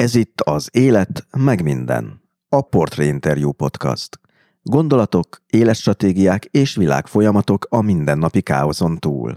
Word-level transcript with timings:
Ez 0.00 0.14
itt 0.14 0.40
az 0.40 0.68
Élet, 0.72 1.26
meg 1.36 1.62
minden. 1.62 2.22
A 2.48 2.60
Portré 2.60 3.06
Interview 3.06 3.52
Podcast. 3.52 4.20
Gondolatok, 4.62 5.42
életstratégiák 5.46 6.44
és 6.44 6.76
világfolyamatok 6.76 7.66
a 7.68 7.80
mindennapi 7.80 8.40
káoszon 8.40 8.98
túl. 8.98 9.36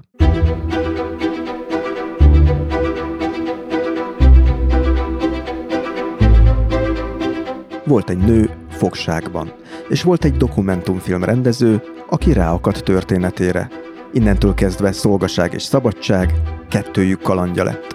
Volt 7.86 8.10
egy 8.10 8.18
nő 8.18 8.66
fogságban, 8.70 9.54
és 9.90 10.04
volt 10.04 10.24
egy 10.24 10.38
dokumentumfilm 10.38 11.24
rendező, 11.24 11.82
aki 12.10 12.34
ráakadt 12.34 12.84
történetére. 12.84 13.70
Innentől 14.14 14.54
kezdve 14.54 14.92
szolgaság 14.92 15.54
és 15.54 15.64
szabadság 15.64 16.34
kettőjük 16.70 17.22
kalandja 17.22 17.64
lett. 17.64 17.94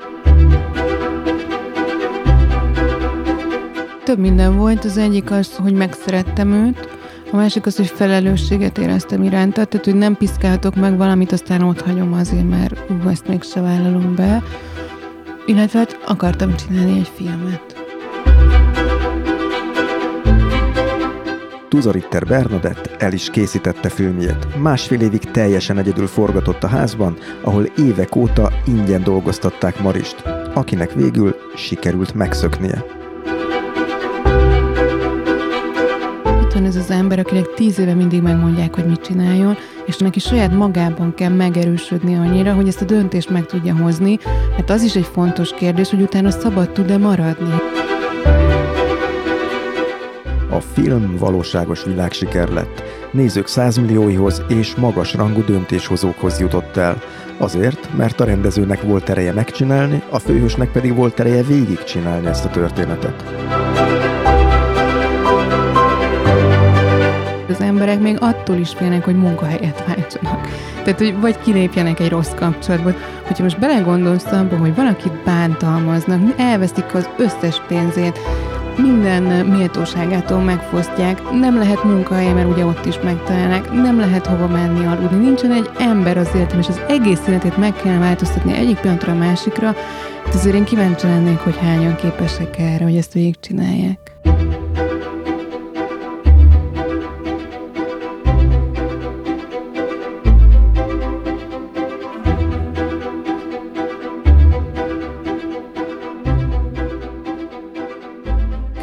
Több 4.08 4.18
minden 4.18 4.56
volt, 4.56 4.84
az 4.84 4.96
egyik 4.96 5.30
az, 5.30 5.56
hogy 5.56 5.72
megszerettem 5.72 6.52
őt, 6.52 6.88
a 7.32 7.36
másik 7.36 7.66
az, 7.66 7.76
hogy 7.76 7.86
felelősséget 7.86 8.78
éreztem 8.78 9.22
iránta, 9.22 9.64
tehát 9.64 9.84
hogy 9.84 9.94
nem 9.94 10.16
piszkáltok 10.16 10.74
meg 10.74 10.96
valamit, 10.96 11.32
aztán 11.32 11.62
ott 11.62 11.80
hagyom 11.80 12.12
azért, 12.12 12.48
mert 12.48 12.90
ú, 12.90 13.08
ezt 13.08 13.28
mégse 13.28 13.60
vállalom 13.60 14.14
be. 14.14 14.42
Illetve 15.46 15.78
hát 15.78 15.98
akartam 16.06 16.56
csinálni 16.56 16.98
egy 16.98 17.10
filmet. 17.14 17.76
Tuzoritter 21.68 22.24
Bernadett 22.26 22.90
el 22.98 23.12
is 23.12 23.30
készítette 23.30 23.88
filmjét. 23.88 24.58
Másfél 24.58 25.00
évig 25.00 25.30
teljesen 25.30 25.78
egyedül 25.78 26.06
forgatott 26.06 26.64
a 26.64 26.68
házban, 26.68 27.16
ahol 27.42 27.64
évek 27.64 28.16
óta 28.16 28.52
ingyen 28.66 29.02
dolgoztatták 29.02 29.80
Marist, 29.80 30.22
akinek 30.54 30.92
végül 30.92 31.36
sikerült 31.54 32.14
megszöknie. 32.14 32.97
Van 36.58 36.66
ez 36.66 36.76
az 36.76 36.90
ember, 36.90 37.18
akinek 37.18 37.54
tíz 37.54 37.78
éve 37.78 37.94
mindig 37.94 38.22
megmondják, 38.22 38.74
hogy 38.74 38.86
mit 38.86 39.00
csináljon, 39.00 39.56
és 39.86 39.96
neki 39.96 40.18
saját 40.18 40.52
magában 40.52 41.14
kell 41.14 41.30
megerősödni 41.30 42.16
annyira, 42.16 42.54
hogy 42.54 42.68
ezt 42.68 42.80
a 42.80 42.84
döntést 42.84 43.30
meg 43.30 43.46
tudja 43.46 43.76
hozni, 43.76 44.18
mert 44.56 44.70
az 44.70 44.82
is 44.82 44.94
egy 44.94 45.08
fontos 45.12 45.54
kérdés, 45.54 45.90
hogy 45.90 46.00
utána 46.00 46.30
szabad 46.30 46.70
tud-e 46.70 46.98
maradni. 46.98 47.54
A 50.50 50.60
film 50.60 51.16
valóságos 51.18 51.84
világsiker 51.84 52.48
lett. 52.48 52.82
Nézők 53.10 53.46
százmillióihoz 53.46 54.42
és 54.48 54.74
magas 54.74 55.14
rangú 55.14 55.44
döntéshozókhoz 55.44 56.40
jutott 56.40 56.76
el. 56.76 57.02
Azért, 57.36 57.96
mert 57.96 58.20
a 58.20 58.24
rendezőnek 58.24 58.82
volt 58.82 59.08
ereje 59.08 59.32
megcsinálni, 59.32 60.02
a 60.10 60.18
főhősnek 60.18 60.72
pedig 60.72 60.94
volt 60.94 61.20
ereje 61.20 61.42
végigcsinálni 61.42 62.26
ezt 62.26 62.44
a 62.44 62.48
történetet. 62.48 63.24
Emberek 67.80 68.00
még 68.02 68.16
attól 68.20 68.56
is 68.56 68.70
félnek, 68.70 69.04
hogy 69.04 69.16
munkahelyet 69.16 69.84
váltsanak. 69.86 70.48
Tehát, 70.82 70.98
hogy 70.98 71.20
vagy 71.20 71.38
kilépjenek 71.38 72.00
egy 72.00 72.08
rossz 72.08 72.34
kapcsolatból. 72.34 72.94
Hogyha 73.26 73.42
most 73.42 73.58
belegondolsz 73.58 74.32
abba, 74.32 74.56
hogy 74.56 74.74
valakit 74.74 75.22
bántalmaznak, 75.24 76.20
elveszik 76.36 76.94
az 76.94 77.08
összes 77.18 77.62
pénzét, 77.68 78.18
minden 78.76 79.22
méltóságától 79.46 80.40
megfosztják, 80.40 81.30
nem 81.30 81.58
lehet 81.58 81.84
munkahely, 81.84 82.32
mert 82.32 82.50
ugye 82.50 82.64
ott 82.64 82.86
is 82.86 82.98
megtalálnak, 83.04 83.72
nem 83.72 83.98
lehet 83.98 84.26
hova 84.26 84.46
menni 84.46 84.86
aludni, 84.86 85.24
nincsen 85.24 85.52
egy 85.52 85.70
ember 85.78 86.18
az 86.18 86.28
életem, 86.34 86.58
és 86.58 86.68
az 86.68 86.80
egész 86.88 87.26
életét 87.28 87.56
meg 87.56 87.72
kell 87.82 87.98
változtatni 87.98 88.52
egyik 88.52 88.78
pillanatra 88.78 89.12
a 89.12 89.16
másikra, 89.16 89.66
hát 90.24 90.34
azért 90.34 90.54
én 90.54 90.64
kíváncsi 90.64 91.06
lennék, 91.06 91.38
hogy 91.38 91.56
hányan 91.56 91.96
képesek 91.96 92.58
erre, 92.58 92.84
hogy 92.84 92.96
ezt 92.96 93.12
végigcsinálják. 93.12 93.98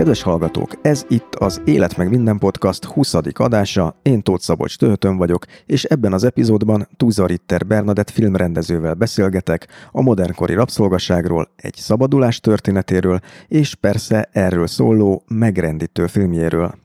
Kedves 0.06 0.24
hallgatók, 0.24 0.72
ez 0.82 1.06
itt 1.10 1.36
az 1.36 1.62
Élet 1.64 1.98
meg 1.98 2.10
minden 2.10 2.38
podcast 2.38 2.84
20. 2.84 3.14
adása, 3.34 3.96
én 4.02 4.22
Tóth 4.22 4.44
Szabolcs 4.44 4.78
Töhötön 4.78 5.18
vagyok, 5.18 5.46
és 5.66 5.84
ebben 5.84 6.14
az 6.14 6.24
epizódban 6.24 6.88
Tuza 6.98 7.26
Ritter 7.26 7.66
Bernadett 7.66 8.10
filmrendezővel 8.10 8.94
beszélgetek 8.94 9.68
a 9.92 10.02
modernkori 10.02 10.54
rabszolgaságról, 10.54 11.50
egy 11.56 11.76
szabadulás 11.76 12.40
történetéről, 12.40 13.20
és 13.48 13.76
persze 13.76 14.30
erről 14.32 14.68
szóló 14.68 15.24
megrendítő 15.28 16.08
filmjéről. 16.08 16.85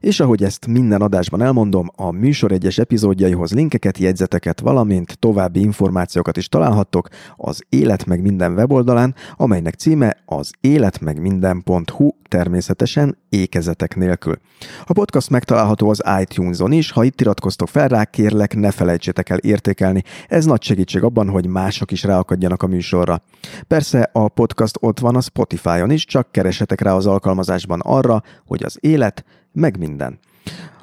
És 0.00 0.20
ahogy 0.20 0.42
ezt 0.42 0.66
minden 0.66 1.02
adásban 1.02 1.42
elmondom, 1.42 1.90
a 1.96 2.10
műsor 2.10 2.52
egyes 2.52 2.78
epizódjaihoz 2.78 3.52
linkeket, 3.52 3.98
jegyzeteket, 3.98 4.60
valamint 4.60 5.18
további 5.18 5.60
információkat 5.60 6.36
is 6.36 6.48
találhattok 6.48 7.08
az 7.36 7.62
Élet 7.68 8.06
meg 8.06 8.22
minden 8.22 8.52
weboldalán, 8.52 9.14
amelynek 9.36 9.74
címe 9.74 10.16
az 10.24 10.50
életmegminden.hu 10.60 12.10
természetesen 12.30 13.16
ékezetek 13.28 13.96
nélkül. 13.96 14.38
A 14.86 14.92
podcast 14.92 15.30
megtalálható 15.30 15.90
az 15.90 16.02
iTunes-on 16.20 16.72
is, 16.72 16.90
ha 16.90 17.04
itt 17.04 17.20
iratkoztok 17.20 17.68
fel 17.68 17.88
rá, 17.88 18.04
kérlek 18.04 18.54
ne 18.54 18.70
felejtsétek 18.70 19.28
el 19.28 19.38
értékelni, 19.38 20.02
ez 20.28 20.44
nagy 20.44 20.62
segítség 20.62 21.02
abban, 21.02 21.28
hogy 21.28 21.46
mások 21.46 21.90
is 21.90 22.02
ráakadjanak 22.02 22.62
a 22.62 22.66
műsorra. 22.66 23.22
Persze 23.66 24.10
a 24.12 24.28
podcast 24.28 24.76
ott 24.80 24.98
van 24.98 25.16
a 25.16 25.20
Spotify-on 25.20 25.90
is, 25.90 26.04
csak 26.04 26.32
keresetek 26.32 26.80
rá 26.80 26.94
az 26.94 27.06
alkalmazásban 27.06 27.80
arra, 27.80 28.22
hogy 28.46 28.62
az 28.62 28.78
élet 28.80 29.24
meg 29.52 29.78
minden. 29.78 30.18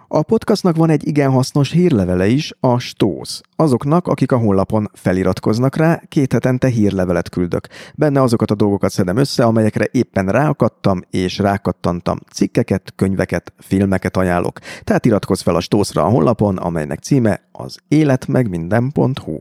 A 0.10 0.22
podcastnak 0.22 0.76
van 0.76 0.90
egy 0.90 1.08
igen 1.08 1.32
hasznos 1.32 1.72
hírlevele 1.72 2.28
is, 2.28 2.54
a 2.60 2.80
Stósz. 2.80 3.42
Azoknak, 3.56 4.08
akik 4.08 4.32
a 4.32 4.38
honlapon 4.38 4.90
feliratkoznak 4.94 5.76
rá, 5.76 6.02
két 6.08 6.34
hetente 6.34 6.68
hírlevelet 6.68 7.30
küldök. 7.30 7.68
Benne 7.96 8.22
azokat 8.22 8.52
a 8.52 8.56
dolgokat 8.56 8.92
szedem 8.92 9.18
össze, 9.18 9.44
amelyekre 9.44 9.88
éppen 9.92 10.26
ráakadtam 10.26 11.02
és 11.10 11.38
rákattantam. 11.38 12.20
Cikkeket, 12.34 12.94
könyveket, 12.96 13.54
filmeket 13.58 14.18
ajánlok. 14.18 14.60
Tehát 14.84 15.06
iratkozz 15.06 15.42
fel 15.42 15.56
a 15.56 15.62
Stószra 15.62 16.04
a 16.04 16.10
honlapon, 16.10 16.58
amelynek 16.58 17.00
címe 17.00 17.42
az 17.52 17.78
életmegminden.hu. 17.88 19.38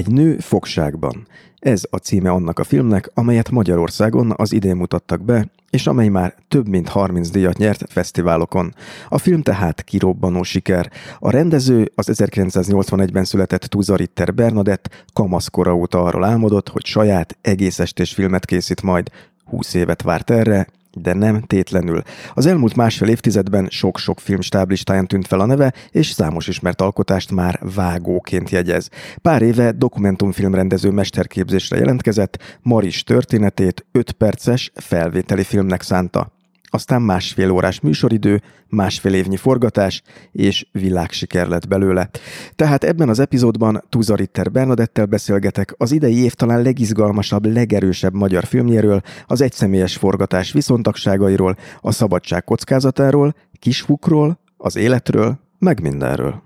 Egy 0.00 0.12
nő 0.12 0.38
fogságban. 0.38 1.26
Ez 1.58 1.82
a 1.90 1.96
címe 1.96 2.30
annak 2.30 2.58
a 2.58 2.64
filmnek, 2.64 3.10
amelyet 3.14 3.50
Magyarországon 3.50 4.32
az 4.36 4.52
idén 4.52 4.76
mutattak 4.76 5.22
be, 5.22 5.50
és 5.70 5.86
amely 5.86 6.08
már 6.08 6.34
több 6.48 6.68
mint 6.68 6.88
30 6.88 7.30
díjat 7.30 7.58
nyert 7.58 7.84
fesztiválokon. 7.88 8.74
A 9.08 9.18
film 9.18 9.42
tehát 9.42 9.82
kirobbanó 9.82 10.42
siker. 10.42 10.90
A 11.18 11.30
rendező 11.30 11.92
az 11.94 12.08
1981-ben 12.12 13.24
született 13.24 13.62
Tuza 13.62 13.96
Ritter 13.96 14.34
Bernadett 14.34 15.04
kamaszkora 15.12 15.74
óta 15.74 16.02
arról 16.02 16.24
álmodott, 16.24 16.68
hogy 16.68 16.84
saját 16.84 17.36
egész 17.40 17.78
estés 17.78 18.12
filmet 18.12 18.44
készít 18.46 18.82
majd. 18.82 19.10
20 19.44 19.74
évet 19.74 20.02
várt 20.02 20.30
erre, 20.30 20.66
de 20.92 21.14
nem 21.14 21.40
tétlenül. 21.40 22.02
Az 22.34 22.46
elmúlt 22.46 22.76
másfél 22.76 23.08
évtizedben 23.08 23.66
sok-sok 23.70 24.20
film 24.20 24.40
stáblistáján 24.40 25.06
tűnt 25.06 25.26
fel 25.26 25.40
a 25.40 25.46
neve, 25.46 25.72
és 25.90 26.10
számos 26.10 26.48
ismert 26.48 26.80
alkotást 26.80 27.30
már 27.30 27.60
vágóként 27.74 28.50
jegyez. 28.50 28.88
Pár 29.22 29.42
éve 29.42 29.72
dokumentumfilmrendező 29.72 30.90
mesterképzésre 30.90 31.76
jelentkezett, 31.76 32.58
Maris 32.62 33.02
történetét 33.02 33.86
5 33.92 34.12
perces 34.12 34.72
felvételi 34.74 35.44
filmnek 35.44 35.82
szánta 35.82 36.38
aztán 36.70 37.02
másfél 37.02 37.50
órás 37.50 37.80
műsoridő, 37.80 38.42
másfél 38.68 39.14
évnyi 39.14 39.36
forgatás, 39.36 40.02
és 40.32 40.66
világsiker 40.72 41.48
lett 41.48 41.68
belőle. 41.68 42.10
Tehát 42.56 42.84
ebben 42.84 43.08
az 43.08 43.18
epizódban 43.18 43.82
Tuza 43.88 44.14
Ritter 44.14 44.50
Bernadettel 44.50 45.06
beszélgetek 45.06 45.74
az 45.76 45.92
idei 45.92 46.22
év 46.22 46.34
talán 46.34 46.62
legizgalmasabb, 46.62 47.46
legerősebb 47.46 48.14
magyar 48.14 48.44
filmjéről, 48.44 49.00
az 49.26 49.40
egyszemélyes 49.40 49.96
forgatás 49.96 50.52
viszontagságairól, 50.52 51.56
a 51.80 51.92
szabadság 51.92 52.44
kockázatáról, 52.44 53.34
Kishukról, 53.52 54.38
az 54.56 54.76
életről, 54.76 55.38
meg 55.58 55.80
mindenről. 55.80 56.42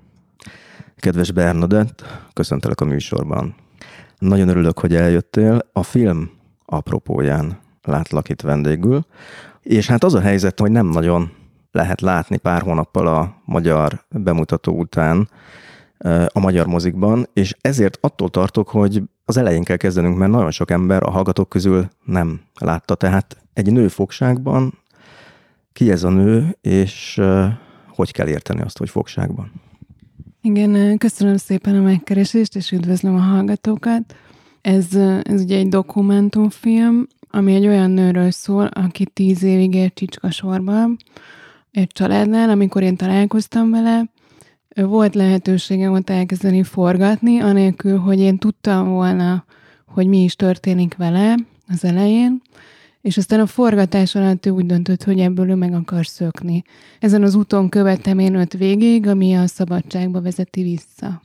Kedves 0.96 1.32
Bernadett, 1.32 2.04
köszöntelek 2.32 2.81
a 2.81 2.84
műsorban. 2.84 3.54
Nagyon 4.19 4.49
örülök, 4.49 4.78
hogy 4.78 4.94
eljöttél. 4.94 5.69
A 5.72 5.82
film 5.82 6.31
apropóján 6.64 7.58
látlak 7.82 8.28
itt 8.28 8.40
vendégül. 8.40 9.06
És 9.64 9.87
hát 9.87 10.05
az 10.05 10.14
a 10.14 10.20
helyzet, 10.20 10.61
hogy 10.61 10.70
nem 10.70 10.87
nagyon 10.87 11.31
lehet 11.70 12.00
látni 12.00 12.37
pár 12.37 12.62
hónappal 12.62 13.06
a 13.06 13.43
magyar 13.44 14.05
bemutató 14.11 14.78
után 14.78 15.28
a 16.28 16.40
magyar 16.40 16.66
mozikban, 16.66 17.26
és 17.32 17.56
ezért 17.61 17.99
attól 18.00 18.28
tartok, 18.28 18.69
hogy 18.69 19.02
az 19.25 19.37
elején 19.37 19.64
kell 19.64 19.76
kezdenünk, 19.76 20.16
mert 20.16 20.31
nagyon 20.31 20.50
sok 20.50 20.70
ember 20.70 21.02
a 21.02 21.11
hallgatók 21.11 21.49
közül 21.49 21.88
nem 22.05 22.40
látta. 22.61 22.94
Tehát 22.94 23.37
egy 23.52 23.72
nő 23.72 23.88
fogságban 23.88 24.82
Ki 25.75 25.90
ez 25.90 26.05
a 26.05 26.11
nő, 26.11 26.56
és 26.61 27.20
hogy 27.88 28.12
kell 28.12 28.28
érteni 28.28 28.61
azt, 28.61 28.78
hogy 28.78 28.90
fogságban? 28.90 29.52
Igen, 30.43 30.99
köszönöm 30.99 31.37
szépen 31.37 31.76
a 31.76 31.81
megkeresést, 31.81 32.56
és 32.56 32.70
üdvözlöm 32.70 33.14
a 33.14 33.20
hallgatókat. 33.20 34.16
Ez, 34.61 34.94
ez 35.22 35.40
ugye 35.40 35.56
egy 35.56 35.69
dokumentumfilm, 35.69 37.06
ami 37.34 37.54
egy 37.54 37.66
olyan 37.66 37.90
nőről 37.90 38.31
szól, 38.31 38.66
aki 38.66 39.06
tíz 39.06 39.42
évig 39.42 39.75
élt 39.75 39.94
csicska 39.94 40.31
sorban, 40.31 40.96
egy 41.70 41.86
családnál, 41.86 42.50
amikor 42.50 42.82
én 42.82 42.96
találkoztam 42.96 43.70
vele, 43.70 44.04
volt 44.75 45.14
lehetőségem 45.14 45.92
ott 45.92 46.10
elkezdeni 46.10 46.62
forgatni, 46.62 47.40
anélkül, 47.40 47.98
hogy 47.98 48.19
én 48.19 48.38
tudtam 48.38 48.88
volna, 48.88 49.44
hogy 49.86 50.06
mi 50.06 50.22
is 50.22 50.36
történik 50.36 50.96
vele 50.96 51.34
az 51.69 51.84
elején, 51.84 52.42
és 53.00 53.16
aztán 53.16 53.40
a 53.40 53.46
forgatás 53.46 54.14
alatt 54.14 54.46
ő 54.46 54.50
úgy 54.50 54.66
döntött, 54.66 55.02
hogy 55.02 55.19
ebből 55.19 55.50
ő 55.50 55.54
meg 55.54 55.72
akar 55.75 56.06
szökni. 56.06 56.62
Ezen 57.00 57.22
az 57.22 57.34
úton 57.34 57.69
követtem 57.69 58.19
én 58.19 58.34
őt 58.34 58.52
végig, 58.52 59.06
ami 59.06 59.34
a 59.34 59.46
szabadságba 59.46 60.20
vezeti 60.20 60.62
vissza. 60.62 61.22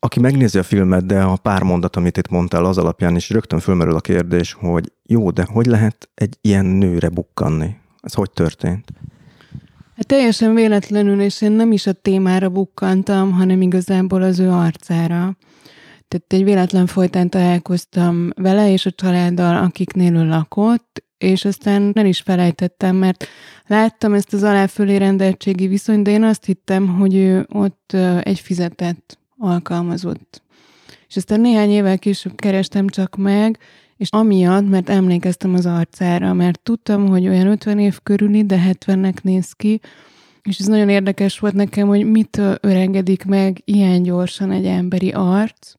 Aki 0.00 0.20
megnézi 0.20 0.58
a 0.58 0.62
filmet, 0.62 1.06
de 1.06 1.22
a 1.22 1.36
pár 1.36 1.62
mondat, 1.62 1.96
amit 1.96 2.16
itt 2.16 2.28
mondtál, 2.28 2.64
az 2.64 2.78
alapján 2.78 3.16
is 3.16 3.30
rögtön 3.30 3.58
fölmerül 3.58 3.94
a 3.94 4.00
kérdés, 4.00 4.52
hogy 4.52 4.92
jó, 5.02 5.30
de 5.30 5.46
hogy 5.50 5.66
lehet 5.66 6.10
egy 6.14 6.38
ilyen 6.40 6.64
nőre 6.64 7.08
bukkanni? 7.08 7.76
Ez 8.00 8.14
hogy 8.14 8.30
történt? 8.30 8.92
Hát 9.96 10.06
teljesen 10.06 10.54
véletlenül, 10.54 11.20
és 11.20 11.42
én 11.42 11.52
nem 11.52 11.72
is 11.72 11.86
a 11.86 11.92
témára 11.92 12.48
bukkantam, 12.48 13.32
hanem 13.32 13.60
igazából 13.60 14.22
az 14.22 14.38
ő 14.38 14.50
arcára. 14.50 15.36
Tehát 16.08 16.24
egy 16.28 16.44
véletlen 16.44 16.86
folytán 16.86 17.30
találkoztam 17.30 18.30
vele 18.36 18.72
és 18.72 18.86
a 18.86 18.90
családdal, 18.90 19.56
akiknél 19.56 20.14
ő 20.14 20.26
lakott, 20.26 21.04
és 21.18 21.44
aztán 21.44 21.90
nem 21.94 22.06
is 22.06 22.20
felejtettem, 22.20 22.96
mert 22.96 23.26
láttam 23.66 24.14
ezt 24.14 24.32
az 24.32 24.42
aláfölé 24.42 24.96
rendeltségi 24.96 25.66
viszonyt, 25.66 26.04
de 26.04 26.10
én 26.10 26.22
azt 26.22 26.44
hittem, 26.44 26.88
hogy 26.88 27.14
ő 27.14 27.46
ott 27.52 27.96
egy 28.20 28.40
fizetett 28.40 29.18
alkalmazott. 29.38 30.42
És 31.08 31.16
aztán 31.16 31.40
néhány 31.40 31.70
évvel 31.70 31.98
később 31.98 32.34
kerestem 32.34 32.88
csak 32.88 33.16
meg, 33.16 33.58
és 33.96 34.08
amiatt, 34.10 34.68
mert 34.68 34.88
emlékeztem 34.88 35.54
az 35.54 35.66
arcára, 35.66 36.32
mert 36.32 36.60
tudtam, 36.60 37.08
hogy 37.08 37.28
olyan 37.28 37.46
50 37.46 37.78
év 37.78 37.98
körüli, 38.02 38.44
de 38.44 38.62
70-nek 38.70 39.22
néz 39.22 39.52
ki, 39.52 39.80
és 40.42 40.58
ez 40.58 40.66
nagyon 40.66 40.88
érdekes 40.88 41.38
volt 41.38 41.54
nekem, 41.54 41.88
hogy 41.88 42.10
mit 42.10 42.40
öregedik 42.60 43.24
meg 43.24 43.62
ilyen 43.64 44.02
gyorsan 44.02 44.50
egy 44.50 44.66
emberi 44.66 45.10
arc, 45.10 45.72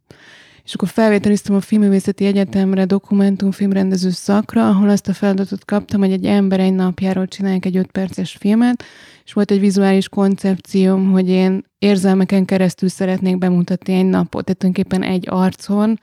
és 0.70 0.76
akkor 0.76 0.88
felvételiztem 0.88 1.56
a 1.56 1.62
Filmművészeti 1.62 2.26
Egyetemre 2.26 2.86
dokumentumfilmrendező 2.86 4.10
szakra, 4.10 4.68
ahol 4.68 4.90
azt 4.90 5.08
a 5.08 5.14
feladatot 5.14 5.66
kaptam, 5.66 6.00
hogy 6.00 6.12
egy 6.12 6.26
ember 6.26 6.60
egy 6.60 6.74
napjáról 6.74 7.28
csinálják 7.28 7.66
egy 7.66 7.78
5 7.78 7.92
perces 7.92 8.32
filmet, 8.40 8.84
és 9.26 9.34
volt 9.34 9.52
egy 9.52 9.60
vizuális 9.60 10.10
koncepcióm, 10.10 11.12
hogy 11.12 11.30
én 11.30 11.66
érzelmeken 11.80 12.46
keresztül 12.46 12.90
szeretnék 12.90 13.38
bemutatni 13.38 13.94
egy 13.94 14.06
napot, 14.06 14.46
tehát 14.46 14.60
tulajdonképpen 14.60 15.04
egy 15.04 15.26
arcon 15.30 16.00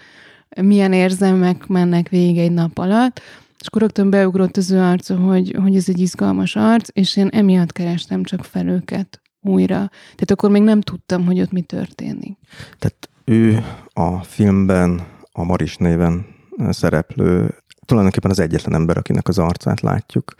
milyen 0.60 0.92
érzelmek 0.92 1.66
mennek 1.66 2.08
végig 2.08 2.38
egy 2.38 2.52
nap 2.52 2.78
alatt, 2.78 3.20
és 3.60 3.66
akkor 3.66 3.82
rögtön 3.82 4.10
beugrott 4.10 4.56
az 4.56 4.70
ő 4.70 4.80
arca, 4.80 5.16
hogy, 5.16 5.56
hogy 5.62 5.76
ez 5.76 5.88
egy 5.88 6.00
izgalmas 6.00 6.56
arc, 6.56 6.88
és 6.92 7.16
én 7.16 7.28
emiatt 7.28 7.72
kerestem 7.72 8.22
csak 8.22 8.44
fel 8.44 8.68
őket 8.68 9.20
újra. 9.40 9.90
Tehát 10.00 10.30
akkor 10.30 10.50
még 10.50 10.62
nem 10.62 10.80
tudtam, 10.80 11.26
hogy 11.26 11.40
ott 11.40 11.52
mi 11.52 11.60
történik. 11.60 12.38
Tehát 12.78 13.08
ő 13.24 13.64
a 13.98 14.22
filmben 14.22 15.06
a 15.32 15.44
Maris 15.44 15.76
néven 15.76 16.26
szereplő, 16.70 17.54
tulajdonképpen 17.84 18.30
az 18.30 18.38
egyetlen 18.38 18.74
ember, 18.74 18.96
akinek 18.96 19.28
az 19.28 19.38
arcát 19.38 19.80
látjuk, 19.80 20.34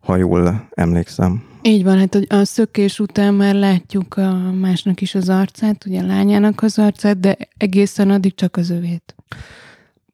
ha 0.00 0.16
jól 0.16 0.68
emlékszem. 0.70 1.42
Így 1.62 1.84
van, 1.84 1.98
hát 1.98 2.14
a 2.28 2.44
szökés 2.44 2.98
után 2.98 3.34
már 3.34 3.54
látjuk 3.54 4.16
a 4.16 4.52
másnak 4.52 5.00
is 5.00 5.14
az 5.14 5.28
arcát, 5.28 5.86
ugye 5.86 6.00
a 6.00 6.06
lányának 6.06 6.62
az 6.62 6.78
arcát, 6.78 7.20
de 7.20 7.36
egészen 7.56 8.10
addig 8.10 8.34
csak 8.34 8.56
az 8.56 8.70
övét. 8.70 9.14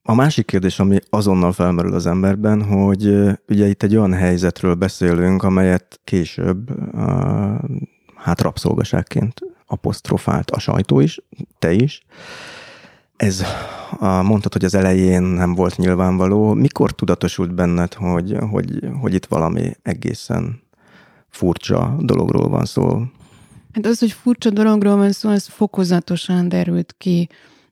A 0.03 0.15
másik 0.15 0.47
kérdés, 0.47 0.79
ami 0.79 0.99
azonnal 1.11 1.53
felmerül 1.53 1.95
az 1.95 2.07
emberben, 2.07 2.63
hogy 2.63 3.07
ugye 3.49 3.67
itt 3.69 3.83
egy 3.83 3.97
olyan 3.97 4.13
helyzetről 4.13 4.75
beszélünk, 4.75 5.43
amelyet 5.43 6.01
később 6.05 6.71
hát 8.15 8.41
rabszolgaságként 8.41 9.41
apostrofált 9.67 10.51
a 10.51 10.59
sajtó 10.59 11.01
is, 11.01 11.21
te 11.59 11.73
is. 11.73 12.03
Ez 13.23 13.45
mondtad, 13.99 14.53
hogy 14.53 14.65
az 14.65 14.75
elején 14.75 15.23
nem 15.23 15.55
volt 15.55 15.77
nyilvánvaló. 15.77 16.53
Mikor 16.55 16.93
tudatosult 16.93 17.55
benned, 17.55 17.95
hogy, 17.95 18.37
hogy, 18.51 18.89
hogy 19.01 19.15
itt 19.15 19.27
valami 19.27 19.71
egészen 19.83 20.63
furcsa 21.29 21.97
dologról 22.01 22.49
van 22.49 22.65
szó? 22.65 23.03
Hát 23.73 23.87
az, 23.87 23.99
hogy 23.99 24.13
furcsa 24.13 24.51
dologról 24.51 24.97
van 24.97 25.13
szó, 25.13 25.31
az 25.31 25.47
fokozatosan 25.47 26.49
derült 26.49 26.95
ki 26.99 27.29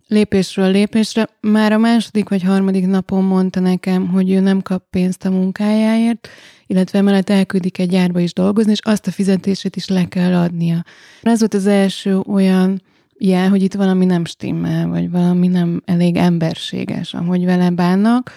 lépésről 0.09 0.71
lépésre. 0.71 1.29
Már 1.41 1.73
a 1.73 1.79
második 1.79 2.29
vagy 2.29 2.43
harmadik 2.43 2.87
napon 2.87 3.25
mondta 3.25 3.61
nekem, 3.61 4.09
hogy 4.09 4.31
ő 4.31 4.41
nem 4.41 4.63
kap 4.63 4.83
pénzt 4.91 5.25
a 5.25 5.31
munkájáért, 5.31 6.29
illetve 6.67 6.99
emellett 6.99 7.31
elküldik 7.31 7.79
egy 7.79 7.89
gyárba 7.89 8.21
is 8.21 8.33
dolgozni, 8.33 8.71
és 8.71 8.81
azt 8.83 9.07
a 9.07 9.11
fizetését 9.11 9.77
is 9.77 9.89
le 9.89 10.09
kell 10.09 10.35
adnia. 10.35 10.85
Ez 11.23 11.39
volt 11.39 11.55
az 11.55 11.67
első 11.67 12.19
olyan 12.19 12.83
jel, 13.23 13.49
hogy 13.49 13.63
itt 13.63 13.75
valami 13.75 14.05
nem 14.05 14.25
stimmel, 14.25 14.89
vagy 14.89 15.11
valami 15.11 15.47
nem 15.47 15.83
elég 15.85 16.17
emberséges, 16.17 17.15
ahogy 17.15 17.45
vele 17.45 17.71
bánnak. 17.71 18.33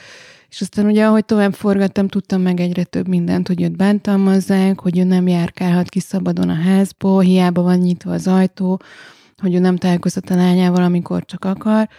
És 0.50 0.62
aztán 0.62 0.86
ugye, 0.86 1.06
ahogy 1.06 1.26
tovább 1.26 1.54
forgattam, 1.54 2.08
tudtam 2.08 2.42
meg 2.42 2.60
egyre 2.60 2.84
több 2.84 3.08
mindent, 3.08 3.48
hogy 3.48 3.62
őt 3.62 3.78
bántalmazzák, 3.78 4.80
hogy 4.80 4.98
ő 4.98 5.04
nem 5.04 5.28
járkálhat 5.28 5.90
ki 5.90 6.00
szabadon 6.00 6.50
a 6.50 6.54
házból, 6.54 7.22
hiába 7.22 7.62
van 7.62 7.78
nyitva 7.78 8.12
az 8.12 8.28
ajtó, 8.28 8.82
hogy 9.38 9.54
ő 9.54 9.60
nem 9.60 9.76
találkozott 9.76 10.30
a 10.30 10.36
lányával, 10.36 10.84
amikor 10.84 11.26
csak 11.26 11.46
akar. 11.46 11.90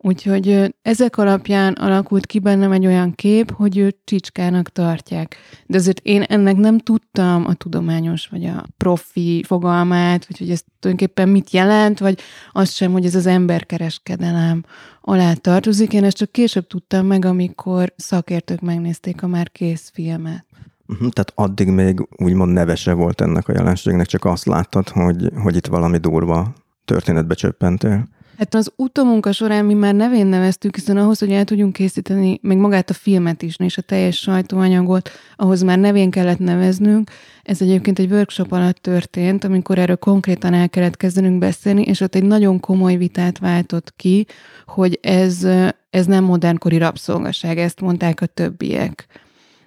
Úgyhogy 0.00 0.74
ezek 0.82 1.16
alapján 1.16 1.72
alakult 1.72 2.26
ki 2.26 2.38
bennem 2.38 2.72
egy 2.72 2.86
olyan 2.86 3.12
kép, 3.14 3.50
hogy 3.50 3.78
őt 3.78 3.96
csicskának 4.04 4.68
tartják. 4.68 5.36
De 5.66 5.76
azért 5.76 6.00
én 6.02 6.22
ennek 6.22 6.56
nem 6.56 6.78
tudtam 6.78 7.46
a 7.46 7.54
tudományos 7.54 8.26
vagy 8.26 8.44
a 8.44 8.64
profi 8.76 9.42
fogalmát, 9.46 10.26
vagy 10.26 10.38
hogy 10.38 10.50
ez 10.50 10.62
tulajdonképpen 10.80 11.28
mit 11.28 11.50
jelent, 11.50 11.98
vagy 11.98 12.20
azt 12.52 12.74
sem, 12.74 12.92
hogy 12.92 13.04
ez 13.04 13.14
az 13.14 13.26
emberkereskedelem 13.26 14.64
alá 15.00 15.32
tartozik. 15.32 15.92
Én 15.92 16.04
ezt 16.04 16.16
csak 16.16 16.32
később 16.32 16.66
tudtam 16.66 17.06
meg, 17.06 17.24
amikor 17.24 17.92
szakértők 17.96 18.60
megnézték 18.60 19.22
a 19.22 19.26
már 19.26 19.50
kész 19.50 19.90
filmet. 19.94 20.46
Uh-huh, 20.86 21.08
tehát 21.08 21.32
addig 21.34 21.68
még 21.68 22.08
úgymond 22.16 22.52
nevese 22.52 22.92
volt 22.92 23.20
ennek 23.20 23.48
a 23.48 23.52
jelenségnek, 23.52 24.06
csak 24.06 24.24
azt 24.24 24.46
láttad, 24.46 24.88
hogy, 24.88 25.30
hogy 25.42 25.56
itt 25.56 25.66
valami 25.66 25.98
durva 25.98 26.52
történetbe 26.84 27.34
csöppentél? 27.34 28.08
Hát 28.38 28.54
az 28.54 28.72
utómunka 28.76 29.32
során 29.32 29.64
mi 29.64 29.74
már 29.74 29.94
nevén 29.94 30.26
neveztük, 30.26 30.74
hiszen 30.74 30.96
ahhoz, 30.96 31.18
hogy 31.18 31.32
el 31.32 31.44
tudjunk 31.44 31.72
készíteni 31.72 32.38
még 32.42 32.56
magát 32.56 32.90
a 32.90 32.94
filmet 32.94 33.42
is, 33.42 33.56
és 33.58 33.78
a 33.78 33.82
teljes 33.82 34.18
sajtóanyagot, 34.18 35.10
ahhoz 35.36 35.62
már 35.62 35.78
nevén 35.78 36.10
kellett 36.10 36.38
neveznünk. 36.38 37.10
Ez 37.42 37.62
egyébként 37.62 37.98
egy 37.98 38.10
workshop 38.10 38.52
alatt 38.52 38.76
történt, 38.76 39.44
amikor 39.44 39.78
erről 39.78 39.96
konkrétan 39.96 40.54
el 40.54 40.68
kellett 40.68 40.96
kezdenünk 40.96 41.38
beszélni, 41.38 41.82
és 41.82 42.00
ott 42.00 42.14
egy 42.14 42.24
nagyon 42.24 42.60
komoly 42.60 42.96
vitát 42.96 43.38
váltott 43.38 43.92
ki, 43.96 44.26
hogy 44.66 44.98
ez, 45.02 45.46
ez 45.90 46.06
nem 46.06 46.24
modernkori 46.24 46.78
rabszolgaság, 46.78 47.58
ezt 47.58 47.80
mondták 47.80 48.20
a 48.20 48.26
többiek 48.26 49.06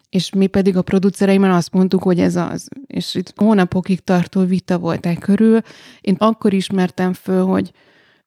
és 0.10 0.34
mi 0.34 0.48
pedig 0.48 0.78
a 0.78 0.82
producereimmel 0.82 1.51
azt 1.51 1.74
mondtuk, 1.74 2.04
hogy 2.04 2.20
ez 2.20 2.36
az. 2.36 2.68
És 2.88 3.16
itt 3.16 3.34
hónapokig 3.36 4.00
tartó 4.00 4.46
vita 4.46 4.78
volt 4.78 5.06
el 5.06 5.16
körül. 5.16 5.60
Én 6.01 6.16
akkor 6.18 6.54
ismertem 6.54 7.13
föl, 7.13 7.46
hogy, 7.46 7.72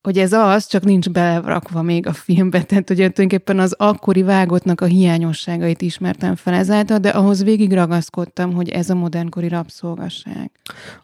hogy 0.05 0.17
ez 0.17 0.33
az, 0.33 0.67
csak 0.67 0.83
nincs 0.83 1.09
belerakva 1.09 1.81
még 1.81 2.07
a 2.07 2.13
filmbe. 2.13 2.63
Tehát, 2.63 2.87
hogy 2.87 2.95
tulajdonképpen 2.95 3.59
az 3.59 3.75
akkori 3.77 4.21
vágottnak 4.21 4.81
a 4.81 4.85
hiányosságait 4.85 5.81
ismertem 5.81 6.35
fel 6.35 6.53
ezáltal, 6.53 6.97
de 6.97 7.09
ahhoz 7.09 7.43
végig 7.43 7.73
ragaszkodtam, 7.73 8.53
hogy 8.53 8.69
ez 8.69 8.89
a 8.89 8.95
modernkori 8.95 9.47
rabszolgaság. 9.47 10.51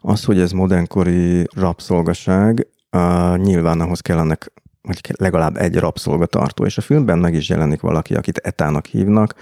Az, 0.00 0.24
hogy 0.24 0.40
ez 0.40 0.52
modernkori 0.52 1.46
rabszolgaság, 1.54 2.66
uh, 2.92 3.36
nyilván 3.36 3.80
ahhoz 3.80 4.00
kellenek 4.00 4.52
hogy 4.82 5.00
legalább 5.18 5.56
egy 5.56 5.76
rabszolgatartó, 5.76 6.64
és 6.64 6.78
a 6.78 6.80
filmben 6.80 7.18
meg 7.18 7.34
is 7.34 7.48
jelenik 7.48 7.80
valaki, 7.80 8.14
akit 8.14 8.38
etának 8.38 8.86
hívnak, 8.86 9.34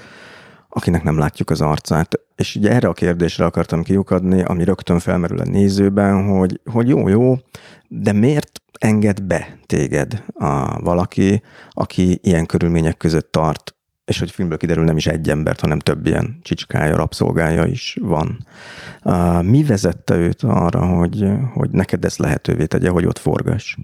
akinek 0.71 1.03
nem 1.03 1.19
látjuk 1.19 1.51
az 1.51 1.61
arcát. 1.61 2.21
És 2.37 2.57
ugye 2.57 2.71
erre 2.71 2.89
a 2.89 2.93
kérdésre 2.93 3.45
akartam 3.45 3.83
kiukadni, 3.83 4.43
ami 4.43 4.65
rögtön 4.65 4.99
felmerül 4.99 5.39
a 5.39 5.45
nézőben, 5.45 6.27
hogy, 6.27 6.61
hogy 6.65 6.89
jó, 6.89 7.09
jó, 7.09 7.39
de 7.89 8.13
miért 8.13 8.63
enged 8.79 9.23
be 9.23 9.59
téged 9.67 10.25
a 10.35 10.81
valaki, 10.81 11.43
aki 11.71 12.19
ilyen 12.23 12.47
körülmények 12.47 12.97
között 12.97 13.33
tart, 13.33 13.75
és 14.05 14.19
hogy 14.19 14.31
filmből 14.31 14.57
kiderül 14.57 14.85
nem 14.85 14.97
is 14.97 15.07
egy 15.07 15.31
embert, 15.31 15.61
hanem 15.61 15.79
több 15.79 16.07
ilyen 16.07 16.39
csicskája, 16.43 16.97
rabszolgája 16.97 17.65
is 17.65 17.97
van. 18.01 18.47
Mi 19.43 19.65
vezette 19.65 20.17
őt 20.17 20.43
arra, 20.43 20.87
hogy, 20.87 21.29
hogy 21.53 21.71
neked 21.71 22.05
ezt 22.05 22.19
lehetővé 22.19 22.67
tegye, 22.67 22.89
hogy 22.89 23.07
ott 23.07 23.19
forgass? 23.19 23.77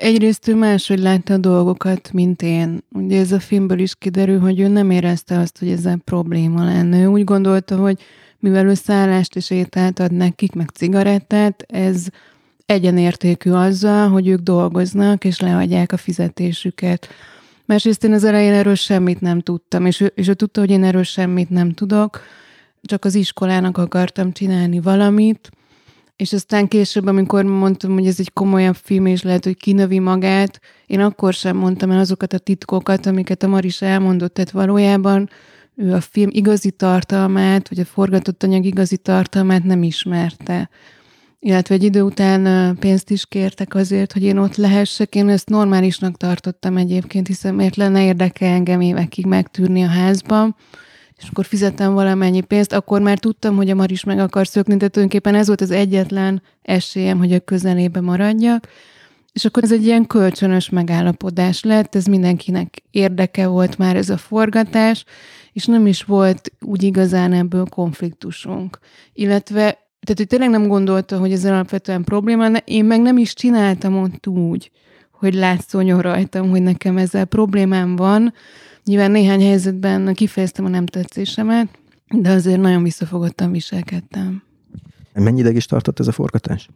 Egyrészt 0.00 0.48
ő 0.48 0.54
máshogy 0.54 0.98
látta 0.98 1.34
a 1.34 1.38
dolgokat, 1.38 2.12
mint 2.12 2.42
én. 2.42 2.84
Ugye 2.92 3.20
ez 3.20 3.32
a 3.32 3.40
filmből 3.40 3.78
is 3.78 3.94
kiderül, 3.94 4.38
hogy 4.38 4.60
ő 4.60 4.68
nem 4.68 4.90
érezte 4.90 5.38
azt, 5.38 5.58
hogy 5.58 5.68
ezzel 5.68 5.98
probléma 6.04 6.64
lenne. 6.64 7.02
Ő 7.02 7.06
úgy 7.06 7.24
gondolta, 7.24 7.76
hogy 7.76 8.02
mivel 8.38 8.66
ő 8.66 8.74
szállást 8.74 9.36
és 9.36 9.50
ételt 9.50 9.98
ad 9.98 10.12
nekik, 10.12 10.52
meg 10.52 10.68
cigarettát, 10.68 11.64
ez 11.68 12.06
egyenértékű 12.66 13.50
azzal, 13.50 14.08
hogy 14.08 14.28
ők 14.28 14.40
dolgoznak 14.40 15.24
és 15.24 15.40
leadják 15.40 15.92
a 15.92 15.96
fizetésüket. 15.96 17.08
Másrészt 17.64 18.04
én 18.04 18.12
az 18.12 18.24
elején 18.24 18.52
erről 18.52 18.74
semmit 18.74 19.20
nem 19.20 19.40
tudtam, 19.40 19.86
és 19.86 20.00
ő, 20.00 20.12
és 20.14 20.28
ő 20.28 20.34
tudta, 20.34 20.60
hogy 20.60 20.70
én 20.70 20.84
erről 20.84 21.02
semmit 21.02 21.50
nem 21.50 21.72
tudok, 21.72 22.20
csak 22.82 23.04
az 23.04 23.14
iskolának 23.14 23.78
akartam 23.78 24.32
csinálni 24.32 24.80
valamit, 24.80 25.50
és 26.16 26.32
aztán 26.32 26.68
később, 26.68 27.06
amikor 27.06 27.44
mondtam, 27.44 27.92
hogy 27.92 28.06
ez 28.06 28.16
egy 28.18 28.32
komolyabb 28.32 28.74
film, 28.74 29.06
és 29.06 29.22
lehet, 29.22 29.44
hogy 29.44 29.56
kinövi 29.56 29.98
magát, 29.98 30.60
én 30.86 31.00
akkor 31.00 31.32
sem 31.32 31.56
mondtam 31.56 31.90
el 31.90 31.98
azokat 31.98 32.32
a 32.32 32.38
titkokat, 32.38 33.06
amiket 33.06 33.42
a 33.42 33.48
Maris 33.48 33.82
elmondott, 33.82 34.34
tehát 34.34 34.50
valójában 34.50 35.28
ő 35.76 35.92
a 35.92 36.00
film 36.00 36.28
igazi 36.32 36.70
tartalmát, 36.70 37.68
vagy 37.68 37.78
a 37.78 37.84
forgatott 37.84 38.42
anyag 38.42 38.64
igazi 38.64 38.96
tartalmát 38.96 39.64
nem 39.64 39.82
ismerte. 39.82 40.68
Illetve 41.38 41.74
egy 41.74 41.82
idő 41.82 42.02
után 42.02 42.76
pénzt 42.78 43.10
is 43.10 43.26
kértek 43.26 43.74
azért, 43.74 44.12
hogy 44.12 44.22
én 44.22 44.38
ott 44.38 44.56
lehessek. 44.56 45.14
Én 45.14 45.28
ezt 45.28 45.48
normálisnak 45.48 46.16
tartottam 46.16 46.76
egyébként, 46.76 47.26
hiszen 47.26 47.54
miért 47.54 47.76
lenne 47.76 48.04
érdeke 48.04 48.46
engem 48.46 48.80
évekig 48.80 49.26
megtűrni 49.26 49.82
a 49.82 49.88
házban 49.88 50.56
és 51.16 51.28
akkor 51.30 51.44
fizettem 51.44 51.92
valamennyi 51.92 52.40
pénzt, 52.40 52.72
akkor 52.72 53.00
már 53.00 53.18
tudtam, 53.18 53.56
hogy 53.56 53.70
a 53.70 53.74
Maris 53.74 54.04
meg 54.04 54.18
akar 54.18 54.46
szökni, 54.46 54.76
tehát 54.76 54.92
tulajdonképpen 54.92 55.34
ez 55.34 55.46
volt 55.46 55.60
az 55.60 55.70
egyetlen 55.70 56.42
esélyem, 56.62 57.18
hogy 57.18 57.32
a 57.32 57.40
közelébe 57.40 58.00
maradjak. 58.00 58.68
És 59.32 59.44
akkor 59.44 59.62
ez 59.62 59.72
egy 59.72 59.84
ilyen 59.84 60.06
kölcsönös 60.06 60.68
megállapodás 60.68 61.62
lett, 61.62 61.94
ez 61.94 62.04
mindenkinek 62.04 62.82
érdeke 62.90 63.46
volt 63.46 63.78
már 63.78 63.96
ez 63.96 64.10
a 64.10 64.16
forgatás, 64.16 65.04
és 65.52 65.64
nem 65.64 65.86
is 65.86 66.02
volt 66.02 66.52
úgy 66.60 66.82
igazán 66.82 67.32
ebből 67.32 67.64
konfliktusunk. 67.64 68.78
Illetve, 69.12 69.60
tehát 70.00 70.16
hogy 70.16 70.26
tényleg 70.26 70.50
nem 70.50 70.66
gondolta, 70.66 71.18
hogy 71.18 71.32
ez 71.32 71.44
alapvetően 71.44 72.04
probléma, 72.04 72.48
de 72.48 72.62
én 72.64 72.84
meg 72.84 73.00
nem 73.00 73.18
is 73.18 73.34
csináltam 73.34 73.96
ott 73.96 74.26
úgy, 74.26 74.70
hogy 75.12 75.34
látszódjon 75.34 76.00
rajtam, 76.00 76.50
hogy 76.50 76.62
nekem 76.62 76.96
ezzel 76.96 77.24
problémám 77.24 77.96
van, 77.96 78.32
Nyilván 78.84 79.10
néhány 79.10 79.42
helyzetben 79.42 80.14
kifejeztem 80.14 80.64
a 80.64 80.68
nem 80.68 80.86
tetszésemet, 80.86 81.68
de 82.08 82.30
azért 82.30 82.60
nagyon 82.60 82.82
visszafogottan 82.82 83.50
viselkedtem. 83.50 84.42
Mennyi 85.14 85.40
ideig 85.40 85.56
is 85.56 85.66
tartott 85.66 85.98
ez 85.98 86.08
a 86.08 86.12
forgatás? 86.12 86.68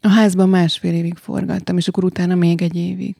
A 0.00 0.08
házban 0.08 0.48
másfél 0.48 0.94
évig 0.94 1.16
forgattam, 1.16 1.76
és 1.76 1.88
akkor 1.88 2.04
utána 2.04 2.34
még 2.34 2.62
egy 2.62 2.76
évig. 2.76 3.16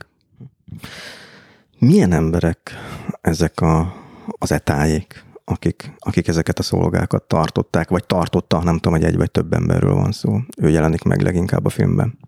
Milyen 1.78 2.12
emberek 2.12 2.72
ezek 3.20 3.60
a, 3.60 3.94
az 4.26 4.52
etájék, 4.52 5.24
akik, 5.44 5.92
akik 5.98 6.28
ezeket 6.28 6.58
a 6.58 6.62
szolgákat 6.62 7.22
tartották, 7.22 7.88
vagy 7.88 8.04
tartotta, 8.04 8.62
nem 8.62 8.74
tudom, 8.74 8.98
hogy 8.98 9.08
egy 9.08 9.16
vagy 9.16 9.30
több 9.30 9.52
emberről 9.52 9.94
van 9.94 10.12
szó. 10.12 10.38
Ő 10.56 10.68
jelenik 10.68 11.02
meg 11.02 11.22
leginkább 11.22 11.64
a 11.64 11.68
filmben. 11.68 12.18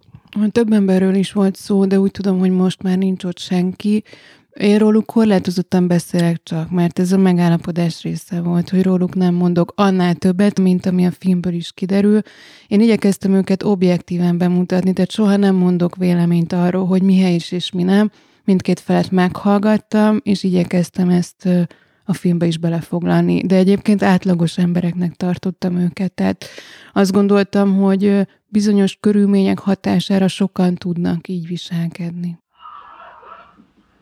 Több 0.53 0.73
emberről 0.73 1.15
is 1.15 1.33
volt 1.33 1.57
szó, 1.57 1.85
de 1.85 2.01
úgy 2.01 2.11
tudom, 2.11 2.39
hogy 2.39 2.51
most 2.51 2.83
már 2.83 2.99
nincs 2.99 3.25
ott 3.25 3.39
senki. 3.39 4.05
Én 4.59 4.79
róluk 4.79 5.07
korlátozottan 5.07 5.87
beszélek 5.87 6.43
csak, 6.43 6.71
mert 6.71 6.99
ez 6.99 7.13
a 7.13 7.17
megállapodás 7.17 8.03
része 8.03 8.41
volt, 8.41 8.69
hogy 8.69 8.83
róluk 8.83 9.15
nem 9.15 9.35
mondok 9.35 9.73
annál 9.77 10.15
többet, 10.15 10.61
mint 10.61 10.87
ami 10.87 11.07
a 11.07 11.11
filmből 11.11 11.53
is 11.53 11.73
kiderül. 11.73 12.21
Én 12.67 12.81
igyekeztem 12.81 13.35
őket 13.35 13.63
objektíven 13.63 14.39
bemutatni, 14.39 14.93
tehát 14.93 15.11
soha 15.11 15.37
nem 15.37 15.55
mondok 15.55 15.97
véleményt 15.97 16.53
arról, 16.53 16.87
hogy 16.87 17.03
mi 17.03 17.19
helyes 17.19 17.53
és 17.53 17.73
mi 17.73 17.83
nem. 17.83 18.11
Mindkét 18.45 18.81
felet 18.81 19.11
meghallgattam, 19.11 20.21
és 20.23 20.43
igyekeztem 20.43 21.09
ezt 21.09 21.49
a 22.05 22.13
filmbe 22.13 22.47
is 22.47 22.59
belefoglalni. 22.59 23.41
De 23.41 23.57
egyébként 23.57 24.03
átlagos 24.03 24.59
embereknek 24.59 25.15
tartottam 25.15 25.77
őket, 25.77 26.13
tehát 26.13 26.45
azt 26.93 27.13
gondoltam, 27.13 27.77
hogy 27.77 28.27
bizonyos 28.47 28.97
körülmények 29.01 29.59
hatására 29.59 30.29
sokan 30.29 30.75
tudnak 30.75 31.29
így 31.29 31.47
viselkedni. 31.47 32.39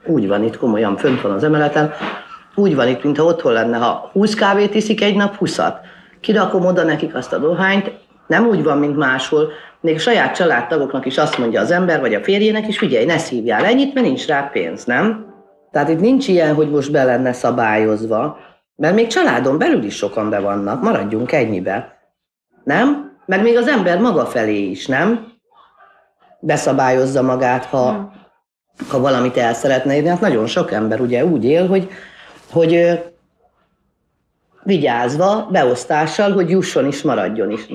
Úgy 0.06 0.28
van 0.28 0.44
itt, 0.44 0.58
komolyan 0.58 0.96
fönt 0.96 1.20
van 1.20 1.32
az 1.32 1.44
emeleten, 1.44 1.92
úgy 2.54 2.74
van 2.74 2.88
itt, 2.88 3.02
mintha 3.02 3.24
otthon 3.24 3.52
lenne, 3.52 3.76
ha 3.76 4.10
20 4.12 4.34
kávét 4.34 4.74
iszik 4.74 5.02
egy 5.02 5.16
nap, 5.16 5.36
20-at. 5.40 5.74
Kirakom 6.20 6.66
oda 6.66 6.82
nekik 6.82 7.14
azt 7.14 7.32
a 7.32 7.38
dohányt, 7.38 7.90
nem 8.26 8.46
úgy 8.46 8.62
van, 8.62 8.78
mint 8.78 8.96
máshol, 8.96 9.52
még 9.80 10.00
saját 10.00 10.34
családtagoknak 10.34 11.06
is 11.06 11.18
azt 11.18 11.38
mondja 11.38 11.60
az 11.60 11.70
ember, 11.70 12.00
vagy 12.00 12.14
a 12.14 12.22
férjének 12.22 12.68
is, 12.68 12.78
figyelj, 12.78 13.04
ne 13.04 13.18
szívjál 13.18 13.64
ennyit, 13.64 13.94
mert 13.94 14.06
nincs 14.06 14.26
rá 14.26 14.50
pénz, 14.52 14.84
nem? 14.84 15.34
Tehát 15.70 15.88
itt 15.88 16.00
nincs 16.00 16.28
ilyen, 16.28 16.54
hogy 16.54 16.70
most 16.70 16.92
be 16.92 17.04
lenne 17.04 17.32
szabályozva, 17.32 18.38
mert 18.76 18.94
még 18.94 19.06
családon 19.06 19.58
belül 19.58 19.82
is 19.82 19.96
sokan 19.96 20.30
be 20.30 20.40
vannak, 20.40 20.82
maradjunk 20.82 21.32
ennyibe. 21.32 21.98
Nem? 22.64 23.16
Meg 23.26 23.42
még 23.42 23.56
az 23.56 23.68
ember 23.68 24.00
maga 24.00 24.24
felé 24.24 24.58
is, 24.58 24.86
nem? 24.86 25.32
Beszabályozza 26.40 27.22
magát, 27.22 27.64
ha 27.64 28.12
ha 28.88 29.00
valamit 29.00 29.36
el 29.36 29.54
szeretne 29.54 29.96
írni, 29.96 30.08
hát 30.08 30.20
nagyon 30.20 30.46
sok 30.46 30.72
ember 30.72 31.00
ugye 31.00 31.24
úgy 31.24 31.44
él, 31.44 31.66
hogy, 31.66 31.88
hogy 32.50 33.00
vigyázva, 34.62 35.48
beosztással, 35.50 36.32
hogy 36.32 36.50
jusson 36.50 36.86
is, 36.86 37.02
maradjon 37.02 37.50
is. 37.50 37.66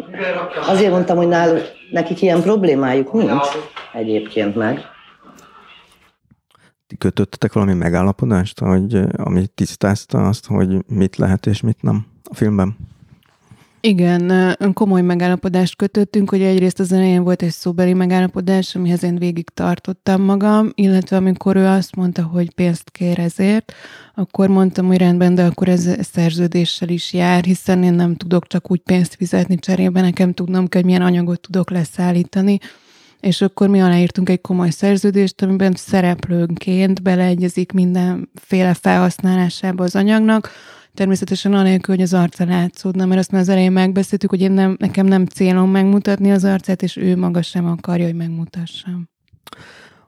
Azért 0.67 0.91
mondtam, 0.91 1.17
hogy 1.17 1.27
náluk, 1.27 1.61
nekik 1.91 2.21
ilyen 2.21 2.41
problémájuk 2.41 3.13
nincs 3.13 3.47
egyébként 3.93 4.55
meg. 4.55 4.79
Ti 6.87 6.97
kötöttetek 6.97 7.53
valami 7.53 7.73
megállapodást, 7.73 8.59
hogy, 8.59 9.01
ami 9.17 9.47
tisztázta 9.47 10.27
azt, 10.27 10.47
hogy 10.47 10.85
mit 10.87 11.15
lehet 11.15 11.45
és 11.45 11.61
mit 11.61 11.81
nem 11.81 12.05
a 12.29 12.35
filmben? 12.35 12.75
Igen, 13.83 14.55
komoly 14.73 15.01
megállapodást 15.01 15.75
kötöttünk, 15.75 16.29
hogy 16.29 16.41
egyrészt 16.41 16.79
az 16.79 16.91
elején 16.91 17.23
volt 17.23 17.41
egy 17.41 17.51
szóbeli 17.51 17.93
megállapodás, 17.93 18.75
amihez 18.75 19.03
én 19.03 19.15
végig 19.15 19.49
tartottam 19.49 20.21
magam, 20.21 20.71
illetve 20.75 21.15
amikor 21.15 21.55
ő 21.55 21.65
azt 21.65 21.95
mondta, 21.95 22.23
hogy 22.23 22.53
pénzt 22.53 22.89
kér 22.89 23.19
ezért, 23.19 23.73
akkor 24.15 24.47
mondtam, 24.47 24.87
hogy 24.87 24.97
rendben, 24.97 25.35
de 25.35 25.45
akkor 25.45 25.67
ez 25.67 25.89
szerződéssel 25.99 26.89
is 26.89 27.13
jár, 27.13 27.43
hiszen 27.43 27.83
én 27.83 27.93
nem 27.93 28.15
tudok 28.15 28.47
csak 28.47 28.71
úgy 28.71 28.79
pénzt 28.79 29.15
fizetni 29.15 29.59
cserébe, 29.59 30.01
nekem 30.01 30.33
tudnom 30.33 30.67
kell, 30.67 30.81
hogy 30.81 30.89
milyen 30.89 31.07
anyagot 31.07 31.41
tudok 31.41 31.69
leszállítani, 31.69 32.59
és 33.19 33.41
akkor 33.41 33.67
mi 33.67 33.81
aláírtunk 33.81 34.29
egy 34.29 34.41
komoly 34.41 34.69
szerződést, 34.69 35.41
amiben 35.41 35.73
szereplőnként 35.75 37.01
beleegyezik 37.01 37.71
mindenféle 37.71 38.73
felhasználásába 38.73 39.83
az 39.83 39.95
anyagnak, 39.95 40.51
Természetesen 40.93 41.53
anélkül, 41.53 41.95
hogy 41.95 42.03
az 42.03 42.13
arca 42.13 42.45
látszódna, 42.45 43.05
mert 43.05 43.19
azt 43.19 43.31
már 43.31 43.41
az 43.41 43.49
elején 43.49 43.71
megbeszéltük, 43.71 44.29
hogy 44.29 44.41
én 44.41 44.51
nem, 44.51 44.75
nekem 44.79 45.05
nem 45.05 45.25
célom 45.25 45.69
megmutatni 45.69 46.31
az 46.31 46.43
arcát, 46.43 46.81
és 46.81 46.97
ő 46.97 47.17
maga 47.17 47.41
sem 47.41 47.65
akarja, 47.65 48.05
hogy 48.05 48.15
megmutassam. 48.15 49.09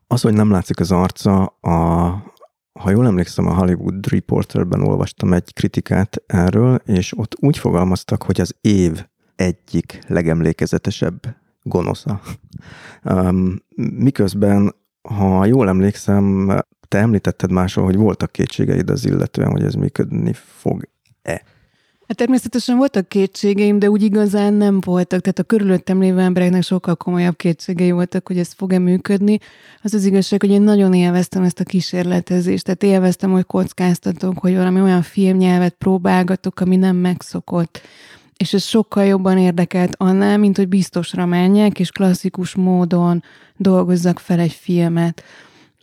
Az, 0.08 0.22
hogy 0.22 0.34
nem 0.34 0.52
látszik 0.52 0.80
az 0.80 0.92
arca, 0.92 1.46
a, 1.46 2.08
ha 2.80 2.90
jól 2.90 3.06
emlékszem, 3.06 3.48
a 3.48 3.56
Hollywood 3.56 4.08
Reporterben 4.08 4.82
olvastam 4.82 5.34
egy 5.34 5.54
kritikát 5.54 6.24
erről, 6.26 6.76
és 6.86 7.18
ott 7.18 7.36
úgy 7.40 7.58
fogalmaztak, 7.58 8.24
hogy 8.24 8.42
az 8.42 8.56
év 8.62 9.06
egyik 9.36 10.00
legemlékezetesebb 10.08 11.36
gonosza. 11.62 12.22
Miközben, 13.76 14.76
ha 15.02 15.46
jól 15.46 15.68
emlékszem, 15.68 16.52
te 16.94 17.00
említetted 17.00 17.52
máshol, 17.52 17.84
hogy 17.84 17.96
voltak 17.96 18.32
kétségeid 18.32 18.90
az 18.90 19.06
illetően, 19.06 19.52
hogy 19.52 19.64
ez 19.64 19.74
működni 19.74 20.34
fog-e. 20.34 21.42
Hát 22.08 22.18
természetesen 22.18 22.78
voltak 22.78 23.08
kétségeim, 23.08 23.80
de 23.80 23.90
úgy 23.90 24.04
igazán 24.04 24.54
nem 24.54 24.80
voltak. 24.80 25.22
Tehát 25.22 25.40
a 25.40 25.44
körülöttem 25.44 26.00
lévő 26.00 26.20
embereknek 26.20 26.64
sokkal 26.64 26.96
komolyabb 26.96 27.36
kétségei 27.36 27.92
voltak, 27.92 28.28
hogy 28.28 28.38
ez 28.38 28.54
fog-e 28.54 28.80
működni. 28.80 29.40
Az 29.82 29.94
az 29.94 30.06
igazság, 30.06 30.42
hogy 30.42 30.50
én 30.50 30.62
nagyon 30.62 30.94
élveztem 30.94 31.44
ezt 31.44 31.60
a 31.60 31.64
kísérletezést. 31.64 32.64
Tehát 32.64 32.84
élveztem, 32.84 33.32
hogy 33.32 33.46
kockáztatok, 33.46 34.40
hogy 34.40 34.56
valami 34.56 34.82
olyan 34.82 35.02
filmnyelvet 35.02 35.76
próbálgatok, 35.78 36.60
ami 36.60 36.76
nem 36.76 36.96
megszokott. 36.96 37.82
És 38.38 38.54
ez 38.54 38.64
sokkal 38.64 39.06
jobban 39.06 39.38
érdekelt 39.38 39.96
annál, 39.98 40.38
mint 40.38 40.58
hogy 40.58 40.68
biztosra 40.68 41.26
menjek, 41.26 41.80
és 41.80 41.92
klasszikus 41.92 42.56
módon 42.56 43.24
dolgozzak 43.58 44.20
fel 44.20 44.40
egy 44.40 44.54
filmet. 44.54 45.24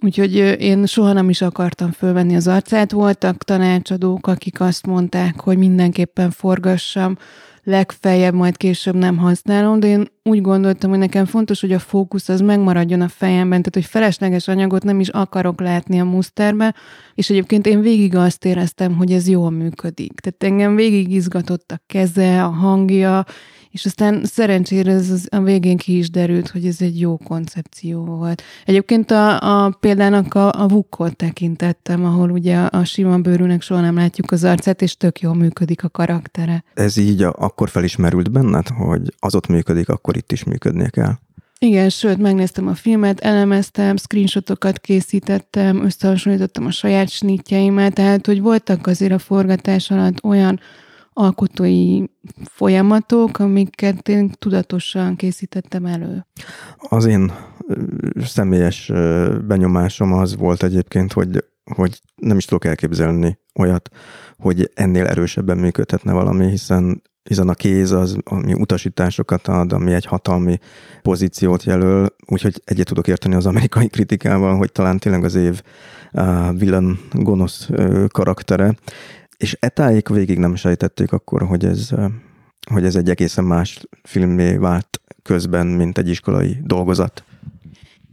Úgyhogy 0.03 0.35
én 0.61 0.87
soha 0.87 1.13
nem 1.13 1.29
is 1.29 1.43
akartam 1.43 1.91
fölvenni 1.91 2.37
az 2.37 2.49
arcát. 2.49 2.93
Voltak 2.93 3.45
tanácsadók, 3.45 4.27
akik 4.27 4.61
azt 4.61 4.87
mondták, 4.87 5.41
hogy 5.41 5.59
mindenképpen 5.59 6.31
forgassam, 6.31 7.17
legfeljebb 7.65 8.35
majd 8.35 8.57
később 8.57 8.95
nem 8.95 9.17
használom, 9.17 9.81
de 9.81 9.87
én 9.87 10.09
úgy 10.23 10.41
gondoltam, 10.41 10.91
hogy 10.91 10.99
nekem 10.99 11.25
fontos, 11.25 11.61
hogy 11.61 11.73
a 11.73 11.79
fókusz 11.79 12.29
az 12.29 12.41
megmaradjon 12.41 13.01
a 13.01 13.09
fejemben, 13.09 13.59
tehát 13.59 13.75
hogy 13.75 13.85
felesleges 13.85 14.49
anyagot 14.49 14.83
nem 14.83 15.01
is 15.01 15.09
akarok 15.09 15.61
látni 15.61 16.01
a 16.01 16.05
muszterbe, 16.05 16.75
és 17.15 17.31
egyébként 17.31 17.67
én 17.67 17.81
végig 17.81 18.17
azt 18.17 18.45
éreztem, 18.45 18.97
hogy 18.97 19.13
ez 19.13 19.29
jól 19.29 19.51
működik. 19.51 20.21
Tehát 20.21 20.55
engem 20.55 20.75
végig 20.75 21.13
izgatott 21.13 21.71
a 21.71 21.83
keze, 21.87 22.45
a 22.45 22.49
hangja, 22.49 23.25
és 23.71 23.85
aztán 23.85 24.25
szerencsére 24.25 24.93
ez 24.93 25.11
az, 25.11 25.29
a 25.31 25.41
végén 25.41 25.77
ki 25.77 25.97
is 25.97 26.11
derült, 26.11 26.49
hogy 26.49 26.67
ez 26.67 26.81
egy 26.81 27.01
jó 27.01 27.17
koncepció 27.17 28.05
volt. 28.05 28.43
Egyébként 28.65 29.11
a, 29.11 29.65
a 29.65 29.77
példának 29.81 30.35
a, 30.35 30.63
a 30.63 30.69
Vukkot 30.69 31.17
tekintettem, 31.17 32.05
ahol 32.05 32.31
ugye 32.31 32.57
a, 32.57 32.79
a 32.79 32.85
sima 32.85 33.19
bőrűnek 33.19 33.63
soha 33.63 33.81
nem 33.81 33.95
látjuk 33.95 34.31
az 34.31 34.45
arcát, 34.45 34.83
és 34.83 34.97
tök 34.97 35.21
jól 35.21 35.35
működik 35.35 35.85
a 35.85 35.89
karaktere. 35.89 36.65
Ez 36.75 36.97
így 36.97 37.23
a, 37.23 37.35
akkor 37.39 37.69
felismerült 37.69 38.31
benned, 38.31 38.69
hogy 38.69 39.15
az 39.19 39.35
ott 39.35 39.47
működik, 39.47 39.89
akkor 39.89 40.17
itt 40.17 40.33
is 40.33 40.45
működnie 40.45 40.89
kell? 40.89 41.13
Igen, 41.59 41.89
sőt, 41.89 42.19
megnéztem 42.19 42.69
a 42.69 42.75
filmet, 42.75 43.21
elemeztem, 43.21 43.97
screenshotokat 43.97 44.79
készítettem, 44.79 45.85
összehasonlítottam 45.85 46.67
a 46.67 46.71
saját 46.71 47.09
snitjeimet, 47.09 47.95
tehát, 47.95 48.27
hogy 48.27 48.41
voltak 48.41 48.87
azért 48.87 49.13
a 49.13 49.19
forgatás 49.19 49.91
alatt 49.91 50.25
olyan 50.25 50.61
alkotói 51.21 52.05
folyamatok, 52.45 53.39
amiket 53.39 54.09
én 54.09 54.31
tudatosan 54.39 55.17
készítettem 55.17 55.87
elő. 55.87 56.27
Az 56.77 57.05
én 57.05 57.33
személyes 58.25 58.93
benyomásom 59.47 60.13
az 60.13 60.37
volt 60.37 60.63
egyébként, 60.63 61.13
hogy, 61.13 61.45
hogy 61.75 62.01
nem 62.15 62.37
is 62.37 62.45
tudok 62.45 62.65
elképzelni 62.65 63.39
olyat, 63.55 63.89
hogy 64.39 64.71
ennél 64.75 65.07
erősebben 65.07 65.59
működhetne 65.59 66.13
valami, 66.13 66.49
hiszen 66.49 67.03
hiszen 67.23 67.49
a 67.49 67.55
kéz 67.55 67.93
az, 67.93 68.17
ami 68.25 68.53
utasításokat 68.53 69.49
ad, 69.49 69.73
ami 69.73 69.93
egy 69.93 70.05
hatalmi 70.05 70.59
pozíciót 71.03 71.65
jelöl, 71.65 72.07
úgyhogy 72.27 72.63
egyet 72.65 72.87
tudok 72.87 73.09
érteni 73.09 73.35
az 73.35 73.47
amerikai 73.47 73.89
kritikával, 73.95 74.57
hogy 74.57 74.73
talán 74.73 74.99
tényleg 74.99 75.25
az 75.25 75.35
év 75.35 75.63
villan 76.55 76.99
gonosz 77.13 77.69
uh, 77.69 78.07
karaktere, 78.07 78.75
és 79.41 79.57
etáig 79.61 80.13
végig 80.13 80.39
nem 80.39 80.55
sejtették 80.55 81.13
akkor, 81.13 81.43
hogy 81.43 81.65
ez, 81.65 81.91
hogy 82.71 82.85
ez 82.85 82.97
egy 82.97 83.11
egészen 83.11 83.45
más 83.45 83.87
filmé 84.03 84.57
vált 84.57 85.01
közben, 85.23 85.67
mint 85.67 85.99
egy 85.99 86.09
iskolai 86.09 86.57
dolgozat. 86.63 87.25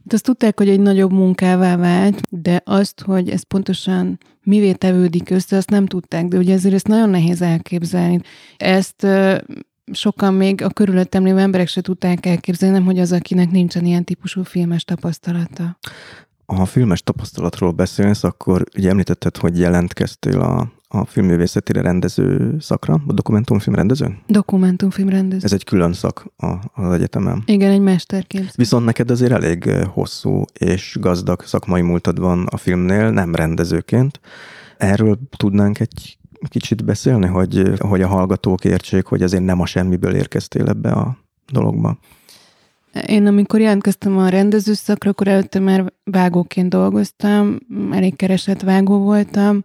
De 0.03 0.15
azt 0.15 0.23
tudták, 0.23 0.57
hogy 0.57 0.69
egy 0.69 0.79
nagyobb 0.79 1.11
munkává 1.11 1.75
vált, 1.75 2.21
de 2.29 2.61
azt, 2.65 3.01
hogy 3.01 3.29
ez 3.29 3.43
pontosan 3.43 4.17
mivé 4.43 4.71
tevődik 4.71 5.29
össze, 5.29 5.57
azt 5.57 5.69
nem 5.69 5.85
tudták, 5.85 6.27
de 6.27 6.37
ugye 6.37 6.53
ezért 6.53 6.73
ezt 6.73 6.87
nagyon 6.87 7.09
nehéz 7.09 7.41
elképzelni. 7.41 8.19
Ezt 8.57 9.07
sokan 9.91 10.33
még 10.33 10.61
a 10.61 10.69
körülöttem 10.69 11.23
lévő 11.23 11.39
emberek 11.39 11.67
se 11.67 11.81
tudták 11.81 12.25
elképzelni, 12.25 12.75
nem, 12.75 12.85
hogy 12.85 12.99
az, 12.99 13.11
akinek 13.11 13.51
nincsen 13.51 13.85
ilyen 13.85 14.03
típusú 14.03 14.43
filmes 14.43 14.83
tapasztalata. 14.83 15.77
Ha 16.45 16.65
filmes 16.65 17.01
tapasztalatról 17.03 17.71
beszélsz, 17.71 18.23
akkor 18.23 18.63
ugye 18.77 18.89
említetted, 18.89 19.37
hogy 19.37 19.59
jelentkeztél 19.59 20.39
a 20.39 20.75
a 20.87 21.05
filmművészetére 21.05 21.81
rendező 21.81 22.55
szakra, 22.59 23.01
a 23.07 23.13
dokumentumfilm 23.13 23.75
rendező? 23.75 24.17
Dokumentumfilm 24.27 25.09
rendező. 25.09 25.45
Ez 25.45 25.53
egy 25.53 25.63
külön 25.63 25.93
szak 25.93 26.25
a, 26.37 26.53
az 26.73 26.93
egyetemen. 26.93 27.43
Igen, 27.45 27.71
egy 27.71 27.81
mesterképzés. 27.81 28.53
Viszont 28.55 28.85
neked 28.85 29.11
azért 29.11 29.31
elég 29.31 29.69
hosszú 29.93 30.43
és 30.53 30.97
gazdag 30.99 31.41
szakmai 31.41 31.81
múltad 31.81 32.19
van 32.19 32.45
a 32.49 32.57
filmnél, 32.57 33.09
nem 33.09 33.35
rendezőként. 33.35 34.19
Erről 34.77 35.19
tudnánk 35.37 35.79
egy 35.79 36.17
kicsit 36.49 36.85
beszélni, 36.85 37.27
hogy, 37.27 37.71
hogy 37.79 38.01
a 38.01 38.07
hallgatók 38.07 38.65
értsék, 38.65 39.05
hogy 39.05 39.23
azért 39.23 39.43
nem 39.43 39.61
a 39.61 39.65
semmiből 39.65 40.15
érkeztél 40.15 40.67
ebbe 40.67 40.91
a 40.91 41.17
dologba. 41.51 41.97
Én 43.05 43.25
amikor 43.25 43.59
jelentkeztem 43.59 44.17
a 44.17 44.29
rendezőszakra, 44.29 45.09
akkor 45.09 45.27
előtte 45.27 45.59
már 45.59 45.93
vágóként 46.03 46.69
dolgoztam, 46.69 47.59
elég 47.91 48.15
keresett 48.15 48.61
vágó 48.61 48.97
voltam, 48.97 49.63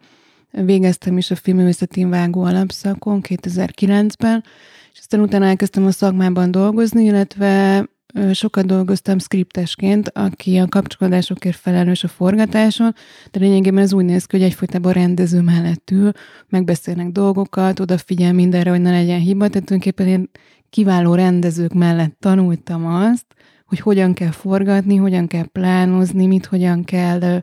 Végeztem 0.52 1.18
is 1.18 1.30
a 1.30 1.36
filmművészeti 1.36 2.04
vágó 2.04 2.42
alapszakon 2.42 3.20
2009-ben, 3.28 4.44
és 4.92 4.98
aztán 4.98 5.20
utána 5.20 5.44
elkezdtem 5.44 5.86
a 5.86 5.90
szakmában 5.90 6.50
dolgozni, 6.50 7.04
illetve 7.04 7.84
sokat 8.32 8.66
dolgoztam 8.66 9.18
skriptesként, 9.18 10.10
aki 10.14 10.56
a 10.56 10.68
kapcsolódásokért 10.68 11.56
felelős 11.56 12.04
a 12.04 12.08
forgatáson, 12.08 12.94
de 13.30 13.38
lényegében 13.38 13.82
ez 13.82 13.92
úgy 13.92 14.04
néz 14.04 14.24
ki, 14.24 14.36
hogy 14.36 14.46
egyfolytában 14.46 14.92
rendező 14.92 15.40
mellett 15.40 15.90
ül, 15.90 16.12
megbeszélnek 16.48 17.08
dolgokat, 17.08 17.80
odafigyel 17.80 18.32
mindenre, 18.32 18.70
hogy 18.70 18.80
ne 18.80 18.90
legyen 18.90 19.20
hiba, 19.20 19.48
tehát 19.48 19.66
tulajdonképpen 19.66 20.06
én 20.06 20.30
kiváló 20.70 21.14
rendezők 21.14 21.72
mellett 21.72 22.16
tanultam 22.20 22.86
azt, 22.86 23.26
hogy 23.66 23.80
hogyan 23.80 24.14
kell 24.14 24.30
forgatni, 24.30 24.96
hogyan 24.96 25.26
kell 25.26 25.46
plánozni, 25.52 26.26
mit 26.26 26.46
hogyan 26.46 26.84
kell 26.84 27.42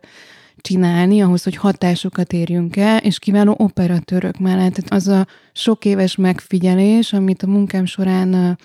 csinálni 0.62 1.22
ahhoz, 1.22 1.44
hogy 1.44 1.56
hatásokat 1.56 2.34
érjünk 2.34 2.76
el, 2.76 2.98
és 2.98 3.20
kiváló 3.20 3.56
operatőrök 3.58 4.40
mellett. 4.40 4.74
Tehát 4.74 4.92
az 4.92 5.08
a 5.08 5.28
sok 5.54 5.86
éves 5.86 6.16
megfigyelés, 6.16 7.14
amit 7.14 7.44
a 7.44 7.48
munkám 7.48 7.86
során 7.86 8.58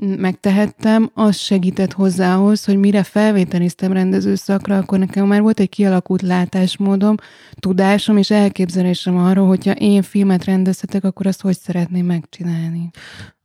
megtehettem, 0.00 1.10
az 1.14 1.36
segített 1.36 1.92
hozzához, 1.92 2.64
hogy 2.64 2.76
mire 2.76 3.02
felvételiztem 3.02 3.92
rendezőszakra, 3.92 4.76
akkor 4.76 4.98
nekem 4.98 5.26
már 5.26 5.40
volt 5.40 5.60
egy 5.60 5.68
kialakult 5.68 6.22
látásmódom, 6.22 7.14
tudásom 7.60 8.16
és 8.16 8.30
elképzelésem 8.30 9.16
arról, 9.16 9.46
hogyha 9.46 9.72
én 9.72 10.02
filmet 10.02 10.44
rendezhetek, 10.44 11.04
akkor 11.04 11.26
azt 11.26 11.40
hogy 11.40 11.58
szeretném 11.58 12.06
megcsinálni. 12.06 12.90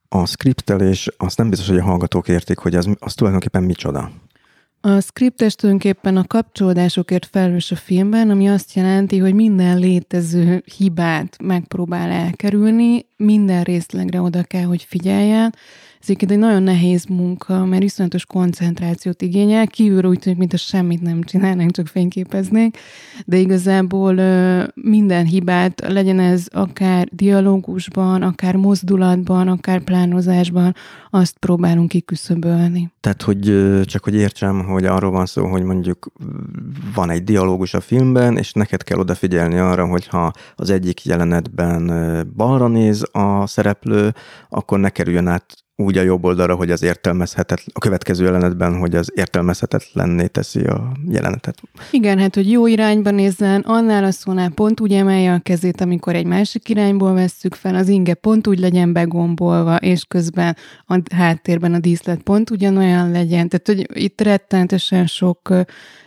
A 0.09 0.25
skriptelés, 0.25 1.09
azt 1.17 1.37
nem 1.37 1.49
biztos, 1.49 1.67
hogy 1.67 1.77
a 1.77 1.83
hallgatók 1.83 2.27
értik, 2.27 2.57
hogy 2.57 2.75
az, 2.75 2.89
az 2.99 3.13
tulajdonképpen 3.13 3.63
micsoda. 3.63 4.11
A 4.87 5.01
skriptes 5.01 5.55
tulajdonképpen 5.55 6.17
a 6.17 6.27
kapcsolódásokért 6.27 7.25
felelős 7.25 7.71
a 7.71 7.75
filmben, 7.75 8.29
ami 8.29 8.49
azt 8.49 8.73
jelenti, 8.73 9.17
hogy 9.17 9.33
minden 9.33 9.79
létező 9.79 10.63
hibát 10.77 11.37
megpróbál 11.43 12.09
elkerülni, 12.09 13.05
minden 13.17 13.63
részlegre 13.63 14.21
oda 14.21 14.43
kell, 14.43 14.63
hogy 14.63 14.83
figyeljen, 14.83 15.55
ez 16.09 16.31
egy 16.31 16.37
nagyon 16.37 16.63
nehéz 16.63 17.05
munka, 17.05 17.65
mert 17.65 17.83
iszonyatos 17.83 18.25
koncentrációt 18.25 19.21
igényel, 19.21 19.67
kívülről 19.67 20.09
úgy 20.09 20.19
tűnik, 20.19 20.39
mintha 20.39 20.57
semmit 20.57 21.01
nem 21.01 21.23
csinálnánk, 21.23 21.71
csak 21.71 21.87
fényképeznénk, 21.87 22.75
de 23.25 23.37
igazából 23.37 24.13
minden 24.73 25.25
hibát, 25.25 25.81
legyen 25.87 26.19
ez 26.19 26.45
akár 26.51 27.07
dialógusban, 27.11 28.21
akár 28.21 28.55
mozdulatban, 28.55 29.47
akár 29.47 29.81
plánozásban, 29.81 30.75
azt 31.09 31.37
próbálunk 31.37 31.89
kiküszöbölni. 31.89 32.91
Tehát, 32.99 33.21
hogy 33.21 33.41
csak 33.85 34.03
hogy 34.03 34.15
értsem, 34.15 34.65
hogy 34.65 34.85
arról 34.85 35.11
van 35.11 35.25
szó, 35.25 35.45
hogy 35.45 35.63
mondjuk 35.63 36.11
van 36.93 37.09
egy 37.09 37.23
dialógus 37.23 37.73
a 37.73 37.79
filmben, 37.79 38.37
és 38.37 38.53
neked 38.53 38.83
kell 38.83 38.99
odafigyelni 38.99 39.57
arra, 39.57 39.85
hogyha 39.85 40.31
az 40.55 40.69
egyik 40.69 41.05
jelenetben 41.05 41.91
balra 42.35 42.67
néz 42.67 43.03
a 43.11 43.47
szereplő, 43.47 44.13
akkor 44.49 44.79
ne 44.79 44.89
kerüljön 44.89 45.27
át 45.27 45.65
úgy 45.79 45.97
a 45.97 46.01
jobb 46.01 46.23
oldalra, 46.23 46.55
hogy 46.55 46.71
az 46.71 46.83
értelmezhetetlen, 46.83 47.67
a 47.73 47.79
következő 47.79 48.25
jelenetben, 48.25 48.77
hogy 48.77 48.95
az 48.95 49.11
értelmezhetetlenné 49.15 50.27
teszi 50.27 50.63
a 50.63 50.91
jelenetet. 51.09 51.61
Igen, 51.91 52.19
hát, 52.19 52.35
hogy 52.35 52.51
jó 52.51 52.67
irányba 52.67 53.11
nézzen, 53.11 53.61
annál 53.61 54.03
a 54.03 54.11
szónál 54.11 54.49
pont 54.49 54.79
úgy 54.79 54.93
emelje 54.93 55.33
a 55.33 55.39
kezét, 55.39 55.81
amikor 55.81 56.15
egy 56.15 56.25
másik 56.25 56.69
irányból 56.69 57.13
vesszük 57.13 57.55
fel, 57.55 57.75
az 57.75 57.87
inge 57.87 58.13
pont 58.13 58.47
úgy 58.47 58.59
legyen 58.59 58.93
begombolva, 58.93 59.75
és 59.75 60.05
közben 60.07 60.55
a 60.87 60.99
háttérben 61.15 61.73
a 61.73 61.79
díszlet 61.79 62.21
pont 62.21 62.49
ugyanolyan 62.49 63.11
legyen. 63.11 63.49
Tehát, 63.49 63.67
hogy 63.67 64.03
itt 64.03 64.21
rettenetesen 64.21 65.07
sok 65.07 65.53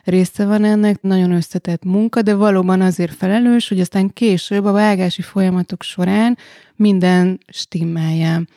része 0.04 0.44
van 0.44 0.64
ennek, 0.64 1.02
nagyon 1.02 1.32
összetett 1.32 1.84
munka, 1.84 2.22
de 2.22 2.34
valóban 2.34 2.80
azért 2.80 3.14
felelős, 3.14 3.68
hogy 3.68 3.80
aztán 3.80 4.12
később 4.12 4.64
a 4.64 4.72
vágási 4.72 5.22
folyamatok 5.22 5.82
során 5.82 6.38
minden 6.76 7.40
stimmeljen. 7.48 8.48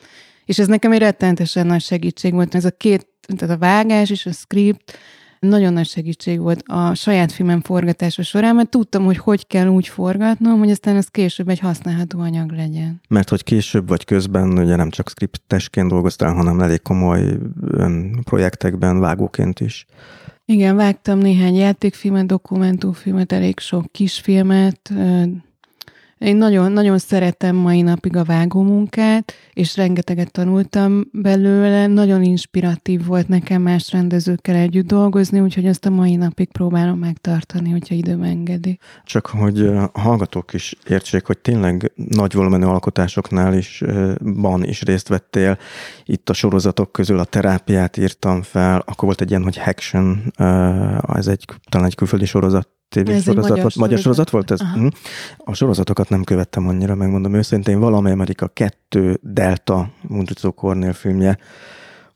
És 0.44 0.58
ez 0.58 0.66
nekem 0.66 0.92
egy 0.92 0.98
rettenetesen 0.98 1.66
nagy 1.66 1.80
segítség 1.80 2.32
volt. 2.32 2.54
Ez 2.54 2.64
a 2.64 2.70
két, 2.70 3.06
tehát 3.36 3.54
a 3.54 3.58
vágás 3.58 4.10
és 4.10 4.26
a 4.26 4.32
script 4.32 4.98
nagyon 5.48 5.72
nagy 5.72 5.86
segítség 5.86 6.40
volt 6.40 6.62
a 6.66 6.94
saját 6.94 7.32
filmem 7.32 7.60
forgatása 7.60 8.22
során, 8.22 8.54
mert 8.54 8.68
tudtam, 8.68 9.04
hogy 9.04 9.18
hogy 9.18 9.46
kell 9.46 9.66
úgy 9.66 9.88
forgatnom, 9.88 10.58
hogy 10.58 10.70
aztán 10.70 10.96
ez 10.96 11.06
később 11.06 11.48
egy 11.48 11.58
használható 11.58 12.20
anyag 12.20 12.50
legyen. 12.50 13.00
Mert 13.08 13.28
hogy 13.28 13.42
később 13.42 13.88
vagy 13.88 14.04
közben 14.04 14.58
ugye 14.58 14.76
nem 14.76 14.90
csak 14.90 15.08
skriptesként 15.08 15.88
dolgoztál, 15.88 16.32
hanem 16.32 16.60
elég 16.60 16.82
komoly 16.82 17.38
projektekben, 18.24 19.00
vágóként 19.00 19.60
is. 19.60 19.86
Igen, 20.44 20.76
vágtam 20.76 21.18
néhány 21.18 21.54
játékfilmet, 21.54 22.26
dokumentumfilmet, 22.26 23.32
elég 23.32 23.58
sok 23.58 23.92
kisfilmet, 23.92 24.92
én 26.24 26.36
nagyon, 26.36 26.72
nagyon 26.72 26.98
szeretem 26.98 27.56
mai 27.56 27.82
napig 27.82 28.16
a 28.16 28.24
vágómunkát, 28.24 29.32
és 29.52 29.76
rengeteget 29.76 30.30
tanultam 30.30 31.04
belőle. 31.12 31.86
Nagyon 31.86 32.22
inspiratív 32.22 33.06
volt 33.06 33.28
nekem 33.28 33.62
más 33.62 33.92
rendezőkkel 33.92 34.54
együtt 34.54 34.86
dolgozni, 34.86 35.40
úgyhogy 35.40 35.66
azt 35.66 35.86
a 35.86 35.90
mai 35.90 36.16
napig 36.16 36.48
próbálom 36.52 36.98
megtartani, 36.98 37.70
hogyha 37.70 37.94
időm 37.94 38.22
engedi. 38.22 38.78
Csak 39.04 39.26
hogy 39.26 39.66
a 39.66 39.90
hallgatók 39.92 40.52
is 40.52 40.76
értsék, 40.88 41.26
hogy 41.26 41.38
tényleg 41.38 41.92
nagy 41.94 42.32
volumenű 42.32 42.64
alkotásoknál 42.64 43.54
is 43.54 43.82
van 44.18 44.64
is 44.64 44.82
részt 44.82 45.08
vettél. 45.08 45.58
Itt 46.04 46.30
a 46.30 46.32
sorozatok 46.32 46.92
közül 46.92 47.18
a 47.18 47.24
terápiát 47.24 47.96
írtam 47.96 48.42
fel, 48.42 48.78
akkor 48.86 49.04
volt 49.04 49.20
egy 49.20 49.30
ilyen, 49.30 49.42
hogy 49.42 49.58
Haction, 49.58 50.32
ez 51.14 51.26
egy 51.26 51.44
talán 51.68 51.86
egy 51.86 51.94
külföldi 51.94 52.24
sorozat 52.24 52.68
tévésorozat 52.88 53.60
volt, 53.60 53.76
magyar 53.76 53.98
sorozat 53.98 54.30
volt 54.30 54.50
ez? 54.50 54.60
Aha. 54.60 54.76
Mhm. 54.76 54.86
A 55.38 55.54
sorozatokat 55.54 56.08
nem 56.08 56.24
követtem 56.24 56.68
annyira, 56.68 56.94
megmondom 56.94 57.34
őszintén. 57.34 57.78
Valami 57.78 58.10
Amerika 58.10 58.48
2 58.48 59.18
Delta, 59.22 59.90
Mundrucó 60.08 60.52
Kornél 60.52 60.92
filmje, 60.92 61.38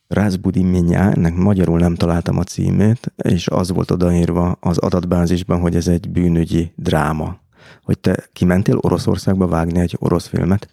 Rázbudi 0.09 0.63
Minya, 0.63 1.13
ennek 1.13 1.35
magyarul 1.35 1.79
nem 1.79 1.95
találtam 1.95 2.39
a 2.39 2.43
címét, 2.43 3.13
és 3.17 3.49
az 3.49 3.73
volt 3.73 3.91
odaírva 3.91 4.57
az 4.61 4.79
adatbázisban, 4.79 5.61
hogy 5.61 5.77
ez 5.77 5.89
egy 5.89 6.11
bűnügyi 6.11 6.73
dráma. 6.77 7.39
Hogy 7.83 7.99
te 7.99 8.29
kimentél 8.33 8.79
Oroszországba 8.81 9.47
vágni 9.47 9.81
egy 9.81 9.97
orosz 9.99 10.27
filmet? 10.27 10.69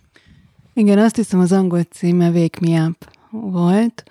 Igen, 0.73 0.97
azt 0.97 1.15
hiszem 1.15 1.39
az 1.39 1.51
angol 1.51 1.83
címe 1.83 2.29
Wake 2.29 2.59
Me 2.61 2.85
Up 2.85 3.09
volt. 3.29 4.03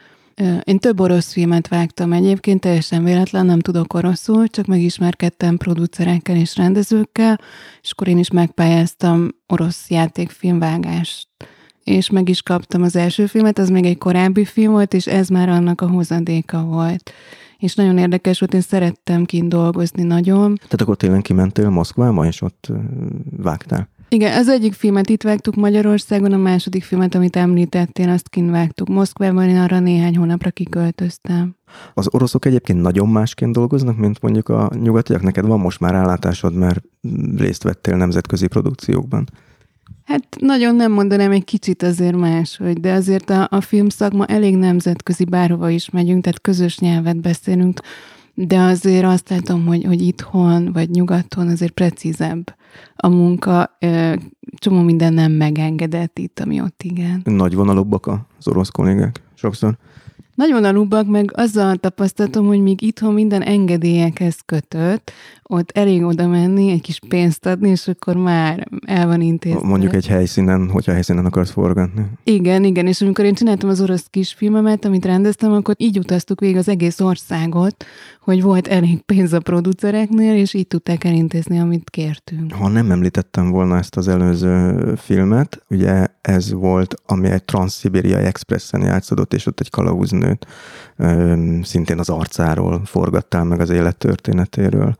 Én 0.64 0.78
több 0.78 1.00
orosz 1.00 1.32
filmet 1.32 1.68
vágtam 1.68 2.12
egyébként, 2.12 2.60
teljesen 2.60 3.04
véletlen, 3.04 3.46
nem 3.46 3.60
tudok 3.60 3.94
oroszul, 3.94 4.48
csak 4.48 4.66
megismerkedtem 4.66 5.56
producerekkel 5.56 6.36
és 6.36 6.56
rendezőkkel, 6.56 7.40
és 7.82 7.90
akkor 7.90 8.08
én 8.08 8.18
is 8.18 8.30
megpályáztam 8.30 9.28
orosz 9.46 9.90
játékfilmvágást. 9.90 11.28
És 11.84 12.10
meg 12.10 12.28
is 12.28 12.42
kaptam 12.42 12.82
az 12.82 12.96
első 12.96 13.26
filmet, 13.26 13.58
az 13.58 13.68
még 13.68 13.84
egy 13.84 13.98
korábbi 13.98 14.44
film 14.44 14.72
volt, 14.72 14.94
és 14.94 15.06
ez 15.06 15.28
már 15.28 15.48
annak 15.48 15.80
a 15.80 15.88
hozadéka 15.88 16.62
volt. 16.62 17.12
És 17.58 17.74
nagyon 17.74 17.98
érdekes 17.98 18.38
volt, 18.38 18.54
én 18.54 18.60
szerettem 18.60 19.24
kint 19.24 19.48
dolgozni 19.48 20.02
nagyon. 20.02 20.54
Tehát 20.54 20.80
akkor 20.80 20.96
tényleg 20.96 21.22
kimentél 21.22 21.70
Moszkvába, 21.70 22.26
és 22.26 22.42
ott 22.42 22.68
vágtál? 23.36 23.88
Igen, 24.14 24.38
az 24.38 24.48
egyik 24.48 24.72
filmet 24.72 25.08
itt 25.08 25.22
vágtuk 25.22 25.54
Magyarországon, 25.54 26.32
a 26.32 26.36
második 26.36 26.84
filmet, 26.84 27.14
amit 27.14 27.36
említettél, 27.36 28.08
azt 28.08 28.28
kint 28.28 28.50
vágtuk 28.50 28.88
Moszkvában, 28.88 29.48
én 29.48 29.56
arra 29.56 29.78
néhány 29.78 30.16
hónapra 30.16 30.50
kiköltöztem. 30.50 31.56
Az 31.94 32.08
oroszok 32.10 32.44
egyébként 32.44 32.80
nagyon 32.80 33.08
másként 33.08 33.52
dolgoznak, 33.52 33.96
mint 33.96 34.22
mondjuk 34.22 34.48
a 34.48 34.70
nyugatiak. 34.82 35.22
Neked 35.22 35.46
van 35.46 35.60
most 35.60 35.80
már 35.80 35.92
rálátásod, 35.92 36.54
mert 36.54 36.82
részt 37.36 37.62
vettél 37.62 37.96
nemzetközi 37.96 38.46
produkciókban. 38.46 39.28
Hát 40.04 40.24
nagyon 40.38 40.74
nem 40.74 40.92
mondanám, 40.92 41.30
egy 41.30 41.44
kicsit 41.44 41.82
azért 41.82 42.16
máshogy, 42.16 42.80
de 42.80 42.92
azért 42.92 43.30
a, 43.30 43.46
a 43.50 43.60
filmszakma 43.60 44.26
elég 44.26 44.56
nemzetközi, 44.56 45.24
bárhova 45.24 45.70
is 45.70 45.90
megyünk, 45.90 46.22
tehát 46.22 46.40
közös 46.40 46.78
nyelvet 46.78 47.20
beszélünk, 47.20 47.80
de 48.34 48.58
azért 48.58 49.04
azt 49.04 49.28
látom, 49.28 49.66
hogy, 49.66 49.84
hogy 49.84 50.02
itthon 50.02 50.72
vagy 50.72 50.90
nyugaton 50.90 51.48
azért 51.48 51.72
precízebb 51.72 52.54
a 52.96 53.08
munka, 53.08 53.78
csomó 54.58 54.80
minden 54.80 55.12
nem 55.12 55.32
megengedett 55.32 56.18
itt, 56.18 56.40
ami 56.40 56.60
ott 56.60 56.82
igen. 56.82 57.20
Nagy 57.24 57.54
vonalúbbak 57.54 58.06
az 58.06 58.48
orosz 58.48 58.68
kollégák 58.68 59.22
sokszor. 59.34 59.76
Nagyon 60.34 60.64
alubak, 60.64 61.06
meg 61.06 61.30
azzal 61.34 61.76
tapasztalatom, 61.76 62.46
hogy 62.46 62.60
míg 62.60 62.82
itthon 62.82 63.14
minden 63.14 63.42
engedélyekhez 63.42 64.38
kötött, 64.46 65.12
ott 65.48 65.70
elég 65.70 66.04
oda 66.04 66.26
menni, 66.26 66.70
egy 66.70 66.80
kis 66.80 66.98
pénzt 67.08 67.46
adni, 67.46 67.68
és 67.68 67.88
akkor 67.88 68.16
már 68.16 68.68
el 68.86 69.06
van 69.06 69.20
intézve. 69.20 69.66
Mondjuk 69.66 69.94
egy 69.94 70.06
helyszínen, 70.06 70.68
hogyha 70.70 70.92
helyszínen 70.92 71.24
akarsz 71.24 71.50
forgatni. 71.50 72.06
Igen, 72.24 72.64
igen, 72.64 72.86
és 72.86 73.00
amikor 73.00 73.24
én 73.24 73.34
csináltam 73.34 73.68
az 73.68 73.80
orosz 73.80 74.06
kisfilmemet, 74.10 74.84
amit 74.84 75.04
rendeztem, 75.04 75.52
akkor 75.52 75.74
így 75.78 75.98
utaztuk 75.98 76.40
végig 76.40 76.56
az 76.56 76.68
egész 76.68 77.00
országot, 77.00 77.84
hogy 78.20 78.42
volt 78.42 78.66
elég 78.66 79.02
pénz 79.02 79.32
a 79.32 79.40
producereknél, 79.40 80.34
és 80.34 80.54
így 80.54 80.66
tudták 80.66 81.04
elintézni, 81.04 81.58
amit 81.58 81.90
kértünk. 81.90 82.52
Ha 82.52 82.68
nem 82.68 82.90
említettem 82.90 83.50
volna 83.50 83.76
ezt 83.76 83.96
az 83.96 84.08
előző 84.08 84.94
filmet, 84.96 85.64
ugye 85.70 86.06
ez 86.20 86.52
volt, 86.52 86.94
ami 87.06 87.28
egy 87.28 87.44
Transzibériai 87.44 88.24
Expressen 88.24 88.80
játszódott, 88.80 89.34
és 89.34 89.46
ott 89.46 89.60
egy 89.60 89.70
kalauznőt 89.70 90.46
szintén 91.62 91.98
az 91.98 92.08
arcáról 92.08 92.82
forgattál 92.84 93.44
meg 93.44 93.60
az 93.60 93.70
élettörténetéről. 93.70 94.96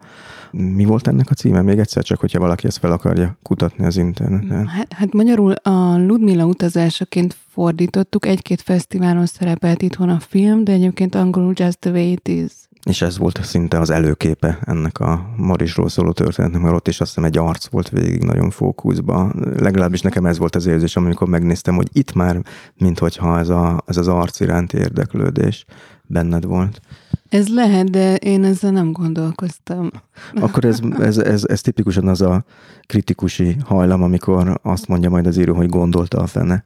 Mi 0.57 0.85
volt 0.85 1.07
ennek 1.07 1.31
a 1.31 1.35
címe? 1.35 1.63
Még 1.63 1.79
egyszer 1.79 2.03
csak, 2.03 2.21
hogyha 2.21 2.39
valaki 2.39 2.67
ezt 2.67 2.79
fel 2.79 2.93
akarja 2.93 3.37
kutatni 3.43 3.85
az 3.85 3.97
interneten. 3.97 4.67
Hát, 4.67 4.93
hát 4.93 5.13
magyarul 5.13 5.53
a 5.53 5.99
Ludmilla 5.99 6.45
utazásaként 6.45 7.37
fordítottuk, 7.49 8.27
egy-két 8.27 8.61
fesztiválon 8.61 9.27
szerepelt 9.27 9.83
itthon 9.83 10.09
a 10.09 10.21
film, 10.21 10.65
de 10.65 10.73
egyébként 10.73 11.15
angolul 11.15 11.53
Just 11.57 11.79
the 11.79 11.91
Way 11.91 12.11
It 12.11 12.29
Is. 12.29 12.53
És 12.85 13.03
ez 13.03 13.19
volt 13.19 13.45
szinte 13.45 13.79
az 13.79 13.91
előképe 13.91 14.59
ennek 14.65 15.01
a 15.01 15.31
Marisról 15.37 15.89
szóló 15.89 16.13
történetnek, 16.13 16.63
mert 16.63 16.75
ott 16.75 16.89
is 16.89 17.01
azt 17.01 17.15
hiszem 17.15 17.25
egy 17.25 17.39
arc 17.39 17.67
volt 17.67 17.89
végig 17.89 18.23
nagyon 18.23 18.51
fókuszban. 18.51 19.55
Legalábbis 19.59 20.01
nekem 20.01 20.27
ez 20.27 20.39
volt 20.39 20.57
az 20.57 20.67
érzés, 20.67 20.97
amikor 20.97 21.29
megnéztem, 21.29 21.75
hogy 21.75 21.89
itt 21.93 22.13
már, 22.13 22.43
minthogyha 22.77 23.39
ez, 23.39 23.49
a, 23.49 23.83
ez 23.87 23.97
az 23.97 24.09
arc 24.09 24.41
iránti 24.41 24.77
érdeklődés 24.77 25.65
benned 26.07 26.45
volt. 26.45 26.81
Ez 27.29 27.49
lehet, 27.49 27.91
de 27.91 28.17
én 28.17 28.45
ezzel 28.45 28.71
nem 28.71 28.93
gondolkoztam. 28.93 29.91
Akkor 30.35 30.65
ez, 30.65 30.81
ez, 30.99 31.19
ez, 31.19 31.45
ez 31.45 31.61
tipikusan 31.61 32.09
az 32.09 32.21
a 32.21 32.45
kritikusi 32.87 33.57
hajlam, 33.65 34.03
amikor 34.03 34.61
azt 34.63 34.89
mondja 34.89 35.11
majd 35.11 35.27
az 35.27 35.37
író, 35.37 35.55
hogy 35.55 35.69
gondolta 35.69 36.19
a 36.19 36.27
fene. 36.27 36.65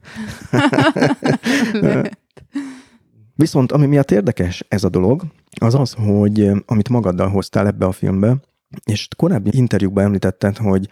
Viszont 3.35 3.71
ami 3.71 3.85
miatt 3.85 4.11
érdekes 4.11 4.65
ez 4.67 4.83
a 4.83 4.89
dolog, 4.89 5.23
az 5.59 5.75
az, 5.75 5.93
hogy 5.93 6.41
eh, 6.41 6.57
amit 6.65 6.89
magaddal 6.89 7.29
hoztál 7.29 7.67
ebbe 7.67 7.85
a 7.85 7.91
filmbe, 7.91 8.37
és 8.85 9.07
korábbi 9.17 9.49
interjúkban 9.53 10.03
említetted, 10.03 10.57
hogy, 10.57 10.89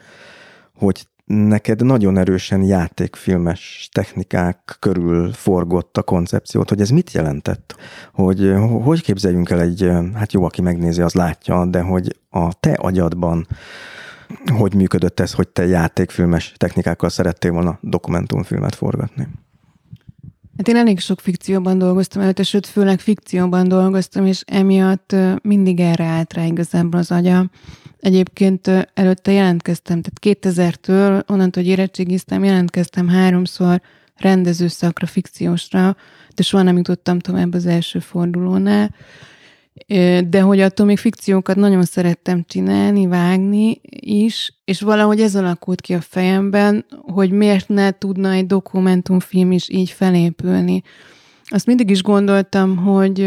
hogy 0.73 1.07
neked 1.27 1.85
nagyon 1.85 2.17
erősen 2.17 2.63
játékfilmes 2.63 3.89
technikák 3.91 4.77
körül 4.79 5.33
forgott 5.33 5.97
a 5.97 6.03
koncepciót, 6.03 6.69
hogy 6.69 6.81
ez 6.81 6.89
mit 6.89 7.11
jelentett? 7.11 7.75
Hogy 8.13 8.53
hogy 8.83 9.01
képzeljünk 9.01 9.49
el 9.49 9.61
egy, 9.61 9.91
hát 10.13 10.33
jó, 10.33 10.43
aki 10.43 10.61
megnézi, 10.61 11.01
az 11.01 11.13
látja, 11.13 11.65
de 11.65 11.81
hogy 11.81 12.15
a 12.29 12.53
te 12.59 12.73
agyadban 12.73 13.47
hogy 14.57 14.75
működött 14.75 15.19
ez, 15.19 15.33
hogy 15.33 15.47
te 15.47 15.65
játékfilmes 15.65 16.53
technikákkal 16.57 17.09
szerettél 17.09 17.51
volna 17.51 17.77
dokumentumfilmet 17.81 18.75
forgatni? 18.75 19.27
Hát 20.57 20.67
én 20.67 20.75
elég 20.75 20.99
sok 20.99 21.19
fikcióban 21.19 21.77
dolgoztam 21.77 22.21
előtte, 22.21 22.43
sőt, 22.43 22.67
főleg 22.67 22.99
fikcióban 22.99 23.67
dolgoztam, 23.67 24.25
és 24.25 24.41
emiatt 24.45 25.15
mindig 25.41 25.79
erre 25.79 26.03
állt 26.03 26.33
rá 26.33 26.45
igazából 26.45 26.99
az 26.99 27.11
agyam. 27.11 27.49
Egyébként 27.99 28.67
előtte 28.93 29.31
jelentkeztem, 29.31 30.01
tehát 30.01 30.41
2000-től, 30.45 31.27
onnantól, 31.27 31.63
hogy 31.63 31.71
érettségiztem, 31.71 32.43
jelentkeztem 32.43 33.07
háromszor 33.07 33.81
rendezőszakra, 34.15 35.05
fikciósra, 35.05 35.95
de 36.35 36.43
soha 36.43 36.63
nem 36.63 36.77
jutottam 36.77 37.19
tovább 37.19 37.53
az 37.53 37.65
első 37.65 37.99
fordulónál. 37.99 38.95
De 40.29 40.41
hogy 40.41 40.59
attól 40.59 40.85
még 40.85 40.97
fikciókat 40.97 41.55
nagyon 41.55 41.83
szerettem 41.83 42.43
csinálni, 42.47 43.07
vágni 43.07 43.81
is, 43.99 44.53
és 44.65 44.81
valahogy 44.81 45.21
ez 45.21 45.35
alakult 45.35 45.81
ki 45.81 45.93
a 45.93 46.01
fejemben, 46.01 46.85
hogy 47.01 47.31
miért 47.31 47.67
ne 47.67 47.91
tudna 47.91 48.31
egy 48.31 48.45
dokumentumfilm 48.45 49.51
is 49.51 49.69
így 49.69 49.89
felépülni. 49.89 50.81
Azt 51.45 51.65
mindig 51.65 51.89
is 51.89 52.01
gondoltam, 52.01 52.77
hogy 52.77 53.21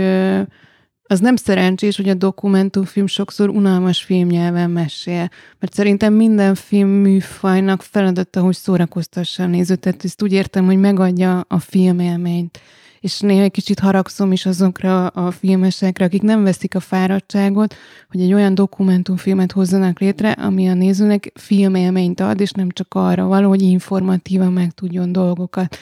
az 1.02 1.20
nem 1.20 1.36
szerencsés, 1.36 1.96
hogy 1.96 2.08
a 2.08 2.14
dokumentumfilm 2.14 3.06
sokszor 3.06 3.48
unalmas 3.48 4.02
filmnyelven 4.02 4.70
mesél. 4.70 5.28
Mert 5.58 5.74
szerintem 5.74 6.14
minden 6.14 6.54
film 6.54 6.88
műfajnak 6.88 7.82
feladata, 7.82 8.40
hogy 8.40 8.54
szórakoztassa 8.54 9.42
a 9.42 9.46
nézőt. 9.46 9.80
Tehát 9.80 10.04
ezt 10.04 10.22
úgy 10.22 10.32
értem, 10.32 10.64
hogy 10.64 10.78
megadja 10.78 11.44
a 11.48 11.58
filmélményt. 11.58 12.60
És 13.00 13.20
néha 13.20 13.42
egy 13.42 13.50
kicsit 13.50 13.78
haragszom 13.78 14.32
is 14.32 14.46
azokra 14.46 15.06
a 15.06 15.30
filmesekre, 15.30 16.04
akik 16.04 16.22
nem 16.22 16.42
veszik 16.42 16.74
a 16.74 16.80
fáradtságot, 16.80 17.74
hogy 18.08 18.20
egy 18.20 18.32
olyan 18.32 18.54
dokumentumfilmet 18.54 19.52
hozzanak 19.52 19.98
létre, 19.98 20.30
ami 20.30 20.68
a 20.68 20.74
nézőnek 20.74 21.32
filmélményt 21.34 22.20
ad, 22.20 22.40
és 22.40 22.50
nem 22.50 22.70
csak 22.70 22.94
arra 22.94 23.26
való, 23.26 23.48
hogy 23.48 23.62
informatívan 23.62 24.52
megtudjon 24.52 25.12
dolgokat. 25.12 25.76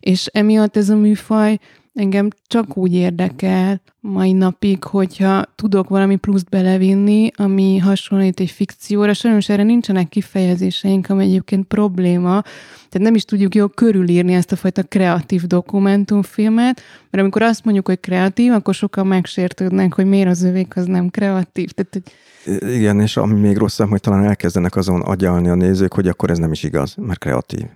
És 0.00 0.26
emiatt 0.26 0.76
ez 0.76 0.88
a 0.88 0.96
műfaj 0.96 1.58
engem 1.96 2.28
csak 2.46 2.76
úgy 2.76 2.94
érdekel 2.94 3.80
mai 4.00 4.32
napig, 4.32 4.84
hogyha 4.84 5.44
tudok 5.54 5.88
valami 5.88 6.16
pluszt 6.16 6.48
belevinni, 6.48 7.30
ami 7.36 7.78
hasonlít 7.78 8.40
egy 8.40 8.50
fikcióra. 8.50 9.14
Sajnos 9.14 9.48
erre 9.48 9.62
nincsenek 9.62 10.08
kifejezéseink, 10.08 11.10
ami 11.10 11.24
egyébként 11.24 11.66
probléma. 11.66 12.42
Tehát 12.88 13.08
nem 13.08 13.14
is 13.14 13.24
tudjuk 13.24 13.54
jól 13.54 13.68
körülírni 13.68 14.34
ezt 14.34 14.52
a 14.52 14.56
fajta 14.56 14.82
kreatív 14.82 15.42
dokumentumfilmet, 15.42 16.80
mert 17.10 17.22
amikor 17.22 17.42
azt 17.42 17.64
mondjuk, 17.64 17.86
hogy 17.86 18.00
kreatív, 18.00 18.52
akkor 18.52 18.74
sokan 18.74 19.06
megsértődnek, 19.06 19.94
hogy 19.94 20.06
miért 20.06 20.28
az 20.28 20.42
övék 20.42 20.76
az 20.76 20.86
nem 20.86 21.08
kreatív. 21.08 21.70
Tehát, 21.70 21.92
hogy 21.92 22.74
Igen, 22.74 23.00
és 23.00 23.16
ami 23.16 23.40
még 23.40 23.56
rosszabb, 23.56 23.88
hogy 23.88 24.00
talán 24.00 24.24
elkezdenek 24.24 24.76
azon 24.76 25.00
agyalni 25.00 25.48
a 25.48 25.54
nézők, 25.54 25.94
hogy 25.94 26.08
akkor 26.08 26.30
ez 26.30 26.38
nem 26.38 26.52
is 26.52 26.62
igaz, 26.62 26.94
mert 26.96 27.18
kreatív. 27.18 27.66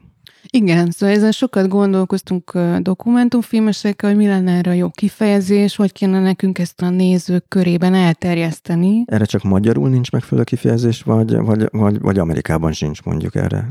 Igen, 0.51 0.91
szóval 0.91 1.15
ezen 1.15 1.33
sokat 1.33 1.69
gondolkoztunk 1.69 2.59
dokumentumfilmesekkel, 2.79 4.09
hogy 4.09 4.19
mi 4.19 4.27
lenne 4.27 4.53
erre 4.53 4.71
a 4.71 4.75
jó 4.75 4.91
kifejezés, 4.91 5.77
hogy 5.77 5.93
kéne 5.93 6.21
nekünk 6.21 6.59
ezt 6.59 6.83
a 6.83 6.91
nézők 6.91 7.45
körében 7.49 7.95
elterjeszteni. 7.95 9.03
Erre 9.07 9.25
csak 9.25 9.43
magyarul 9.43 9.89
nincs 9.89 10.11
megfelelő 10.11 10.45
kifejezés, 10.45 11.03
vagy, 11.03 11.37
vagy, 11.37 11.69
vagy, 11.71 12.01
vagy 12.01 12.19
Amerikában 12.19 12.73
sincs 12.73 13.03
mondjuk 13.03 13.35
erre. 13.35 13.71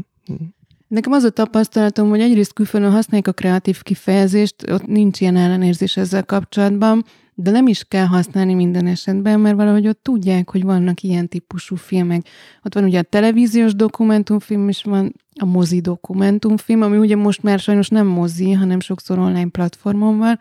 Nekem 0.88 1.12
az 1.12 1.23
a 1.23 1.29
tapasztalatom, 1.29 2.10
hogy 2.10 2.19
egyrészt 2.19 2.53
külföldön 2.53 2.91
használják 2.91 3.27
a 3.27 3.32
kreatív 3.32 3.82
kifejezést, 3.82 4.69
ott 4.71 4.86
nincs 4.86 5.21
ilyen 5.21 5.36
ellenérzés 5.36 5.97
ezzel 5.97 6.25
kapcsolatban, 6.25 7.03
de 7.34 7.51
nem 7.51 7.67
is 7.67 7.84
kell 7.84 8.05
használni 8.05 8.53
minden 8.53 8.88
esetben, 8.88 9.39
mert 9.39 9.55
valahogy 9.55 9.88
ott 9.88 10.03
tudják, 10.03 10.49
hogy 10.49 10.63
vannak 10.63 11.01
ilyen 11.01 11.27
típusú 11.27 11.75
filmek. 11.75 12.21
Ott 12.63 12.73
van 12.73 12.84
ugye 12.84 12.99
a 12.99 13.03
televíziós 13.03 13.75
dokumentumfilm, 13.75 14.69
és 14.69 14.84
van 14.84 15.13
a 15.39 15.45
mozi 15.45 15.80
dokumentumfilm, 15.82 16.82
ami 16.82 16.97
ugye 16.97 17.15
most 17.15 17.43
már 17.43 17.60
sajnos 17.60 17.89
nem 17.89 18.08
mozi, 18.08 18.52
hanem 18.52 18.80
sokszor 18.80 19.19
online 19.19 19.49
platformon 19.49 20.17
van, 20.17 20.39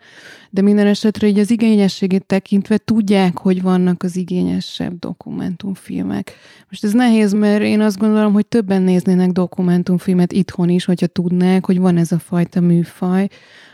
de 0.49 0.61
minden 0.61 0.87
esetre 0.87 1.27
így 1.27 1.39
az 1.39 1.51
igényességét 1.51 2.25
tekintve 2.25 2.77
tudják, 2.77 3.37
hogy 3.37 3.61
vannak 3.61 4.03
az 4.03 4.15
igényesebb 4.15 4.99
dokumentumfilmek. 4.99 6.33
Most 6.69 6.83
ez 6.83 6.93
nehéz, 6.93 7.33
mert 7.33 7.63
én 7.63 7.81
azt 7.81 7.97
gondolom, 7.97 8.33
hogy 8.33 8.45
többen 8.45 8.81
néznének 8.81 9.31
dokumentumfilmet 9.31 10.31
itthon 10.31 10.69
is, 10.69 10.85
hogyha 10.85 11.07
tudnák, 11.07 11.65
hogy 11.65 11.79
van 11.79 11.97
ez 11.97 12.11
a 12.11 12.19
fajta 12.19 12.61
műfaj, 12.61 13.27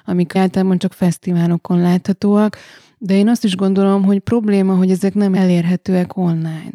amik 0.06 0.36
általában 0.36 0.78
csak 0.78 0.94
fesztiválokon 0.94 1.82
láthatóak, 1.82 2.58
de 2.98 3.14
én 3.14 3.28
azt 3.28 3.44
is 3.44 3.56
gondolom, 3.56 4.04
hogy 4.04 4.20
probléma, 4.20 4.76
hogy 4.76 4.92
ezek 4.92 5.14
nem 5.14 5.34
elérhetőek 5.34 6.18
online. 6.18 6.72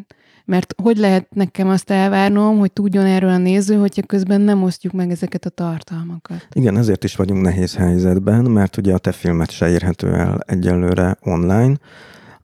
Mert 0.50 0.74
hogy 0.82 0.96
lehet 0.96 1.34
nekem 1.34 1.68
azt 1.68 1.90
elvárnom, 1.90 2.58
hogy 2.58 2.72
tudjon 2.72 3.04
erről 3.04 3.30
a 3.30 3.38
néző, 3.38 3.74
hogyha 3.74 4.02
közben 4.02 4.40
nem 4.40 4.62
osztjuk 4.62 4.92
meg 4.92 5.10
ezeket 5.10 5.44
a 5.44 5.48
tartalmakat? 5.50 6.46
Igen, 6.52 6.76
ezért 6.76 7.04
is 7.04 7.16
vagyunk 7.16 7.42
nehéz 7.42 7.76
helyzetben, 7.76 8.44
mert 8.44 8.76
ugye 8.76 8.94
a 8.94 8.98
te 8.98 9.12
filmet 9.12 9.50
se 9.50 9.68
érhető 9.68 10.14
el 10.14 10.38
egyelőre 10.46 11.16
online. 11.20 11.78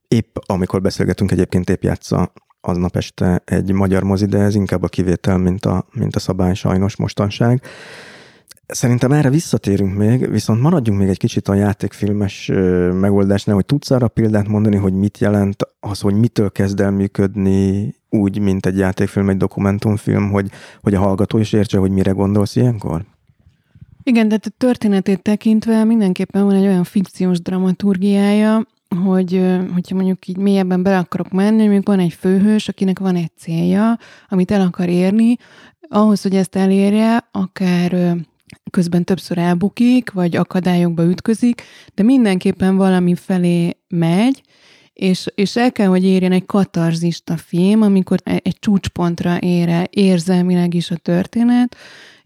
Épp 0.08 0.36
amikor 0.46 0.80
beszélgetünk, 0.80 1.30
egyébként 1.30 1.70
épp 1.70 1.82
játsza 1.82 2.32
aznap 2.60 2.96
este 2.96 3.42
egy 3.44 3.72
magyar 3.72 4.02
mozi, 4.02 4.26
de 4.26 4.38
ez 4.38 4.54
inkább 4.54 4.82
a 4.82 4.88
kivétel, 4.88 5.38
mint 5.38 5.64
a, 5.64 5.86
mint 5.92 6.16
a 6.16 6.20
szabály 6.20 6.54
sajnos 6.54 6.96
mostanság. 6.96 7.62
Szerintem 8.66 9.12
erre 9.12 9.30
visszatérünk 9.30 9.96
még, 9.96 10.30
viszont 10.30 10.60
maradjunk 10.60 10.98
még 10.98 11.08
egy 11.08 11.18
kicsit 11.18 11.48
a 11.48 11.54
játékfilmes 11.54 12.50
megoldásnál, 12.92 13.54
hogy 13.54 13.66
tudsz 13.66 13.90
arra 13.90 14.08
példát 14.08 14.48
mondani, 14.48 14.76
hogy 14.76 14.92
mit 14.92 15.18
jelent 15.18 15.68
az, 15.80 16.00
hogy 16.00 16.14
mitől 16.14 16.50
kezd 16.50 16.80
el 16.80 16.90
működni 16.90 17.94
úgy, 18.10 18.38
mint 18.38 18.66
egy 18.66 18.78
játékfilm, 18.78 19.28
egy 19.28 19.36
dokumentumfilm, 19.36 20.30
hogy, 20.30 20.50
hogy 20.82 20.94
a 20.94 20.98
hallgató 20.98 21.38
is 21.38 21.52
értse, 21.52 21.78
hogy 21.78 21.90
mire 21.90 22.10
gondolsz 22.10 22.56
ilyenkor? 22.56 23.04
Igen, 24.02 24.28
de 24.28 24.38
a 24.42 24.50
történetét 24.58 25.22
tekintve 25.22 25.84
mindenképpen 25.84 26.44
van 26.44 26.54
egy 26.54 26.66
olyan 26.66 26.84
fikciós 26.84 27.40
dramaturgiája, 27.40 28.66
hogy 29.04 29.42
hogyha 29.74 29.94
mondjuk 29.94 30.26
így 30.26 30.36
mélyebben 30.36 30.82
bele 30.82 30.98
akarok 30.98 31.30
menni, 31.30 31.62
mondjuk 31.62 31.86
van 31.86 31.98
egy 31.98 32.12
főhős, 32.12 32.68
akinek 32.68 32.98
van 32.98 33.16
egy 33.16 33.30
célja, 33.38 33.98
amit 34.28 34.50
el 34.50 34.60
akar 34.60 34.88
érni, 34.88 35.36
ahhoz, 35.88 36.22
hogy 36.22 36.34
ezt 36.34 36.56
elérje, 36.56 37.28
akár 37.32 38.16
közben 38.76 39.04
többször 39.04 39.38
elbukik, 39.38 40.10
vagy 40.10 40.36
akadályokba 40.36 41.04
ütközik, 41.04 41.62
de 41.94 42.02
mindenképpen 42.02 42.76
valami 42.76 43.14
felé 43.14 43.76
megy, 43.88 44.42
és, 44.92 45.26
és 45.34 45.56
el 45.56 45.72
kell, 45.72 45.86
hogy 45.86 46.04
érjen 46.04 46.32
egy 46.32 46.46
katarzista 46.46 47.36
film, 47.36 47.82
amikor 47.82 48.18
egy 48.24 48.56
csúcspontra 48.58 49.38
ér 49.38 49.68
el 49.68 49.84
érzelmileg 49.90 50.74
is 50.74 50.90
a 50.90 50.96
történet, 50.96 51.76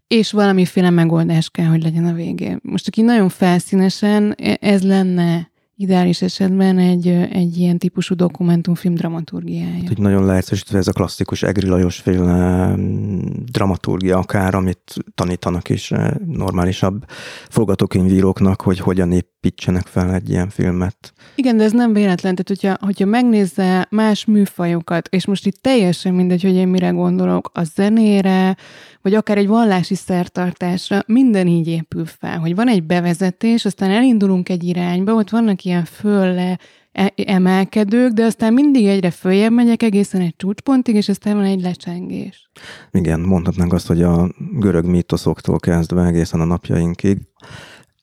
és 0.06 0.32
valamiféle 0.32 0.90
megoldás 0.90 1.50
kell, 1.50 1.66
hogy 1.66 1.82
legyen 1.82 2.04
a 2.04 2.12
végén. 2.12 2.58
Most 2.62 2.88
aki 2.88 3.02
nagyon 3.02 3.28
felszínesen, 3.28 4.34
e, 4.38 4.56
ez 4.60 4.82
lenne 4.82 5.50
ideális 5.80 6.22
esetben 6.22 6.78
egy, 6.78 7.08
egy 7.08 7.58
ilyen 7.58 7.78
típusú 7.78 8.14
dokumentumfilm 8.14 8.94
dramaturgiája. 8.94 9.74
Hát, 9.74 9.88
hogy 9.88 9.98
nagyon 9.98 10.24
leegyszerűsítve 10.24 10.78
ez 10.78 10.88
a 10.88 10.92
klasszikus 10.92 11.42
Egri 11.42 11.66
Lajos 11.66 11.96
féle 11.96 12.66
mm, 12.76 13.20
dramaturgia 13.52 14.18
akár, 14.18 14.54
amit 14.54 14.94
tanítanak 15.14 15.68
is 15.68 15.92
normálisabb 16.26 17.04
forgatókönyvíróknak, 17.48 18.60
hogy 18.60 18.78
hogyan 18.78 19.12
építsenek 19.12 19.86
fel 19.86 20.14
egy 20.14 20.30
ilyen 20.30 20.48
filmet. 20.48 21.12
Igen, 21.34 21.56
de 21.56 21.64
ez 21.64 21.72
nem 21.72 21.92
véletlen. 21.92 22.34
Tehát, 22.34 22.48
hogyha, 22.48 22.86
hogyha 22.86 23.06
megnézze 23.06 23.86
más 23.90 24.24
műfajokat, 24.24 25.08
és 25.08 25.26
most 25.26 25.46
itt 25.46 25.62
teljesen 25.62 26.14
mindegy, 26.14 26.42
hogy 26.42 26.54
én 26.54 26.68
mire 26.68 26.88
gondolok, 26.88 27.50
a 27.54 27.64
zenére, 27.64 28.56
vagy 29.02 29.14
akár 29.14 29.38
egy 29.38 29.46
vallási 29.46 29.94
szertartásra, 29.94 31.02
minden 31.06 31.46
így 31.46 31.68
épül 31.68 32.04
fel, 32.06 32.38
hogy 32.38 32.54
van 32.54 32.68
egy 32.68 32.82
bevezetés, 32.82 33.64
aztán 33.64 33.90
elindulunk 33.90 34.48
egy 34.48 34.64
irányba, 34.64 35.14
ott 35.14 35.30
vannak 35.30 35.64
ilyen 35.70 35.84
fölle 35.84 36.58
e, 36.92 37.12
emelkedők, 37.16 38.12
de 38.12 38.24
aztán 38.24 38.52
mindig 38.52 38.86
egyre 38.86 39.10
följebb 39.10 39.52
megyek 39.52 39.82
egészen 39.82 40.20
egy 40.20 40.34
csúcspontig, 40.36 40.94
és 40.94 41.08
aztán 41.08 41.36
van 41.36 41.44
egy 41.44 41.60
lecsengés. 41.60 42.50
Igen, 42.90 43.20
mondhatnánk 43.20 43.72
azt, 43.72 43.86
hogy 43.86 44.02
a 44.02 44.28
görög 44.52 44.84
mítoszoktól 44.84 45.58
kezdve 45.58 46.04
egészen 46.04 46.40
a 46.40 46.44
napjainkig 46.44 47.18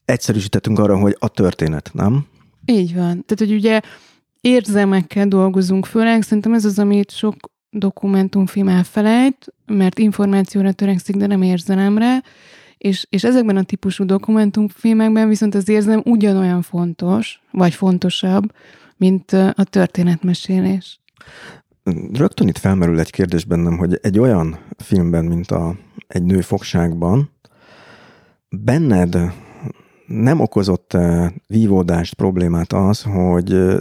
egyszerűsítettünk 0.06 0.80
arra, 0.80 0.98
hogy 0.98 1.16
a 1.20 1.28
történet, 1.28 1.90
nem? 1.94 2.26
Így 2.66 2.94
van. 2.96 3.26
Tehát, 3.26 3.38
hogy 3.38 3.54
ugye 3.54 3.82
érzelmekkel 4.42 5.28
dolgozunk 5.28 5.86
főleg, 5.86 6.22
szerintem 6.22 6.54
ez 6.54 6.66
az, 6.66 6.80
amit 6.80 7.12
sok 7.12 7.36
dokumentumfilm 7.70 8.68
elfelejt, 8.68 9.54
mert 9.66 10.00
információra 10.00 10.72
törekszik, 10.72 11.16
de 11.16 11.28
nem 11.28 11.42
érzelemre, 11.42 12.24
és, 12.78 13.08
és 13.10 13.24
ezekben 13.24 13.58
a 13.58 13.64
típusú 13.64 14.06
dokumentumfilmekben 14.06 15.28
viszont 15.28 15.56
az 15.56 15.70
érzem 15.70 16.02
ugyanolyan 16.06 16.62
fontos, 16.62 17.42
vagy 17.52 17.74
fontosabb, 17.74 18.54
mint 18.98 19.32
a 19.32 19.64
történetmesélés. 19.64 21.00
Rögtön 22.14 22.48
itt 22.48 22.58
felmerül 22.58 23.00
egy 23.00 23.12
kérdés 23.12 23.46
bennem, 23.46 23.78
hogy 23.78 24.00
egy 24.02 24.20
olyan 24.20 24.60
filmben, 24.78 25.26
mint 25.26 25.52
a 25.52 25.76
Egy 26.08 26.24
nő 26.24 26.42
fogságban, 26.42 27.30
benned 28.50 29.18
nem 30.08 30.40
okozott 30.40 30.98
vívódást, 31.48 32.14
problémát 32.14 32.74
az, 32.74 33.02
hogy 33.02 33.78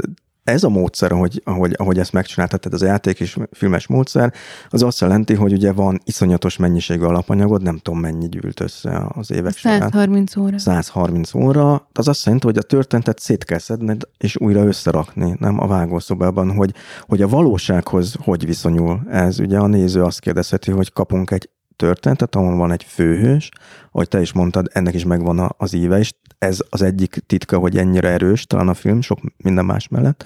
ez 0.46 0.64
a 0.64 0.68
módszer, 0.68 1.12
ahogy, 1.12 1.42
ahogy, 1.44 1.74
ahogy 1.76 1.98
ezt 1.98 2.12
megcsináltad, 2.12 2.60
tehát 2.60 2.80
az 2.80 2.86
játék 2.86 3.20
és 3.20 3.36
filmes 3.52 3.86
módszer, 3.86 4.32
az 4.68 4.82
azt 4.82 5.00
jelenti, 5.00 5.34
hogy 5.34 5.52
ugye 5.52 5.72
van 5.72 6.00
iszonyatos 6.04 6.56
mennyiségű 6.56 7.04
alapanyagod, 7.04 7.62
nem 7.62 7.78
tudom 7.78 8.00
mennyi 8.00 8.28
gyűlt 8.28 8.60
össze 8.60 9.06
az 9.08 9.30
évek 9.30 9.56
130 9.56 10.30
során. 10.30 10.48
óra. 10.48 10.58
130 10.58 11.34
óra. 11.34 11.88
Az 11.92 12.08
azt 12.08 12.24
jelenti, 12.24 12.46
hogy 12.46 12.58
a 12.58 12.62
történetet 12.62 13.18
szét 13.18 13.44
kell 13.44 13.58
szedned, 13.58 14.02
és 14.18 14.36
újra 14.36 14.64
összerakni, 14.64 15.36
nem 15.38 15.60
a 15.60 15.66
vágószobában, 15.66 16.54
hogy, 16.54 16.74
hogy 17.00 17.22
a 17.22 17.28
valósághoz 17.28 18.14
hogy 18.20 18.46
viszonyul 18.46 19.00
ez. 19.10 19.40
Ugye 19.40 19.58
a 19.58 19.66
néző 19.66 20.02
azt 20.02 20.20
kérdezheti, 20.20 20.70
hogy 20.70 20.92
kapunk 20.92 21.30
egy 21.30 21.50
történetet, 21.76 22.34
ahol 22.34 22.56
van 22.56 22.72
egy 22.72 22.84
főhős, 22.84 23.48
ahogy 23.92 24.08
te 24.08 24.20
is 24.20 24.32
mondtad, 24.32 24.70
ennek 24.72 24.94
is 24.94 25.04
megvan 25.04 25.54
az 25.58 25.72
íve, 25.72 25.98
és 25.98 26.12
ez 26.38 26.58
az 26.68 26.82
egyik 26.82 27.22
titka, 27.26 27.58
hogy 27.58 27.76
ennyire 27.76 28.08
erős, 28.08 28.44
talán 28.44 28.68
a 28.68 28.74
film, 28.74 29.00
sok 29.00 29.18
minden 29.36 29.64
más 29.64 29.88
mellett. 29.88 30.24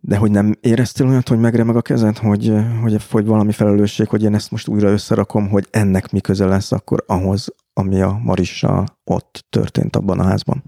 De 0.00 0.16
hogy 0.16 0.30
nem 0.30 0.54
éreztél 0.60 1.06
olyat, 1.06 1.28
hogy 1.28 1.38
megremeg 1.38 1.76
a 1.76 1.82
kezed, 1.82 2.18
hogy, 2.18 2.54
hogy, 2.82 2.96
hogy 3.10 3.26
valami 3.26 3.52
felelősség, 3.52 4.08
hogy 4.08 4.22
én 4.22 4.34
ezt 4.34 4.50
most 4.50 4.68
újra 4.68 4.88
összerakom, 4.88 5.48
hogy 5.48 5.66
ennek 5.70 6.12
mi 6.12 6.20
köze 6.20 6.46
lesz 6.46 6.72
akkor 6.72 7.04
ahhoz, 7.06 7.54
ami 7.72 8.00
a 8.00 8.20
Marissal 8.22 8.86
ott 9.04 9.44
történt 9.50 9.96
abban 9.96 10.18
a 10.18 10.24
házban? 10.24 10.62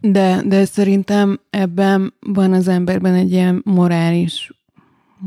De, 0.00 0.42
de 0.46 0.64
szerintem 0.64 1.40
ebben 1.50 2.14
van 2.20 2.52
az 2.52 2.68
emberben 2.68 3.14
egy 3.14 3.32
ilyen 3.32 3.62
morális 3.64 4.63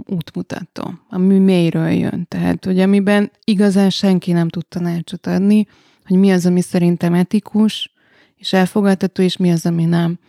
útmutató, 0.06 0.94
ami 1.10 1.40
mélyről 1.40 1.90
jön. 1.90 2.26
Tehát, 2.28 2.66
hogy 2.66 2.80
amiben 2.80 3.32
igazán 3.44 3.90
senki 3.90 4.32
nem 4.32 4.50
tud 4.50 4.66
tanácsot 4.66 5.28
adni, 5.28 5.68
hogy 6.06 6.18
mi 6.18 6.32
az, 6.32 6.46
ami 6.46 6.62
szerintem 6.62 7.14
etikus, 7.14 7.94
és 8.38 8.54
elfogadható, 8.54 9.24
és 9.24 9.38
mi 9.38 9.52
az, 9.52 9.66
ami 9.66 9.86
nem. 9.86 10.20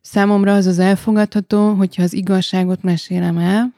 Számomra 0.00 0.54
az 0.54 0.66
az 0.66 0.78
elfogadható, 0.78 1.72
hogyha 1.72 2.02
az 2.02 2.12
igazságot 2.12 2.82
mesélem 2.82 3.38
el, 3.38 3.72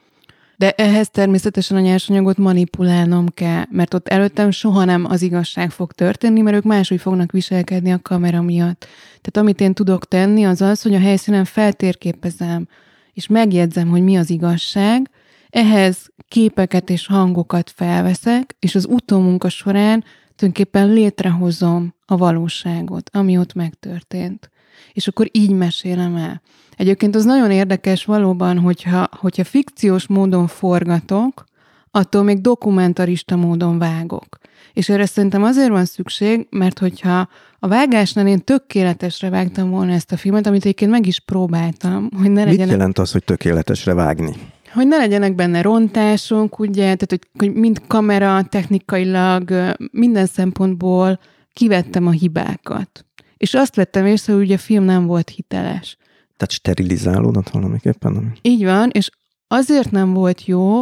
de 0.57 0.71
ehhez 0.71 1.09
természetesen 1.09 1.77
a 1.77 1.79
nyersanyagot 1.79 2.37
manipulálnom 2.37 3.27
kell, 3.33 3.63
mert 3.71 3.93
ott 3.93 4.07
előttem 4.07 4.51
soha 4.51 4.85
nem 4.85 5.05
az 5.05 5.21
igazság 5.21 5.71
fog 5.71 5.91
történni, 5.91 6.41
mert 6.41 6.55
ők 6.55 6.63
máshogy 6.63 7.01
fognak 7.01 7.31
viselkedni 7.31 7.91
a 7.91 7.99
kamera 8.01 8.41
miatt. 8.41 8.87
Tehát 9.07 9.37
amit 9.37 9.61
én 9.61 9.73
tudok 9.73 10.07
tenni, 10.07 10.43
az 10.43 10.61
az, 10.61 10.81
hogy 10.81 10.93
a 10.93 10.99
helyszínen 10.99 11.45
feltérképezem, 11.45 12.67
és 13.13 13.27
megjegyzem, 13.27 13.89
hogy 13.89 14.01
mi 14.01 14.17
az 14.17 14.29
igazság, 14.29 15.09
ehhez 15.55 16.09
képeket 16.27 16.89
és 16.89 17.07
hangokat 17.07 17.71
felveszek, 17.75 18.55
és 18.59 18.75
az 18.75 18.85
utómunka 18.89 19.49
során 19.49 20.03
tulajdonképpen 20.35 20.89
létrehozom 20.89 21.93
a 22.05 22.17
valóságot, 22.17 23.09
ami 23.13 23.37
ott 23.37 23.53
megtörtént. 23.53 24.49
És 24.93 25.07
akkor 25.07 25.29
így 25.31 25.51
mesélem 25.51 26.15
el. 26.15 26.41
Egyébként 26.77 27.15
az 27.15 27.25
nagyon 27.25 27.51
érdekes 27.51 28.05
valóban, 28.05 28.59
hogyha, 28.59 29.09
hogyha 29.11 29.43
fikciós 29.43 30.07
módon 30.07 30.47
forgatok, 30.47 31.43
attól 31.91 32.23
még 32.23 32.41
dokumentarista 32.41 33.35
módon 33.35 33.77
vágok. 33.77 34.37
És 34.73 34.89
erre 34.89 35.05
szerintem 35.05 35.43
azért 35.43 35.69
van 35.69 35.85
szükség, 35.85 36.47
mert 36.49 36.79
hogyha 36.79 37.29
a 37.59 37.67
vágásnál 37.67 38.27
én 38.27 38.43
tökéletesre 38.43 39.29
vágtam 39.29 39.69
volna 39.69 39.91
ezt 39.91 40.11
a 40.11 40.17
filmet, 40.17 40.47
amit 40.47 40.61
egyébként 40.61 40.91
meg 40.91 41.05
is 41.05 41.19
próbáltam, 41.19 42.09
hogy 42.17 42.31
ne 42.31 42.43
legyen... 42.43 42.67
Mit 42.67 42.77
jelent 42.77 42.97
az, 42.97 43.11
hogy 43.11 43.23
tökéletesre 43.23 43.93
vágni? 43.93 44.35
Hogy 44.75 44.87
ne 44.87 44.97
legyenek 44.97 45.35
benne 45.35 45.61
rontások, 45.61 46.59
ugye, 46.59 46.81
tehát 46.81 47.09
hogy, 47.09 47.27
hogy 47.37 47.53
mind 47.53 47.81
kamera, 47.87 48.43
technikailag, 48.49 49.73
minden 49.91 50.25
szempontból 50.25 51.19
kivettem 51.53 52.07
a 52.07 52.11
hibákat. 52.11 53.05
És 53.37 53.53
azt 53.53 53.75
vettem 53.75 54.05
észre, 54.05 54.33
hogy 54.33 54.41
ugye 54.41 54.55
a 54.55 54.57
film 54.57 54.83
nem 54.83 55.05
volt 55.05 55.29
hiteles. 55.29 55.97
Tehát 56.37 56.53
sterilizálódott 56.53 57.49
valamiképpen? 57.49 58.33
Így 58.41 58.63
van, 58.63 58.89
és 58.89 59.09
azért 59.47 59.91
nem 59.91 60.13
volt 60.13 60.45
jó, 60.45 60.81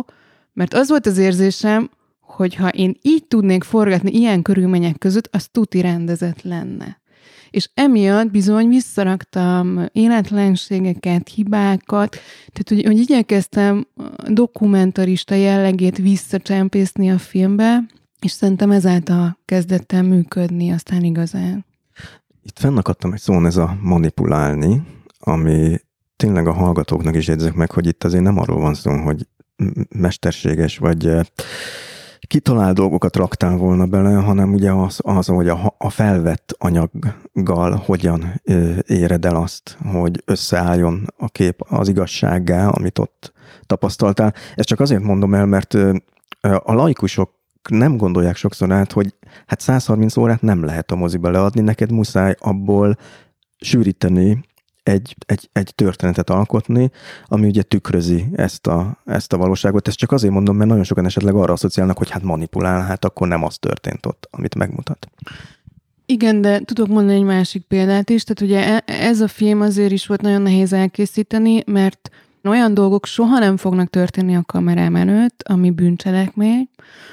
mert 0.54 0.74
az 0.74 0.90
volt 0.90 1.06
az 1.06 1.18
érzésem, 1.18 1.90
hogy 2.20 2.56
ha 2.56 2.68
én 2.68 2.98
így 3.02 3.26
tudnék 3.28 3.64
forgatni 3.64 4.12
ilyen 4.12 4.42
körülmények 4.42 4.98
között, 4.98 5.30
az 5.32 5.48
tuti 5.52 5.82
rendezett 5.82 6.42
lenne. 6.42 7.02
És 7.54 7.70
emiatt 7.74 8.32
bizony 8.32 8.68
visszaraktam 8.68 9.86
életlenségeket, 9.92 11.30
hibákat, 11.30 12.18
tehát 12.52 12.70
hogy, 12.70 12.84
hogy 12.86 12.98
igyekeztem 12.98 13.88
dokumentarista 14.28 15.36
jellegét 15.36 15.98
visszacsempészni 15.98 17.12
a 17.12 17.18
filmbe, 17.18 17.84
és 18.20 18.32
szerintem 18.32 18.72
ezáltal 18.72 19.38
kezdett 19.46 19.92
el 19.92 20.04
működni 20.04 20.72
aztán 20.72 21.04
igazán. 21.04 21.66
Itt 22.44 22.60
fennakadtam 22.60 23.14
egy 23.14 23.20
szón 23.20 23.46
ez 23.46 23.58
a 23.58 23.78
manipulálni, 23.82 24.82
ami 25.20 25.80
tényleg 26.16 26.48
a 26.48 26.54
hallgatóknak 26.54 27.16
is 27.16 27.28
jegyzek 27.28 27.54
meg, 27.54 27.72
hogy 27.72 27.88
itt 27.88 28.04
azért 28.04 28.24
nem 28.24 28.38
arról 28.38 28.60
van 28.60 28.74
szó, 28.74 28.92
hogy 28.92 29.28
mesterséges 29.90 30.78
vagy 30.78 31.12
kitalált 32.28 32.76
dolgokat 32.76 33.16
raktál 33.16 33.58
volna 33.58 33.86
bele, 33.86 34.14
hanem 34.14 34.54
ugye 34.54 34.72
az, 34.72 35.00
az 35.04 35.28
hogy 35.28 35.48
a, 35.48 35.76
a 35.78 35.90
felvett 35.90 36.56
anyaggal 36.58 37.82
hogyan 37.86 38.42
éred 38.88 39.26
el 39.26 39.36
azt, 39.36 39.78
hogy 39.92 40.22
összeálljon 40.26 41.06
a 41.18 41.30
kép 41.30 41.62
az 41.70 41.88
igazsággá, 41.88 42.68
amit 42.68 43.00
ott 43.00 43.34
tapasztaltál. 43.66 44.34
Ezt 44.56 44.68
csak 44.68 44.80
azért 44.80 45.04
mondom 45.04 45.34
el, 45.34 45.46
mert 45.46 45.74
a 46.42 46.74
laikusok 46.74 47.32
nem 47.70 47.98
gondolják 47.98 48.36
sokszor 48.36 48.72
át, 48.72 48.92
hogy 48.92 49.16
hát 49.46 49.60
130 49.60 50.18
órát 50.18 50.42
nem 50.42 50.64
lehet 50.64 50.92
a 50.92 50.96
moziba 50.96 51.30
leadni, 51.30 51.62
neked 51.62 51.92
muszáj 51.92 52.36
abból 52.40 52.98
sűríteni 53.58 54.44
egy, 54.84 55.16
egy, 55.26 55.50
egy 55.52 55.76
történetet 55.76 56.30
alkotni, 56.30 56.92
ami 57.26 57.48
ugye 57.48 57.62
tükrözi 57.62 58.26
ezt 58.36 58.68
a, 58.68 58.98
ezt 59.06 59.34
a 59.34 59.38
valóságot. 59.38 59.88
Ezt 59.88 59.98
csak 59.98 60.12
azért 60.12 60.34
mondom, 60.34 60.56
mert 60.56 60.70
nagyon 60.70 60.84
sokan 60.84 61.06
esetleg 61.06 61.36
arra 61.36 61.54
asszociálnak, 61.54 61.98
hogy 61.98 62.10
hát 62.10 62.24
manipulál, 62.24 62.82
hát 62.82 63.06
akkor 63.06 63.28
nem 63.28 63.44
az 63.44 63.58
történt 63.58 64.06
ott, 64.06 64.28
amit 64.32 64.56
megmutat. 64.56 65.08
Igen, 66.06 66.42
de 66.42 66.60
tudok 66.60 66.88
mondani 66.88 67.18
egy 67.18 67.24
másik 67.24 67.64
példát 67.64 68.10
is. 68.10 68.24
Tehát 68.24 68.42
ugye 68.42 68.84
e, 68.86 68.94
ez 69.06 69.22
a 69.22 69.28
film 69.28 69.62
azért 69.62 69.92
is 69.92 70.08
volt 70.08 70.22
nagyon 70.22 70.42
nehéz 70.42 70.74
elkészíteni, 70.74 71.64
mert 71.66 72.10
olyan 72.50 72.74
dolgok 72.74 73.06
soha 73.06 73.40
nem 73.40 73.58
fognak 73.58 73.90
történni 73.90 74.36
a 74.36 74.44
kamerám 74.46 74.96
előtt, 74.96 75.44
ami 75.48 75.72
bűncselekmény, 75.72 76.70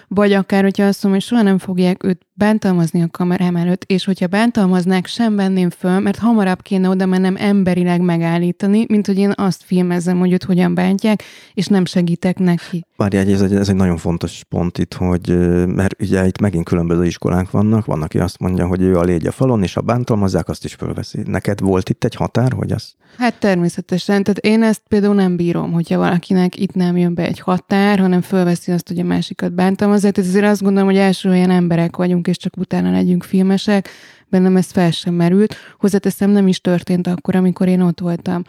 vagy 0.09 0.33
akár, 0.33 0.63
hogyha 0.63 0.85
azt 0.85 1.03
mondom, 1.03 1.21
hogy 1.21 1.31
soha 1.31 1.43
nem 1.43 1.59
fogják 1.59 2.05
őt 2.05 2.27
bántalmazni 2.35 3.03
a 3.03 3.09
kamerám 3.11 3.57
előtt, 3.57 3.85
és 3.87 4.05
hogyha 4.05 4.27
bántalmaznák, 4.27 5.07
sem 5.07 5.37
venném 5.37 5.71
föl, 5.71 5.99
mert 5.99 6.19
hamarabb 6.19 6.63
kéne 6.63 6.89
oda 6.89 7.07
mennem 7.07 7.37
emberileg 7.39 8.01
megállítani, 8.01 8.85
mint 8.89 9.07
hogy 9.07 9.19
én 9.19 9.33
azt 9.37 9.63
filmezem, 9.63 10.19
hogy 10.19 10.33
őt 10.33 10.45
hogyan 10.45 10.75
bántják, 10.75 11.23
és 11.55 11.67
nem 11.67 11.85
segítek 11.85 12.39
neki. 12.39 12.87
Várj, 12.97 13.17
ez 13.17 13.41
egy, 13.43 13.55
ez 13.55 13.69
egy 13.69 13.75
nagyon 13.75 13.97
fontos 13.97 14.45
pont 14.49 14.79
itt, 14.79 14.95
hogy 14.95 15.29
mert 15.67 16.03
ugye 16.03 16.27
itt 16.27 16.41
megint 16.41 16.65
különböző 16.65 17.05
iskolák 17.05 17.51
vannak, 17.51 17.85
van, 17.85 18.03
aki 18.03 18.19
azt 18.19 18.39
mondja, 18.39 18.67
hogy 18.67 18.83
ő 18.83 18.99
a 18.99 19.03
légy 19.03 19.27
a 19.27 19.33
falon, 19.33 19.63
és 19.63 19.75
ha 19.75 19.81
bántalmazzák, 19.81 20.49
azt 20.49 20.65
is 20.65 20.75
fölveszi. 20.75 21.23
Neked 21.25 21.61
volt 21.61 21.89
itt 21.89 22.05
egy 22.05 22.15
határ, 22.15 22.53
hogy 22.53 22.73
az? 22.73 22.95
Hát 23.19 23.35
természetesen. 23.39 24.23
Tehát 24.23 24.39
én 24.39 24.63
ezt 24.63 24.83
például 24.89 25.15
nem 25.15 25.37
bírom, 25.37 25.73
hogyha 25.73 25.99
valakinek 25.99 26.57
itt 26.57 26.75
nem 26.75 26.97
jön 26.97 27.15
be 27.15 27.27
egy 27.27 27.41
határ, 27.41 27.99
hanem 27.99 28.21
fölveszi 28.21 28.73
azt, 28.73 28.89
hogy 28.89 28.99
a 28.99 29.05
másikat 29.05 29.53
bántalmazzák. 29.53 30.13
Tehát 30.13 30.31
ezért 30.31 30.45
azt 30.47 30.63
gondolom, 30.63 30.89
hogy 30.89 30.99
első 30.99 31.29
olyan 31.29 31.51
emberek 31.51 31.97
vagyunk, 31.97 32.27
és 32.27 32.37
csak 32.37 32.57
utána 32.57 32.91
legyünk 32.91 33.23
filmesek. 33.23 33.89
Bennem 34.29 34.57
ez 34.57 34.71
fel 34.71 34.91
sem 34.91 35.15
merült. 35.15 35.55
Hozzáteszem, 35.79 36.31
nem 36.31 36.49
is 36.49 36.61
történt 36.61 37.07
akkor, 37.07 37.37
amikor 37.37 37.69
én 37.69 37.81
ott 37.81 38.01
voltam. 38.01 38.43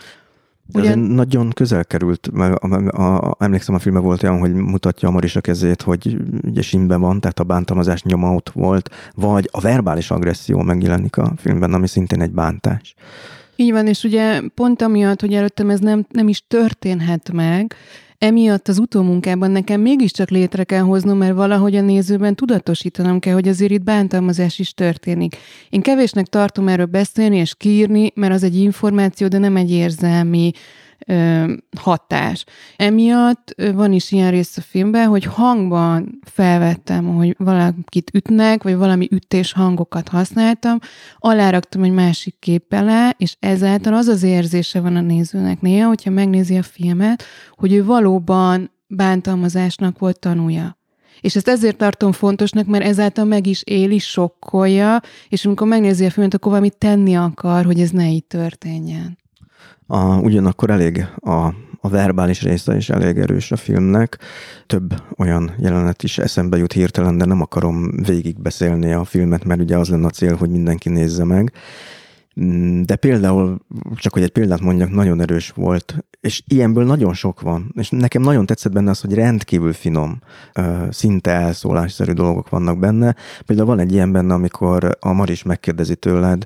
Ugyan... 0.73 0.99
Nagyon 0.99 1.49
közel 1.49 1.85
került, 1.85 2.31
mert 2.31 2.55
a, 2.55 2.67
a, 2.89 3.29
a, 3.29 3.35
emlékszem 3.39 3.75
a 3.75 3.79
filme 3.79 3.99
volt 3.99 4.23
olyan, 4.23 4.39
hogy 4.39 4.53
mutatja 4.53 5.07
a 5.07 5.11
Marisa 5.11 5.41
kezét, 5.41 5.81
hogy 5.81 6.17
ugye 6.41 6.61
simben 6.61 7.01
van, 7.01 7.19
tehát 7.19 7.39
a 7.39 7.43
bántalmazás 7.43 8.03
nyoma 8.03 8.33
ott 8.33 8.49
volt, 8.49 8.89
vagy 9.15 9.49
a 9.51 9.59
verbális 9.61 10.11
agresszió 10.11 10.61
megjelenik 10.61 11.17
a 11.17 11.33
filmben, 11.37 11.73
ami 11.73 11.87
szintén 11.87 12.21
egy 12.21 12.31
bántás. 12.31 12.95
Így 13.61 13.71
van, 13.71 13.87
és 13.87 14.03
ugye 14.03 14.41
pont 14.53 14.81
amiatt, 14.81 15.21
hogy 15.21 15.33
előttem 15.33 15.69
ez 15.69 15.79
nem, 15.79 16.05
nem 16.09 16.27
is 16.27 16.43
történhet 16.47 17.31
meg, 17.31 17.75
emiatt 18.17 18.67
az 18.67 18.77
utómunkában 18.79 19.51
nekem 19.51 19.81
mégiscsak 19.81 20.29
létre 20.29 20.63
kell 20.63 20.81
hoznom, 20.81 21.17
mert 21.17 21.35
valahogy 21.35 21.75
a 21.75 21.81
nézőben 21.81 22.35
tudatosítanom 22.35 23.19
kell, 23.19 23.33
hogy 23.33 23.47
azért 23.47 23.71
itt 23.71 23.83
bántalmazás 23.83 24.59
is 24.59 24.73
történik. 24.73 25.37
Én 25.69 25.81
kevésnek 25.81 26.25
tartom 26.25 26.67
erről 26.67 26.85
beszélni 26.85 27.37
és 27.37 27.55
kiírni, 27.57 28.11
mert 28.15 28.33
az 28.33 28.43
egy 28.43 28.55
információ, 28.55 29.27
de 29.27 29.37
nem 29.37 29.55
egy 29.55 29.71
érzelmi 29.71 30.51
hatás. 31.77 32.45
Emiatt 32.75 33.55
van 33.73 33.93
is 33.93 34.11
ilyen 34.11 34.31
rész 34.31 34.57
a 34.57 34.61
filmben, 34.61 35.07
hogy 35.07 35.23
hangban 35.23 36.19
felvettem, 36.23 37.15
hogy 37.15 37.35
valakit 37.37 38.11
ütnek, 38.13 38.63
vagy 38.63 38.75
valami 38.75 39.07
ütés 39.11 39.53
hangokat 39.53 40.07
használtam, 40.07 40.79
aláraktam 41.17 41.83
egy 41.83 41.91
másik 41.91 42.35
kép 42.39 42.73
alá, 42.73 43.09
és 43.17 43.35
ezáltal 43.39 43.93
az 43.93 44.07
az 44.07 44.23
érzése 44.23 44.79
van 44.79 44.95
a 44.95 45.01
nézőnek 45.01 45.61
néha, 45.61 45.87
hogyha 45.87 46.09
megnézi 46.09 46.57
a 46.57 46.63
filmet, 46.63 47.23
hogy 47.55 47.73
ő 47.73 47.85
valóban 47.85 48.71
bántalmazásnak 48.87 49.99
volt 49.99 50.19
tanúja. 50.19 50.79
És 51.21 51.35
ezt 51.35 51.47
ezért 51.47 51.77
tartom 51.77 52.11
fontosnak, 52.11 52.65
mert 52.65 52.83
ezáltal 52.83 53.25
meg 53.25 53.47
is 53.47 53.61
éli, 53.63 53.97
sokkolja, 53.97 55.01
és 55.29 55.45
amikor 55.45 55.67
megnézi 55.67 56.05
a 56.05 56.09
filmet, 56.09 56.33
akkor 56.33 56.51
valamit 56.51 56.77
tenni 56.77 57.15
akar, 57.15 57.65
hogy 57.65 57.79
ez 57.79 57.89
ne 57.89 58.09
így 58.09 58.25
történjen. 58.25 59.17
A, 59.91 60.19
ugyanakkor 60.19 60.69
elég 60.69 61.05
a, 61.19 61.45
a 61.81 61.89
verbális 61.89 62.41
része 62.41 62.75
is 62.75 62.89
elég 62.89 63.17
erős 63.17 63.51
a 63.51 63.55
filmnek. 63.55 64.17
Több 64.67 64.93
olyan 65.17 65.51
jelenet 65.59 66.03
is 66.03 66.17
eszembe 66.17 66.57
jut 66.57 66.73
hirtelen, 66.73 67.17
de 67.17 67.25
nem 67.25 67.41
akarom 67.41 67.91
végigbeszélni 68.05 68.91
a 68.91 69.03
filmet, 69.03 69.43
mert 69.43 69.61
ugye 69.61 69.77
az 69.77 69.89
lenne 69.89 70.05
a 70.05 70.09
cél, 70.09 70.35
hogy 70.35 70.49
mindenki 70.49 70.89
nézze 70.89 71.23
meg. 71.23 71.51
Mm, 72.39 72.81
de 72.81 72.95
például, 72.95 73.59
csak 73.95 74.13
hogy 74.13 74.23
egy 74.23 74.31
példát 74.31 74.61
mondjak, 74.61 74.89
nagyon 74.89 75.21
erős 75.21 75.49
volt, 75.49 76.05
és 76.21 76.43
ilyenből 76.47 76.85
nagyon 76.85 77.13
sok 77.13 77.41
van, 77.41 77.73
és 77.77 77.89
nekem 77.89 78.21
nagyon 78.21 78.45
tetszett 78.45 78.71
benne 78.71 78.89
az, 78.89 79.01
hogy 79.01 79.13
rendkívül 79.13 79.73
finom, 79.73 80.19
szinte 80.89 81.31
elszólásszerű 81.31 82.11
dolgok 82.11 82.49
vannak 82.49 82.79
benne. 82.79 83.15
Például 83.45 83.67
van 83.67 83.79
egy 83.79 83.91
ilyen 83.91 84.11
benne, 84.11 84.33
amikor 84.33 84.97
a 84.99 85.11
Maris 85.11 85.43
megkérdezi 85.43 85.95
tőled, 85.95 86.45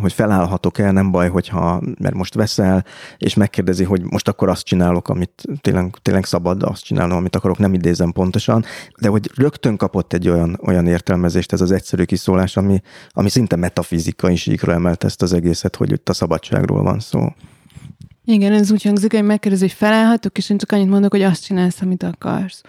hogy 0.00 0.12
felállhatok 0.12 0.78
el, 0.78 0.92
nem 0.92 1.10
baj, 1.10 1.28
hogyha, 1.28 1.82
mert 2.00 2.14
most 2.14 2.34
veszel, 2.34 2.84
és 3.18 3.34
megkérdezi, 3.34 3.84
hogy 3.84 4.02
most 4.02 4.28
akkor 4.28 4.48
azt 4.48 4.64
csinálok, 4.64 5.08
amit 5.08 5.44
tényleg, 5.60 5.96
tényleg 6.02 6.24
szabad 6.24 6.62
azt 6.62 6.84
csinálnom, 6.84 7.16
amit 7.16 7.36
akarok, 7.36 7.58
nem 7.58 7.74
idézem 7.74 8.12
pontosan, 8.12 8.64
de 9.00 9.08
hogy 9.08 9.30
rögtön 9.34 9.76
kapott 9.76 10.12
egy 10.12 10.28
olyan, 10.28 10.58
olyan 10.62 10.86
értelmezést 10.86 11.52
ez 11.52 11.60
az 11.60 11.70
egyszerű 11.70 12.04
kiszólás, 12.04 12.56
ami, 12.56 12.80
ami 13.08 13.28
szinte 13.28 13.56
metafizikai 13.56 14.36
síkra 14.36 14.72
emelt 14.72 15.04
ezt 15.04 15.22
az 15.26 15.32
egészet, 15.32 15.76
hogy 15.76 15.92
itt 15.92 16.08
a 16.08 16.12
szabadságról 16.12 16.82
van 16.82 17.00
szó. 17.00 17.20
Igen, 18.24 18.52
ez 18.52 18.70
úgy 18.70 18.82
hangzik, 18.82 19.12
hogy 19.12 19.24
megkérdezi, 19.24 19.62
hogy 19.62 19.72
felállhatok, 19.72 20.38
és 20.38 20.50
én 20.50 20.58
csak 20.58 20.72
annyit 20.72 20.88
mondok, 20.88 21.10
hogy 21.10 21.22
azt 21.22 21.44
csinálsz, 21.44 21.80
amit 21.80 22.02
akarsz. 22.02 22.62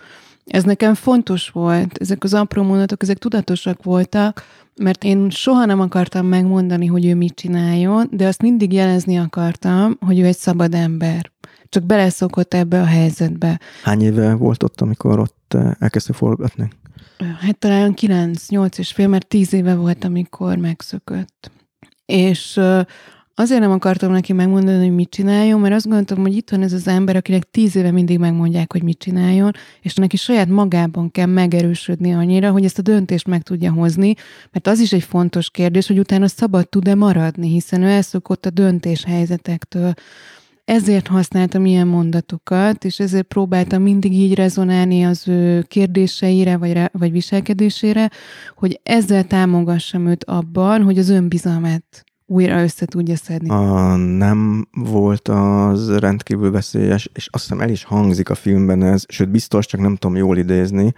Ez 0.46 0.64
nekem 0.64 0.94
fontos 0.94 1.50
volt, 1.50 1.98
ezek 1.98 2.24
az 2.24 2.34
apró 2.34 2.64
mondatok, 2.64 3.02
ezek 3.02 3.18
tudatosak 3.18 3.84
voltak, 3.84 4.44
mert 4.76 5.04
én 5.04 5.30
soha 5.30 5.66
nem 5.66 5.80
akartam 5.80 6.26
megmondani, 6.26 6.86
hogy 6.86 7.06
ő 7.06 7.16
mit 7.16 7.36
csináljon, 7.36 8.08
de 8.12 8.28
azt 8.28 8.42
mindig 8.42 8.74
jelezni 8.74 9.18
akartam, 9.18 9.98
hogy 10.06 10.20
ő 10.20 10.26
egy 10.26 10.38
szabad 10.38 10.74
ember. 10.74 11.32
Csak 11.70 11.84
beleszokott 11.84 12.54
ebbe 12.54 12.82
a 12.82 12.86
helyzetbe. 12.86 13.60
Hány 13.84 14.02
éve 14.02 14.34
volt 14.34 14.64
ott, 14.64 14.82
amikor 14.82 15.20
ott 15.20 15.54
eh, 15.54 15.72
elkezdte 15.80 16.14
forgatni? 16.14 16.70
Hát 17.40 17.58
talán 17.58 17.94
9-8 17.96 18.78
és 18.78 18.92
fél, 18.92 19.08
mert 19.08 19.28
10 19.28 19.54
éve 19.54 19.76
volt, 19.76 20.04
amikor 20.04 20.58
megszökött. 20.58 21.52
És 22.08 22.60
Azért 23.40 23.62
nem 23.62 23.72
akartam 23.72 24.12
neki 24.12 24.34
megmondani, 24.34 24.86
hogy 24.86 24.96
mit 24.96 25.10
csináljon, 25.10 25.60
mert 25.60 25.74
azt 25.74 25.86
gondoltam, 25.86 26.18
hogy 26.18 26.36
itt 26.36 26.50
van 26.50 26.62
ez 26.62 26.74
az 26.74 26.88
ember, 26.88 27.16
akinek 27.16 27.52
tíz 27.52 27.76
éve 27.76 27.92
mindig 27.92 28.20
megmondják, 28.20 28.72
hogy 28.72 28.84
mit 28.84 28.98
csináljon, 28.98 29.52
és 29.82 29.94
neki 29.94 30.18
saját 30.18 30.48
magában 30.48 31.12
kell 31.12 31.26
megerősödni 31.26 32.14
annyira, 32.14 32.52
hogy 32.52 32.66
ezt 32.66 32.78
a 32.78 32.82
döntést 32.82 33.28
meg 33.28 33.42
tudja 33.42 33.72
hozni, 33.72 34.14
mert 34.52 34.68
az 34.68 34.80
is 34.80 34.94
egy 34.94 35.04
fontos 35.04 35.50
kérdés, 35.50 35.88
hogy 35.88 36.00
utána 36.00 36.28
szabad 36.28 36.70
tud-e 36.70 36.96
maradni, 36.96 37.50
hiszen 37.50 37.82
ő 37.82 37.88
elszokott 37.88 38.46
a 38.46 38.50
döntéshelyzetektől. 38.50 39.94
Ezért 40.68 41.08
használtam 41.08 41.66
ilyen 41.66 41.88
mondatokat, 41.88 42.86
és 42.86 43.00
ezért 43.00 43.28
próbáltam 43.28 43.82
mindig 43.82 44.14
így 44.14 44.36
rezonálni 44.36 45.04
az 45.06 45.28
ő 45.28 45.62
kérdéseire, 45.62 46.58
vagy, 46.58 46.82
vagy 46.92 47.12
viselkedésére, 47.12 48.12
hogy 48.56 48.80
ezzel 48.84 49.28
támogassam 49.28 50.08
őt 50.08 50.24
abban, 50.24 50.84
hogy 50.84 50.98
az 50.98 51.10
önbizalmát 51.10 52.04
újra 52.30 52.62
össze 52.62 52.86
tudja 52.86 53.16
szedni. 53.16 53.50
A, 53.50 53.96
nem 53.96 54.68
volt 54.72 55.28
az 55.28 55.98
rendkívül 55.98 56.52
veszélyes, 56.52 57.10
és 57.14 57.28
azt 57.32 57.44
hiszem 57.44 57.62
el 57.62 57.70
is 57.70 57.84
hangzik 57.84 58.30
a 58.30 58.36
filmben 58.36 58.84
ez, 58.84 59.04
sőt 59.08 59.30
biztos, 59.30 59.66
csak 59.66 59.82
nem 59.82 59.96
tudom 59.96 60.16
jól 60.16 60.38
idézni, 60.38 60.94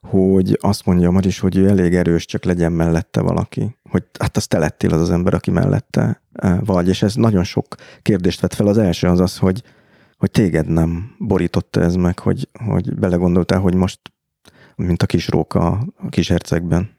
hogy 0.00 0.58
azt 0.60 0.86
mondja 0.86 1.10
Maris, 1.10 1.38
hogy 1.38 1.56
ő 1.56 1.68
elég 1.68 1.94
erős, 1.94 2.24
csak 2.24 2.44
legyen 2.44 2.72
mellette 2.72 3.20
valaki. 3.20 3.76
Hogy 3.90 4.04
hát 4.18 4.36
az 4.36 4.46
te 4.46 4.58
lettél 4.58 4.92
az 4.92 5.00
az 5.00 5.10
ember, 5.10 5.34
aki 5.34 5.50
mellette 5.50 6.22
eh, 6.32 6.58
vagy, 6.64 6.88
és 6.88 7.02
ez 7.02 7.14
nagyon 7.14 7.44
sok 7.44 7.74
kérdést 8.02 8.40
vett 8.40 8.54
fel. 8.54 8.66
Az 8.66 8.78
első 8.78 9.06
az 9.06 9.20
az, 9.20 9.38
hogy, 9.38 9.62
hogy 10.16 10.30
téged 10.30 10.68
nem 10.68 11.14
borította 11.18 11.80
ez 11.80 11.94
meg, 11.94 12.18
hogy, 12.18 12.48
hogy 12.66 12.94
belegondoltál, 12.94 13.60
hogy 13.60 13.74
most, 13.74 14.00
mint 14.76 15.02
a 15.02 15.06
kis 15.06 15.28
róka 15.28 15.66
a 15.96 16.08
kis 16.08 16.28
hercegben, 16.28 16.90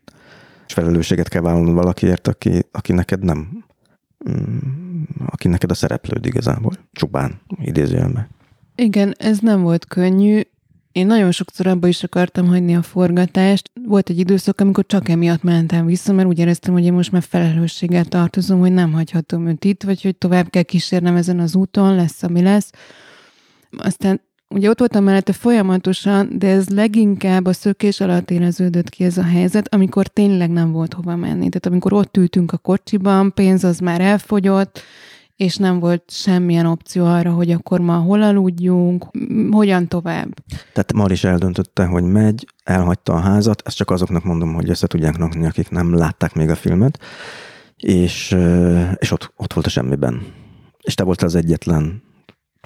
és 0.68 0.74
felelősséget 0.74 1.30
kell 1.30 1.42
vállalnod 1.42 1.74
valakiért, 1.74 2.28
aki, 2.28 2.66
aki 2.72 2.94
neked 2.94 3.24
nem 3.24 3.66
aki 5.26 5.48
neked 5.48 5.72
a 5.72 5.74
szereplőd 5.74 6.26
igazából. 6.26 6.74
Csupán, 6.92 7.42
idézőjelme. 7.62 8.28
Igen, 8.76 9.16
ez 9.18 9.40
nem 9.40 9.62
volt 9.62 9.86
könnyű. 9.86 10.42
Én 10.92 11.08
nagyon 11.08 11.32
sokszor 11.32 11.68
abba 11.68 11.88
is 11.88 12.04
akartam 12.04 12.48
hagyni 12.48 12.76
a 12.76 12.82
forgatást. 12.82 13.72
Volt 13.86 14.10
egy 14.10 14.20
időszak, 14.20 14.62
amikor 14.62 14.86
csak 14.86 15.10
emiatt 15.10 15.44
mentem 15.44 15.86
vissza, 15.86 16.14
mert 16.14 16.28
úgy 16.28 16.40
éreztem, 16.40 16.74
hogy 16.74 16.84
én 16.84 16.94
most 16.94 17.12
már 17.12 17.24
felelősséggel 17.24 18.06
tartozom, 18.06 18.60
hogy 18.60 18.72
nem 18.74 18.92
hagyhatom 18.92 19.48
őt 19.48 19.66
itt, 19.66 19.84
vagy 19.84 20.02
hogy 20.02 20.16
tovább 20.16 20.50
kell 20.50 20.62
kísérnem 20.62 21.16
ezen 21.16 21.40
az 21.40 21.56
úton, 21.56 21.96
lesz, 21.96 22.24
ami 22.24 22.42
lesz. 22.42 22.72
Aztán 23.78 24.22
Ugye 24.56 24.70
ott 24.70 24.80
voltam 24.80 25.04
mellette 25.04 25.34
folyamatosan, 25.34 26.30
de 26.38 26.48
ez 26.48 26.70
leginkább 26.70 27.46
a 27.46 27.54
szökés 27.54 28.00
alatt 28.00 28.32
éreződött 28.32 28.90
ki 28.90 29.04
ez 29.04 29.18
a 29.18 29.24
helyzet, 29.24 29.74
amikor 29.74 30.08
tényleg 30.08 30.50
nem 30.50 30.72
volt 30.72 30.94
hova 30.94 31.16
menni. 31.16 31.38
Tehát 31.38 31.66
amikor 31.66 31.94
ott 31.94 32.18
ültünk 32.18 32.52
a 32.52 32.58
kocsiban, 32.58 33.34
pénz 33.34 33.64
az 33.64 33.80
már 33.80 34.02
elfogyott, 34.02 34.82
és 35.36 35.56
nem 35.56 35.80
volt 35.80 36.04
semmilyen 36.08 36.66
opció 36.66 37.06
arra, 37.06 37.32
hogy 37.32 37.52
akkor 37.52 37.80
ma 37.80 37.98
hol 37.98 38.22
aludjunk, 38.22 39.06
hogyan 39.52 39.88
tovább. 39.88 40.34
Tehát 40.74 40.94
Mar 40.94 41.12
is 41.12 41.24
eldöntötte, 41.24 41.86
hogy 41.86 42.04
megy, 42.04 42.48
elhagyta 42.64 43.14
a 43.14 43.20
házat, 43.20 43.62
ezt 43.66 43.78
csak 43.78 43.92
azoknak 43.92 44.24
mondom, 44.24 44.54
hogy 44.54 44.70
össze 44.70 44.88
tudják 44.88 45.18
nakni, 45.18 45.46
akik 45.46 45.70
nem 45.70 45.96
látták 45.96 46.34
még 46.34 46.50
a 46.50 46.56
filmet, 46.56 47.00
és, 47.78 48.36
és 48.96 49.12
ott, 49.12 49.34
ott 49.36 49.54
volt 49.54 49.66
a 49.66 49.70
semmiben. 49.70 50.22
És 50.82 50.94
te 50.94 51.04
voltál 51.04 51.28
az 51.28 51.36
egyetlen 51.36 52.04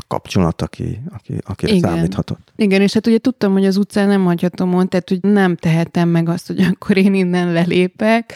kapcsolat, 0.07 0.61
aki, 0.61 0.99
aki, 1.13 1.33
akire 1.45 1.73
Igen. 1.73 1.89
számíthatott. 1.89 2.51
Igen, 2.55 2.81
és 2.81 2.93
hát 2.93 3.07
ugye 3.07 3.17
tudtam, 3.17 3.51
hogy 3.51 3.65
az 3.65 3.77
utcán 3.77 4.07
nem 4.07 4.23
hagyhatom 4.23 4.73
on, 4.73 4.87
tehát 4.87 5.09
hogy 5.09 5.21
nem 5.21 5.55
tehetem 5.55 6.09
meg 6.09 6.29
azt, 6.29 6.47
hogy 6.47 6.61
akkor 6.61 6.97
én 6.97 7.13
innen 7.13 7.51
lelépek. 7.51 8.33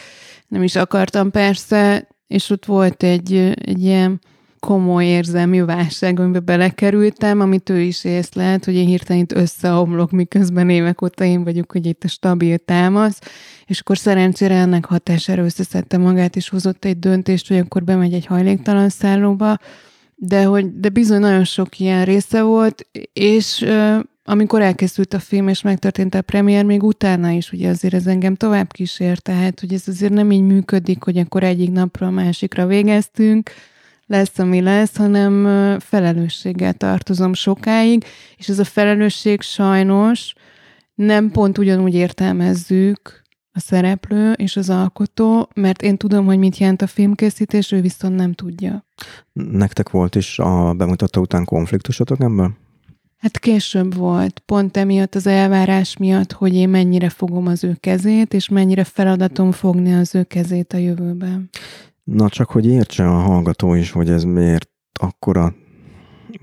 Nem 0.48 0.62
is 0.62 0.76
akartam 0.76 1.30
persze, 1.30 2.08
és 2.26 2.50
ott 2.50 2.64
volt 2.64 3.02
egy, 3.02 3.34
egy 3.54 3.82
ilyen 3.82 4.20
komoly 4.64 5.04
érzelmi 5.04 5.60
válság, 5.60 6.20
amiben 6.20 6.44
belekerültem, 6.44 7.40
amit 7.40 7.70
ő 7.70 7.80
is 7.80 8.04
észlelt, 8.04 8.64
hogy 8.64 8.74
én 8.74 8.86
hirtelen 8.86 9.22
itt 9.22 9.32
összeomlok, 9.32 10.10
miközben 10.10 10.70
évek 10.70 11.02
óta 11.02 11.24
én 11.24 11.44
vagyok, 11.44 11.72
hogy 11.72 11.86
itt 11.86 12.04
a 12.04 12.08
stabil 12.08 12.58
támasz, 12.58 13.18
és 13.66 13.80
akkor 13.80 13.98
szerencsére 13.98 14.54
ennek 14.54 14.84
hatására 14.84 15.44
összeszedte 15.44 15.98
magát, 15.98 16.36
és 16.36 16.48
hozott 16.48 16.84
egy 16.84 16.98
döntést, 16.98 17.48
hogy 17.48 17.58
akkor 17.58 17.84
bemegy 17.84 18.12
egy 18.12 18.26
hajléktalan 18.26 18.88
szállóba, 18.88 19.58
de, 20.26 20.44
hogy, 20.44 20.80
de 20.80 20.88
bizony 20.88 21.20
nagyon 21.20 21.44
sok 21.44 21.78
ilyen 21.78 22.04
része 22.04 22.42
volt, 22.42 22.86
és 23.12 23.66
amikor 24.24 24.62
elkészült 24.62 25.14
a 25.14 25.18
film, 25.18 25.48
és 25.48 25.62
megtörtént 25.62 26.14
a 26.14 26.22
premier, 26.22 26.64
még 26.64 26.82
utána 26.82 27.30
is, 27.30 27.52
ugye 27.52 27.68
azért 27.68 27.94
ez 27.94 28.06
engem 28.06 28.34
tovább 28.34 28.72
kísért, 28.72 29.22
tehát, 29.22 29.60
hogy 29.60 29.72
ez 29.72 29.82
azért 29.86 30.12
nem 30.12 30.30
így 30.30 30.42
működik, 30.42 31.02
hogy 31.02 31.18
akkor 31.18 31.42
egyik 31.42 31.70
napról 31.70 32.08
a 32.08 32.12
másikra 32.12 32.66
végeztünk, 32.66 33.50
lesz, 34.06 34.38
ami 34.38 34.60
lesz, 34.60 34.96
hanem 34.96 35.46
felelősséggel 35.80 36.72
tartozom 36.72 37.34
sokáig, 37.34 38.04
és 38.36 38.48
ez 38.48 38.58
a 38.58 38.64
felelősség 38.64 39.40
sajnos 39.40 40.34
nem 40.94 41.30
pont 41.30 41.58
ugyanúgy 41.58 41.94
értelmezzük, 41.94 43.23
a 43.56 43.60
szereplő 43.60 44.32
és 44.32 44.56
az 44.56 44.70
alkotó, 44.70 45.48
mert 45.54 45.82
én 45.82 45.96
tudom, 45.96 46.26
hogy 46.26 46.38
mit 46.38 46.58
jelent 46.58 46.82
a 46.82 46.86
filmkészítés, 46.86 47.72
ő 47.72 47.80
viszont 47.80 48.14
nem 48.14 48.32
tudja. 48.32 48.84
Nektek 49.32 49.90
volt 49.90 50.14
is 50.14 50.38
a 50.38 50.72
bemutató 50.72 51.20
után 51.20 51.44
konfliktusotok 51.44 52.20
ebből? 52.20 52.56
Hát 53.18 53.38
később 53.38 53.94
volt, 53.94 54.38
pont 54.38 54.76
emiatt 54.76 55.14
az 55.14 55.26
elvárás 55.26 55.96
miatt, 55.96 56.32
hogy 56.32 56.54
én 56.54 56.68
mennyire 56.68 57.08
fogom 57.08 57.46
az 57.46 57.64
ő 57.64 57.76
kezét, 57.80 58.34
és 58.34 58.48
mennyire 58.48 58.84
feladatom 58.84 59.52
fogni 59.52 59.94
az 59.94 60.14
ő 60.14 60.22
kezét 60.22 60.72
a 60.72 60.76
jövőben. 60.76 61.50
Na 62.04 62.28
csak, 62.28 62.50
hogy 62.50 62.66
értse 62.66 63.08
a 63.08 63.18
hallgató 63.18 63.74
is, 63.74 63.90
hogy 63.90 64.10
ez 64.10 64.24
miért 64.24 64.68
akkora 65.00 65.54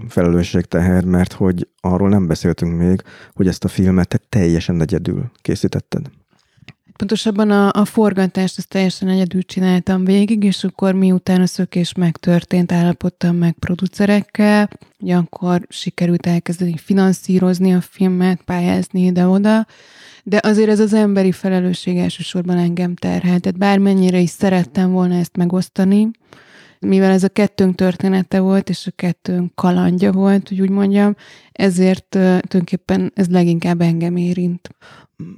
felelősségteher, 0.07 1.03
mert 1.03 1.33
hogy 1.33 1.67
arról 1.81 2.09
nem 2.09 2.27
beszéltünk 2.27 2.77
még, 2.77 3.01
hogy 3.33 3.47
ezt 3.47 3.63
a 3.63 3.67
filmet 3.67 4.07
te 4.07 4.19
teljesen 4.29 4.81
egyedül 4.81 5.31
készítetted. 5.41 6.09
Pontosabban 7.01 7.51
a, 7.51 7.69
a 7.73 7.85
forgatást 7.85 8.57
ezt 8.57 8.67
teljesen 8.67 9.07
egyedül 9.07 9.41
csináltam 9.41 10.05
végig, 10.05 10.43
és 10.43 10.63
akkor 10.63 10.93
miután 10.93 11.41
a 11.41 11.45
szökés 11.45 11.93
megtörtént, 11.93 12.71
állapodtam 12.71 13.35
meg 13.35 13.53
producerekkel, 13.53 14.69
hogy 14.99 15.11
akkor 15.11 15.61
sikerült 15.69 16.25
elkezdeni 16.25 16.77
finanszírozni 16.77 17.73
a 17.73 17.81
filmet, 17.81 18.41
pályázni 18.41 19.01
ide-oda, 19.01 19.67
de 20.23 20.39
azért 20.43 20.69
ez 20.69 20.79
az 20.79 20.93
emberi 20.93 21.31
felelősség 21.31 21.97
elsősorban 21.97 22.57
engem 22.57 22.95
terhelt. 22.95 23.41
Tehát 23.41 23.57
bármennyire 23.57 24.19
is 24.19 24.29
szerettem 24.29 24.91
volna 24.91 25.15
ezt 25.15 25.37
megosztani, 25.37 26.09
mivel 26.79 27.11
ez 27.11 27.23
a 27.23 27.29
kettőnk 27.29 27.75
története 27.75 28.39
volt, 28.39 28.69
és 28.69 28.87
a 28.87 28.91
kettőnk 28.95 29.55
kalandja 29.55 30.11
volt, 30.11 30.47
hogy 30.47 30.61
úgy 30.61 30.69
mondjam, 30.69 31.15
ezért 31.51 32.05
tulajdonképpen 32.09 33.11
ez 33.15 33.27
leginkább 33.27 33.81
engem 33.81 34.15
érint 34.15 34.69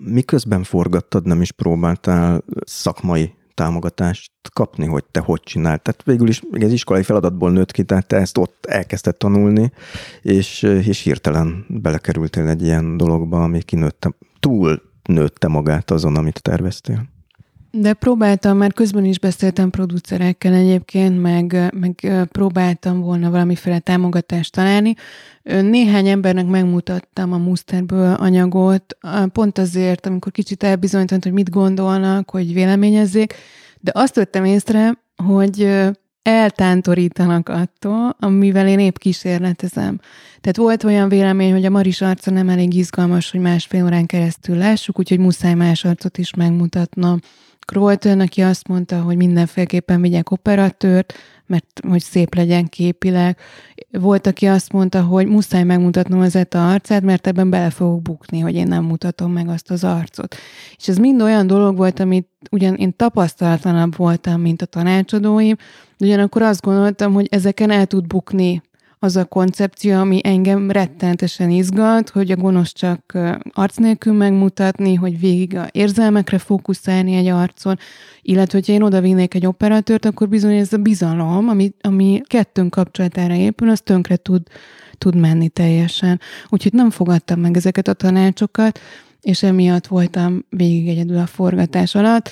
miközben 0.06 0.64
forgattad, 0.64 1.26
nem 1.26 1.42
is 1.42 1.52
próbáltál 1.52 2.44
szakmai 2.66 3.34
támogatást 3.54 4.32
kapni, 4.54 4.86
hogy 4.86 5.04
te 5.12 5.20
hogy 5.20 5.42
csináld. 5.44 5.82
Tehát 5.82 6.04
végül 6.04 6.28
is 6.28 6.42
még 6.52 6.64
az 6.64 6.72
iskolai 6.72 7.04
feladatból 7.04 7.52
nőtt 7.52 7.72
ki, 7.72 7.84
tehát 7.84 8.08
te 8.08 8.18
ezt 8.18 8.38
ott 8.38 8.66
elkezdted 8.66 9.18
tanulni, 9.18 9.72
és, 10.22 10.62
és 10.62 11.00
hirtelen 11.00 11.66
belekerültél 11.68 12.48
egy 12.48 12.64
ilyen 12.64 12.98
dologba, 12.98 13.44
ami 13.44 13.62
kinőtte, 13.62 14.14
túl 14.40 14.82
nőtte 15.04 15.48
magát 15.48 15.92
azon, 15.92 16.16
amit 16.16 16.42
terveztél. 16.42 17.13
De 17.78 17.94
próbáltam, 17.94 18.58
mert 18.58 18.74
közben 18.74 19.06
is 19.06 19.20
beszéltem 19.20 19.70
producerekkel 19.70 20.54
egyébként, 20.54 21.22
meg, 21.22 21.70
meg 21.80 22.26
próbáltam 22.32 23.02
volna 23.02 23.30
valamiféle 23.30 23.80
támogatást 23.80 24.52
találni. 24.52 24.96
Néhány 25.44 26.08
embernek 26.08 26.48
megmutattam 26.48 27.34
a 27.34 27.38
Musterből 27.38 28.14
anyagot, 28.14 28.98
pont 29.32 29.58
azért, 29.58 30.06
amikor 30.06 30.32
kicsit 30.32 30.64
elbizonyított, 30.64 31.24
hogy 31.24 31.32
mit 31.32 31.50
gondolnak, 31.50 32.30
hogy 32.30 32.54
véleményezzék, 32.54 33.34
de 33.80 33.92
azt 33.94 34.16
vettem 34.16 34.46
észre, 34.46 34.98
hogy 35.24 35.70
eltántorítanak 36.22 37.50
attól, 37.50 38.16
amivel 38.20 38.68
én 38.68 38.80
épp 38.80 38.98
kísérletezem. 38.98 40.00
Tehát 40.42 40.58
volt 40.58 40.84
olyan 40.84 41.10
vélemény, 41.10 41.52
hogy 41.52 41.66
a 41.66 41.70
Maris 41.70 42.02
arca 42.02 42.32
nem 42.32 42.50
elég 42.50 42.74
izgalmas, 42.74 43.32
hogy 43.32 43.40
másfél 43.40 43.86
órán 43.86 44.06
keresztül 44.06 44.58
lássuk, 44.58 45.00
úgyhogy 45.00 45.20
muszáj 45.20 45.54
más 45.54 45.86
arcot 45.86 46.18
is 46.18 46.34
megmutatnom. 46.34 47.20
Olyan, 47.76 48.20
aki 48.20 48.42
azt 48.42 48.68
mondta, 48.68 49.02
hogy 49.02 49.16
mindenféleképpen 49.16 50.02
vigyek 50.02 50.32
operatőrt, 50.32 51.14
mert 51.46 51.80
hogy 51.88 52.02
szép 52.02 52.36
legyen 52.36 52.66
képileg. 52.66 53.38
Volt, 53.92 54.28
aki 54.28 54.46
azt 54.46 54.72
mondta, 54.72 55.02
hogy 55.02 55.28
muszáj 55.28 55.64
megmutatnom 55.64 56.20
az 56.20 56.36
ETA 56.36 56.72
arcát, 56.72 57.02
mert 57.02 57.28
ebben 57.28 57.50
bele 57.50 57.70
fogok 57.70 58.02
bukni, 58.02 58.40
hogy 58.40 58.56
én 58.56 58.68
nem 58.68 58.84
mutatom 58.84 59.32
meg 59.32 59.48
azt 59.48 59.72
az 59.72 59.84
arcot. 59.84 60.36
És 60.78 60.88
ez 60.88 60.98
mind 60.98 61.22
olyan 61.22 61.48
dolog 61.48 61.78
volt, 61.78 62.00
amit 62.00 62.28
ugyan 62.52 62.76
én 62.76 62.96
tapasztalatlanabb 62.96 63.96
voltam, 63.96 64.42
mint 64.42 64.62
a 64.62 64.66
tanácsadóim, 64.66 65.56
de 65.98 66.06
ugyanakkor 66.06 66.42
azt 66.42 66.62
gondoltam, 66.62 67.14
hogy 67.14 67.28
ezeken 67.32 67.72
el 67.72 67.86
tud 67.86 68.08
bukni 68.08 68.62
az 69.04 69.16
a 69.16 69.26
koncepció, 69.26 69.94
ami 69.94 70.20
engem 70.24 70.72
rettentesen 70.72 71.50
izgat, 71.50 72.10
hogy 72.10 72.32
a 72.32 72.36
gonosz 72.36 72.74
csak 72.74 73.18
arc 73.54 73.78
nélkül 73.78 74.14
megmutatni, 74.14 74.94
hogy 74.94 75.20
végig 75.20 75.56
a 75.56 75.68
érzelmekre 75.72 76.38
fókuszálni 76.38 77.16
egy 77.16 77.28
arcon, 77.28 77.80
illetve 78.22 78.58
hogyha 78.58 78.74
én 78.74 78.82
oda 78.82 79.02
vinnék 79.02 79.34
egy 79.34 79.46
operatőrt, 79.46 80.06
akkor 80.06 80.30
bizony 80.30 80.56
ez 80.56 80.74
a 80.74 80.78
bizalom, 80.78 81.50
ami, 81.50 81.74
ami 81.82 82.22
kettőnk 82.28 82.72
kapcsolatára 82.72 83.34
épül, 83.34 83.70
az 83.70 83.82
tönkre 83.82 84.16
tud, 84.16 84.42
tud 84.98 85.16
menni 85.16 85.50
teljesen. 85.50 86.20
Úgyhogy 86.50 86.74
nem 86.74 86.90
fogadtam 86.90 87.40
meg 87.40 87.58
ezeket 87.58 87.88
a 87.88 87.94
tanácsokat, 87.94 88.80
és 89.22 89.44
emiatt 89.44 89.88
voltam 89.88 90.46
végig 90.50 90.88
egyedül 90.88 91.18
a 91.18 91.26
forgatás 91.26 91.96
alatt, 91.96 92.30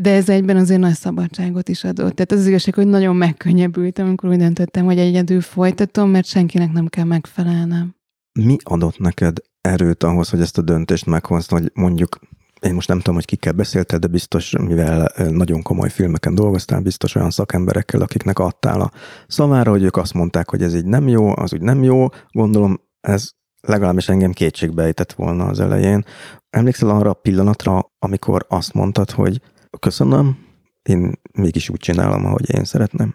de 0.00 0.14
ez 0.14 0.28
egyben 0.28 0.56
azért 0.56 0.80
nagy 0.80 0.94
szabadságot 0.94 1.68
is 1.68 1.84
adott. 1.84 2.14
Tehát 2.14 2.32
az 2.32 2.46
igazság, 2.46 2.74
hogy 2.74 2.86
nagyon 2.86 3.16
megkönnyebbültem, 3.16 4.06
amikor 4.06 4.30
úgy 4.30 4.36
döntöttem, 4.36 4.84
hogy 4.84 4.98
egyedül 4.98 5.40
folytatom, 5.40 6.10
mert 6.10 6.26
senkinek 6.26 6.72
nem 6.72 6.86
kell 6.86 7.04
megfelelnem. 7.04 7.94
Mi 8.32 8.56
adott 8.62 8.98
neked 8.98 9.36
erőt 9.60 10.02
ahhoz, 10.02 10.30
hogy 10.30 10.40
ezt 10.40 10.58
a 10.58 10.62
döntést 10.62 11.06
meghozd, 11.06 11.50
hogy 11.50 11.70
mondjuk 11.74 12.18
én 12.60 12.74
most 12.74 12.88
nem 12.88 12.96
tudom, 12.96 13.14
hogy 13.14 13.24
kikkel 13.24 13.52
beszéltél, 13.52 13.98
de 13.98 14.06
biztos, 14.06 14.56
mivel 14.58 15.12
nagyon 15.30 15.62
komoly 15.62 15.90
filmeken 15.90 16.34
dolgoztál, 16.34 16.80
biztos 16.80 17.14
olyan 17.14 17.30
szakemberekkel, 17.30 18.00
akiknek 18.00 18.38
adtál 18.38 18.80
a 18.80 18.90
szavára, 19.26 19.70
hogy 19.70 19.82
ők 19.82 19.96
azt 19.96 20.14
mondták, 20.14 20.50
hogy 20.50 20.62
ez 20.62 20.74
így 20.74 20.84
nem 20.84 21.08
jó, 21.08 21.36
az 21.36 21.52
úgy 21.52 21.62
nem 21.62 21.82
jó. 21.82 22.06
Gondolom, 22.30 22.80
ez 23.00 23.30
legalábbis 23.60 24.08
engem 24.08 24.32
kétségbe 24.32 24.82
ejtett 24.82 25.12
volna 25.12 25.46
az 25.46 25.60
elején. 25.60 26.04
Emlékszel 26.50 26.88
arra 26.88 27.10
a 27.10 27.14
pillanatra, 27.14 27.92
amikor 27.98 28.46
azt 28.48 28.72
mondtad, 28.72 29.10
hogy 29.10 29.40
köszönöm, 29.78 30.38
én 30.82 31.12
mégis 31.32 31.68
úgy 31.68 31.78
csinálom, 31.78 32.24
ahogy 32.24 32.54
én 32.54 32.64
szeretném? 32.64 33.14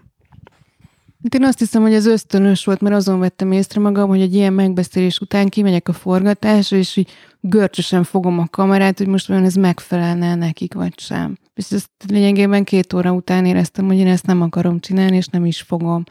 Hát 1.24 1.36
én 1.36 1.44
azt 1.44 1.60
hiszem, 1.60 1.82
hogy 1.82 1.94
ez 1.94 2.06
ösztönös 2.06 2.66
volt, 2.66 2.82
mert 2.82 2.96
azon 2.96 3.20
vettem 3.20 3.52
észre 3.52 3.82
magam, 3.82 4.10
hogy 4.10 4.22
egy 4.22 4.36
ilyen 4.36 4.54
megbeszélés 4.54 5.20
után 5.20 5.50
kimegyek 5.50 5.88
a 5.88 5.94
forgatásra, 5.94 6.78
és 6.78 6.96
így 6.96 7.12
görcsösen 7.40 8.04
fogom 8.04 8.40
a 8.40 8.48
kamerát, 8.48 8.98
hogy 8.98 9.08
most 9.08 9.30
olyan 9.30 9.44
ez 9.44 9.56
megfelelne 9.56 10.36
nekik, 10.36 10.74
vagy 10.74 11.00
sem. 11.00 11.38
És 11.54 11.72
ezt 11.72 11.90
lényegében 12.08 12.64
két 12.64 12.94
óra 12.94 13.12
után 13.12 13.46
éreztem, 13.46 13.86
hogy 13.86 13.98
én 13.98 14.08
ezt 14.08 14.26
nem 14.26 14.42
akarom 14.42 14.80
csinálni, 14.80 15.16
és 15.16 15.28
nem 15.28 15.46
is 15.46 15.62
fogom. 15.62 16.04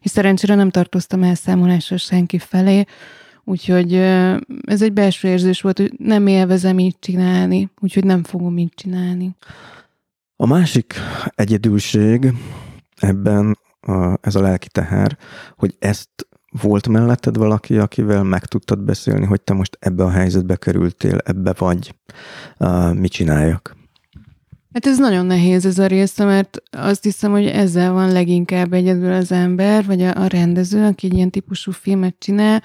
És 0.00 0.10
szerencsére 0.10 0.54
nem 0.54 0.70
tartoztam 0.70 1.22
elszámolásra 1.22 1.96
senki 1.96 2.38
felé, 2.38 2.84
úgyhogy 3.44 3.94
ez 4.64 4.82
egy 4.82 4.92
belső 4.92 5.28
érzés 5.28 5.60
volt, 5.60 5.78
hogy 5.78 5.92
nem 5.98 6.26
élvezem 6.26 6.78
így 6.78 6.96
csinálni, 6.98 7.70
úgyhogy 7.80 8.04
nem 8.04 8.24
fogom 8.24 8.58
így 8.58 8.72
csinálni. 8.74 9.36
A 10.36 10.46
másik 10.46 10.94
egyedülség 11.34 12.32
ebben 12.96 13.58
a, 13.80 14.18
ez 14.20 14.34
a 14.34 14.40
lelki 14.40 14.68
teher, 14.68 15.18
hogy 15.56 15.76
ezt 15.78 16.10
volt 16.62 16.88
melletted 16.88 17.36
valaki, 17.36 17.78
akivel 17.78 18.22
meg 18.22 18.44
tudtad 18.44 18.78
beszélni, 18.78 19.26
hogy 19.26 19.40
te 19.40 19.52
most 19.52 19.76
ebbe 19.80 20.04
a 20.04 20.10
helyzetbe 20.10 20.56
kerültél, 20.56 21.18
ebbe 21.24 21.54
vagy, 21.58 21.94
uh, 22.58 22.94
mit 22.94 23.12
csináljak? 23.12 23.76
Hát 24.72 24.86
ez 24.86 24.98
nagyon 24.98 25.26
nehéz 25.26 25.66
ez 25.66 25.78
a 25.78 25.86
része, 25.86 26.24
mert 26.24 26.62
azt 26.70 27.02
hiszem, 27.02 27.30
hogy 27.30 27.46
ezzel 27.46 27.92
van 27.92 28.12
leginkább 28.12 28.72
egyedül 28.72 29.12
az 29.12 29.32
ember, 29.32 29.84
vagy 29.84 30.02
a, 30.02 30.22
a 30.22 30.26
rendező, 30.26 30.84
aki 30.84 31.06
egy 31.06 31.14
ilyen 31.14 31.30
típusú 31.30 31.72
filmet 31.72 32.14
csinál, 32.18 32.62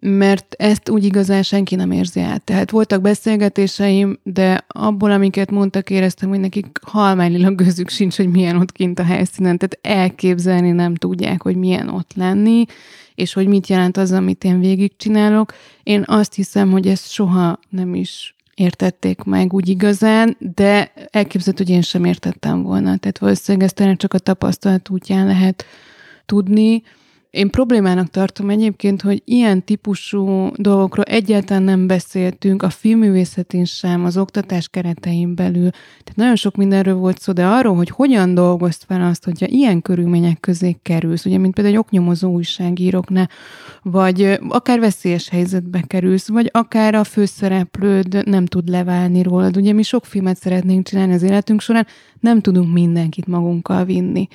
mert 0.00 0.54
ezt 0.58 0.88
úgy 0.88 1.04
igazán 1.04 1.42
senki 1.42 1.74
nem 1.74 1.90
érzi 1.90 2.20
át. 2.20 2.42
Tehát 2.42 2.70
voltak 2.70 3.00
beszélgetéseim, 3.00 4.18
de 4.22 4.64
abból, 4.68 5.10
amiket 5.10 5.50
mondtak, 5.50 5.90
éreztem, 5.90 6.28
hogy 6.28 6.40
nekik 6.40 6.66
halmányilag 6.82 7.54
gözük 7.54 7.88
sincs, 7.88 8.16
hogy 8.16 8.28
milyen 8.28 8.56
ott 8.56 8.72
kint 8.72 8.98
a 8.98 9.04
helyszínen. 9.04 9.58
Tehát 9.58 9.78
elképzelni 10.00 10.70
nem 10.70 10.94
tudják, 10.94 11.42
hogy 11.42 11.56
milyen 11.56 11.88
ott 11.88 12.10
lenni, 12.14 12.64
és 13.14 13.32
hogy 13.32 13.46
mit 13.46 13.66
jelent 13.66 13.96
az, 13.96 14.12
amit 14.12 14.44
én 14.44 14.60
végigcsinálok. 14.60 15.54
Én 15.82 16.04
azt 16.06 16.34
hiszem, 16.34 16.70
hogy 16.70 16.86
ezt 16.86 17.10
soha 17.10 17.58
nem 17.68 17.94
is 17.94 18.34
értették 18.54 19.22
meg 19.22 19.52
úgy 19.52 19.68
igazán, 19.68 20.36
de 20.54 20.92
elképzelhető, 21.10 21.64
hogy 21.64 21.72
én 21.72 21.82
sem 21.82 22.04
értettem 22.04 22.62
volna. 22.62 22.96
Tehát 22.96 23.18
valószínűleg 23.18 23.68
ezt 23.68 23.98
csak 23.98 24.14
a 24.14 24.18
tapasztalat 24.18 24.90
útján 24.90 25.26
lehet 25.26 25.64
tudni. 26.26 26.82
Én 27.36 27.50
problémának 27.50 28.08
tartom 28.08 28.50
egyébként, 28.50 29.02
hogy 29.02 29.22
ilyen 29.24 29.64
típusú 29.64 30.50
dolgokról 30.54 31.04
egyáltalán 31.04 31.62
nem 31.62 31.86
beszéltünk 31.86 32.62
a 32.62 32.70
filmművészetén 32.70 33.64
sem, 33.64 34.04
az 34.04 34.16
oktatás 34.16 34.68
keretein 34.68 35.34
belül. 35.34 35.70
Tehát 35.70 36.14
nagyon 36.14 36.36
sok 36.36 36.56
mindenről 36.56 36.94
volt 36.94 37.18
szó, 37.18 37.32
de 37.32 37.46
arról, 37.46 37.74
hogy 37.74 37.90
hogyan 37.90 38.34
dolgozt 38.34 38.84
fel 38.88 39.02
azt, 39.02 39.24
hogyha 39.24 39.46
ilyen 39.46 39.82
körülmények 39.82 40.40
közé 40.40 40.76
kerülsz, 40.82 41.24
ugye, 41.24 41.38
mint 41.38 41.54
például 41.54 41.76
egy 41.76 41.80
oknyomozó 41.80 42.32
újságíróknál, 42.32 43.30
vagy 43.82 44.38
akár 44.48 44.80
veszélyes 44.80 45.28
helyzetbe 45.28 45.80
kerülsz, 45.86 46.28
vagy 46.28 46.50
akár 46.52 46.94
a 46.94 47.04
főszereplőd 47.04 48.26
nem 48.26 48.46
tud 48.46 48.68
leválni 48.68 49.22
rólad. 49.22 49.56
Ugye 49.56 49.72
mi 49.72 49.82
sok 49.82 50.04
filmet 50.04 50.36
szeretnénk 50.36 50.86
csinálni 50.86 51.12
az 51.12 51.22
életünk 51.22 51.60
során, 51.60 51.86
nem 52.20 52.40
tudunk 52.40 52.72
mindenkit 52.72 53.26
magunkkal 53.26 53.84
vinni. 53.84 54.28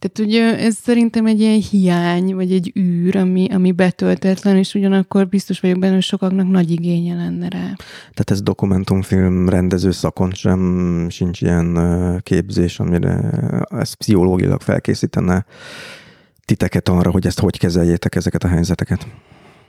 Tehát 0.00 0.30
ugye 0.30 0.58
ez 0.58 0.74
szerintem 0.74 1.26
egy 1.26 1.40
ilyen 1.40 1.60
hiány, 1.70 2.34
vagy 2.34 2.52
egy 2.52 2.72
űr, 2.78 3.16
ami, 3.16 3.46
ami 3.52 3.72
betöltetlen, 3.72 4.56
és 4.56 4.74
ugyanakkor 4.74 5.28
biztos 5.28 5.60
vagyok 5.60 5.78
benne, 5.78 5.94
hogy 5.94 6.02
sokaknak 6.02 6.48
nagy 6.48 6.70
igénye 6.70 7.14
lenne 7.14 7.48
rá. 7.48 7.74
Tehát 8.00 8.30
ez 8.30 8.42
dokumentumfilm 8.42 9.48
rendező 9.48 9.90
szakon 9.90 10.32
sem 10.32 11.06
sincs 11.10 11.40
ilyen 11.40 11.78
képzés, 12.22 12.78
amire 12.78 13.30
ez 13.68 13.92
pszichológilag 13.92 14.60
felkészítene 14.60 15.44
titeket 16.44 16.88
arra, 16.88 17.10
hogy 17.10 17.26
ezt 17.26 17.40
hogy 17.40 17.58
kezeljétek 17.58 18.14
ezeket 18.14 18.44
a 18.44 18.48
helyzeteket? 18.48 19.06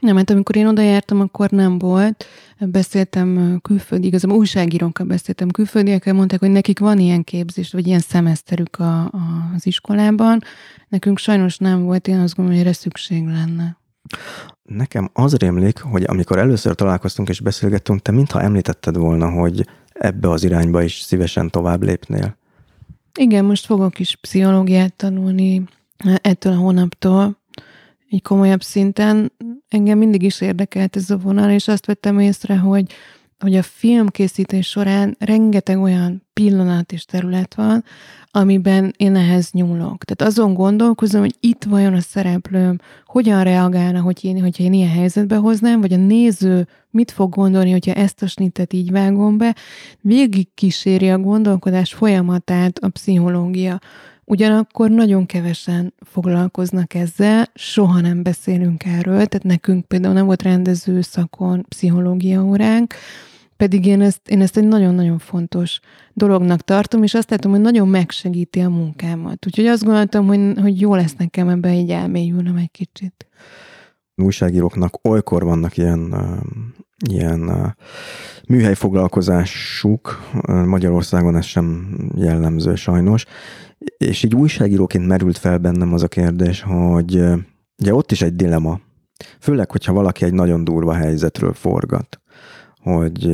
Nem, 0.02 0.14
mert 0.14 0.30
amikor 0.30 0.56
én 0.56 0.66
oda 0.66 0.82
jártam, 0.82 1.20
akkor 1.20 1.50
nem 1.50 1.78
volt. 1.78 2.24
Beszéltem 2.58 3.58
külföldi, 3.62 4.06
igazából 4.06 4.36
újságírókkal 4.36 5.06
beszéltem 5.06 5.50
külföldiekkel, 5.50 6.14
mondták, 6.14 6.40
hogy 6.40 6.50
nekik 6.50 6.78
van 6.78 6.98
ilyen 6.98 7.24
képzés, 7.24 7.72
vagy 7.72 7.86
ilyen 7.86 8.00
szemeszterük 8.00 8.78
a, 8.78 9.00
a, 9.00 9.50
az 9.54 9.66
iskolában. 9.66 10.40
Nekünk 10.88 11.18
sajnos 11.18 11.58
nem 11.58 11.82
volt, 11.82 12.08
én 12.08 12.18
azt 12.18 12.34
gondolom, 12.34 12.58
hogy 12.60 12.68
erre 12.68 12.76
szükség 12.76 13.26
lenne. 13.26 13.76
Nekem 14.62 15.10
az 15.12 15.36
rémlik, 15.36 15.80
hogy 15.80 16.04
amikor 16.06 16.38
először 16.38 16.74
találkoztunk 16.74 17.28
és 17.28 17.40
beszélgettünk, 17.40 18.02
te 18.02 18.12
mintha 18.12 18.42
említetted 18.42 18.96
volna, 18.96 19.30
hogy 19.30 19.66
ebbe 19.92 20.30
az 20.30 20.44
irányba 20.44 20.82
is 20.82 21.00
szívesen 21.00 21.50
tovább 21.50 21.82
lépnél. 21.82 22.36
Igen, 23.18 23.44
most 23.44 23.66
fogok 23.66 23.98
is 23.98 24.16
pszichológiát 24.16 24.94
tanulni 24.94 25.64
ettől 26.22 26.52
a 26.52 26.56
hónaptól, 26.56 27.40
egy 28.10 28.22
komolyabb 28.22 28.62
szinten. 28.62 29.32
Engem 29.72 29.98
mindig 29.98 30.22
is 30.22 30.40
érdekelt 30.40 30.96
ez 30.96 31.10
a 31.10 31.16
vonal, 31.16 31.50
és 31.50 31.68
azt 31.68 31.86
vettem 31.86 32.18
észre, 32.18 32.56
hogy, 32.56 32.92
hogy 33.38 33.56
a 33.56 33.62
filmkészítés 33.62 34.66
során 34.66 35.16
rengeteg 35.18 35.78
olyan 35.78 36.22
pillanat 36.32 36.92
és 36.92 37.04
terület 37.04 37.54
van, 37.54 37.84
amiben 38.30 38.94
én 38.96 39.16
ehhez 39.16 39.50
nyúlok. 39.50 40.04
Tehát 40.04 40.32
azon 40.32 40.54
gondolkozom, 40.54 41.20
hogy 41.20 41.36
itt 41.40 41.64
vajon 41.64 41.94
a 41.94 42.00
szereplőm 42.00 42.78
hogyan 43.04 43.44
reagálna, 43.44 44.00
hogy 44.00 44.24
én, 44.24 44.40
hogyha 44.40 44.62
én 44.62 44.72
ilyen 44.72 44.90
helyzetbe 44.90 45.36
hoznám, 45.36 45.80
vagy 45.80 45.92
a 45.92 45.96
néző 45.96 46.66
mit 46.90 47.10
fog 47.10 47.34
gondolni, 47.34 47.70
hogyha 47.70 47.92
ezt 47.92 48.22
a 48.22 48.26
snittet 48.26 48.72
így 48.72 48.90
vágom 48.90 49.38
be. 49.38 49.56
Végig 50.00 50.54
kíséri 50.54 51.10
a 51.10 51.18
gondolkodás 51.18 51.94
folyamatát 51.94 52.78
a 52.78 52.88
pszichológia. 52.88 53.80
Ugyanakkor 54.32 54.90
nagyon 54.90 55.26
kevesen 55.26 55.94
foglalkoznak 55.96 56.94
ezzel, 56.94 57.46
soha 57.54 58.00
nem 58.00 58.22
beszélünk 58.22 58.84
erről, 58.84 59.26
tehát 59.26 59.42
nekünk 59.42 59.86
például 59.86 60.14
nem 60.14 60.26
volt 60.26 60.42
rendező 60.42 61.00
szakon 61.00 61.64
pszichológia 61.68 62.42
óránk, 62.42 62.94
pedig 63.56 63.86
én 63.86 64.00
ezt, 64.00 64.28
én 64.28 64.40
ezt 64.40 64.56
egy 64.56 64.64
nagyon-nagyon 64.64 65.18
fontos 65.18 65.80
dolognak 66.12 66.60
tartom, 66.60 67.02
és 67.02 67.14
azt 67.14 67.30
látom, 67.30 67.50
hogy 67.50 67.60
nagyon 67.60 67.88
megsegíti 67.88 68.60
a 68.60 68.68
munkámat. 68.68 69.46
Úgyhogy 69.46 69.66
azt 69.66 69.84
gondoltam, 69.84 70.26
hogy, 70.26 70.58
hogy 70.60 70.80
jó 70.80 70.94
lesz 70.94 71.14
nekem 71.14 71.48
ebbe 71.48 71.74
így 71.74 71.90
elmélyülnem 71.90 72.56
egy 72.56 72.70
kicsit. 72.70 73.26
Újságíróknak 74.14 75.08
olykor 75.08 75.44
vannak 75.44 75.76
ilyen, 75.76 76.14
ilyen 77.10 77.74
műhelyfoglalkozásuk, 78.48 80.30
Magyarországon 80.66 81.36
ez 81.36 81.44
sem 81.44 81.96
jellemző 82.16 82.74
sajnos, 82.74 83.24
és 83.98 84.22
így 84.22 84.34
újságíróként 84.34 85.06
merült 85.06 85.38
fel 85.38 85.58
bennem 85.58 85.92
az 85.92 86.02
a 86.02 86.08
kérdés, 86.08 86.62
hogy 86.62 87.22
ugye 87.78 87.94
ott 87.94 88.12
is 88.12 88.22
egy 88.22 88.36
dilema, 88.36 88.80
főleg, 89.38 89.70
hogyha 89.70 89.92
valaki 89.92 90.24
egy 90.24 90.32
nagyon 90.32 90.64
durva 90.64 90.94
helyzetről 90.94 91.52
forgat, 91.52 92.20
hogy 92.80 93.28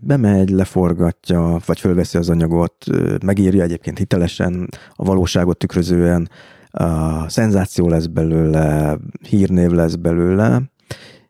bemegy, 0.00 0.50
leforgatja, 0.50 1.58
vagy 1.66 1.80
fölveszi 1.80 2.18
az 2.18 2.28
anyagot, 2.28 2.84
megírja 3.24 3.62
egyébként 3.62 3.98
hitelesen, 3.98 4.68
a 4.94 5.04
valóságot 5.04 5.58
tükrözően, 5.58 6.28
a 6.70 7.28
szenzáció 7.28 7.88
lesz 7.88 8.06
belőle, 8.06 8.96
hírnév 9.28 9.70
lesz 9.70 9.94
belőle, 9.94 10.62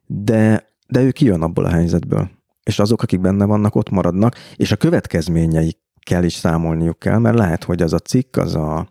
de, 0.07 0.68
de 0.89 1.03
ő 1.03 1.11
kijön 1.11 1.43
abból 1.43 1.65
a 1.65 1.71
helyzetből. 1.71 2.31
És 2.63 2.79
azok, 2.79 3.03
akik 3.03 3.21
benne 3.21 3.45
vannak, 3.45 3.75
ott 3.75 3.91
maradnak, 3.91 4.35
és 4.57 4.73
a 4.73 4.77
következményeik 4.77 5.79
kell 6.01 6.25
is 6.25 6.33
számolniuk 6.33 6.99
kell, 6.99 7.19
mert 7.19 7.39
lehet, 7.39 7.65
hogy 7.65 7.83
az 7.83 7.93
a 7.93 7.99
cikk, 7.99 8.37
az 8.37 8.55
a, 8.55 8.89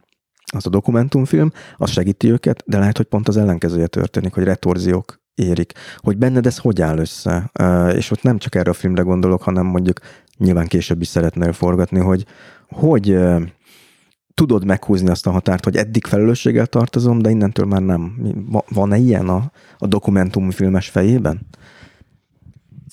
az 0.53 0.65
a 0.65 0.69
dokumentumfilm, 0.69 1.51
az 1.77 1.89
segíti 1.89 2.31
őket, 2.31 2.63
de 2.65 2.77
lehet, 2.77 2.97
hogy 2.97 3.05
pont 3.05 3.27
az 3.27 3.37
ellenkezője 3.37 3.87
történik, 3.87 4.33
hogy 4.33 4.43
retorziók 4.43 5.21
érik, 5.35 5.73
hogy 5.97 6.17
benned 6.17 6.45
ez 6.45 6.57
hogy 6.57 6.81
áll 6.81 6.97
össze. 6.97 7.51
És 7.95 8.11
ott 8.11 8.21
nem 8.21 8.37
csak 8.37 8.55
erre 8.55 8.69
a 8.69 8.73
filmre 8.73 9.01
gondolok, 9.01 9.43
hanem 9.43 9.65
mondjuk 9.65 9.99
nyilván 10.37 10.67
később 10.67 11.01
is 11.01 11.07
szeretnél 11.07 11.53
forgatni, 11.53 11.99
hogy 11.99 12.25
hogy 12.69 13.17
tudod 14.33 14.65
meghúzni 14.65 15.09
azt 15.09 15.27
a 15.27 15.31
határt, 15.31 15.63
hogy 15.63 15.75
eddig 15.75 16.05
felelősséggel 16.05 16.65
tartozom, 16.65 17.19
de 17.19 17.29
innentől 17.29 17.65
már 17.65 17.81
nem. 17.81 18.13
Van-e 18.69 18.97
ilyen 18.97 19.29
a, 19.29 19.51
a 19.77 19.87
dokumentumfilmes 19.87 20.89
fejében? 20.89 21.47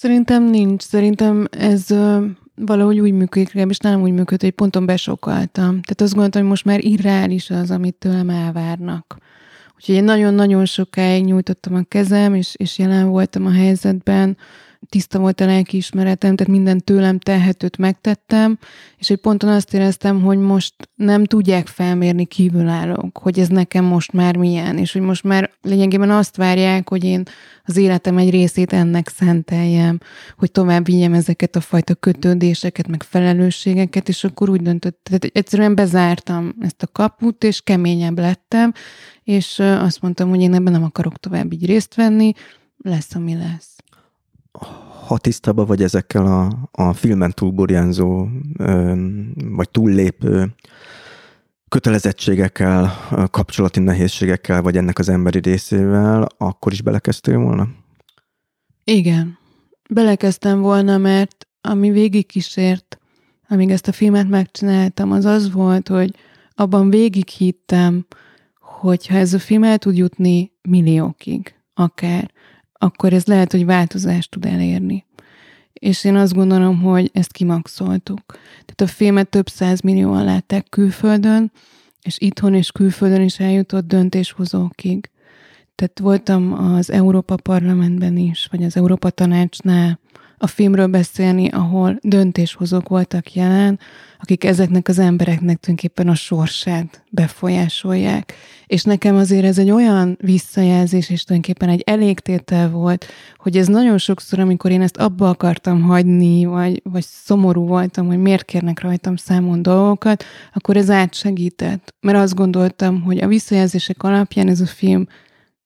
Szerintem 0.05 0.45
nincs. 0.51 0.83
Szerintem 0.83 1.47
ez 1.51 1.87
valahogy 2.55 3.01
úgy 3.01 3.13
működik, 3.13 3.53
és 3.69 3.79
nem 3.79 4.03
úgy 4.03 4.13
működik, 4.13 4.41
hogy 4.41 4.51
ponton 4.51 4.87
besokaltam. 4.87 5.69
Tehát 5.69 6.01
azt 6.01 6.13
gondoltam, 6.13 6.41
hogy 6.41 6.51
most 6.51 6.65
már 6.65 6.85
irreális 6.85 7.51
az, 7.51 7.71
amit 7.71 7.95
tőlem 7.95 8.31
elvárnak. 8.31 9.17
Úgyhogy 9.77 9.95
én 9.95 10.05
nagyon-nagyon 10.05 10.65
sokáig 10.65 11.25
nyújtottam 11.25 11.75
a 11.75 11.83
kezem, 11.89 12.35
és, 12.35 12.55
és 12.57 12.79
jelen 12.79 13.09
voltam 13.09 13.47
a 13.47 13.51
helyzetben, 13.53 14.37
tiszta 14.89 15.19
volt 15.19 15.41
a 15.41 15.47
lelkiismeretem, 15.47 16.37
tehát 16.37 16.53
minden 16.53 16.81
tőlem 16.81 17.19
telhetőt 17.19 17.77
megtettem, 17.77 18.59
és 18.99 19.11
egy 19.11 19.17
ponton 19.17 19.51
azt 19.51 19.75
éreztem, 19.75 20.23
hogy 20.23 20.39
most 20.39 20.75
nem 20.95 21.25
tudják 21.25 21.67
felmérni 21.67 22.25
kívülállók, 22.25 23.19
hogy 23.19 23.39
ez 23.39 23.49
nekem 23.49 23.85
most 23.85 24.13
már 24.13 24.37
milyen, 24.37 24.79
és 24.79 24.93
hogy 24.93 25.03
most 25.03 25.23
már 25.23 25.51
lényegében 25.63 26.11
azt 26.11 26.37
várják, 26.37 26.89
hogy 26.89 27.05
én 27.05 27.23
az 27.65 27.77
életem 27.77 28.19
egy 28.19 28.31
részét 28.31 28.73
ennek 28.73 29.09
szenteljem, 29.09 29.99
hogy 30.37 30.51
tovább 30.51 30.85
vigyem 30.85 31.13
ezeket 31.13 31.57
a 31.57 31.61
fajta 31.61 31.95
kötődéseket, 31.95 32.89
meg 32.89 33.03
felelősségeket, 33.03 34.09
és 34.09 34.25
akkor 34.25 34.51
úgy 34.51 34.63
döntött, 34.63 35.01
tehát 35.03 35.25
egyszerűen 35.25 35.75
bezártam 35.75 36.55
ezt 36.61 36.83
a 36.83 36.87
kaput, 36.87 37.45
és 37.45 37.61
keményebb 37.61 38.19
lettem, 38.19 38.73
és 39.23 39.59
azt 39.59 40.01
mondtam, 40.01 40.29
hogy 40.29 40.41
én 40.41 40.55
ebben 40.55 40.73
nem 40.73 40.85
akarok 40.85 41.19
tovább 41.19 41.53
így 41.53 41.67
részt 41.67 41.95
venni, 41.95 42.33
lesz, 42.77 43.15
ami 43.15 43.35
lesz. 43.35 43.74
Ha 45.07 45.19
tisztában 45.19 45.67
vagy 45.67 45.83
ezekkel 45.83 46.27
a, 46.27 46.69
a 46.73 46.93
filmen 46.93 47.33
túlburjánzó, 47.33 48.29
vagy 49.45 49.71
túllépő 49.71 50.55
kötelezettségekkel, 51.69 52.93
kapcsolati 53.31 53.81
nehézségekkel, 53.81 54.63
vagy 54.63 54.77
ennek 54.77 54.99
az 54.99 55.09
emberi 55.09 55.39
részével, 55.39 56.27
akkor 56.39 56.73
is 56.73 56.83
belekezdtél 56.83 57.39
volna? 57.39 57.69
Igen. 58.85 59.39
Belekezdtem 59.91 60.61
volna, 60.61 60.99
mert 60.99 61.47
ami 61.61 61.91
végig 61.91 62.27
kísért, 62.27 62.99
amíg 63.49 63.71
ezt 63.71 63.89
a 63.89 63.93
filmet 63.93 64.29
megcsináltam, 64.29 65.13
az 65.13 65.25
az 65.25 65.53
volt, 65.53 65.89
hogy 65.89 66.15
abban 66.55 66.91
végig 66.91 67.29
hittem, 67.29 68.07
hogy 68.61 69.07
ha 69.07 69.17
ez 69.17 69.35
a 69.35 69.39
film 69.39 69.65
el 69.65 69.79
tud 69.79 69.97
jutni 69.97 70.53
milliókig, 70.63 71.55
akár, 71.75 72.31
akkor 72.79 73.13
ez 73.13 73.25
lehet, 73.27 73.53
hogy 73.53 73.65
változást 73.65 74.31
tud 74.31 74.45
elérni. 74.45 75.05
És 75.73 76.05
én 76.05 76.17
azt 76.17 76.35
gondolom, 76.35 76.81
hogy 76.81 77.11
ezt 77.13 77.33
kimaxoltuk. 77.33 78.23
Tehát 78.51 78.81
a 78.81 78.87
filmet 78.87 79.29
több 79.29 79.47
millióan 79.83 80.25
látták 80.25 80.69
külföldön, 80.69 81.53
és 82.03 82.19
itthon 82.19 82.55
és 82.55 82.73
külföldön 82.73 83.23
is 83.23 83.39
eljutott 83.39 83.87
döntéshozókig. 83.87 85.11
Tehát 85.75 85.99
voltam 85.99 86.53
az 86.53 86.91
Európa 86.91 87.37
Parlamentben 87.37 88.17
is, 88.17 88.49
vagy 88.51 88.63
az 88.63 88.77
Európa 88.77 89.11
Tanácsnál, 89.11 89.99
a 90.39 90.47
filmről 90.47 90.87
beszélni, 90.87 91.49
ahol 91.49 91.99
döntéshozók 92.03 92.89
voltak 92.89 93.35
jelen, 93.35 93.79
akik 94.21 94.45
ezeknek 94.45 94.89
az 94.89 94.99
embereknek 94.99 95.61
tulajdonképpen 95.61 96.09
a 96.09 96.15
sorsát 96.15 97.05
befolyásolják. 97.11 98.35
És 98.67 98.83
nekem 98.83 99.17
azért 99.17 99.45
ez 99.45 99.59
egy 99.59 99.71
olyan 99.71 100.19
visszajelzés, 100.21 101.11
és 101.11 101.25
tulajdonképpen 101.25 101.69
egy 101.69 101.83
elégtétel 101.87 102.71
volt, 102.71 103.07
hogy 103.37 103.57
ez 103.57 103.67
nagyon 103.67 103.99
sokszor, 103.99 104.39
amikor 104.39 104.71
én 104.71 104.83
ezt 104.83 104.97
abba 104.97 105.29
akartam 105.29 105.83
hagyni, 105.83 106.45
vagy, 106.45 106.81
vagy 106.85 107.05
szomorú 107.05 107.67
voltam, 107.67 108.07
hogy 108.07 108.19
miért 108.19 108.45
kérnek 108.45 108.81
rajtam 108.81 109.17
számon 109.17 109.63
dolgokat, 109.63 110.25
akkor 110.55 110.77
ez 110.77 110.91
átsegített. 110.91 111.95
Mert 112.01 112.19
azt 112.19 112.35
gondoltam, 112.35 113.03
hogy 113.03 113.19
a 113.19 113.27
visszajelzések 113.27 114.03
alapján 114.03 114.49
ez 114.49 114.61
a 114.61 114.67
film 114.67 115.07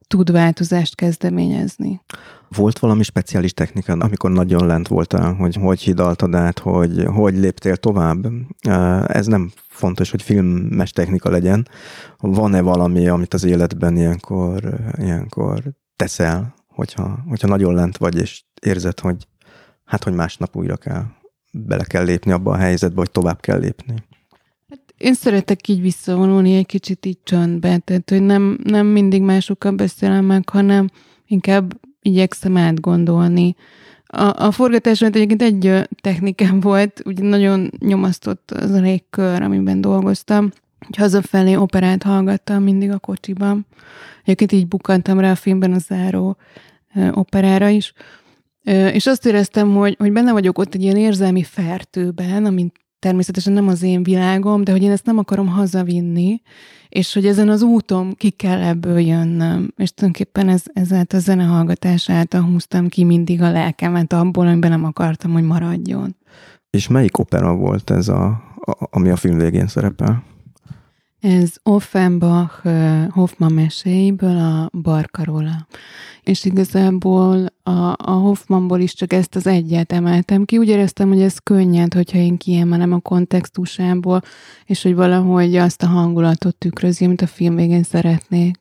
tud 0.06 0.30
változást 0.30 0.94
kezdeményezni. 0.94 2.00
Volt 2.48 2.78
valami 2.78 3.02
speciális 3.02 3.54
technika, 3.54 3.92
amikor 3.92 4.30
nagyon 4.30 4.66
lent 4.66 4.88
voltál, 4.88 5.34
hogy 5.34 5.56
hogy 5.56 5.80
hidaltad 5.80 6.34
át, 6.34 6.58
hogy 6.58 7.04
hogy 7.04 7.36
léptél 7.36 7.76
tovább? 7.76 8.26
Ez 9.06 9.26
nem 9.26 9.50
fontos, 9.68 10.10
hogy 10.10 10.22
filmes 10.22 10.90
technika 10.90 11.30
legyen. 11.30 11.68
Van-e 12.18 12.60
valami, 12.60 13.08
amit 13.08 13.34
az 13.34 13.44
életben 13.44 13.96
ilyenkor, 13.96 14.78
ilyenkor 14.96 15.62
teszel, 15.96 16.54
hogyha, 16.66 17.18
hogyha 17.28 17.48
nagyon 17.48 17.74
lent 17.74 17.96
vagy, 17.96 18.20
és 18.20 18.42
érzed, 18.60 19.00
hogy 19.00 19.26
hát, 19.84 20.04
hogy 20.04 20.14
másnap 20.14 20.56
újra 20.56 20.76
kell, 20.76 21.04
bele 21.52 21.84
kell 21.84 22.04
lépni 22.04 22.32
abba 22.32 22.50
a 22.50 22.56
helyzetbe, 22.56 22.98
hogy 22.98 23.10
tovább 23.10 23.40
kell 23.40 23.58
lépni? 23.58 23.94
Hát 24.68 24.80
én 24.96 25.14
szeretek 25.14 25.68
így 25.68 25.80
visszavonulni 25.80 26.56
egy 26.56 26.66
kicsit 26.66 27.06
így 27.06 27.18
csöndbe, 27.22 27.78
tehát 27.78 28.10
hogy 28.10 28.22
nem, 28.22 28.58
nem 28.64 28.86
mindig 28.86 29.22
másokkal 29.22 29.72
beszélem 29.72 30.24
meg, 30.24 30.48
hanem 30.48 30.88
inkább 31.26 31.80
igyekszem 32.08 32.56
átgondolni. 32.56 33.54
A, 34.06 34.44
a 34.44 34.50
forgatás 34.50 35.02
egyébként 35.02 35.42
egy 35.42 35.88
technikám 36.00 36.60
volt, 36.60 37.02
ugye 37.04 37.22
nagyon 37.22 37.70
nyomasztott 37.78 38.50
az 38.50 38.70
a 38.70 38.80
légkör, 38.80 39.42
amiben 39.42 39.80
dolgoztam, 39.80 40.52
hogy 40.86 40.96
hazafelé 40.96 41.54
operát 41.54 42.02
hallgattam 42.02 42.62
mindig 42.62 42.90
a 42.90 42.98
kocsiban. 42.98 43.66
Egyébként 44.22 44.52
így 44.52 44.68
bukantam 44.68 45.20
rá 45.20 45.30
a 45.30 45.34
filmben 45.34 45.72
a 45.72 45.78
záró 45.78 46.36
operára 47.10 47.68
is. 47.68 47.92
És 48.92 49.06
azt 49.06 49.26
éreztem, 49.26 49.74
hogy, 49.74 49.96
hogy 49.98 50.12
benne 50.12 50.32
vagyok 50.32 50.58
ott 50.58 50.74
egy 50.74 50.82
ilyen 50.82 50.96
érzelmi 50.96 51.42
fertőben, 51.42 52.44
amint 52.44 52.74
természetesen 52.98 53.52
nem 53.52 53.68
az 53.68 53.82
én 53.82 54.02
világom, 54.02 54.64
de 54.64 54.72
hogy 54.72 54.82
én 54.82 54.90
ezt 54.90 55.04
nem 55.04 55.18
akarom 55.18 55.48
hazavinni, 55.48 56.40
és 56.88 57.14
hogy 57.14 57.26
ezen 57.26 57.48
az 57.48 57.62
úton 57.62 58.14
ki 58.14 58.30
kell 58.30 58.60
ebből 58.60 58.98
jönnöm. 58.98 59.72
És 59.76 59.90
tulajdonképpen 59.90 60.48
ez, 60.48 60.62
ezáltal 60.72 61.18
a 61.18 61.22
zenehallgatás 61.22 62.10
által 62.10 62.42
húztam 62.42 62.88
ki 62.88 63.04
mindig 63.04 63.42
a 63.42 63.50
lelkemet 63.50 64.12
abból, 64.12 64.46
amiben 64.46 64.70
nem 64.70 64.84
akartam, 64.84 65.32
hogy 65.32 65.44
maradjon. 65.44 66.16
És 66.70 66.88
melyik 66.88 67.18
opera 67.18 67.54
volt 67.54 67.90
ez, 67.90 68.08
a, 68.08 68.26
a, 68.54 68.88
ami 68.90 69.08
a 69.08 69.16
film 69.16 69.38
végén 69.38 69.66
szerepel? 69.66 70.22
Ez 71.20 71.52
Offenbach 71.62 72.66
Hoffman 73.10 73.52
meséiből 73.52 74.38
a 74.38 74.70
Barkarola. 74.72 75.66
És 76.22 76.44
igazából 76.44 77.46
a, 77.62 77.94
a 77.96 78.10
Hoffmanból 78.10 78.80
is 78.80 78.94
csak 78.94 79.12
ezt 79.12 79.36
az 79.36 79.46
egyet 79.46 79.92
emeltem 79.92 80.44
ki. 80.44 80.58
Úgy 80.58 80.68
éreztem, 80.68 81.08
hogy 81.08 81.20
ez 81.20 81.38
könnyed, 81.38 81.94
hogyha 81.94 82.18
én 82.18 82.36
kiemelem 82.36 82.92
a 82.92 82.98
kontextusából, 82.98 84.22
és 84.64 84.82
hogy 84.82 84.94
valahogy 84.94 85.56
azt 85.56 85.82
a 85.82 85.86
hangulatot 85.86 86.56
tükrözi, 86.56 87.04
amit 87.04 87.22
a 87.22 87.26
film 87.26 87.54
végén 87.54 87.82
szeretnék. 87.82 88.58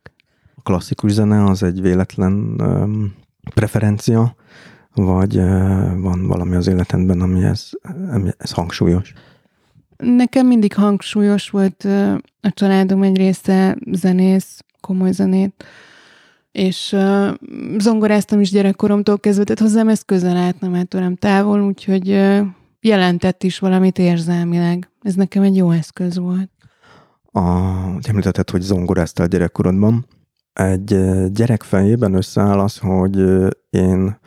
A 0.55 0.61
klasszikus 0.61 1.11
zene 1.11 1.43
az 1.43 1.63
egy 1.63 1.81
véletlen 1.81 2.33
um, 2.61 3.13
preferencia, 3.53 4.35
vagy 4.93 5.37
uh, 5.37 5.99
van 5.99 6.27
valami 6.27 6.55
az 6.55 6.67
életedben, 6.67 7.21
ami 7.21 7.43
ez, 7.43 7.69
ami 8.11 8.29
ez 8.37 8.51
hangsúlyos? 8.51 9.13
Nekem 9.97 10.47
mindig 10.47 10.73
hangsúlyos 10.73 11.49
volt 11.49 11.83
a 12.41 12.51
családom 12.53 13.03
egy 13.03 13.17
része 13.17 13.77
zenész, 13.91 14.59
komoly 14.81 15.11
zenét, 15.11 15.65
és 16.51 16.91
uh, 16.91 17.29
zongoráztam 17.77 18.39
is 18.39 18.51
gyerekkoromtól 18.51 19.19
kezdve, 19.19 19.43
tehát 19.43 19.61
hozzám 19.61 19.87
ez 19.87 20.01
közel 20.01 20.37
állt, 20.37 20.59
nem 20.59 20.75
állt 20.75 20.87
tőlem 20.87 21.15
távol, 21.15 21.61
úgyhogy 21.61 22.07
jelentett 22.79 23.43
is 23.43 23.59
valamit 23.59 23.97
érzelmileg. 23.99 24.89
Ez 25.01 25.15
nekem 25.15 25.43
egy 25.43 25.55
jó 25.55 25.71
eszköz 25.71 26.17
volt. 26.17 26.51
A, 27.31 27.41
említetted, 28.01 28.49
hogy 28.49 28.61
zongoráztál 28.61 29.27
gyerekkorodban. 29.27 30.05
Egy 30.53 30.97
gyerek 31.31 31.63
fejében 31.63 32.13
összeáll 32.13 32.59
az, 32.59 32.77
hogy 32.77 33.17
én 33.69 34.17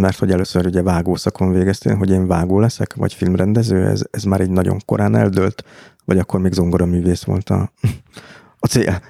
mert 0.00 0.18
hogy 0.18 0.30
először 0.30 0.66
ugye 0.66 0.82
vágószakon 0.82 1.52
végeztél, 1.52 1.94
hogy 1.94 2.10
én 2.10 2.26
vágó 2.26 2.60
leszek, 2.60 2.94
vagy 2.94 3.14
filmrendező, 3.14 3.86
ez, 3.86 4.02
ez 4.10 4.22
már 4.22 4.40
egy 4.40 4.50
nagyon 4.50 4.78
korán 4.84 5.16
eldőlt, 5.16 5.64
vagy 6.04 6.18
akkor 6.18 6.40
még 6.40 6.52
zongoraművész 6.52 7.22
volt 7.22 7.50
a, 7.50 7.72
a 8.58 8.66
cél? 8.66 9.00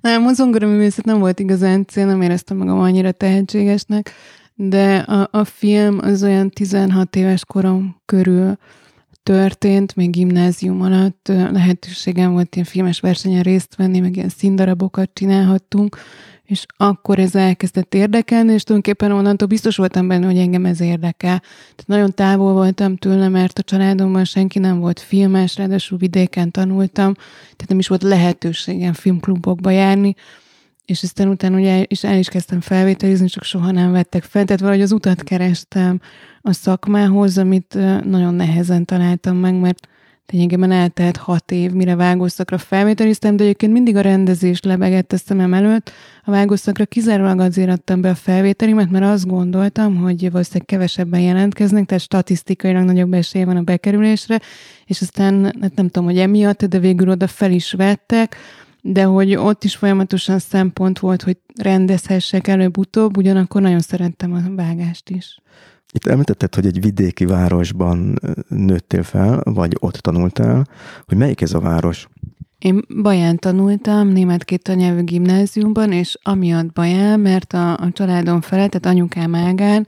Nem, 0.00 0.26
a 0.26 0.32
zongoraművészet 0.32 1.04
nem 1.04 1.18
volt 1.18 1.40
igazán 1.40 1.86
cél, 1.86 2.06
nem 2.06 2.22
éreztem 2.22 2.56
magam 2.56 2.78
annyira 2.78 3.12
tehetségesnek, 3.12 4.10
de 4.54 4.96
a, 4.96 5.28
a 5.30 5.44
film 5.44 5.98
az 6.02 6.22
olyan 6.22 6.50
16 6.50 7.16
éves 7.16 7.44
korom 7.44 8.00
körül 8.04 8.56
történt, 9.22 9.96
még 9.96 10.10
gimnázium 10.10 10.80
alatt 10.80 11.28
lehetőségem 11.28 12.32
volt 12.32 12.54
ilyen 12.54 12.66
filmes 12.66 13.00
versenyen 13.00 13.42
részt 13.42 13.76
venni, 13.76 14.00
meg 14.00 14.16
ilyen 14.16 14.28
színdarabokat 14.28 15.10
csinálhattunk, 15.12 15.98
és 16.48 16.66
akkor 16.76 17.18
ez 17.18 17.34
elkezdett 17.34 17.94
érdekelni, 17.94 18.52
és 18.52 18.62
tulajdonképpen 18.62 19.12
onnantól 19.12 19.48
biztos 19.48 19.76
voltam 19.76 20.08
benne, 20.08 20.26
hogy 20.26 20.38
engem 20.38 20.64
ez 20.64 20.80
érdekel. 20.80 21.38
Tehát 21.38 21.84
nagyon 21.86 22.14
távol 22.14 22.52
voltam 22.52 22.96
tőle, 22.96 23.28
mert 23.28 23.58
a 23.58 23.62
családomban 23.62 24.24
senki 24.24 24.58
nem 24.58 24.78
volt 24.78 25.00
filmes, 25.00 25.56
ráadásul 25.56 25.98
vidéken 25.98 26.50
tanultam, 26.50 27.14
tehát 27.14 27.68
nem 27.68 27.78
is 27.78 27.88
volt 27.88 28.02
lehetőségem 28.02 28.92
filmklubokba 28.92 29.70
járni, 29.70 30.14
és 30.84 31.02
aztán 31.02 31.28
utána 31.28 31.56
ugye 31.56 31.84
is 31.86 32.04
el 32.04 32.18
is 32.18 32.28
kezdtem 32.28 32.60
felvételizni, 32.60 33.28
csak 33.28 33.44
soha 33.44 33.70
nem 33.70 33.92
vettek 33.92 34.22
fel, 34.22 34.44
tehát 34.44 34.60
valahogy 34.60 34.82
az 34.82 34.92
utat 34.92 35.22
kerestem 35.22 36.00
a 36.40 36.52
szakmához, 36.52 37.38
amit 37.38 37.74
nagyon 38.04 38.34
nehezen 38.34 38.84
találtam 38.84 39.36
meg, 39.36 39.54
mert 39.54 39.88
lényegében 40.32 40.70
eltelt 40.72 41.16
hat 41.16 41.50
év, 41.50 41.70
mire 41.70 41.94
vágószakra 41.94 42.58
felvételiztem, 42.58 43.36
de 43.36 43.42
egyébként 43.42 43.72
mindig 43.72 43.96
a 43.96 44.00
rendezés 44.00 44.62
lebegett 44.62 45.12
a 45.12 45.16
szemem 45.16 45.54
előtt. 45.54 45.92
A 46.24 46.30
vágószakra 46.30 46.86
kizárólag 46.86 47.40
azért 47.40 47.70
adtam 47.70 48.00
be 48.00 48.10
a 48.10 48.14
felvételimet, 48.14 48.90
mert 48.90 49.04
azt 49.04 49.26
gondoltam, 49.26 49.96
hogy 49.96 50.30
valószínűleg 50.30 50.66
kevesebben 50.66 51.20
jelentkeznek, 51.20 51.86
tehát 51.86 52.02
statisztikailag 52.02 52.84
nagyobb 52.84 53.12
esély 53.12 53.44
van 53.44 53.56
a 53.56 53.62
bekerülésre, 53.62 54.40
és 54.84 55.00
aztán 55.00 55.44
hát 55.60 55.74
nem 55.74 55.88
tudom, 55.88 56.04
hogy 56.04 56.18
emiatt, 56.18 56.64
de 56.64 56.78
végül 56.78 57.08
oda 57.08 57.26
fel 57.26 57.52
is 57.52 57.72
vettek, 57.72 58.36
de 58.80 59.02
hogy 59.02 59.34
ott 59.34 59.64
is 59.64 59.76
folyamatosan 59.76 60.38
szempont 60.38 60.98
volt, 60.98 61.22
hogy 61.22 61.36
rendezhessek 61.56 62.46
előbb-utóbb, 62.48 63.16
ugyanakkor 63.16 63.60
nagyon 63.60 63.80
szerettem 63.80 64.32
a 64.32 64.54
vágást 64.54 65.10
is. 65.10 65.40
Itt 65.92 66.06
említetted, 66.06 66.54
hogy 66.54 66.66
egy 66.66 66.80
vidéki 66.80 67.24
városban 67.24 68.18
nőttél 68.48 69.02
fel, 69.02 69.40
vagy 69.44 69.76
ott 69.78 69.94
tanultál, 69.94 70.66
hogy 71.06 71.16
melyik 71.16 71.40
ez 71.40 71.54
a 71.54 71.60
város? 71.60 72.08
Én 72.58 72.84
Baján 73.02 73.36
tanultam, 73.36 74.08
német 74.08 74.44
két 74.44 74.74
nyelvű 74.74 75.02
gimnáziumban, 75.02 75.92
és 75.92 76.18
amiatt 76.22 76.72
Baján, 76.72 77.20
mert 77.20 77.52
a, 77.52 77.72
a 77.72 77.90
családom 77.92 78.40
felett, 78.40 78.70
tehát 78.70 78.96
anyukám 78.96 79.34
ágán, 79.34 79.86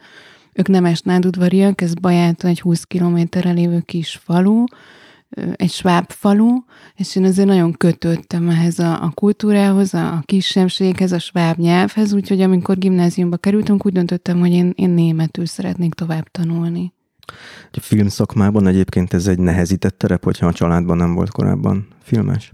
ők 0.52 0.68
nem 0.68 0.94
udvariak, 1.24 1.80
ez 1.80 1.94
Bajától 1.94 2.50
egy 2.50 2.60
20 2.60 2.84
kilométerre 2.84 3.50
lévő 3.50 3.80
kis 3.80 4.20
falu, 4.24 4.64
egy 5.52 5.70
sváb 5.70 6.10
falu, 6.10 6.56
és 6.94 7.16
én 7.16 7.24
azért 7.24 7.48
nagyon 7.48 7.72
kötődtem 7.72 8.48
ehhez 8.48 8.78
a, 8.78 9.02
a 9.02 9.10
kultúrához, 9.10 9.94
a, 9.94 10.12
a 10.12 10.22
kisebbséghez, 10.24 11.12
a 11.12 11.18
sváb 11.18 11.58
nyelvhez, 11.58 12.12
úgyhogy 12.12 12.40
amikor 12.40 12.78
gimnáziumba 12.78 13.36
kerültünk, 13.36 13.86
úgy 13.86 13.92
döntöttem, 13.92 14.38
hogy 14.38 14.52
én, 14.52 14.72
én 14.76 14.90
németül 14.90 15.46
szeretnék 15.46 15.94
tovább 15.94 16.28
tanulni. 16.30 16.92
A 17.72 17.80
filmszakmában 17.80 18.66
egyébként 18.66 19.12
ez 19.12 19.26
egy 19.26 19.38
nehezített 19.38 19.98
terep, 19.98 20.24
hogyha 20.24 20.46
a 20.46 20.52
családban 20.52 20.96
nem 20.96 21.14
volt 21.14 21.30
korábban 21.30 21.88
filmes? 22.02 22.52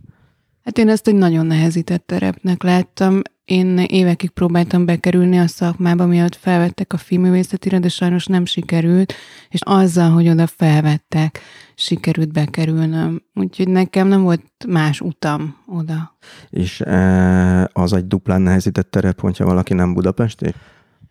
Hát 0.64 0.78
én 0.78 0.88
ezt 0.88 1.08
egy 1.08 1.14
nagyon 1.14 1.46
nehezített 1.46 2.06
terepnek 2.06 2.62
láttam. 2.62 3.20
Én 3.46 3.78
évekig 3.78 4.30
próbáltam 4.30 4.84
bekerülni 4.84 5.38
a 5.38 5.46
szakmába, 5.46 6.06
miatt 6.06 6.34
felvettek 6.34 6.92
a 6.92 6.96
filmművészetire, 6.96 7.78
de 7.78 7.88
sajnos 7.88 8.26
nem 8.26 8.44
sikerült, 8.44 9.12
és 9.48 9.60
azzal, 9.64 10.10
hogy 10.10 10.28
oda 10.28 10.46
felvettek, 10.46 11.40
sikerült 11.74 12.32
bekerülnöm. 12.32 13.22
Úgyhogy 13.34 13.68
nekem 13.68 14.08
nem 14.08 14.22
volt 14.22 14.42
más 14.68 15.00
utam 15.00 15.56
oda. 15.66 16.16
És 16.50 16.80
e, 16.80 17.70
az 17.72 17.92
egy 17.92 18.06
duplán 18.06 18.42
nehezített 18.42 18.90
terep, 18.90 19.20
hogyha 19.20 19.44
valaki 19.44 19.74
nem 19.74 19.94
budapesti? 19.94 20.54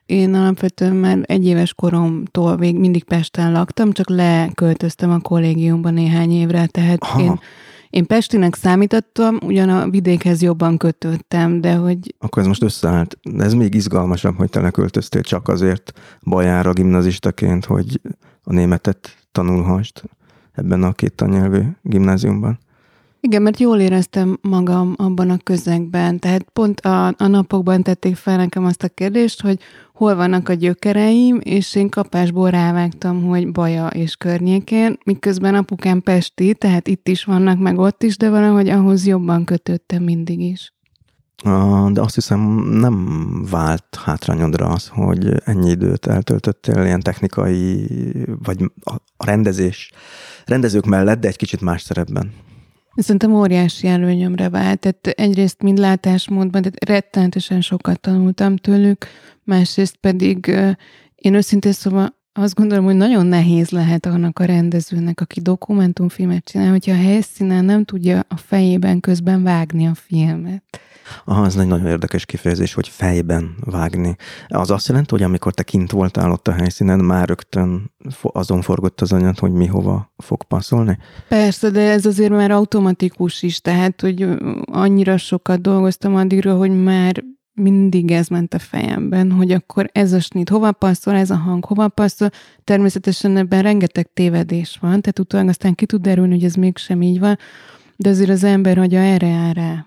Én 0.05 0.33
alapvetően 0.33 0.95
már 0.95 1.19
egy 1.23 1.45
éves 1.45 1.73
koromtól 1.73 2.57
még 2.57 2.79
mindig 2.79 3.03
Pesten 3.03 3.51
laktam, 3.51 3.91
csak 3.91 4.09
leköltöztem 4.09 5.11
a 5.11 5.19
kollégiumban 5.19 5.93
néhány 5.93 6.31
évre, 6.31 6.65
tehát 6.65 7.03
Aha. 7.03 7.21
én 7.21 7.39
én 7.95 8.05
Pestinek 8.05 8.55
számítottam, 8.55 9.37
ugyan 9.43 9.69
a 9.69 9.89
vidékhez 9.89 10.41
jobban 10.41 10.77
kötődtem, 10.77 11.61
de 11.61 11.73
hogy... 11.73 12.15
Akkor 12.19 12.41
ez 12.41 12.47
most 12.47 12.63
összeállt. 12.63 13.17
Ez 13.37 13.53
még 13.53 13.73
izgalmasabb, 13.73 14.35
hogy 14.35 14.49
te 14.49 14.61
leköltöztél 14.61 15.21
csak 15.21 15.47
azért 15.47 15.93
bajára 16.23 16.73
gimnazistaként, 16.73 17.65
hogy 17.65 18.01
a 18.43 18.53
németet 18.53 19.17
tanulhast 19.31 20.03
ebben 20.51 20.83
a 20.83 20.91
két 20.91 21.13
tannyelvű 21.13 21.61
gimnáziumban. 21.81 22.59
Igen, 23.25 23.41
mert 23.41 23.59
jól 23.59 23.79
éreztem 23.79 24.37
magam 24.41 24.93
abban 24.97 25.29
a 25.29 25.37
közegben. 25.43 26.19
Tehát 26.19 26.43
pont 26.53 26.79
a, 26.79 27.07
a 27.07 27.27
napokban 27.27 27.83
tették 27.83 28.15
fel 28.15 28.37
nekem 28.37 28.65
azt 28.65 28.83
a 28.83 28.89
kérdést, 28.89 29.41
hogy 29.41 29.59
hol 29.93 30.15
vannak 30.15 30.49
a 30.49 30.53
gyökereim, 30.53 31.39
és 31.43 31.75
én 31.75 31.89
kapásból 31.89 32.49
rávágtam, 32.49 33.23
hogy 33.23 33.51
Baja 33.51 33.87
és 33.87 34.15
környékén, 34.15 34.97
miközben 35.05 35.55
apukám 35.55 36.01
Pesti, 36.01 36.53
tehát 36.53 36.87
itt 36.87 37.07
is 37.07 37.23
vannak, 37.23 37.59
meg 37.59 37.77
ott 37.77 38.03
is, 38.03 38.17
de 38.17 38.29
valahogy 38.29 38.69
ahhoz 38.69 39.05
jobban 39.05 39.45
kötöttem 39.45 40.03
mindig 40.03 40.39
is. 40.39 40.73
De 41.91 42.01
azt 42.01 42.15
hiszem 42.15 42.39
nem 42.69 43.07
vált 43.49 43.99
hátrányodra 44.03 44.67
az, 44.67 44.87
hogy 44.87 45.33
ennyi 45.45 45.69
időt 45.69 46.05
eltöltöttél 46.05 46.83
ilyen 46.83 47.01
technikai, 47.01 47.87
vagy 48.43 48.71
a 49.15 49.25
rendezés, 49.25 49.91
rendezők 50.45 50.85
mellett, 50.85 51.19
de 51.19 51.27
egy 51.27 51.37
kicsit 51.37 51.61
más 51.61 51.81
szerepben. 51.81 52.31
Szerintem 52.95 53.33
óriási 53.33 53.87
előnyömre 53.87 54.49
vált. 54.49 54.79
Tehát 54.79 55.07
egyrészt 55.07 55.61
mind 55.61 55.77
látásmódban, 55.77 56.61
tehát 56.61 56.85
rettenetesen 56.85 57.61
sokat 57.61 57.99
tanultam 57.99 58.55
tőlük, 58.55 59.05
másrészt 59.43 59.95
pedig 59.95 60.47
én 61.15 61.33
őszintén 61.33 61.71
szóval 61.71 62.15
azt 62.33 62.55
gondolom, 62.55 62.85
hogy 62.85 62.95
nagyon 62.95 63.25
nehéz 63.25 63.69
lehet 63.69 64.05
annak 64.05 64.39
a 64.39 64.45
rendezőnek, 64.45 65.21
aki 65.21 65.39
dokumentumfilmet 65.39 66.43
csinál, 66.43 66.69
hogyha 66.69 66.91
a 66.91 67.01
helyszínen 67.01 67.65
nem 67.65 67.83
tudja 67.83 68.25
a 68.27 68.37
fejében 68.37 68.99
közben 68.99 69.43
vágni 69.43 69.87
a 69.87 69.93
filmet. 69.93 70.63
Aha, 71.25 71.45
ez 71.45 71.55
egy 71.55 71.67
nagyon 71.67 71.87
érdekes 71.87 72.25
kifejezés, 72.25 72.73
hogy 72.73 72.87
fejben 72.87 73.55
vágni. 73.59 74.15
Az 74.47 74.71
azt 74.71 74.87
jelenti, 74.87 75.09
hogy 75.11 75.23
amikor 75.23 75.53
te 75.53 75.63
kint 75.63 75.91
voltál 75.91 76.31
ott 76.31 76.47
a 76.47 76.51
helyszínen, 76.51 76.99
már 76.99 77.27
rögtön 77.27 77.93
azon 78.21 78.61
forgott 78.61 79.01
az 79.01 79.11
anyag, 79.11 79.39
hogy 79.39 79.51
mi 79.51 79.65
hova 79.65 80.13
fog 80.17 80.43
passzolni? 80.43 80.97
Persze, 81.27 81.69
de 81.69 81.89
ez 81.89 82.05
azért 82.05 82.31
már 82.31 82.51
automatikus 82.51 83.41
is, 83.41 83.61
tehát, 83.61 84.01
hogy 84.01 84.27
annyira 84.65 85.17
sokat 85.17 85.61
dolgoztam 85.61 86.15
addigra, 86.15 86.55
hogy 86.55 86.83
már 86.83 87.23
mindig 87.55 88.11
ez 88.11 88.27
ment 88.27 88.53
a 88.53 88.59
fejemben, 88.59 89.31
hogy 89.31 89.51
akkor 89.51 89.89
ez 89.91 90.13
a 90.13 90.19
snit 90.19 90.49
hova 90.49 90.71
passzol, 90.71 91.15
ez 91.15 91.29
a 91.29 91.35
hang 91.35 91.65
hova 91.65 91.87
passzol. 91.87 92.29
Természetesen 92.63 93.37
ebben 93.37 93.61
rengeteg 93.61 94.09
tévedés 94.13 94.77
van, 94.81 94.89
tehát 94.89 95.19
utólag 95.19 95.47
aztán 95.47 95.75
ki 95.75 95.85
tud 95.85 96.01
derülni, 96.01 96.33
hogy 96.33 96.43
ez 96.43 96.53
mégsem 96.53 97.01
így 97.01 97.19
van, 97.19 97.37
de 97.95 98.09
azért 98.09 98.29
az 98.29 98.43
ember 98.43 98.77
hagyja 98.77 98.99
erre 98.99 99.27
áll 99.27 99.53
rá. 99.53 99.85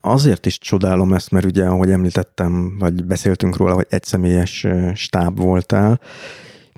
Azért 0.00 0.46
is 0.46 0.58
csodálom 0.58 1.12
ezt, 1.12 1.30
mert 1.30 1.44
ugye, 1.44 1.64
ahogy 1.64 1.90
említettem, 1.90 2.78
vagy 2.78 3.04
beszéltünk 3.04 3.56
róla, 3.56 3.74
hogy 3.74 3.86
egyszemélyes 3.88 4.66
stáb 4.94 5.38
voltál, 5.38 6.00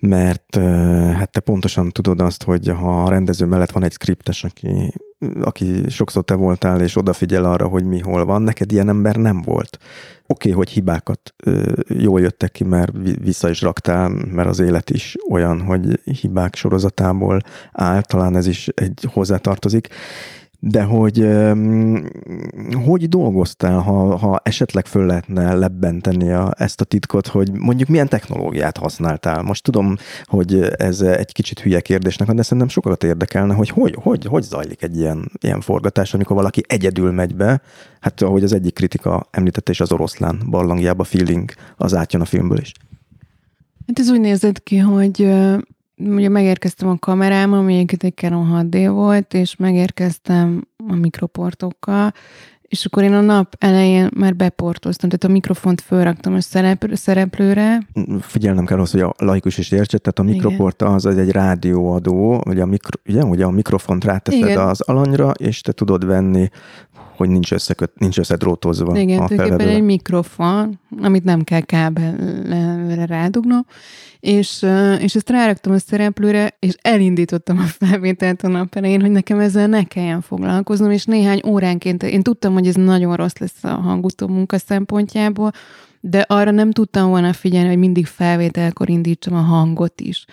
mert 0.01 0.57
hát 1.15 1.31
te 1.31 1.41
pontosan 1.41 1.91
tudod 1.91 2.21
azt, 2.21 2.43
hogy 2.43 2.69
ha 2.69 3.03
a 3.03 3.09
rendező 3.09 3.47
mellett 3.47 3.71
van 3.71 3.85
egy 3.85 3.93
skriptes, 3.93 4.45
aki, 4.45 4.93
aki 5.41 5.89
sokszor 5.89 6.25
te 6.25 6.35
voltál, 6.35 6.81
és 6.81 6.97
odafigyel 6.97 7.45
arra, 7.45 7.67
hogy 7.67 7.85
mi 7.85 7.99
hol 7.99 8.25
van, 8.25 8.43
neked 8.43 8.73
ilyen 8.73 8.89
ember 8.89 9.17
nem 9.17 9.43
volt. 9.43 9.79
Oké, 10.27 10.51
okay, 10.51 10.53
hogy 10.53 10.69
hibákat 10.71 11.35
jól 11.89 12.21
jöttek 12.21 12.53
ki, 12.53 12.65
mert 12.65 12.93
vissza 13.23 13.49
is 13.49 13.61
raktál, 13.61 14.09
mert 14.09 14.49
az 14.49 14.59
élet 14.59 14.91
is 14.91 15.17
olyan, 15.31 15.61
hogy 15.61 16.01
hibák 16.21 16.55
sorozatából 16.55 17.41
áll, 17.73 18.01
talán 18.01 18.37
ez 18.37 18.47
is 18.47 18.69
egy 18.69 19.09
hozzátartozik, 19.13 19.89
de 20.61 20.83
hogy 20.83 21.29
hogy 22.85 23.09
dolgoztál, 23.09 23.79
ha, 23.79 24.17
ha 24.17 24.41
esetleg 24.43 24.87
föl 24.87 25.07
lehetne 25.07 25.55
lebbenteni 25.55 26.31
a, 26.31 26.55
ezt 26.57 26.81
a 26.81 26.85
titkot, 26.85 27.27
hogy 27.27 27.53
mondjuk 27.53 27.89
milyen 27.89 28.09
technológiát 28.09 28.77
használtál? 28.77 29.43
Most 29.43 29.63
tudom, 29.63 29.97
hogy 30.25 30.61
ez 30.77 31.01
egy 31.01 31.33
kicsit 31.33 31.61
hülye 31.61 31.81
kérdésnek, 31.81 32.33
de 32.33 32.43
szerintem 32.43 32.69
sokat 32.69 33.05
érdekelne, 33.05 33.55
hogy 33.55 33.69
hogy, 33.69 33.97
hogy, 34.01 34.25
hogy 34.25 34.43
zajlik 34.43 34.83
egy 34.83 34.97
ilyen, 34.97 35.31
ilyen 35.41 35.61
forgatás, 35.61 36.15
amikor 36.15 36.37
valaki 36.37 36.63
egyedül 36.67 37.13
megy 37.13 37.35
be, 37.35 37.61
hát 38.01 38.23
ahogy 38.23 38.43
az 38.43 38.53
egyik 38.53 38.75
kritika 38.75 39.27
említette 39.31 39.71
is 39.71 39.81
az 39.81 39.93
oroszlán 39.93 40.43
barlangjába 40.51 41.05
feeling, 41.05 41.51
az 41.77 41.95
átjön 41.95 42.23
a 42.23 42.25
filmből 42.25 42.59
is. 42.59 42.73
Hát 43.87 43.99
ez 43.99 44.11
úgy 44.11 44.21
nézett 44.21 44.63
ki, 44.63 44.77
hogy 44.77 45.31
ugye 45.99 46.29
megérkeztem 46.29 46.89
a 46.89 46.99
kamerám, 46.99 47.53
ami 47.53 47.87
egy 47.99 48.15
Canon 48.15 48.69
6D 48.71 48.89
volt, 48.91 49.35
és 49.35 49.57
megérkeztem 49.57 50.67
a 50.89 50.95
mikroportokkal, 50.95 52.13
és 52.69 52.85
akkor 52.85 53.03
én 53.03 53.13
a 53.13 53.21
nap 53.21 53.55
elején 53.59 54.09
már 54.17 54.37
beportoztam, 54.37 55.09
tehát 55.09 55.25
a 55.25 55.29
mikrofont 55.29 55.81
fölraktam 55.81 56.35
a 56.35 56.41
szerep, 56.41 56.91
szereplőre. 56.93 57.79
Figyelnem 58.21 58.65
kell 58.65 58.81
az, 58.81 58.91
hogy 58.91 59.01
a 59.01 59.15
laikus 59.19 59.59
is 59.59 59.71
értse, 59.71 59.99
tehát 59.99 60.19
a 60.19 60.35
mikroport 60.35 60.83
az 60.83 61.07
egy 61.07 61.31
rádióadó, 61.31 62.43
ugye 62.47 62.63
a, 62.63 62.67
mikro, 62.67 63.01
ugye, 63.09 63.25
ugye 63.25 63.45
a 63.45 63.51
mikrofont 63.51 64.05
ráteszed 64.05 64.49
Igen. 64.49 64.59
az 64.59 64.81
alanyra, 64.81 65.31
és 65.31 65.61
te 65.61 65.73
tudod 65.73 66.07
venni 66.07 66.49
hogy 67.19 67.29
nincs, 67.29 67.53
összeköt, 67.53 67.91
nincs 67.99 68.19
összedrótozva 68.19 68.99
Igen, 68.99 69.19
a 69.19 69.27
tulajdonképpen 69.27 69.75
egy 69.75 69.83
mikrofon, 69.83 70.81
amit 71.01 71.25
nem 71.25 71.45
kell 71.45 71.61
kábelre 71.61 73.07
rádugnom, 73.07 73.67
és, 74.21 74.67
és 74.99 75.15
ezt 75.15 75.31
ráraktam 75.31 75.73
a 75.73 75.79
szereplőre, 75.79 76.57
és 76.59 76.75
elindítottam 76.83 77.59
a 77.59 77.63
felvételt 77.87 78.43
a 78.43 78.49
nap 78.49 78.75
elején, 78.75 79.01
hogy 79.01 79.11
nekem 79.11 79.39
ezzel 79.39 79.67
ne 79.67 79.85
kelljen 79.85 80.21
foglalkoznom, 80.21 80.91
és 80.91 81.05
néhány 81.05 81.41
óránként, 81.47 82.03
én 82.03 82.23
tudtam, 82.23 82.53
hogy 82.53 82.67
ez 82.67 82.75
nagyon 82.75 83.17
rossz 83.17 83.39
lesz 83.39 83.65
a 83.65 83.69
hangutó 83.69 84.27
munka 84.27 84.59
szempontjából, 84.59 85.51
de 86.01 86.25
arra 86.29 86.51
nem 86.51 86.71
tudtam 86.71 87.09
volna 87.09 87.33
figyelni, 87.33 87.69
hogy 87.69 87.79
mindig 87.79 88.07
felvételkor 88.07 88.89
indítsam 88.89 89.35
a 89.35 89.41
hangot 89.41 90.01
is. 90.01 90.25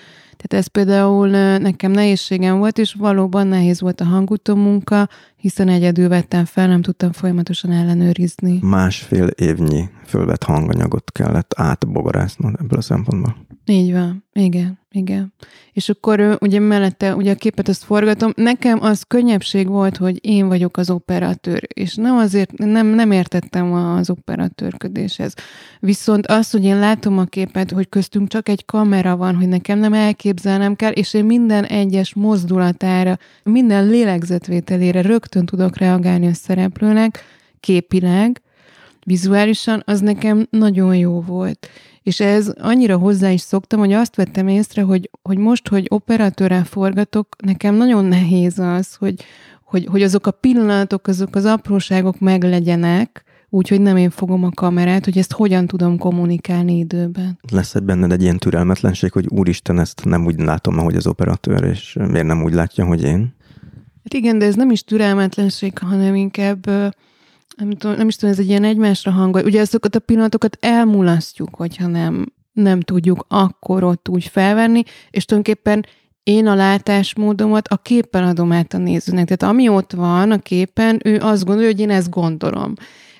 Tehát 0.47 0.65
ez 0.65 0.71
például 0.71 1.27
nekem 1.57 1.91
nehézségem 1.91 2.57
volt, 2.57 2.77
és 2.77 2.93
valóban 2.93 3.47
nehéz 3.47 3.81
volt 3.81 4.01
a 4.01 4.05
hangutó 4.05 4.55
munka, 4.55 5.09
hiszen 5.35 5.67
egyedül 5.67 6.07
vettem 6.07 6.45
fel, 6.45 6.67
nem 6.67 6.81
tudtam 6.81 7.11
folyamatosan 7.11 7.71
ellenőrizni. 7.71 8.59
Másfél 8.61 9.27
évnyi 9.27 9.89
fölvett 10.05 10.43
hanganyagot 10.43 11.11
kellett 11.11 11.53
átbogarásznod 11.57 12.55
ebből 12.59 12.79
a 12.79 12.81
szempontból. 12.81 13.35
Így 13.65 13.91
van, 13.91 14.25
igen, 14.33 14.79
igen. 14.91 15.33
És 15.71 15.89
akkor 15.89 16.37
ugye 16.41 16.59
mellette 16.59 17.15
ugye 17.15 17.31
a 17.31 17.35
képet 17.35 17.67
azt 17.67 17.83
forgatom. 17.83 18.31
Nekem 18.35 18.81
az 18.81 19.03
könnyebbség 19.07 19.67
volt, 19.67 19.97
hogy 19.97 20.25
én 20.25 20.47
vagyok 20.47 20.77
az 20.77 20.89
operatőr, 20.89 21.67
és 21.73 21.95
nem 21.95 22.15
azért, 22.15 22.57
nem, 22.57 22.87
nem 22.87 23.11
értettem 23.11 23.73
az 23.73 24.09
operatőrködéshez. 24.09 25.33
Viszont 25.79 26.27
az, 26.27 26.51
hogy 26.51 26.63
én 26.63 26.79
látom 26.79 27.17
a 27.17 27.23
képet, 27.23 27.71
hogy 27.71 27.89
köztünk 27.89 28.27
csak 28.27 28.49
egy 28.49 28.65
kamera 28.65 29.15
van, 29.15 29.35
hogy 29.35 29.47
nekem 29.47 29.79
nem 29.79 29.93
elképzelnem 30.35 30.75
kell, 30.75 30.91
és 30.91 31.13
én 31.13 31.25
minden 31.25 31.65
egyes 31.65 32.13
mozdulatára, 32.13 33.17
minden 33.43 33.87
lélegzetvételére 33.87 35.01
rögtön 35.01 35.45
tudok 35.45 35.77
reagálni 35.77 36.27
a 36.27 36.33
szereplőnek, 36.33 37.23
képileg, 37.59 38.41
vizuálisan, 39.05 39.83
az 39.85 39.99
nekem 39.99 40.47
nagyon 40.49 40.95
jó 40.95 41.21
volt. 41.21 41.69
És 42.03 42.19
ez 42.19 42.53
annyira 42.59 42.97
hozzá 42.97 43.29
is 43.31 43.41
szoktam, 43.41 43.79
hogy 43.79 43.93
azt 43.93 44.15
vettem 44.15 44.47
észre, 44.47 44.81
hogy, 44.81 45.09
hogy 45.21 45.37
most, 45.37 45.67
hogy 45.67 45.85
operatőrrel 45.89 46.63
forgatok, 46.63 47.35
nekem 47.45 47.75
nagyon 47.75 48.05
nehéz 48.05 48.59
az, 48.59 48.95
hogy, 48.95 49.23
hogy, 49.63 49.85
hogy 49.85 50.03
azok 50.03 50.27
a 50.27 50.31
pillanatok, 50.31 51.07
azok 51.07 51.35
az 51.35 51.45
apróságok 51.45 52.19
meglegyenek, 52.19 53.23
úgyhogy 53.55 53.81
nem 53.81 53.97
én 53.97 54.09
fogom 54.09 54.43
a 54.43 54.49
kamerát, 54.49 55.05
hogy 55.05 55.17
ezt 55.17 55.31
hogyan 55.31 55.67
tudom 55.67 55.97
kommunikálni 55.97 56.77
időben. 56.77 57.39
Lesz 57.51 57.75
egy 57.75 57.83
benned 57.83 58.11
egy 58.11 58.21
ilyen 58.21 58.37
türelmetlenség, 58.37 59.11
hogy 59.11 59.27
úristen, 59.29 59.79
ezt 59.79 60.01
nem 60.05 60.25
úgy 60.25 60.39
látom, 60.39 60.79
ahogy 60.79 60.95
az 60.95 61.07
operatőr, 61.07 61.63
és 61.63 61.97
miért 61.99 62.25
nem 62.25 62.43
úgy 62.43 62.53
látja, 62.53 62.85
hogy 62.85 63.03
én? 63.03 63.35
Hát 64.03 64.13
igen, 64.13 64.37
de 64.37 64.45
ez 64.45 64.55
nem 64.55 64.71
is 64.71 64.83
türelmetlenség, 64.83 65.77
hanem 65.77 66.15
inkább 66.15 66.65
nem, 67.57 67.71
tudom, 67.77 67.97
nem 67.97 68.07
is 68.07 68.15
tudom, 68.15 68.33
ez 68.33 68.39
egy 68.39 68.49
ilyen 68.49 68.63
egymásra 68.63 69.11
hangol. 69.11 69.43
Ugye 69.43 69.61
azokat 69.61 69.95
a 69.95 69.99
pillanatokat 69.99 70.57
elmulasztjuk, 70.59 71.55
hogyha 71.55 71.87
nem, 71.87 72.25
nem 72.53 72.79
tudjuk 72.79 73.25
akkor 73.27 73.83
ott 73.83 74.09
úgy 74.09 74.25
felvenni, 74.25 74.83
és 75.09 75.25
tulajdonképpen 75.25 75.85
én 76.23 76.47
a 76.47 76.55
látásmódomat 76.55 77.67
a 77.67 77.77
képen 77.77 78.23
adom 78.23 78.51
át 78.51 78.73
a 78.73 78.77
nézőnek. 78.77 79.25
Tehát 79.25 79.53
ami 79.53 79.69
ott 79.69 79.91
van 79.91 80.31
a 80.31 80.37
képen, 80.37 80.99
ő 81.03 81.17
azt 81.21 81.45
gondolja, 81.45 81.69
hogy 81.69 81.79
én 81.79 81.89
ezt 81.89 82.09
gondolom. 82.09 82.73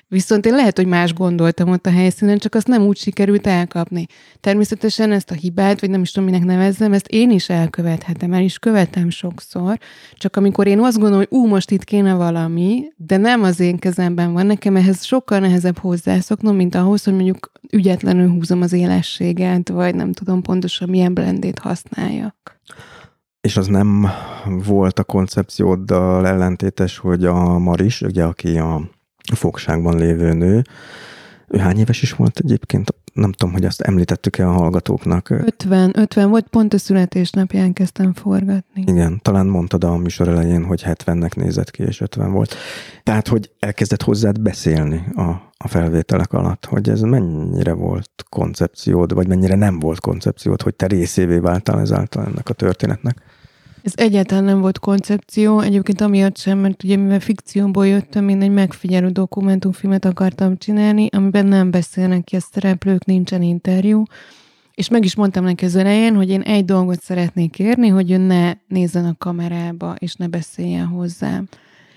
Viszont 0.08 0.46
én 0.46 0.54
lehet, 0.54 0.76
hogy 0.76 0.86
más 0.86 1.14
gondoltam 1.14 1.68
ott 1.68 1.86
a 1.86 1.90
helyszínen, 1.90 2.38
csak 2.38 2.54
azt 2.54 2.66
nem 2.66 2.82
úgy 2.82 2.96
sikerült 2.96 3.46
elkapni. 3.46 4.06
Természetesen 4.40 5.12
ezt 5.12 5.30
a 5.30 5.34
hibát, 5.34 5.80
vagy 5.80 5.90
nem 5.90 6.02
is 6.02 6.12
tudom, 6.12 6.28
minek 6.28 6.44
nevezzem, 6.44 6.92
ezt 6.92 7.08
én 7.08 7.30
is 7.30 7.48
elkövethetem, 7.48 8.32
el 8.32 8.42
is 8.42 8.58
követem 8.58 9.10
sokszor, 9.10 9.78
csak 10.14 10.36
amikor 10.36 10.66
én 10.66 10.78
azt 10.78 10.98
gondolom, 10.98 11.18
hogy 11.18 11.38
ú, 11.38 11.46
most 11.46 11.70
itt 11.70 11.84
kéne 11.84 12.14
valami, 12.14 12.84
de 12.96 13.16
nem 13.16 13.42
az 13.42 13.60
én 13.60 13.78
kezemben 13.78 14.32
van, 14.32 14.46
nekem 14.46 14.76
ehhez 14.76 15.04
sokkal 15.04 15.38
nehezebb 15.38 15.78
hozzászoknom, 15.78 16.56
mint 16.56 16.74
ahhoz, 16.74 17.04
hogy 17.04 17.14
mondjuk 17.14 17.52
ügyetlenül 17.70 18.30
húzom 18.30 18.62
az 18.62 18.72
élességet, 18.72 19.68
vagy 19.68 19.94
nem 19.94 20.12
tudom 20.12 20.42
pontosan 20.42 20.88
milyen 20.88 21.14
blendét 21.14 21.58
használjak. 21.58 22.60
És 23.40 23.56
az 23.56 23.66
nem 23.66 24.06
volt 24.66 24.98
a 24.98 25.04
koncepcióddal 25.04 26.26
ellentétes, 26.26 26.98
hogy 26.98 27.24
a 27.24 27.58
Maris, 27.58 28.00
ugye, 28.00 28.24
aki 28.24 28.58
a 28.58 28.94
fogságban 29.34 29.98
lévő 29.98 30.32
nő. 30.32 30.62
Ő 31.48 31.58
hány 31.58 31.78
éves 31.78 32.02
is 32.02 32.12
volt 32.12 32.38
egyébként? 32.38 32.94
Nem 33.12 33.32
tudom, 33.32 33.54
hogy 33.54 33.64
azt 33.64 33.80
említettük-e 33.80 34.48
a 34.48 34.52
hallgatóknak. 34.52 35.30
50, 35.30 35.92
50 35.94 36.28
volt, 36.28 36.46
pont 36.48 36.74
a 36.74 36.78
születésnapján 36.78 37.72
kezdtem 37.72 38.14
forgatni. 38.14 38.84
Igen, 38.86 39.20
talán 39.22 39.46
mondtad 39.46 39.84
a 39.84 39.96
műsor 39.96 40.28
elején, 40.28 40.64
hogy 40.64 40.82
70-nek 40.86 41.36
nézett 41.36 41.70
ki, 41.70 41.82
és 41.82 42.00
50 42.00 42.32
volt. 42.32 42.54
Tehát, 43.02 43.28
hogy 43.28 43.50
elkezdett 43.58 44.02
hozzád 44.02 44.40
beszélni 44.40 45.04
a, 45.14 45.30
a 45.56 45.68
felvételek 45.68 46.32
alatt, 46.32 46.64
hogy 46.64 46.88
ez 46.88 47.00
mennyire 47.00 47.72
volt 47.72 48.10
koncepciód, 48.28 49.14
vagy 49.14 49.28
mennyire 49.28 49.54
nem 49.54 49.78
volt 49.78 50.00
koncepciód, 50.00 50.62
hogy 50.62 50.74
te 50.74 50.86
részévé 50.86 51.38
váltál 51.38 51.80
ezáltal 51.80 52.24
ennek 52.24 52.48
a 52.48 52.54
történetnek. 52.54 53.22
Ez 53.86 53.92
egyáltalán 53.96 54.44
nem 54.44 54.60
volt 54.60 54.78
koncepció, 54.78 55.60
egyébként 55.60 56.00
amiatt 56.00 56.36
sem, 56.36 56.58
mert 56.58 56.82
ugye 56.82 56.96
mivel 56.96 57.20
fikcióból 57.20 57.86
jöttem, 57.86 58.28
én 58.28 58.42
egy 58.42 58.50
megfigyelő 58.50 59.08
dokumentumfilmet 59.08 60.04
akartam 60.04 60.58
csinálni, 60.58 61.08
amiben 61.12 61.46
nem 61.46 61.70
beszélnek 61.70 62.24
ki 62.24 62.36
a 62.36 62.40
szereplők, 62.40 63.04
nincsen 63.04 63.42
interjú, 63.42 64.02
és 64.74 64.88
meg 64.88 65.04
is 65.04 65.14
mondtam 65.14 65.44
neki 65.44 65.64
az 65.64 65.76
elején, 65.76 66.14
hogy 66.14 66.30
én 66.30 66.40
egy 66.40 66.64
dolgot 66.64 67.02
szeretnék 67.02 67.58
érni, 67.58 67.88
hogy 67.88 68.10
ő 68.10 68.16
ne 68.16 68.52
nézzen 68.68 69.04
a 69.04 69.14
kamerába, 69.18 69.94
és 69.98 70.14
ne 70.14 70.26
beszéljen 70.26 70.86
hozzám. 70.86 71.48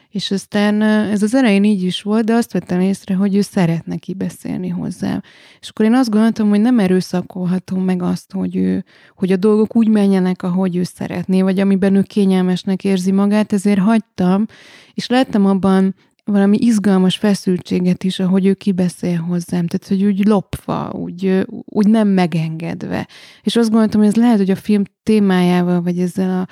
És 0.10 0.32
aztán 0.32 0.82
ez 0.82 1.24
az 1.24 1.36
elején 1.36 1.64
így 1.64 1.84
is 1.84 2.02
volt, 2.02 2.26
de 2.26 2.34
azt 2.34 2.52
vettem 2.52 2.80
észre, 2.80 3.16
hogy 3.16 3.36
ő 3.36 3.42
szeretne 3.42 3.96
kibeszélni 3.96 4.68
hozzám. 4.68 5.22
És 5.60 5.70
akkor 5.70 5.86
én 5.86 5.94
azt 5.94 6.10
gondoltam, 6.10 6.50
hogy 6.50 6.62
nem 6.62 6.80
erőszakolhatom 6.80 7.84
meg 7.84 8.02
azt, 8.02 8.32
hogy, 8.32 8.56
ő, 8.56 8.86
hogy 9.16 9.32
a 9.32 9.36
dolgok 9.36 9.76
úgy 9.76 9.88
menjenek, 9.88 10.44
ahogy 10.44 10.76
ő 10.76 10.84
szeretné, 10.84 11.42
vagy 11.42 11.60
amiben 11.60 11.96
ő 11.96 12.02
kényelmesnek 12.02 12.84
érzi 12.84 13.12
magát, 13.12 13.54
ezért 13.54 13.80
hagytam, 13.80 14.46
és 14.94 15.08
lettem 15.08 15.46
abban 15.46 15.96
valami 16.24 16.58
izgalmas 16.58 17.18
feszültséget 17.18 18.04
is, 18.04 18.20
ahogy 18.20 18.46
ő 18.46 18.54
kibeszél 18.54 19.18
hozzám, 19.18 19.68
tehát 19.68 19.88
hogy 19.88 20.04
úgy 20.04 20.28
lopva, 20.28 20.92
úgy, 20.92 21.46
úgy 21.66 21.88
nem 21.88 22.08
megengedve. 22.08 23.08
És 23.44 23.56
azt 23.56 23.70
gondoltam, 23.70 24.00
hogy 24.00 24.10
ez 24.10 24.16
lehet, 24.16 24.38
hogy 24.38 24.50
a 24.50 24.56
film 24.56 24.84
témájával, 25.04 25.82
vagy 25.82 26.00
ezzel 26.00 26.40
a 26.40 26.48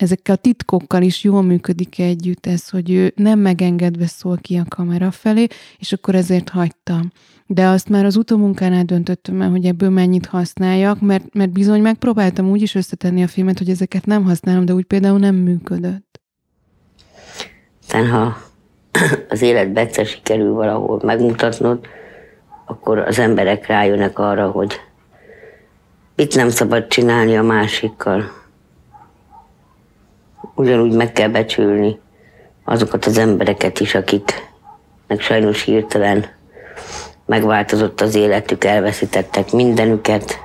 ezekkel 0.00 0.34
a 0.34 0.38
titkokkal 0.38 1.02
is 1.02 1.24
jól 1.24 1.42
működik 1.42 1.98
együtt 1.98 2.46
ez, 2.46 2.68
hogy 2.68 2.90
ő 2.90 3.12
nem 3.16 3.38
megengedve 3.38 4.06
szól 4.06 4.38
ki 4.40 4.56
a 4.56 4.64
kamera 4.68 5.10
felé, 5.10 5.46
és 5.78 5.92
akkor 5.92 6.14
ezért 6.14 6.48
hagytam. 6.48 7.12
De 7.46 7.66
azt 7.66 7.88
már 7.88 8.04
az 8.04 8.16
utómunkánál 8.16 8.84
döntöttem 8.84 9.42
el, 9.42 9.50
hogy 9.50 9.64
ebből 9.64 9.90
mennyit 9.90 10.26
használjak, 10.26 11.00
mert, 11.00 11.34
mert 11.34 11.50
bizony 11.50 11.80
megpróbáltam 11.80 12.50
úgy 12.50 12.62
is 12.62 12.74
összetenni 12.74 13.22
a 13.22 13.28
filmet, 13.28 13.58
hogy 13.58 13.68
ezeket 13.68 14.06
nem 14.06 14.24
használom, 14.24 14.64
de 14.64 14.72
úgy 14.72 14.84
például 14.84 15.18
nem 15.18 15.34
működött. 15.34 16.20
Aztán 17.80 18.08
ha 18.08 18.36
az 19.28 19.42
életbe 19.42 19.80
egyszer 19.80 20.06
sikerül 20.06 20.52
valahol 20.52 21.00
megmutatnod, 21.04 21.86
akkor 22.66 22.98
az 22.98 23.18
emberek 23.18 23.66
rájönnek 23.66 24.18
arra, 24.18 24.50
hogy 24.50 24.80
mit 26.16 26.34
nem 26.34 26.48
szabad 26.48 26.86
csinálni 26.86 27.36
a 27.36 27.42
másikkal, 27.42 28.39
ugyanúgy 30.60 30.92
meg 30.92 31.12
kell 31.12 31.28
becsülni 31.28 32.00
azokat 32.64 33.04
az 33.04 33.18
embereket 33.18 33.80
is, 33.80 33.94
akiknek 33.94 35.20
sajnos 35.20 35.62
hirtelen 35.64 36.26
megváltozott 37.26 38.00
az 38.00 38.14
életük, 38.14 38.64
elveszítettek 38.64 39.52
mindenüket, 39.52 40.38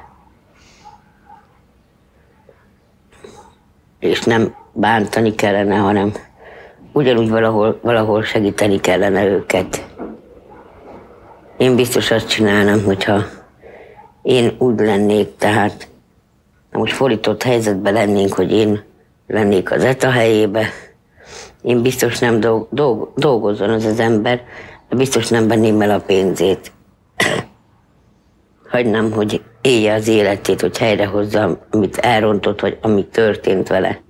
és 3.99 4.22
nem 4.22 4.55
bántani 4.74 5.36
kellene, 5.36 5.76
hanem 5.76 6.11
ugyanúgy 6.91 7.30
valahol, 7.30 7.80
valahol 7.82 8.24
segíteni 8.24 8.80
kellene 8.80 9.26
őket. 9.26 9.86
Én 11.57 11.76
biztos 11.76 12.11
azt 12.11 12.30
csinálnám, 12.30 12.84
hogyha 12.84 13.24
én 14.22 14.55
úgy 14.57 14.80
lennék, 14.80 15.36
tehát 15.38 15.88
most 16.72 16.93
fordított 16.93 17.43
helyzetben 17.43 17.93
lennénk, 17.93 18.34
hogy 18.34 18.51
én 18.51 18.84
lennék 19.28 19.71
az 19.71 19.84
ETA 19.84 20.09
helyébe, 20.09 20.69
én 21.61 21.82
biztos 21.82 22.19
nem 22.19 22.39
dolg, 22.39 22.67
dolg, 22.71 23.11
dolgozzon 23.15 23.69
az 23.69 23.86
az 23.86 23.99
ember, 23.99 24.43
de 24.89 24.95
biztos 24.95 25.28
nem 25.28 25.47
venném 25.47 25.82
el 25.82 25.91
a 25.91 25.99
pénzét. 25.99 26.71
Hagynám, 28.71 29.11
hogy 29.11 29.43
élje 29.61 29.93
az 29.93 30.07
életét, 30.07 30.61
hogy 30.61 30.78
helyrehozza, 30.78 31.65
amit 31.71 31.97
elrontott, 31.97 32.61
vagy 32.61 32.78
ami 32.82 33.05
történt 33.05 33.67
vele. 33.67 34.03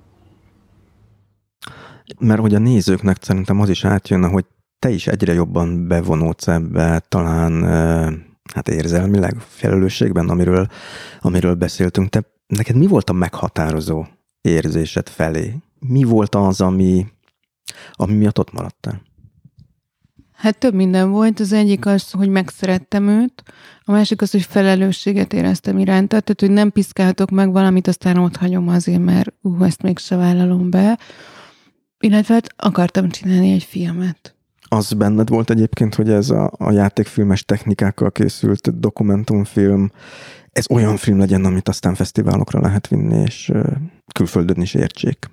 Mert 2.20 2.40
hogy 2.40 2.56
a 2.56 2.60
nézőknek 2.60 3.18
szerintem 3.22 3.60
az 3.60 3.70
is 3.70 3.86
átjönne, 3.86 4.28
hogy 4.28 4.46
te 4.80 4.90
is 4.90 5.08
egyre 5.08 5.34
jobban 5.34 5.88
bevonódsz 5.88 6.48
ebbe, 6.48 7.02
talán 7.10 7.64
hát 8.54 8.68
érzelmileg, 8.68 9.36
felelősségben, 9.40 10.30
amiről, 10.30 10.68
amiről 11.20 11.54
beszéltünk. 11.54 12.10
Te, 12.10 12.22
neked 12.48 12.76
mi 12.76 12.88
volt 12.88 13.10
a 13.10 13.14
meghatározó 13.14 14.06
érzésed 14.46 15.10
felé? 15.10 15.56
Mi 15.80 16.04
volt 16.04 16.36
az, 16.36 16.62
ami, 16.62 17.06
ami 17.92 18.14
miatt 18.14 18.40
ott 18.40 18.54
maradtál? 18.54 19.02
Hát 20.36 20.58
több 20.58 20.74
minden 20.74 21.12
volt. 21.12 21.40
Az 21.40 21.52
egyik 21.52 21.86
az, 21.86 22.12
hogy 22.12 22.30
megszerettem 22.30 23.08
őt, 23.08 23.44
a 23.88 23.92
másik 23.92 24.22
az, 24.22 24.32
hogy 24.32 24.42
felelősséget 24.42 25.34
éreztem 25.34 25.80
iránta, 25.80 26.20
tehát 26.20 26.40
hogy 26.40 26.52
nem 26.52 26.72
piszkáltok 26.72 27.30
meg 27.30 27.52
valamit, 27.52 27.88
aztán 27.88 28.18
ott 28.18 28.36
hagyom 28.36 28.68
azért, 28.68 29.04
mert 29.04 29.34
ú, 29.42 29.64
ezt 29.64 29.82
se 29.96 30.16
vállalom 30.16 30.70
be. 30.70 31.00
Illetve 32.00 32.34
hát 32.34 32.54
akartam 32.56 33.10
csinálni 33.10 33.52
egy 33.52 33.64
filmet. 33.64 34.36
Az 34.68 34.94
benned 34.94 35.30
volt 35.30 35.50
egyébként, 35.50 35.96
hogy 35.96 36.10
ez 36.10 36.30
a, 36.30 36.52
a 36.58 36.72
játékfilmes 36.72 37.46
technikákkal 37.46 38.12
készült 38.12 38.80
dokumentumfilm, 38.80 39.92
ez 40.56 40.66
olyan 40.70 40.98
film 40.98 41.18
legyen, 41.18 41.46
amit 41.46 41.68
aztán 41.68 41.96
fesztiválokra 41.96 42.62
lehet 42.62 42.88
vinni, 42.88 43.22
és 43.22 43.52
külföldön 44.14 44.62
is 44.62 44.74
értsék. 44.74 45.30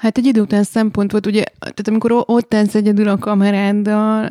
Hát 0.00 0.18
egy 0.18 0.26
idő 0.26 0.40
után 0.40 0.62
szempont 0.62 1.10
volt, 1.10 1.26
ugye, 1.26 1.44
tehát 1.58 1.88
amikor 1.88 2.24
ott 2.26 2.54
állsz 2.54 2.74
egyedül 2.74 3.08
a 3.08 3.18
kameráddal 3.18 4.28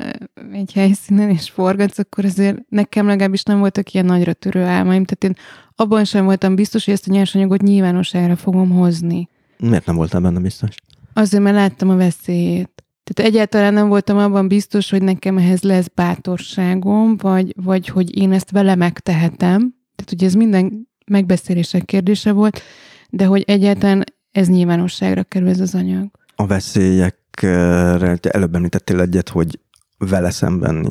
egy 0.52 0.74
helyszínen 0.74 1.30
és 1.30 1.50
forgatsz, 1.50 1.98
akkor 1.98 2.26
azért 2.26 2.58
nekem 2.70 3.08
legalábbis 3.08 3.44
nem 3.44 3.60
voltak 3.60 3.94
ilyen 3.94 4.06
nagyra 4.06 4.34
törő 4.34 4.62
álmaim, 4.62 5.06
tehát 5.06 5.24
én 5.24 5.44
abban 5.76 6.06
sem 6.06 6.26
voltam 6.26 6.56
biztos, 6.56 6.86
hogy 6.86 6.94
ezt 6.94 7.08
a 7.08 7.12
nyersanyagot 7.12 7.62
nyilvánosságra 7.62 8.36
fogom 8.36 8.70
hozni. 8.70 9.30
Miért 9.58 9.86
nem 9.86 9.96
voltam 9.96 10.22
benne 10.22 10.40
biztos? 10.40 10.76
Azért, 11.14 11.44
mert 11.44 11.56
láttam 11.56 11.90
a 11.90 11.96
veszélyét. 11.96 12.84
Tehát 13.04 13.32
egyáltalán 13.32 13.74
nem 13.74 13.88
voltam 13.88 14.18
abban 14.18 14.48
biztos, 14.48 14.90
hogy 14.90 15.04
nekem 15.04 15.38
ehhez 15.38 15.62
lesz 15.62 15.88
bátorságom, 15.96 17.18
vagy, 17.18 17.54
vagy 17.56 17.88
hogy 17.88 18.18
én 18.18 18.32
ezt 18.32 18.52
vele 18.52 18.76
megtehetem, 18.76 19.78
tehát 20.00 20.14
ugye 20.14 20.26
ez 20.26 20.34
minden 20.34 20.88
megbeszélések 21.06 21.86
kérdése 21.86 22.32
volt, 22.32 22.62
de 23.10 23.26
hogy 23.26 23.44
egyáltalán 23.48 24.04
ez 24.32 24.48
nyilvánosságra 24.48 25.24
kerül 25.24 25.48
ez 25.48 25.60
az 25.60 25.76
anyag. 25.76 26.08
A 26.36 26.48
veszélyekre, 26.48 28.18
előbb 28.22 28.56
említettél 28.56 29.00
egyet, 29.00 29.30
hogy 29.30 29.60
vele 29.98 30.30
szemben 30.30 30.88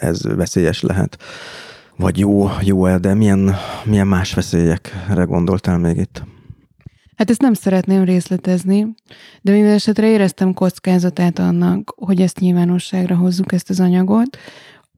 ez 0.00 0.22
veszélyes 0.22 0.80
lehet. 0.80 1.18
vagy 1.96 2.18
jó, 2.18 2.48
jó-e, 2.62 2.98
de 2.98 3.14
milyen, 3.14 3.54
milyen 3.84 4.06
más 4.06 4.34
veszélyekre 4.34 5.22
gondoltál 5.22 5.78
még 5.78 5.96
itt? 5.96 6.22
Hát 7.16 7.30
ezt 7.30 7.40
nem 7.40 7.54
szeretném 7.54 8.04
részletezni, 8.04 8.94
de 9.42 9.52
minden 9.52 9.72
esetre 9.72 10.08
éreztem 10.08 10.54
kockázatát 10.54 11.38
annak, 11.38 11.94
hogy 11.96 12.20
ezt 12.20 12.38
nyilvánosságra 12.38 13.16
hozzuk, 13.16 13.52
ezt 13.52 13.70
az 13.70 13.80
anyagot. 13.80 14.38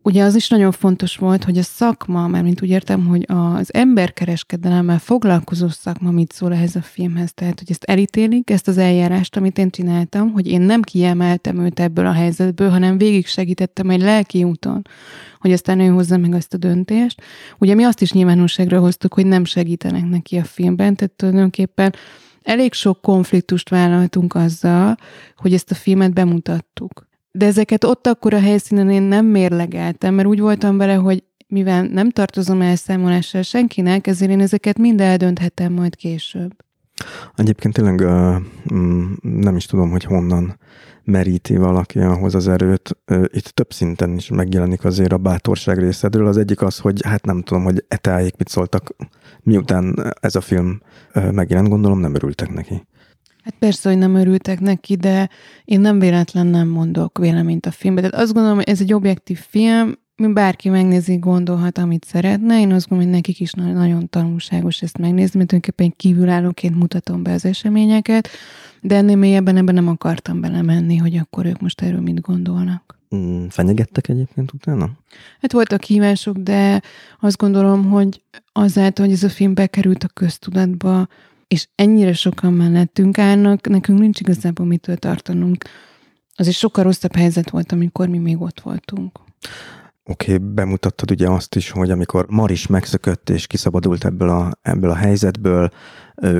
Ugye 0.05 0.23
az 0.23 0.35
is 0.35 0.49
nagyon 0.49 0.73
fontos 0.73 1.17
volt, 1.17 1.45
hogy 1.45 1.59
a 1.59 1.63
szakma, 1.63 2.27
mert 2.27 2.45
mint 2.45 2.63
úgy 2.63 2.69
értem, 2.69 3.07
hogy 3.07 3.25
az 3.29 3.75
emberkereskedelemmel 3.75 4.99
foglalkozó 4.99 5.69
szakma 5.69 6.11
mit 6.11 6.33
szól 6.33 6.53
ehhez 6.53 6.77
a 6.77 6.83
filmhez. 6.83 7.35
Tehát, 7.35 7.59
hogy 7.59 7.71
ezt 7.71 7.85
elítélik, 7.85 8.51
ezt 8.51 8.69
az 8.69 8.79
eljárást, 8.79 9.37
amit 9.37 9.59
én 9.59 9.71
csináltam, 9.71 10.33
hogy 10.33 10.47
én 10.47 10.61
nem 10.61 10.83
kiemeltem 10.83 11.65
őt 11.65 11.81
ebből 11.81 12.07
a 12.07 12.13
helyzetből, 12.13 12.69
hanem 12.69 12.99
végig 12.99 13.27
segítettem 13.27 13.91
egy 13.91 14.01
lelki 14.01 14.45
úton, 14.45 14.83
hogy 15.41 15.53
aztán 15.53 15.81
ő 15.81 15.87
hozza 15.87 16.17
meg 16.17 16.35
azt 16.35 16.55
a 16.55 16.57
döntést. 16.57 17.23
Ugye 17.59 17.75
mi 17.75 17.83
azt 17.83 18.01
is 18.01 18.13
nyilvánosságra 18.13 18.81
hoztuk, 18.81 19.15
hogy 19.15 19.27
nem 19.27 19.45
segítenek 19.45 20.09
neki 20.09 20.37
a 20.37 20.45
filmben, 20.45 20.97
tehát 20.97 21.15
tulajdonképpen 21.15 21.95
elég 22.43 22.73
sok 22.73 23.01
konfliktust 23.01 23.69
vállaltunk 23.69 24.35
azzal, 24.35 24.97
hogy 25.37 25.55
ezt 25.55 25.71
a 25.71 25.75
filmet 25.75 26.13
bemutattuk. 26.13 27.11
De 27.33 27.47
ezeket 27.47 27.85
ott 27.85 28.07
akkor 28.07 28.35
a 28.35 28.41
helyszínen 28.41 28.91
én 28.91 29.03
nem 29.03 29.27
mérlegeltem, 29.27 30.15
mert 30.15 30.29
úgy 30.29 30.41
voltam 30.41 30.77
vele, 30.77 30.95
hogy 30.95 31.25
mivel 31.47 31.83
nem 31.83 32.11
tartozom 32.11 32.61
elszámolással 32.61 33.43
senkinek, 33.43 34.07
ezért 34.07 34.31
én 34.31 34.41
ezeket 34.41 34.79
mind 34.79 35.01
eldönthetem 35.01 35.73
majd 35.73 35.97
később. 35.97 36.53
Egyébként 37.37 37.75
tényleg 37.75 38.05
mm, 38.75 39.13
nem 39.21 39.57
is 39.57 39.67
tudom, 39.67 39.91
hogy 39.91 40.05
honnan 40.05 40.59
meríti 41.05 41.57
valaki 41.57 41.99
ahhoz 41.99 42.35
az 42.35 42.49
erőt. 42.49 42.97
Itt 43.25 43.45
több 43.45 43.73
szinten 43.73 44.15
is 44.15 44.29
megjelenik 44.29 44.85
azért 44.85 45.13
a 45.13 45.19
bátorság 45.19 45.79
részedről. 45.79 46.27
Az 46.27 46.37
egyik 46.37 46.63
az, 46.63 46.79
hogy 46.79 47.01
hát 47.07 47.25
nem 47.25 47.43
tudom, 47.43 47.65
hogy 47.65 47.85
etájék 47.89 48.37
mit 48.37 48.49
szóltak, 48.49 48.97
miután 49.41 50.15
ez 50.21 50.35
a 50.35 50.41
film 50.41 50.81
megjelent, 51.13 51.69
gondolom 51.69 51.99
nem 51.99 52.15
örültek 52.15 52.53
neki. 52.53 52.87
Hát 53.45 53.55
persze, 53.59 53.89
hogy 53.89 53.99
nem 53.99 54.15
örültek 54.15 54.61
neki, 54.61 54.97
de 54.97 55.29
én 55.65 55.81
nem 55.81 55.99
véletlen 55.99 56.47
nem 56.47 56.69
mondok 56.69 57.19
véleményt 57.19 57.67
a 57.67 57.71
filmbe. 57.71 58.01
Tehát 58.01 58.17
azt 58.17 58.33
gondolom, 58.33 58.57
hogy 58.57 58.69
ez 58.69 58.81
egy 58.81 58.93
objektív 58.93 59.39
film, 59.39 59.95
mi 60.17 60.33
bárki 60.33 60.69
megnézi, 60.69 61.17
gondolhat, 61.17 61.79
amit 61.79 62.05
szeretne. 62.05 62.61
Én 62.61 62.73
azt 62.73 62.89
gondolom, 62.89 63.13
hogy 63.13 63.21
nekik 63.21 63.41
is 63.41 63.53
nagyon 63.53 64.09
tanulságos 64.09 64.83
ezt 64.83 64.99
megnézni, 64.99 65.39
mert 65.39 65.49
tulajdonképpen 65.49 65.95
kívülállóként 65.97 66.77
mutatom 66.77 67.23
be 67.23 67.33
az 67.33 67.45
eseményeket, 67.45 68.29
de 68.81 68.97
ennél 68.97 69.17
mélyebben 69.17 69.57
ebben 69.57 69.75
nem 69.75 69.89
akartam 69.89 70.41
belemenni, 70.41 70.97
hogy 70.97 71.17
akkor 71.17 71.47
ők 71.47 71.61
most 71.61 71.81
erről 71.81 72.01
mit 72.01 72.21
gondolnak. 72.21 72.99
Mm, 73.17 73.47
fenyegettek 73.47 74.09
egyébként 74.09 74.53
utána? 74.53 74.91
Hát 75.41 75.53
voltak 75.53 75.83
hívások, 75.83 76.37
de 76.37 76.83
azt 77.21 77.37
gondolom, 77.37 77.91
hogy 77.91 78.23
azáltal, 78.53 79.05
hogy 79.05 79.15
ez 79.15 79.23
a 79.23 79.29
film 79.29 79.55
bekerült 79.55 80.05
a 80.05 80.09
köztudatba, 80.09 81.09
és 81.53 81.69
ennyire 81.75 82.13
sokan 82.13 82.53
mellettünk 82.53 83.19
állnak, 83.19 83.69
nekünk 83.69 83.99
nincs 83.99 84.21
igazából 84.21 84.67
mitől 84.67 84.97
tartanunk. 84.97 85.65
Az 86.35 86.47
is 86.47 86.59
sokkal 86.59 86.85
rosszabb 86.85 87.15
helyzet 87.15 87.51
volt, 87.51 87.73
amikor 87.73 88.09
mi 88.09 88.19
még 88.19 88.41
ott 88.41 88.61
voltunk. 88.61 89.19
Oké, 90.05 90.35
okay, 90.35 90.47
bemutattad 90.49 91.11
ugye 91.11 91.29
azt 91.29 91.55
is, 91.55 91.71
hogy 91.71 91.91
amikor 91.91 92.27
Maris 92.29 92.67
megszökött 92.67 93.31
és 93.31 93.47
kiszabadult 93.47 94.05
ebből 94.05 94.29
a, 94.29 94.59
ebből 94.63 94.91
a 94.91 94.95
helyzetből, 94.95 95.71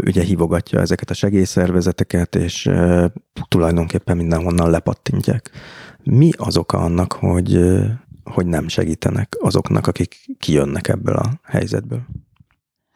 ugye 0.05 0.23
hívogatja 0.23 0.81
ezeket 0.81 1.11
a 1.11 1.15
segélyszervezeteket, 1.15 2.35
és 2.35 2.71
tulajdonképpen 3.49 4.17
mindenhonnan 4.17 4.71
lepattintják. 4.71 5.51
Mi 6.03 6.31
az 6.37 6.57
oka 6.57 6.79
annak, 6.79 7.13
hogy, 7.13 7.59
hogy 8.25 8.47
nem 8.47 8.69
segítenek 8.69 9.37
azoknak, 9.41 9.87
akik 9.87 10.17
kijönnek 10.39 10.89
ebből 10.89 11.17
a 11.17 11.41
helyzetből? 11.43 12.07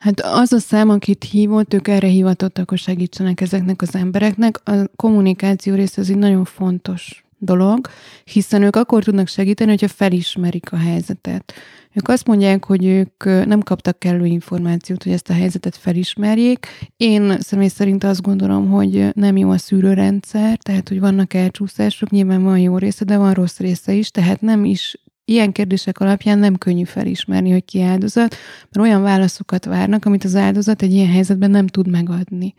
Hát 0.07 0.20
az 0.20 0.52
a 0.52 0.59
szám, 0.59 0.88
akit 0.88 1.24
hívott, 1.24 1.74
ők 1.74 1.88
erre 1.88 2.07
hivatottak, 2.07 2.70
hogy 2.70 2.78
segítsenek 2.78 3.40
ezeknek 3.40 3.82
az 3.82 3.94
embereknek. 3.94 4.68
A 4.68 4.72
kommunikáció 4.96 5.74
része 5.74 6.00
az 6.00 6.11
egy 6.11 6.18
nagyon 6.18 6.44
fontos 6.44 7.24
dolog, 7.38 7.88
hiszen 8.24 8.62
ők 8.62 8.76
akkor 8.76 9.04
tudnak 9.04 9.28
segíteni, 9.28 9.70
hogyha 9.70 9.88
felismerik 9.88 10.72
a 10.72 10.76
helyzetet. 10.76 11.52
Ők 11.92 12.09
azt 12.09 12.26
mondják, 12.26 12.64
hogy 12.64 12.84
ők 12.84 13.24
nem 13.24 13.61
kaptak 13.61 13.98
kellő 13.98 14.24
információt, 14.24 15.02
hogy 15.02 15.12
ezt 15.12 15.30
a 15.30 15.32
helyzetet 15.32 15.76
felismerjék. 15.76 16.66
Én 16.96 17.40
személy 17.40 17.68
szerint 17.68 18.04
azt 18.04 18.22
gondolom, 18.22 18.70
hogy 18.70 19.09
nem 19.12 19.36
jó 19.36 19.50
a 19.50 19.59
szűrőrendszer, 19.59 20.59
tehát 20.59 20.88
hogy 20.88 21.00
vannak 21.00 21.34
elcsúszások, 21.34 22.11
nyilván 22.11 22.42
van 22.42 22.59
jó 22.59 22.78
része, 22.78 23.04
de 23.04 23.16
van 23.16 23.34
rossz 23.34 23.59
része 23.59 23.92
is, 23.92 24.11
tehát 24.11 24.40
nem 24.40 24.64
is 24.64 24.96
ilyen 25.29 25.53
kérdések 25.53 26.01
alapján 26.01 26.39
nem 26.39 26.57
könnyű 26.57 26.85
felismerni, 26.85 27.51
hogy 27.51 27.64
ki 27.64 27.83
áldozat, 27.83 28.37
mert 28.70 28.87
olyan 28.87 29.03
válaszokat 29.03 29.64
várnak, 29.64 30.05
amit 30.05 30.24
az 30.24 30.35
áldozat 30.35 30.83
egy 30.83 30.93
ilyen 30.93 31.11
helyzetben 31.11 31.51
nem 31.51 31.66
tud 31.66 31.89
megadni. 31.89 32.55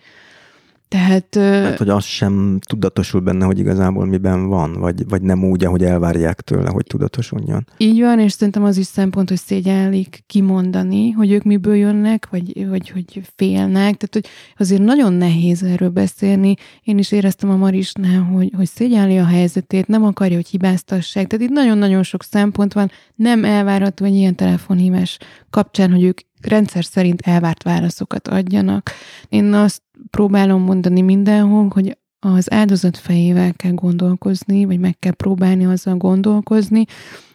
Tehát, 0.87 1.35
hát, 1.35 1.77
hogy 1.77 1.89
az 1.89 2.03
sem 2.03 2.59
tudatosul 2.67 3.21
benne, 3.21 3.45
hogy 3.45 3.59
igazából 3.59 4.05
miben 4.05 4.47
van, 4.47 4.73
vagy, 4.73 5.07
vagy 5.07 5.21
nem 5.21 5.43
úgy, 5.43 5.65
ahogy 5.65 5.83
elvárják 5.83 6.41
tőle, 6.41 6.69
hogy 6.69 6.85
tudatosuljon. 6.85 7.67
Így 7.77 7.99
van, 7.99 8.19
és 8.19 8.31
szerintem 8.31 8.63
az 8.63 8.77
is 8.77 8.85
szempont, 8.85 9.29
hogy 9.29 9.37
szégyellik 9.37 10.23
kimondani, 10.27 11.11
hogy 11.11 11.31
ők 11.31 11.43
miből 11.43 11.75
jönnek, 11.75 12.27
vagy, 12.29 12.67
vagy 12.67 12.89
hogy 12.89 13.21
félnek. 13.35 13.97
Tehát, 13.97 14.09
hogy 14.11 14.25
azért 14.57 14.81
nagyon 14.81 15.13
nehéz 15.13 15.63
erről 15.63 15.89
beszélni. 15.89 16.55
Én 16.83 16.97
is 16.97 17.11
éreztem 17.11 17.49
a 17.49 17.55
Marisnál, 17.55 18.21
hogy, 18.21 18.51
hogy 18.55 18.67
szégyelli 18.67 19.17
a 19.17 19.25
helyzetét, 19.25 19.87
nem 19.87 20.03
akarja, 20.03 20.35
hogy 20.35 20.47
hibáztassák. 20.47 21.27
Tehát 21.27 21.45
itt 21.45 21.53
nagyon-nagyon 21.53 22.03
sok 22.03 22.23
szempont 22.23 22.73
van. 22.73 22.91
Nem 23.15 23.43
elvárható 23.43 24.05
egy 24.05 24.15
ilyen 24.15 24.35
telefonhívás 24.35 25.17
kapcsán, 25.49 25.91
hogy 25.91 26.03
ők 26.03 26.19
rendszer 26.41 26.85
szerint 26.85 27.21
elvárt 27.21 27.63
válaszokat 27.63 28.27
adjanak. 28.27 28.91
Én 29.29 29.53
azt 29.53 29.81
próbálom 30.09 30.61
mondani 30.61 31.01
mindenhol, 31.01 31.67
hogy 31.73 31.97
az 32.19 32.51
áldozat 32.51 32.97
fejével 32.97 33.53
kell 33.53 33.71
gondolkozni, 33.71 34.65
vagy 34.65 34.79
meg 34.79 34.99
kell 34.99 35.11
próbálni 35.11 35.65
azzal 35.65 35.95
gondolkozni, 35.95 36.85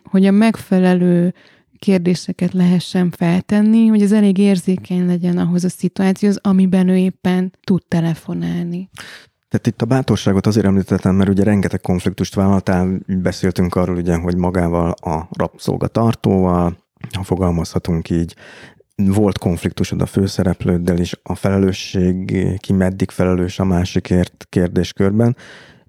hogy 0.04 0.26
a 0.26 0.30
megfelelő 0.30 1.34
kérdéseket 1.78 2.52
lehessen 2.52 3.10
feltenni, 3.10 3.86
hogy 3.86 4.02
ez 4.02 4.12
elég 4.12 4.38
érzékeny 4.38 5.06
legyen 5.06 5.38
ahhoz 5.38 5.64
a 5.64 5.68
szituációhoz, 5.68 6.38
amiben 6.42 6.88
ő 6.88 6.96
éppen 6.96 7.52
tud 7.64 7.82
telefonálni. 7.88 8.90
Tehát 9.48 9.66
itt 9.66 9.82
a 9.82 9.86
bátorságot 9.86 10.46
azért 10.46 10.66
említettem, 10.66 11.14
mert 11.14 11.30
ugye 11.30 11.42
rengeteg 11.42 11.80
konfliktust 11.80 12.34
vállaltál, 12.34 12.98
beszéltünk 13.06 13.74
arról 13.74 13.96
ugye, 13.96 14.16
hogy 14.16 14.36
magával 14.36 14.90
a 14.90 15.28
rabszolgatartóval, 15.30 16.76
ha 17.12 17.22
fogalmazhatunk 17.22 18.10
így, 18.10 18.36
volt 19.10 19.38
konfliktusod 19.38 20.02
a 20.02 20.06
főszereplőddel 20.06 20.98
is, 20.98 21.20
a 21.22 21.34
felelősség, 21.34 22.46
ki 22.58 22.72
meddig 22.72 23.10
felelős 23.10 23.58
a 23.58 23.64
másikért 23.64 24.46
kérdéskörben, 24.48 25.36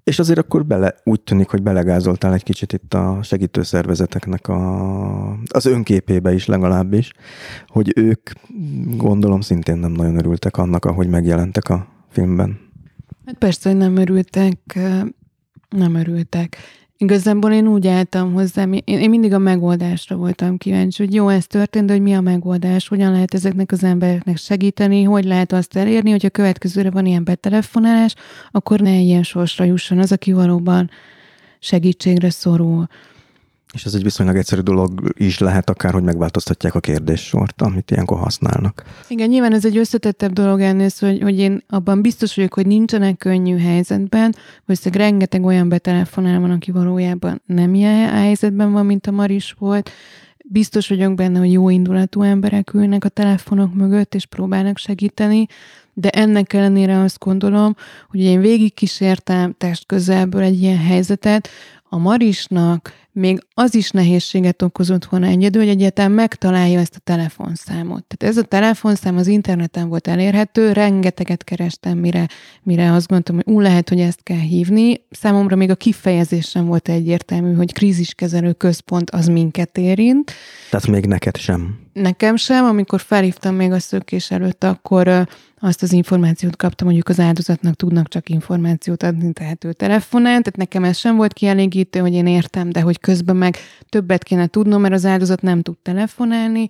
és 0.04 0.18
azért 0.18 0.38
akkor 0.38 0.66
bele, 0.66 0.94
úgy 1.04 1.20
tűnik, 1.20 1.48
hogy 1.48 1.62
belegázoltál 1.62 2.32
egy 2.32 2.42
kicsit 2.42 2.72
itt 2.72 2.94
a 2.94 3.18
segítőszervezeteknek 3.22 4.48
a, 4.48 5.30
az 5.48 5.66
önképébe 5.66 6.32
is 6.32 6.46
legalábbis, 6.46 7.12
hogy 7.66 7.92
ők 7.96 8.30
gondolom 8.96 9.40
szintén 9.40 9.76
nem 9.76 9.92
nagyon 9.92 10.16
örültek 10.16 10.56
annak, 10.56 10.84
ahogy 10.84 11.08
megjelentek 11.08 11.68
a 11.68 11.86
filmben. 12.08 12.58
Hát 13.26 13.38
persze, 13.38 13.68
hogy 13.68 13.78
nem 13.78 13.96
örültek, 13.96 14.78
nem 15.68 15.94
örültek. 15.94 16.56
Igazából 17.04 17.52
én 17.52 17.66
úgy 17.66 17.86
álltam 17.86 18.32
hozzá, 18.32 18.64
én, 18.84 19.10
mindig 19.10 19.32
a 19.32 19.38
megoldásra 19.38 20.16
voltam 20.16 20.56
kíváncsi, 20.56 21.04
hogy 21.04 21.14
jó, 21.14 21.28
ez 21.28 21.46
történt, 21.46 21.86
de 21.86 21.92
hogy 21.92 22.02
mi 22.02 22.14
a 22.14 22.20
megoldás, 22.20 22.88
hogyan 22.88 23.12
lehet 23.12 23.34
ezeknek 23.34 23.72
az 23.72 23.84
embereknek 23.84 24.36
segíteni, 24.36 25.02
hogy 25.02 25.24
lehet 25.24 25.52
azt 25.52 25.76
elérni, 25.76 26.10
hogy 26.10 26.26
a 26.26 26.30
következőre 26.30 26.90
van 26.90 27.06
ilyen 27.06 27.24
betelefonálás, 27.24 28.14
akkor 28.50 28.80
ne 28.80 28.98
ilyen 28.98 29.22
sorsra 29.22 29.64
jusson 29.64 29.98
az, 29.98 30.12
aki 30.12 30.32
valóban 30.32 30.90
segítségre 31.58 32.30
szorul. 32.30 32.86
És 33.74 33.84
ez 33.84 33.94
egy 33.94 34.02
viszonylag 34.02 34.36
egyszerű 34.36 34.60
dolog 34.60 35.12
is 35.16 35.38
lehet 35.38 35.70
akár, 35.70 35.92
hogy 35.92 36.02
megváltoztatják 36.02 36.74
a 36.74 36.80
kérdéssort, 36.80 37.62
amit 37.62 37.90
ilyenkor 37.90 38.18
használnak. 38.18 38.82
Igen, 39.08 39.28
nyilván 39.28 39.52
ez 39.52 39.64
egy 39.64 39.76
összetettebb 39.76 40.32
dolog 40.32 40.60
ennél, 40.60 40.88
hogy, 40.98 41.22
hogy 41.22 41.38
én 41.38 41.62
abban 41.68 42.02
biztos 42.02 42.34
vagyok, 42.34 42.54
hogy 42.54 42.66
nincsenek 42.66 43.16
könnyű 43.16 43.58
helyzetben, 43.58 44.34
vagy 44.66 44.78
rengeteg 44.92 45.44
olyan 45.44 45.68
betelefonál 45.68 46.40
van, 46.40 46.50
aki 46.50 46.70
valójában 46.70 47.42
nem 47.46 47.74
ilyen 47.74 48.08
helyzetben 48.08 48.72
van, 48.72 48.86
mint 48.86 49.06
a 49.06 49.10
Maris 49.10 49.54
volt. 49.58 49.90
Biztos 50.44 50.88
vagyok 50.88 51.14
benne, 51.14 51.38
hogy 51.38 51.52
jó 51.52 51.68
indulatú 51.68 52.22
emberek 52.22 52.74
ülnek 52.74 53.04
a 53.04 53.08
telefonok 53.08 53.74
mögött, 53.74 54.14
és 54.14 54.26
próbálnak 54.26 54.78
segíteni, 54.78 55.46
de 55.92 56.10
ennek 56.10 56.52
ellenére 56.52 57.00
azt 57.00 57.18
gondolom, 57.18 57.74
hogy 58.08 58.20
én 58.20 58.40
végig 58.40 58.74
kísértem 58.74 59.54
test 59.58 59.86
közelből 59.86 60.42
egy 60.42 60.62
ilyen 60.62 60.78
helyzetet, 60.78 61.48
a 61.88 61.98
Marisnak 61.98 62.92
még 63.14 63.46
az 63.54 63.74
is 63.74 63.90
nehézséget 63.90 64.62
okozott 64.62 65.04
volna 65.04 65.26
egyedül, 65.26 65.62
hogy 65.62 65.70
egyáltalán 65.70 66.10
megtalálja 66.10 66.80
ezt 66.80 66.96
a 66.96 67.00
telefonszámot. 67.04 68.04
Tehát 68.04 68.34
ez 68.36 68.42
a 68.42 68.46
telefonszám 68.46 69.16
az 69.16 69.26
interneten 69.26 69.88
volt 69.88 70.06
elérhető, 70.06 70.72
rengeteget 70.72 71.44
kerestem, 71.44 71.98
mire, 71.98 72.28
mire 72.62 72.92
azt 72.92 73.06
gondoltam, 73.06 73.34
hogy 73.34 73.54
ú, 73.54 73.60
lehet, 73.60 73.88
hogy 73.88 74.00
ezt 74.00 74.22
kell 74.22 74.38
hívni. 74.38 75.00
Számomra 75.10 75.56
még 75.56 75.70
a 75.70 75.74
kifejezés 75.74 76.48
sem 76.48 76.66
volt 76.66 76.88
egyértelmű, 76.88 77.54
hogy 77.54 77.72
kríziskezelő 77.72 78.52
központ 78.52 79.10
az 79.10 79.26
minket 79.26 79.78
érint. 79.78 80.32
Tehát 80.70 80.86
még 80.86 81.06
neked 81.06 81.36
sem. 81.36 81.78
Nekem 81.92 82.36
sem, 82.36 82.64
amikor 82.64 83.00
felhívtam 83.00 83.54
még 83.54 83.72
a 83.72 83.78
szökés 83.78 84.30
előtt, 84.30 84.64
akkor 84.64 85.28
azt 85.64 85.82
az 85.82 85.92
információt 85.92 86.56
kaptam, 86.56 86.86
mondjuk 86.86 87.08
az 87.08 87.20
áldozatnak 87.20 87.74
tudnak 87.74 88.08
csak 88.08 88.28
információt 88.28 89.02
adni, 89.02 89.32
tehát 89.32 89.64
ő 89.64 89.72
telefonál, 89.72 90.30
tehát 90.30 90.56
nekem 90.56 90.84
ez 90.84 90.96
sem 90.96 91.16
volt 91.16 91.32
kielégítő, 91.32 92.00
hogy 92.00 92.12
én 92.12 92.26
értem, 92.26 92.70
de 92.70 92.80
hogy 92.80 93.00
közben 93.00 93.36
meg 93.36 93.56
többet 93.88 94.22
kéne 94.22 94.46
tudnom, 94.46 94.80
mert 94.80 94.94
az 94.94 95.04
áldozat 95.04 95.42
nem 95.42 95.62
tud 95.62 95.76
telefonálni. 95.82 96.68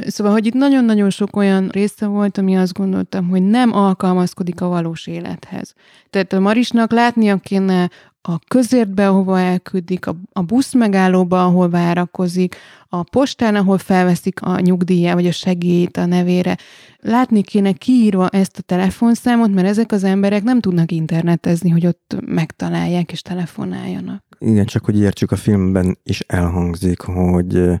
Szóval, 0.00 0.32
hogy 0.32 0.46
itt 0.46 0.54
nagyon-nagyon 0.54 1.10
sok 1.10 1.36
olyan 1.36 1.68
része 1.68 2.06
volt, 2.06 2.38
ami 2.38 2.56
azt 2.56 2.72
gondoltam, 2.72 3.28
hogy 3.28 3.42
nem 3.42 3.72
alkalmazkodik 3.72 4.60
a 4.60 4.66
valós 4.66 5.06
élethez. 5.06 5.74
Tehát 6.10 6.32
a 6.32 6.40
Marisnak 6.40 6.92
látnia 6.92 7.36
kéne 7.36 7.90
a 8.28 8.38
közértbe, 8.48 9.08
ahova 9.08 9.38
elküldik, 9.38 10.06
a, 10.06 10.16
a 10.32 10.42
busz 10.42 10.74
megállóba, 10.74 11.44
ahol 11.44 11.68
várakozik, 11.68 12.56
a 12.88 13.02
postán, 13.02 13.54
ahol 13.54 13.78
felveszik 13.78 14.42
a 14.42 14.60
nyugdíját, 14.60 15.14
vagy 15.14 15.26
a 15.26 15.32
segélyt 15.32 15.96
a 15.96 16.06
nevére. 16.06 16.58
Látni 17.00 17.42
kéne 17.42 17.72
kiírva 17.72 18.28
ezt 18.28 18.58
a 18.58 18.62
telefonszámot, 18.62 19.54
mert 19.54 19.66
ezek 19.66 19.92
az 19.92 20.04
emberek 20.04 20.42
nem 20.42 20.60
tudnak 20.60 20.92
internetezni, 20.92 21.70
hogy 21.70 21.86
ott 21.86 22.16
megtalálják 22.26 23.12
és 23.12 23.22
telefonáljanak. 23.22 24.24
Igen, 24.38 24.64
csak 24.64 24.84
hogy 24.84 25.00
értsük, 25.00 25.30
a 25.30 25.36
filmben 25.36 25.98
is 26.02 26.20
elhangzik, 26.20 27.00
hogy 27.00 27.80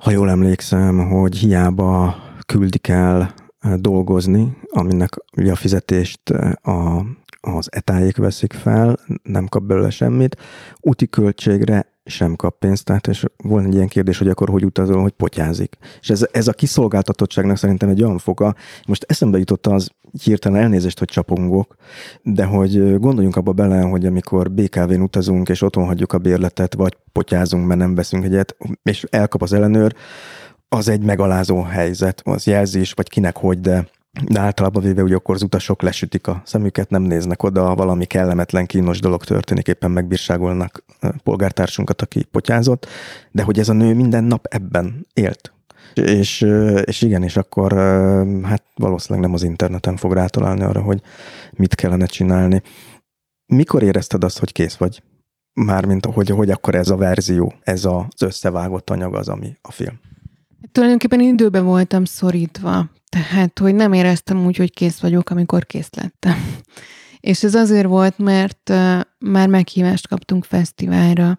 ha 0.00 0.10
jól 0.10 0.30
emlékszem, 0.30 1.08
hogy 1.08 1.36
hiába 1.36 2.16
küldik 2.46 2.88
el 2.88 3.34
dolgozni, 3.76 4.56
aminek 4.70 5.16
ugye 5.36 5.52
a 5.52 5.56
fizetést 5.56 6.30
a 6.62 7.04
az 7.42 7.68
etájék 7.70 8.16
veszik 8.16 8.52
fel, 8.52 8.98
nem 9.22 9.46
kap 9.46 9.62
belőle 9.62 9.90
semmit, 9.90 10.36
úti 10.80 11.08
költségre 11.08 11.89
sem 12.04 12.36
kap 12.36 12.58
pénzt, 12.58 12.84
tehát 12.84 13.06
és 13.06 13.24
volt 13.36 13.66
egy 13.66 13.74
ilyen 13.74 13.88
kérdés, 13.88 14.18
hogy 14.18 14.28
akkor 14.28 14.48
hogy 14.48 14.64
utazol, 14.64 15.02
hogy 15.02 15.12
potyázik. 15.12 15.76
És 16.00 16.10
ez, 16.10 16.26
ez 16.32 16.48
a 16.48 16.52
kiszolgáltatottságnak 16.52 17.56
szerintem 17.56 17.88
egy 17.88 18.02
olyan 18.02 18.18
foka, 18.18 18.54
most 18.86 19.04
eszembe 19.08 19.38
jutott 19.38 19.66
az 19.66 19.90
hirtelen 20.22 20.62
elnézést, 20.62 20.98
hogy 20.98 21.08
csapongok, 21.08 21.74
de 22.22 22.44
hogy 22.44 22.98
gondoljunk 22.98 23.36
abba 23.36 23.52
bele, 23.52 23.80
hogy 23.80 24.06
amikor 24.06 24.50
BKV-n 24.50 25.00
utazunk, 25.00 25.48
és 25.48 25.62
otthon 25.62 25.86
hagyjuk 25.86 26.12
a 26.12 26.18
bérletet, 26.18 26.74
vagy 26.74 26.96
potyázunk, 27.12 27.66
mert 27.66 27.80
nem 27.80 27.94
veszünk 27.94 28.24
egyet, 28.24 28.56
és 28.82 29.06
elkap 29.10 29.42
az 29.42 29.52
ellenőr, 29.52 29.94
az 30.68 30.88
egy 30.88 31.02
megalázó 31.02 31.62
helyzet, 31.62 32.20
az 32.24 32.46
jelzés, 32.46 32.92
vagy 32.92 33.08
kinek 33.08 33.36
hogy, 33.36 33.60
de 33.60 33.88
de 34.28 34.40
általában 34.40 34.82
véve 34.82 35.02
ugye 35.02 35.14
akkor 35.14 35.34
az 35.34 35.42
utasok 35.42 35.82
lesütik 35.82 36.26
a 36.26 36.42
szemüket, 36.44 36.90
nem 36.90 37.02
néznek 37.02 37.42
oda, 37.42 37.74
valami 37.74 38.04
kellemetlen, 38.04 38.66
kínos 38.66 39.00
dolog 39.00 39.24
történik, 39.24 39.68
éppen 39.68 39.90
megbírságolnak 39.90 40.84
polgártársunkat, 41.22 42.02
aki 42.02 42.22
potyázott, 42.22 42.86
de 43.30 43.42
hogy 43.42 43.58
ez 43.58 43.68
a 43.68 43.72
nő 43.72 43.94
minden 43.94 44.24
nap 44.24 44.46
ebben 44.46 45.06
élt. 45.14 45.52
És, 45.94 46.46
és 46.84 47.02
igen, 47.02 47.22
és 47.22 47.36
akkor 47.36 47.72
hát 48.42 48.62
valószínűleg 48.74 49.24
nem 49.24 49.34
az 49.34 49.42
interneten 49.42 49.96
fog 49.96 50.12
rátalálni 50.12 50.62
arra, 50.62 50.80
hogy 50.80 51.02
mit 51.52 51.74
kellene 51.74 52.06
csinálni. 52.06 52.62
Mikor 53.46 53.82
érezted 53.82 54.24
azt, 54.24 54.38
hogy 54.38 54.52
kész 54.52 54.76
vagy? 54.76 55.02
Mármint, 55.52 56.06
hogy, 56.06 56.28
hogy 56.28 56.50
akkor 56.50 56.74
ez 56.74 56.88
a 56.88 56.96
verzió, 56.96 57.54
ez 57.60 57.84
az 57.84 58.22
összevágott 58.22 58.90
anyag 58.90 59.14
az, 59.14 59.28
ami 59.28 59.56
a 59.62 59.72
film. 59.72 60.00
Tulajdonképpen 60.72 61.20
időben 61.20 61.64
voltam 61.64 62.04
szorítva. 62.04 62.90
Tehát, 63.08 63.58
hogy 63.58 63.74
nem 63.74 63.92
éreztem 63.92 64.44
úgy, 64.44 64.56
hogy 64.56 64.72
kész 64.72 64.98
vagyok, 64.98 65.30
amikor 65.30 65.66
kész 65.66 65.90
lettem. 65.94 66.36
És 67.20 67.42
ez 67.42 67.54
azért 67.54 67.86
volt, 67.86 68.18
mert 68.18 68.72
már 69.18 69.48
meghívást 69.48 70.08
kaptunk 70.08 70.44
fesztiválra. 70.44 71.38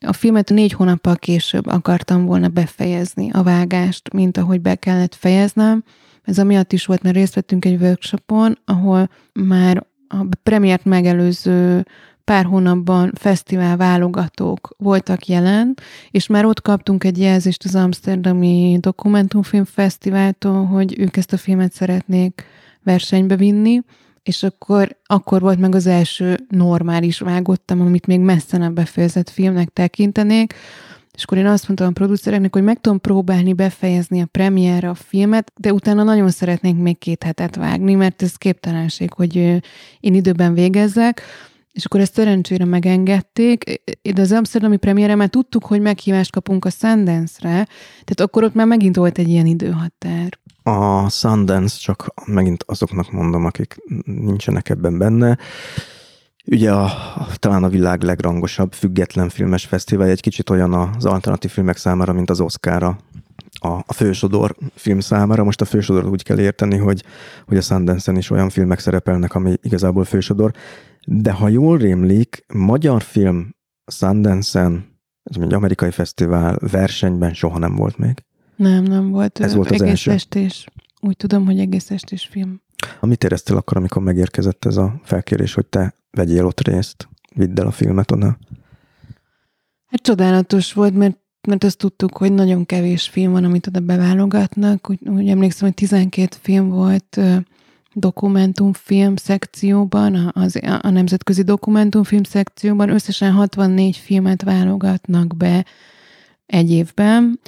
A 0.00 0.12
filmet 0.12 0.50
négy 0.50 0.72
hónappal 0.72 1.16
később 1.16 1.66
akartam 1.66 2.24
volna 2.24 2.48
befejezni 2.48 3.30
a 3.30 3.42
vágást, 3.42 4.12
mint 4.12 4.36
ahogy 4.36 4.60
be 4.60 4.74
kellett 4.74 5.14
fejeznem. 5.14 5.84
Ez 6.22 6.38
amiatt 6.38 6.72
is 6.72 6.86
volt, 6.86 7.02
mert 7.02 7.16
részt 7.16 7.34
vettünk 7.34 7.64
egy 7.64 7.80
workshopon, 7.80 8.58
ahol 8.64 9.10
már 9.32 9.86
a 10.08 10.26
premiért 10.42 10.84
megelőző 10.84 11.86
pár 12.30 12.44
hónapban 12.44 13.12
fesztivál 13.14 13.76
válogatók 13.76 14.74
voltak 14.78 15.26
jelen, 15.26 15.74
és 16.10 16.26
már 16.26 16.44
ott 16.44 16.62
kaptunk 16.62 17.04
egy 17.04 17.18
jelzést 17.18 17.64
az 17.64 17.74
Amsterdami 17.74 18.78
Dokumentumfilm 18.80 19.64
Fesztiváltól, 19.64 20.64
hogy 20.64 20.98
ők 20.98 21.16
ezt 21.16 21.32
a 21.32 21.36
filmet 21.36 21.72
szeretnék 21.72 22.44
versenybe 22.82 23.36
vinni, 23.36 23.80
és 24.22 24.42
akkor, 24.42 24.96
akkor 25.06 25.40
volt 25.40 25.58
meg 25.58 25.74
az 25.74 25.86
első 25.86 26.38
normális 26.48 27.18
vágottam, 27.18 27.80
amit 27.80 28.06
még 28.06 28.20
messze 28.20 28.56
nem 28.56 28.74
befejezett 28.74 29.30
filmnek 29.30 29.68
tekintenék, 29.68 30.54
és 31.14 31.22
akkor 31.22 31.38
én 31.38 31.46
azt 31.46 31.66
mondtam 31.66 31.88
a 31.88 31.92
producereknek, 31.92 32.52
hogy 32.52 32.62
meg 32.62 32.80
tudom 32.80 33.00
próbálni 33.00 33.52
befejezni 33.52 34.20
a 34.20 34.26
premierre 34.26 34.88
a 34.88 34.94
filmet, 34.94 35.52
de 35.56 35.72
utána 35.72 36.02
nagyon 36.02 36.30
szeretnénk 36.30 36.82
még 36.82 36.98
két 36.98 37.22
hetet 37.22 37.56
vágni, 37.56 37.94
mert 37.94 38.22
ez 38.22 38.34
képtelenség, 38.34 39.12
hogy 39.12 39.36
én 40.00 40.14
időben 40.14 40.54
végezzek. 40.54 41.22
És 41.72 41.84
akkor 41.84 42.00
ezt 42.00 42.14
szerencsére 42.14 42.64
megengedték, 42.64 43.82
de 44.14 44.20
az 44.20 44.32
Amsterdami 44.32 44.76
premiére 44.76 45.14
már 45.14 45.28
tudtuk, 45.28 45.64
hogy 45.64 45.80
meghívást 45.80 46.32
kapunk 46.32 46.64
a 46.64 46.70
Sundance-re, 46.70 47.68
tehát 47.90 48.20
akkor 48.20 48.44
ott 48.44 48.54
már 48.54 48.66
megint 48.66 48.96
volt 48.96 49.18
egy 49.18 49.28
ilyen 49.28 49.46
időhatár. 49.46 50.38
A 50.62 51.08
Sundance 51.08 51.78
csak 51.78 52.14
megint 52.26 52.64
azoknak 52.66 53.10
mondom, 53.10 53.44
akik 53.44 53.76
nincsenek 54.04 54.68
ebben 54.68 54.98
benne. 54.98 55.38
Ugye 56.46 56.72
a, 56.72 56.90
talán 57.36 57.64
a 57.64 57.68
világ 57.68 58.02
legrangosabb 58.02 58.72
független 58.72 59.28
filmes 59.28 59.64
fesztivál, 59.64 60.08
egy 60.08 60.20
kicsit 60.20 60.50
olyan 60.50 60.72
az 60.72 61.04
alternatív 61.04 61.50
filmek 61.50 61.76
számára, 61.76 62.12
mint 62.12 62.30
az 62.30 62.40
Oscara 62.40 62.86
a, 62.86 62.98
a 63.60 63.92
fősodor 63.92 64.56
film 64.74 65.00
számára. 65.00 65.44
Most 65.44 65.60
a 65.60 65.64
fősodor 65.64 66.06
úgy 66.06 66.22
kell 66.22 66.38
érteni, 66.38 66.76
hogy, 66.76 67.04
hogy 67.46 67.56
a 67.56 67.60
Sundance-en 67.60 68.16
is 68.16 68.30
olyan 68.30 68.48
filmek 68.48 68.78
szerepelnek, 68.78 69.34
ami 69.34 69.54
igazából 69.62 70.04
fősodor. 70.04 70.52
De 71.06 71.32
ha 71.32 71.48
jól 71.48 71.78
rémlik, 71.78 72.44
magyar 72.54 73.02
film 73.02 73.54
Sundance-en, 73.86 74.98
ez 75.22 75.42
egy 75.42 75.52
amerikai 75.52 75.90
fesztivál 75.90 76.58
versenyben 76.70 77.34
soha 77.34 77.58
nem 77.58 77.74
volt 77.74 77.98
még. 77.98 78.24
Nem, 78.56 78.82
nem 78.82 79.10
volt. 79.10 79.40
Ez 79.40 79.54
volt 79.54 79.70
az 79.70 79.80
egész 79.80 79.90
első. 79.90 80.10
estés. 80.10 80.66
Úgy 81.00 81.16
tudom, 81.16 81.44
hogy 81.44 81.58
egész 81.58 81.90
estés 81.90 82.28
film. 82.30 82.60
Mit 83.00 83.24
éreztél 83.24 83.56
akkor, 83.56 83.76
amikor 83.76 84.02
megérkezett 84.02 84.64
ez 84.64 84.76
a 84.76 85.00
felkérés, 85.02 85.54
hogy 85.54 85.66
te 85.66 85.94
vegyél 86.10 86.46
ott 86.46 86.60
részt, 86.60 87.08
vidd 87.34 87.60
el 87.60 87.66
a 87.66 87.70
filmet 87.70 88.10
oda? 88.10 88.38
Hát 89.86 90.02
csodálatos 90.02 90.72
volt, 90.72 90.94
mert 90.94 91.18
mert 91.48 91.64
azt 91.64 91.78
tudtuk, 91.78 92.16
hogy 92.16 92.32
nagyon 92.32 92.66
kevés 92.66 93.08
film 93.08 93.32
van, 93.32 93.44
amit 93.44 93.66
oda 93.66 93.80
beválogatnak. 93.80 94.90
Úgy, 94.90 95.08
úgy 95.08 95.28
emlékszem, 95.28 95.66
hogy 95.66 95.76
12 95.76 96.36
film 96.40 96.68
volt 96.68 97.20
dokumentumfilm 97.92 99.16
szekcióban, 99.16 100.30
az, 100.34 100.60
a 100.80 100.90
nemzetközi 100.90 101.42
dokumentumfilm 101.42 102.22
szekcióban 102.22 102.88
összesen 102.88 103.32
64 103.32 103.96
filmet 103.96 104.42
válogatnak 104.42 105.36
be 105.36 105.64
egy 106.46 106.70
évben, 106.70 107.40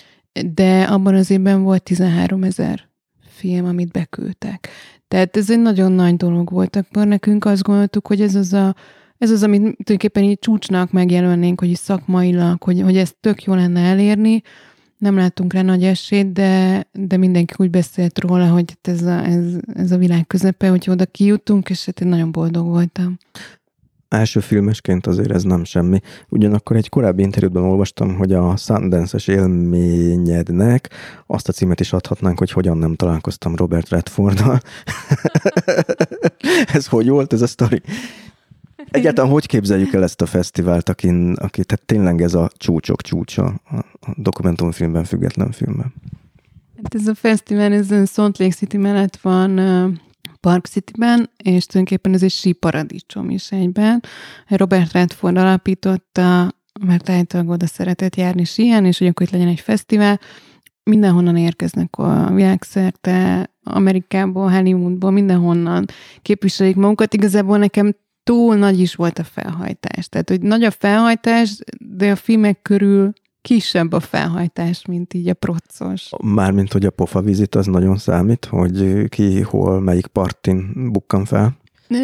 de 0.55 0.82
abban 0.82 1.14
az 1.14 1.30
évben 1.30 1.62
volt 1.62 1.82
13 1.82 2.45
ezer 2.45 2.88
film, 3.26 3.64
amit 3.64 3.90
beküldtek. 3.90 4.68
Tehát 5.09 5.36
ez 5.36 5.51
egy 5.51 5.61
nagyon 5.61 5.93
nagy 5.93 6.16
dolog 6.16 6.51
volt. 6.51 6.76
Akkor 6.76 7.07
nekünk 7.07 7.45
azt 7.45 7.62
gondoltuk, 7.62 8.07
hogy 8.07 8.20
ez 8.20 8.34
az 8.34 8.53
a 8.53 8.74
ez 9.23 9.31
az, 9.31 9.43
amit 9.43 9.61
tulajdonképpen 9.61 10.23
így 10.23 10.39
csúcsnak 10.39 10.93
megjelölnénk, 10.93 11.61
hogy 11.61 11.75
szakmailag, 11.75 12.62
hogy, 12.62 12.81
hogy 12.81 12.97
ezt 12.97 13.16
tök 13.20 13.43
jó 13.43 13.55
lenne 13.55 13.81
elérni, 13.81 14.43
nem 14.99 15.16
láttunk 15.16 15.53
rá 15.53 15.62
nagy 15.62 15.85
esélyt, 15.85 16.33
de, 16.33 16.85
de 16.93 17.16
mindenki 17.16 17.55
úgy 17.57 17.70
beszélt 17.70 18.18
róla, 18.18 18.49
hogy 18.49 18.79
ez 18.83 19.03
a, 19.03 19.25
ez, 19.25 19.45
ez 19.75 19.93
a 19.93 19.97
világ 19.97 20.27
közepe, 20.27 20.68
hogy 20.68 20.91
oda 20.91 21.07
kijutunk, 21.07 21.70
és 21.70 21.85
hát 21.85 22.01
én 22.01 22.09
nagyon 22.09 22.33
boldog 22.33 22.66
voltam. 22.66 23.18
Első 24.09 24.41
filmesként 24.41 25.07
azért 25.07 25.33
ez 25.33 25.43
nem 25.43 25.64
semmi. 25.64 26.01
Ugyanakkor 26.29 26.77
egy 26.77 26.89
korábbi 26.89 27.23
interjúban 27.23 27.62
olvastam, 27.62 28.14
hogy 28.14 28.33
a 28.33 28.57
Sundance-es 28.57 29.29
élményednek 29.29 30.91
azt 31.27 31.49
a 31.49 31.53
címet 31.53 31.81
is 31.81 31.93
adhatnánk, 31.93 32.39
hogy 32.39 32.51
hogyan 32.51 32.78
nem 32.78 32.94
találkoztam 32.94 33.57
Robert 33.57 33.89
Redforddal. 33.89 34.61
ez 36.74 36.86
hogy 36.86 37.09
volt 37.09 37.32
ez 37.32 37.43
a 37.43 37.47
sztori? 37.47 37.82
Egyáltalán 38.93 39.31
hogy 39.31 39.47
képzeljük 39.47 39.93
el 39.93 40.02
ezt 40.02 40.20
a 40.20 40.27
fesztivált, 40.27 40.89
akin, 40.89 41.32
aki, 41.32 41.64
tehát 41.64 41.86
tényleg 41.86 42.23
ez 42.23 42.35
a 42.35 42.51
csúcsok 42.56 43.02
csúcsa 43.02 43.44
a 43.44 43.85
dokumentumfilmben, 44.16 45.05
független 45.05 45.51
filmben? 45.51 45.94
Hát 46.82 46.94
ez 46.94 47.06
a 47.06 47.14
fesztivál, 47.14 47.73
ez 47.73 48.10
Salt 48.10 48.39
Lake 48.39 48.55
City 48.55 48.77
mellett 48.77 49.16
van 49.16 49.60
Park 50.40 50.66
City-ben, 50.66 51.31
és 51.36 51.66
tulajdonképpen 51.66 52.14
ez 52.14 52.23
egy 52.23 52.31
síparadicsom 52.31 53.31
is 53.31 53.52
egyben. 53.52 54.02
Robert 54.48 54.93
Redford 54.93 55.36
alapította 55.36 56.51
mert 56.81 57.09
általában 57.09 57.52
oda 57.52 57.66
szeretett 57.66 58.16
járni 58.16 58.44
síelni, 58.44 58.89
és 58.89 58.98
hogy 58.98 59.06
akkor 59.06 59.27
itt 59.27 59.32
legyen 59.32 59.48
egy 59.48 59.60
fesztivál. 59.60 60.20
Mindenhonnan 60.82 61.36
érkeznek 61.36 61.98
a 61.98 62.31
világszerte, 62.35 63.51
Amerikából, 63.64 64.51
Hollywoodból, 64.51 65.10
mindenhonnan 65.10 65.85
képviselik 66.23 66.77
magukat. 66.77 67.14
Igazából 67.14 67.59
nekem 67.59 67.97
túl 68.24 68.57
nagy 68.57 68.81
is 68.81 68.94
volt 68.94 69.19
a 69.19 69.24
felhajtás. 69.24 70.09
Tehát, 70.09 70.28
hogy 70.28 70.40
nagy 70.40 70.65
a 70.65 70.70
felhajtás, 70.70 71.59
de 71.78 72.11
a 72.11 72.16
filmek 72.16 72.62
körül 72.62 73.12
kisebb 73.43 73.93
a 73.93 74.01
felhajtás, 74.01 74.86
mint 74.86 75.15
így 75.15 75.28
a 75.28 75.35
procos. 75.35 76.11
Mármint, 76.23 76.73
hogy 76.73 76.86
a 76.86 76.90
pofa 76.90 77.20
vizit 77.20 77.55
az 77.55 77.66
nagyon 77.66 77.97
számít, 77.97 78.44
hogy 78.44 79.09
ki, 79.09 79.40
hol, 79.40 79.81
melyik 79.81 80.07
partin 80.07 80.90
bukkan 80.93 81.24
fel. 81.24 81.61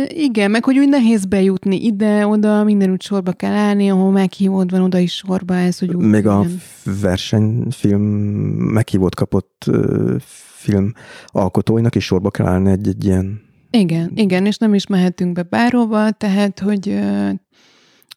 Igen, 0.08 0.50
meg 0.50 0.64
hogy 0.64 0.78
úgy 0.78 0.88
nehéz 0.88 1.24
bejutni 1.24 1.84
ide-oda, 1.84 2.64
mindenütt 2.64 3.02
sorba 3.02 3.32
kell 3.32 3.52
állni, 3.52 3.90
ahol 3.90 4.10
meghívód 4.10 4.70
van, 4.70 4.82
oda 4.82 4.98
is 4.98 5.12
sorba 5.12 5.54
ez, 5.54 5.78
hogy 5.78 5.94
úgy 5.94 6.04
Még 6.04 6.26
a 6.26 6.44
versenyfilm 7.00 8.02
meghívót 8.72 9.14
kapott 9.14 9.70
film 10.54 10.92
alkotóinak 11.26 11.94
is 11.94 12.04
sorba 12.04 12.30
kell 12.30 12.46
állni 12.46 12.70
egy-egy 12.70 13.04
ilyen 13.04 13.47
igen, 13.70 14.10
igen, 14.14 14.46
és 14.46 14.56
nem 14.56 14.74
is 14.74 14.86
mehetünk 14.86 15.32
be 15.32 15.42
bárhova, 15.42 16.10
tehát, 16.10 16.58
hogy 16.58 16.98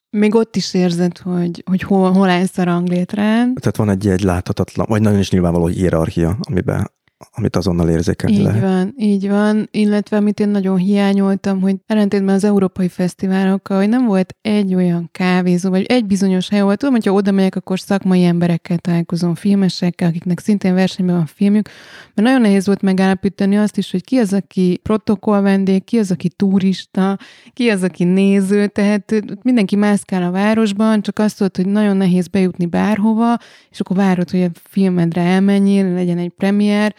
még 0.10 0.36
ott 0.36 0.56
is 0.56 0.74
érzed, 0.74 1.18
hogy, 1.18 1.64
hogy 1.66 1.82
hol, 1.82 2.12
hol 2.12 2.30
állsz 2.30 2.58
a 2.58 2.64
ranglétrán. 2.64 3.54
Tehát 3.54 3.76
van 3.76 3.90
egy, 3.90 4.08
egy 4.08 4.22
láthatatlan, 4.22 4.86
vagy 4.90 5.02
nagyon 5.02 5.20
is 5.20 5.32
nyilvánvaló 5.32 5.68
hierarchia, 5.68 6.38
amiben 6.42 6.92
amit 7.32 7.56
azonnal 7.56 7.90
érzékelni 7.90 8.36
így 8.36 8.44
lehet. 8.44 8.62
van, 8.62 8.94
így 8.98 9.30
van, 9.30 9.68
illetve 9.72 10.18
amit 10.18 10.40
én 10.40 10.50
nagyon 10.50 10.78
hiányoltam, 10.78 11.62
hogy 11.62 11.76
ellentétben 11.86 12.36
az 12.36 12.44
európai 12.44 12.88
fesztiválokkal, 12.88 13.78
hogy 13.78 13.90
nem 13.90 14.06
volt 14.06 14.36
egy 14.42 14.76
olyan 14.76 15.10
kávézó, 15.12 15.70
vagy 15.70 15.86
egy 15.86 16.06
bizonyos 16.06 16.50
hely, 16.50 16.60
ahol 16.60 16.76
tudom, 16.76 16.94
hogyha 16.94 17.14
oda 17.14 17.32
megyek, 17.32 17.56
akkor 17.56 17.80
szakmai 17.80 18.24
emberekkel 18.24 18.78
találkozom, 18.78 19.36
filmesekkel, 19.36 20.08
akiknek 20.08 20.40
szintén 20.40 20.74
versenyben 20.74 21.16
van 21.16 21.26
filmjük, 21.26 21.70
mert 22.14 22.28
nagyon 22.28 22.42
nehéz 22.42 22.66
volt 22.66 22.82
megállapítani 22.82 23.58
azt 23.58 23.78
is, 23.78 23.92
hogy 23.92 24.04
ki 24.04 24.18
az, 24.18 24.34
aki 24.34 24.80
protokoll 24.84 25.42
vendég, 25.42 25.84
ki 25.84 25.98
az, 25.98 26.12
aki 26.12 26.30
turista, 26.30 27.18
ki 27.54 27.70
az, 27.70 27.84
aki 27.84 28.04
néző, 28.04 28.68
tehát 28.68 29.14
mindenki 29.42 29.76
mászkál 29.76 30.24
a 30.24 30.32
városban, 30.32 31.02
csak 31.02 31.20
azt 31.20 31.40
volt, 31.40 31.56
hogy 31.56 31.68
nagyon 31.68 31.98
nehéz 31.98 32.28
bejutni 32.28 32.66
bárhova, 32.66 33.38
és 33.70 33.80
akkor 33.80 33.96
várod, 33.98 34.30
hogy 34.30 34.42
a 34.42 34.50
filmedre 34.54 35.22
elmenjél, 35.22 35.94
legyen 35.94 36.18
egy 36.18 36.32
premier, 36.38 36.96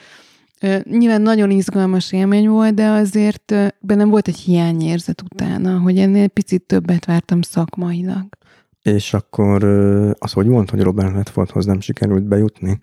Nyilván 0.82 1.22
nagyon 1.22 1.50
izgalmas 1.50 2.12
élmény 2.12 2.48
volt, 2.48 2.74
de 2.74 2.88
azért 2.88 3.54
bennem 3.80 4.08
volt 4.08 4.28
egy 4.28 4.38
hiányérzet 4.38 5.22
utána, 5.22 5.78
hogy 5.78 5.98
ennél 5.98 6.28
picit 6.28 6.62
többet 6.62 7.04
vártam 7.04 7.42
szakmailag. 7.42 8.28
És 8.82 9.14
akkor 9.14 9.64
az 10.18 10.32
hogy 10.32 10.46
volt, 10.46 10.70
hogy 10.70 10.80
Robert 10.80 11.14
Redfordhoz 11.14 11.64
nem 11.64 11.80
sikerült 11.80 12.22
bejutni? 12.22 12.80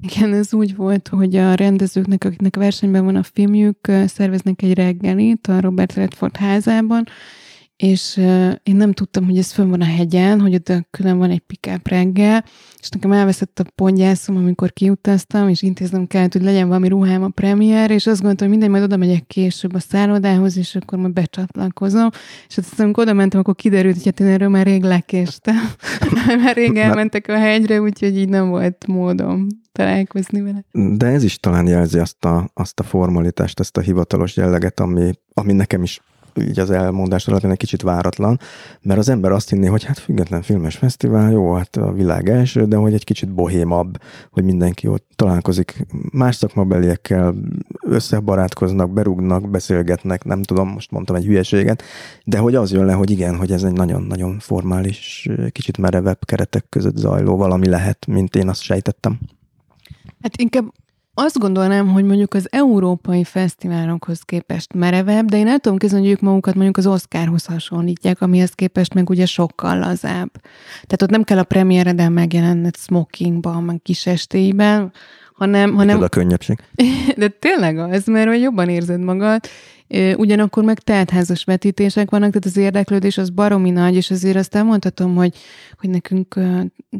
Igen, 0.00 0.32
ez 0.32 0.54
úgy 0.54 0.76
volt, 0.76 1.08
hogy 1.08 1.36
a 1.36 1.54
rendezőknek, 1.54 2.24
akiknek 2.24 2.56
versenyben 2.56 3.04
van 3.04 3.16
a 3.16 3.22
filmjük, 3.22 3.90
szerveznek 4.06 4.62
egy 4.62 4.74
reggelit 4.74 5.46
a 5.46 5.60
Robert 5.60 5.94
Redford 5.94 6.36
házában, 6.36 7.04
és 7.78 8.16
én 8.62 8.76
nem 8.76 8.92
tudtam, 8.92 9.24
hogy 9.24 9.38
ez 9.38 9.52
fönn 9.52 9.70
van 9.70 9.80
a 9.80 9.84
hegyen, 9.84 10.40
hogy 10.40 10.54
ott 10.54 10.72
külön 10.90 11.18
van 11.18 11.30
egy 11.30 11.38
pick 11.38 11.88
reggel, 11.88 12.44
és 12.80 12.88
nekem 12.88 13.12
elveszett 13.12 13.58
a 13.58 13.64
pontjászom, 13.74 14.36
amikor 14.36 14.72
kiutaztam, 14.72 15.48
és 15.48 15.62
intéznem 15.62 16.06
kellett, 16.06 16.32
hogy 16.32 16.42
legyen 16.42 16.68
valami 16.68 16.88
ruhám 16.88 17.22
a 17.22 17.28
premier, 17.28 17.90
és 17.90 18.06
azt 18.06 18.16
gondoltam, 18.16 18.48
hogy 18.48 18.56
mindegy, 18.56 18.70
majd 18.70 18.82
oda 18.82 18.96
megyek 18.96 19.26
később 19.26 19.74
a 19.74 19.78
szállodához, 19.78 20.56
és 20.56 20.74
akkor 20.74 20.98
majd 20.98 21.12
becsatlakozom. 21.12 22.08
És 22.48 22.58
aztán, 22.58 22.84
amikor 22.84 23.02
oda 23.02 23.12
mentem, 23.12 23.40
akkor 23.40 23.54
kiderült, 23.54 23.94
hogy 23.94 24.04
hát 24.04 24.20
én 24.20 24.26
erről 24.26 24.48
már 24.48 24.66
rég 24.66 24.82
lekéstem. 24.82 25.70
már 26.42 26.56
rég 26.56 26.76
elmentek 26.76 27.28
a 27.28 27.38
hegyre, 27.38 27.80
úgyhogy 27.80 28.18
így 28.18 28.28
nem 28.28 28.48
volt 28.48 28.86
módom 28.86 29.46
találkozni 29.72 30.40
vele. 30.40 30.64
De 30.96 31.06
ez 31.06 31.22
is 31.22 31.38
talán 31.38 31.66
jelzi 31.66 31.98
azt 31.98 32.24
a, 32.24 32.50
azt 32.54 32.80
a 32.80 32.82
formalitást, 32.82 33.60
ezt 33.60 33.76
a 33.76 33.80
hivatalos 33.80 34.36
jelleget, 34.36 34.80
ami, 34.80 35.10
ami 35.34 35.52
nekem 35.52 35.82
is 35.82 36.00
így 36.36 36.58
az 36.58 36.70
elmondás 36.70 37.28
alatt 37.28 37.44
egy 37.44 37.56
kicsit 37.56 37.82
váratlan, 37.82 38.40
mert 38.82 38.98
az 38.98 39.08
ember 39.08 39.32
azt 39.32 39.50
hinné, 39.50 39.66
hogy 39.66 39.84
hát 39.84 39.98
független 39.98 40.42
filmes 40.42 40.76
fesztivál, 40.76 41.30
jó, 41.30 41.52
hát 41.52 41.76
a 41.76 41.92
világ 41.92 42.28
első, 42.28 42.64
de 42.64 42.76
hogy 42.76 42.94
egy 42.94 43.04
kicsit 43.04 43.34
bohémabb, 43.34 44.00
hogy 44.30 44.44
mindenki 44.44 44.86
ott 44.86 45.06
találkozik 45.16 45.86
más 46.12 46.36
szakmabeliekkel, 46.36 47.34
összebarátkoznak, 47.80 48.90
berúgnak, 48.90 49.50
beszélgetnek, 49.50 50.24
nem 50.24 50.42
tudom, 50.42 50.68
most 50.68 50.90
mondtam 50.90 51.16
egy 51.16 51.24
hülyeséget, 51.24 51.82
de 52.24 52.38
hogy 52.38 52.54
az 52.54 52.72
jön 52.72 52.84
le, 52.84 52.92
hogy 52.92 53.10
igen, 53.10 53.36
hogy 53.36 53.52
ez 53.52 53.62
egy 53.62 53.72
nagyon-nagyon 53.72 54.38
formális, 54.38 55.28
kicsit 55.52 55.78
merevebb 55.78 56.24
keretek 56.24 56.64
között 56.68 56.96
zajló 56.96 57.36
valami 57.36 57.68
lehet, 57.68 58.06
mint 58.06 58.36
én 58.36 58.48
azt 58.48 58.62
sejtettem. 58.62 59.18
Hát 60.22 60.36
inkább 60.36 60.72
azt 61.18 61.38
gondolnám, 61.38 61.88
hogy 61.88 62.04
mondjuk 62.04 62.34
az 62.34 62.48
európai 62.50 63.24
fesztiválokhoz 63.24 64.20
képest 64.20 64.72
merevebb, 64.72 65.24
de 65.24 65.36
én 65.36 65.48
el 65.48 65.58
tudom 65.58 65.78
képzelni, 65.78 66.04
hogy 66.04 66.14
ők 66.14 66.20
magukat 66.20 66.54
mondjuk 66.54 66.76
az 66.76 66.86
Oscarhoz 66.86 67.44
hasonlítják, 67.44 68.20
amihez 68.20 68.50
képest 68.50 68.94
meg 68.94 69.10
ugye 69.10 69.26
sokkal 69.26 69.78
lazább. 69.78 70.30
Tehát 70.72 71.02
ott 71.02 71.10
nem 71.10 71.22
kell 71.22 71.38
a 71.38 71.44
premiéreden 71.44 72.12
megjelenned 72.12 72.76
smokingban, 72.76 73.62
meg 73.62 73.80
kis 73.82 74.06
estéiben, 74.06 74.92
hanem... 75.34 75.74
hanem... 75.74 76.02
a 76.02 76.08
könnyebbség. 76.08 76.58
De 77.16 77.28
tényleg 77.28 77.78
az, 77.78 78.06
mert 78.06 78.28
hogy 78.28 78.40
jobban 78.40 78.68
érzed 78.68 79.00
magad, 79.00 79.40
Ugyanakkor 80.16 80.64
meg 80.64 80.78
teltházas 80.78 81.44
vetítések 81.44 82.10
vannak, 82.10 82.28
tehát 82.28 82.44
az 82.44 82.56
érdeklődés 82.56 83.18
az 83.18 83.30
baromi 83.30 83.70
nagy, 83.70 83.94
és 83.94 84.10
azért 84.10 84.36
azt 84.36 84.54
elmondhatom, 84.54 85.14
hogy, 85.14 85.34
hogy 85.78 85.90
nekünk 85.90 86.40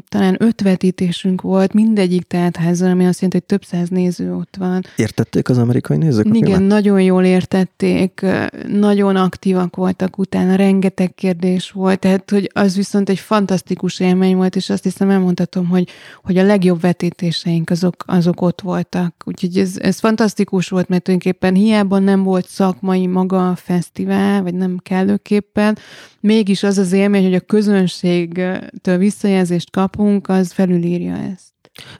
talán 0.09 0.35
öt 0.39 0.61
vetítésünk 0.61 1.41
volt, 1.41 1.73
mindegyik 1.73 2.23
teltházon, 2.23 2.89
ami 2.89 3.05
azt 3.05 3.21
jelenti, 3.21 3.37
hogy 3.37 3.45
több 3.45 3.63
száz 3.63 3.89
néző 3.89 4.35
ott 4.35 4.55
van. 4.57 4.81
Értették 4.95 5.49
az 5.49 5.57
amerikai 5.57 5.97
nézők? 5.97 6.25
Igen, 6.25 6.43
filmet? 6.43 6.67
nagyon 6.67 7.01
jól 7.01 7.23
értették, 7.23 8.25
nagyon 8.67 9.15
aktívak 9.15 9.75
voltak 9.75 10.17
utána, 10.17 10.55
rengeteg 10.55 11.15
kérdés 11.15 11.71
volt, 11.71 11.99
tehát 11.99 12.29
hogy 12.29 12.51
az 12.53 12.75
viszont 12.75 13.09
egy 13.09 13.19
fantasztikus 13.19 13.99
élmény 13.99 14.35
volt, 14.35 14.55
és 14.55 14.69
azt 14.69 14.83
hiszem 14.83 15.09
elmondhatom, 15.09 15.67
hogy, 15.67 15.89
hogy 16.23 16.37
a 16.37 16.43
legjobb 16.43 16.81
vetítéseink 16.81 17.69
azok, 17.69 18.03
azok 18.07 18.41
ott 18.41 18.61
voltak. 18.61 19.13
Úgyhogy 19.25 19.57
ez, 19.57 19.77
ez 19.77 19.99
fantasztikus 19.99 20.69
volt, 20.69 20.87
mert 20.87 21.03
tulajdonképpen 21.03 21.53
hiába 21.53 21.99
nem 21.99 22.23
volt 22.23 22.47
szak 22.47 22.78
szakmai 22.79 23.07
maga 23.07 23.49
a 23.49 23.55
fesztivál, 23.55 24.41
vagy 24.41 24.53
nem 24.53 24.77
kellőképpen, 24.77 25.77
mégis 26.19 26.63
az 26.63 26.77
az 26.77 26.91
élmény, 26.91 27.23
hogy 27.23 27.33
a 27.33 27.39
közönségtől 27.39 28.97
visszajelzést 28.97 29.71
kapunk, 29.71 30.29
az 30.29 30.51
felülírja 30.51 31.15
ezt. 31.15 31.53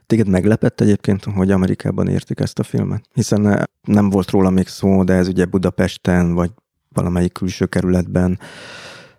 Téged 0.07 0.27
meglepett 0.27 0.81
egyébként, 0.81 1.23
hogy 1.23 1.51
Amerikában 1.51 2.07
értik 2.07 2.39
ezt 2.39 2.59
a 2.59 2.63
filmet? 2.63 3.03
Hiszen 3.13 3.69
nem 3.81 4.09
volt 4.09 4.29
róla 4.29 4.49
még 4.49 4.67
szó, 4.67 5.03
de 5.03 5.13
ez 5.13 5.27
ugye 5.27 5.45
Budapesten, 5.45 6.33
vagy 6.33 6.51
valamelyik 6.89 7.31
külső 7.31 7.65
kerületben 7.65 8.39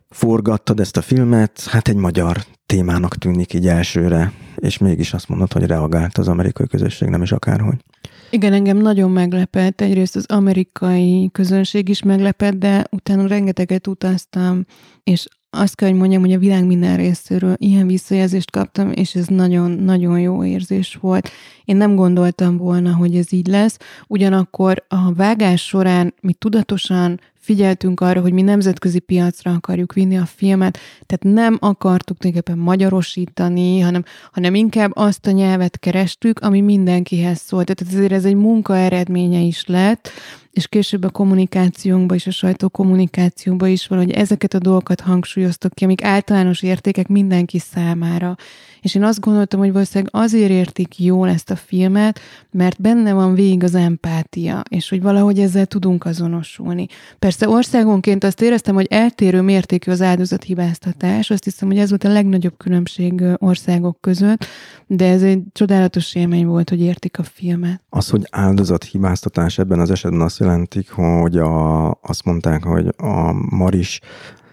forgattad 0.08 0.80
ezt 0.80 0.96
a 0.96 1.02
filmet, 1.02 1.64
hát 1.64 1.88
egy 1.88 1.96
magyar 1.96 2.36
témának 2.66 3.16
tűnik 3.16 3.54
így 3.54 3.66
elsőre, 3.66 4.32
és 4.56 4.78
mégis 4.78 5.12
azt 5.12 5.28
mondod, 5.28 5.52
hogy 5.52 5.66
reagált 5.66 6.18
az 6.18 6.28
amerikai 6.28 6.66
közösség, 6.66 7.08
nem 7.08 7.22
is 7.22 7.32
akárhogy. 7.32 7.84
Igen, 8.30 8.52
engem 8.52 8.76
nagyon 8.76 9.10
meglepett. 9.10 9.80
Egyrészt 9.80 10.16
az 10.16 10.26
amerikai 10.28 11.28
közönség 11.32 11.88
is 11.88 12.02
meglepett, 12.02 12.54
de 12.54 12.84
utána 12.90 13.26
rengeteget 13.26 13.86
utaztam, 13.86 14.64
és 15.04 15.26
azt 15.50 15.74
kell, 15.74 15.88
hogy 15.88 15.98
mondjam, 15.98 16.20
hogy 16.20 16.32
a 16.32 16.38
világ 16.38 16.66
minden 16.66 16.96
részéről 16.96 17.54
ilyen 17.56 17.86
visszajelzést 17.86 18.50
kaptam, 18.50 18.92
és 18.92 19.14
ez 19.14 19.26
nagyon-nagyon 19.26 20.20
jó 20.20 20.44
érzés 20.44 20.98
volt. 21.00 21.30
Én 21.64 21.76
nem 21.76 21.94
gondoltam 21.94 22.56
volna, 22.56 22.94
hogy 22.94 23.16
ez 23.16 23.32
így 23.32 23.46
lesz. 23.46 23.76
Ugyanakkor 24.06 24.84
a 24.88 25.12
vágás 25.12 25.66
során 25.66 26.14
mi 26.20 26.32
tudatosan 26.32 27.20
figyeltünk 27.40 28.00
arra, 28.00 28.20
hogy 28.20 28.32
mi 28.32 28.42
nemzetközi 28.42 28.98
piacra 28.98 29.52
akarjuk 29.52 29.92
vinni 29.92 30.16
a 30.18 30.26
filmet, 30.26 30.78
tehát 31.06 31.36
nem 31.36 31.56
akartuk 31.60 32.18
tulajdonképpen 32.18 32.64
magyarosítani, 32.64 33.80
hanem, 33.80 34.04
hanem 34.32 34.54
inkább 34.54 34.90
azt 34.94 35.26
a 35.26 35.30
nyelvet 35.30 35.78
kerestük, 35.78 36.38
ami 36.38 36.60
mindenkihez 36.60 37.40
szólt. 37.40 37.74
Tehát 37.74 37.94
ezért 37.94 38.12
ez 38.12 38.24
egy 38.24 38.34
munka 38.34 38.76
eredménye 38.76 39.40
is 39.40 39.66
lett, 39.66 40.10
és 40.52 40.68
később 40.68 41.04
a 41.04 41.10
kommunikációnkban 41.10 42.16
és 42.16 42.26
a 42.26 42.30
sajtó 42.30 42.68
kommunikációnkban 42.68 43.68
is 43.68 43.86
valahogy 43.86 44.10
ezeket 44.10 44.54
a 44.54 44.58
dolgokat 44.58 45.00
hangsúlyoztok 45.00 45.74
ki, 45.74 45.84
amik 45.84 46.04
általános 46.04 46.62
értékek 46.62 47.08
mindenki 47.08 47.58
számára. 47.58 48.36
És 48.80 48.94
én 48.94 49.02
azt 49.02 49.20
gondoltam, 49.20 49.60
hogy 49.60 49.72
valószínűleg 49.72 50.14
azért 50.14 50.50
értik 50.50 50.98
jól 50.98 51.28
ezt 51.28 51.50
a 51.50 51.56
filmet, 51.56 52.20
mert 52.50 52.80
benne 52.80 53.12
van 53.12 53.34
végig 53.34 53.64
az 53.64 53.74
empátia, 53.74 54.62
és 54.68 54.88
hogy 54.88 55.02
valahogy 55.02 55.38
ezzel 55.38 55.66
tudunk 55.66 56.04
azonosulni. 56.04 56.86
Persze 57.18 57.48
országonként 57.48 58.24
azt 58.24 58.42
éreztem, 58.42 58.74
hogy 58.74 58.86
eltérő 58.90 59.40
mértékű 59.40 59.90
az 59.90 60.02
áldozathibáztatás, 60.02 61.30
azt 61.30 61.44
hiszem, 61.44 61.68
hogy 61.68 61.78
ez 61.78 61.88
volt 61.88 62.04
a 62.04 62.12
legnagyobb 62.12 62.56
különbség 62.56 63.22
országok 63.36 64.00
között, 64.00 64.46
de 64.86 65.06
ez 65.10 65.22
egy 65.22 65.42
csodálatos 65.52 66.14
élmény 66.14 66.46
volt, 66.46 66.68
hogy 66.68 66.80
értik 66.80 67.18
a 67.18 67.22
filmet. 67.22 67.82
Az, 67.88 68.08
hogy 68.08 68.26
áldozathibáztatás 68.30 69.58
ebben 69.58 69.80
az 69.80 69.90
esetben 69.90 70.20
azt 70.20 70.39
jelentik, 70.40 70.90
hogy 70.90 71.38
a, 71.38 71.90
azt 71.90 72.24
mondták, 72.24 72.64
hogy 72.64 72.94
a 72.96 73.32
Maris 73.32 74.00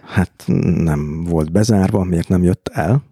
hát 0.04 0.44
nem 0.74 1.24
volt 1.24 1.52
bezárva, 1.52 2.04
miért 2.04 2.28
nem 2.28 2.42
jött 2.42 2.68
el? 2.72 3.02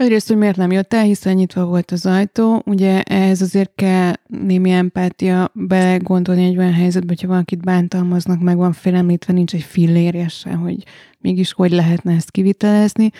Egyrészt, 0.00 0.28
hogy 0.28 0.36
miért 0.36 0.56
nem 0.56 0.70
jött 0.70 0.94
el, 0.94 1.02
hiszen 1.02 1.34
nyitva 1.34 1.64
volt 1.64 1.90
az 1.90 2.06
ajtó. 2.06 2.62
Ugye 2.66 3.02
ehhez 3.02 3.42
azért 3.42 3.72
kell 3.74 4.12
némi 4.26 4.70
empátia 4.70 5.50
belegondolni 5.54 6.44
egy 6.44 6.58
olyan 6.58 6.72
helyzetbe, 6.72 7.08
hogyha 7.08 7.28
valakit 7.28 7.64
bántalmaznak, 7.64 8.40
meg 8.40 8.56
van 8.56 8.72
félemlítve, 8.72 9.32
nincs 9.32 9.54
egy 9.54 9.62
fillérje 9.62 10.28
se, 10.28 10.52
hogy 10.52 10.84
mégis 11.20 11.52
hogy 11.52 11.70
lehetne 11.70 12.14
ezt 12.14 12.30
kivitelezni. 12.30 13.10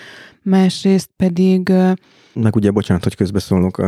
Másrészt 0.42 1.10
pedig 1.16 1.72
meg 2.34 2.56
ugye, 2.56 2.70
bocsánat, 2.70 3.02
hogy 3.02 3.14
közbeszólok, 3.14 3.78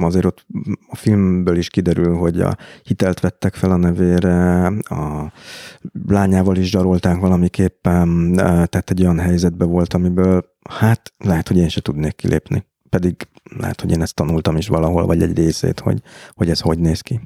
azért 0.00 0.24
ott 0.24 0.46
a 0.88 0.96
filmből 0.96 1.56
is 1.56 1.68
kiderül, 1.68 2.16
hogy 2.16 2.40
a 2.40 2.56
hitelt 2.82 3.20
vettek 3.20 3.54
fel 3.54 3.70
a 3.70 3.76
nevére, 3.76 4.66
a 4.66 5.32
lányával 6.06 6.56
is 6.56 6.70
zsarolták 6.70 7.20
valamiképpen, 7.20 8.32
tehát 8.34 8.90
egy 8.90 9.00
olyan 9.00 9.18
helyzetbe 9.18 9.64
volt, 9.64 9.94
amiből 9.94 10.44
hát 10.70 11.12
lehet, 11.18 11.48
hogy 11.48 11.56
én 11.56 11.68
se 11.68 11.80
tudnék 11.80 12.16
kilépni. 12.16 12.64
Pedig 12.88 13.14
lehet, 13.58 13.80
hogy 13.80 13.90
én 13.90 14.02
ezt 14.02 14.14
tanultam 14.14 14.56
is 14.56 14.68
valahol, 14.68 15.06
vagy 15.06 15.22
egy 15.22 15.36
részét, 15.36 15.80
hogy, 15.80 16.02
hogy 16.34 16.50
ez 16.50 16.60
hogy 16.60 16.78
néz 16.78 17.00
ki. 17.00 17.20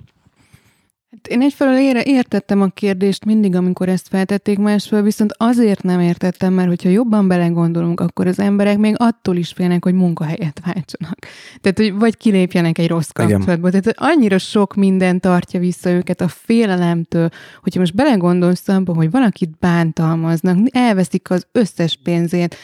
Hát 1.24 1.32
én 1.32 1.42
egyfelől 1.42 1.78
ére, 1.78 2.02
értettem 2.02 2.62
a 2.62 2.66
kérdést 2.66 3.24
mindig, 3.24 3.54
amikor 3.54 3.88
ezt 3.88 4.08
feltették, 4.08 4.58
másfelől 4.58 5.04
viszont 5.04 5.34
azért 5.36 5.82
nem 5.82 6.00
értettem, 6.00 6.52
mert 6.52 6.68
hogyha 6.68 6.88
jobban 6.88 7.28
belegondolunk, 7.28 8.00
akkor 8.00 8.26
az 8.26 8.38
emberek 8.38 8.78
még 8.78 8.94
attól 8.98 9.36
is 9.36 9.52
félnek, 9.52 9.84
hogy 9.84 9.94
munkahelyet 9.94 10.60
váltsanak. 10.64 11.18
Tehát, 11.60 11.78
hogy 11.78 11.94
vagy 11.94 12.16
kilépjenek 12.16 12.78
egy 12.78 12.88
rossz 12.88 13.08
kapcsolatból. 13.08 13.70
Tehát 13.70 13.94
annyira 13.94 14.38
sok 14.38 14.74
minden 14.74 15.20
tartja 15.20 15.60
vissza 15.60 15.90
őket 15.90 16.20
a 16.20 16.28
félelemtől, 16.28 17.28
hogyha 17.62 17.80
most 17.80 17.94
belegondolsz 17.94 18.68
abba, 18.68 18.94
hogy 18.94 19.10
valakit 19.10 19.58
bántalmaznak, 19.60 20.58
elveszik 20.70 21.30
az 21.30 21.46
összes 21.52 21.98
pénzét, 22.02 22.56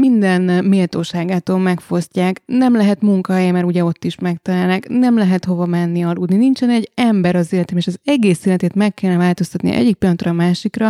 minden 0.00 0.64
méltóságától 0.64 1.58
megfosztják, 1.58 2.42
nem 2.46 2.76
lehet 2.76 3.02
munkahely, 3.02 3.50
mert 3.50 3.66
ugye 3.66 3.84
ott 3.84 4.04
is 4.04 4.18
megtalálnak, 4.18 4.88
nem 4.88 5.16
lehet 5.16 5.44
hova 5.44 5.66
menni 5.66 6.04
aludni, 6.04 6.36
nincsen 6.36 6.70
egy 6.70 6.90
ember 6.94 7.36
az 7.36 7.52
életem, 7.52 7.76
és 7.76 7.86
az 7.86 7.98
egész 8.04 8.46
életét 8.46 8.74
meg 8.74 8.94
kellene 8.94 9.18
változtatni 9.18 9.70
egyik 9.70 9.96
pillanatra 9.96 10.30
a 10.30 10.34
másikra, 10.34 10.84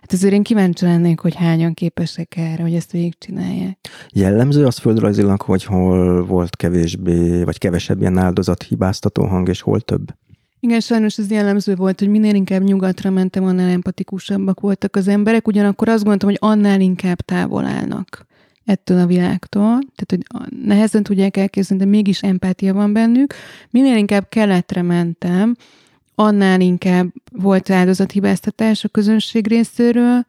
hát 0.00 0.12
azért 0.12 0.32
én 0.32 0.42
kíváncsi 0.42 0.84
lennék, 0.84 1.20
hogy 1.20 1.34
hányan 1.34 1.74
képesek 1.74 2.36
erre, 2.36 2.62
hogy 2.62 2.74
ezt 2.74 2.92
végigcsinálják. 2.92 3.78
Jellemző 4.12 4.64
az 4.64 4.78
földrajzilag, 4.78 5.40
hogy 5.42 5.64
hol 5.64 6.24
volt 6.24 6.56
kevésbé, 6.56 7.42
vagy 7.42 7.58
kevesebb 7.58 8.00
ilyen 8.00 8.18
áldozat 8.18 8.62
hibáztató 8.62 9.24
hang, 9.24 9.48
és 9.48 9.60
hol 9.60 9.80
több? 9.80 10.14
Igen, 10.60 10.80
sajnos 10.80 11.18
ez 11.18 11.30
jellemző 11.30 11.74
volt, 11.74 11.98
hogy 11.98 12.08
minél 12.08 12.34
inkább 12.34 12.62
nyugatra 12.62 13.10
mentem, 13.10 13.44
annál 13.44 13.68
empatikusabbak 13.68 14.60
voltak 14.60 14.96
az 14.96 15.08
emberek, 15.08 15.46
ugyanakkor 15.46 15.88
azt 15.88 16.02
gondoltam, 16.02 16.28
hogy 16.28 16.38
annál 16.40 16.80
inkább 16.80 17.20
távol 17.20 17.64
állnak 17.64 18.26
ettől 18.66 18.98
a 18.98 19.06
világtól, 19.06 19.78
tehát 19.94 20.06
hogy 20.08 20.50
nehezen 20.64 21.02
tudják 21.02 21.36
elképzelni, 21.36 21.84
de 21.84 21.90
mégis 21.90 22.22
empátia 22.22 22.74
van 22.74 22.92
bennük. 22.92 23.34
Minél 23.70 23.96
inkább 23.96 24.28
keletre 24.28 24.82
mentem, 24.82 25.56
annál 26.14 26.60
inkább 26.60 27.06
volt 27.32 27.70
áldozathibáztatás 27.70 28.84
a 28.84 28.88
közönség 28.88 29.46
részéről, 29.46 30.26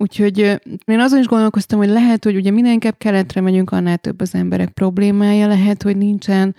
Úgyhogy 0.00 0.38
én 0.84 1.00
azon 1.00 1.18
is 1.18 1.26
gondolkoztam, 1.26 1.78
hogy 1.78 1.88
lehet, 1.88 2.24
hogy 2.24 2.36
ugye 2.36 2.50
minél 2.50 2.72
inkább 2.72 2.94
keletre 2.98 3.40
megyünk, 3.40 3.70
annál 3.70 3.96
több 3.98 4.20
az 4.20 4.34
emberek 4.34 4.68
problémája, 4.68 5.46
lehet, 5.46 5.82
hogy 5.82 5.96
nincsen 5.96 6.54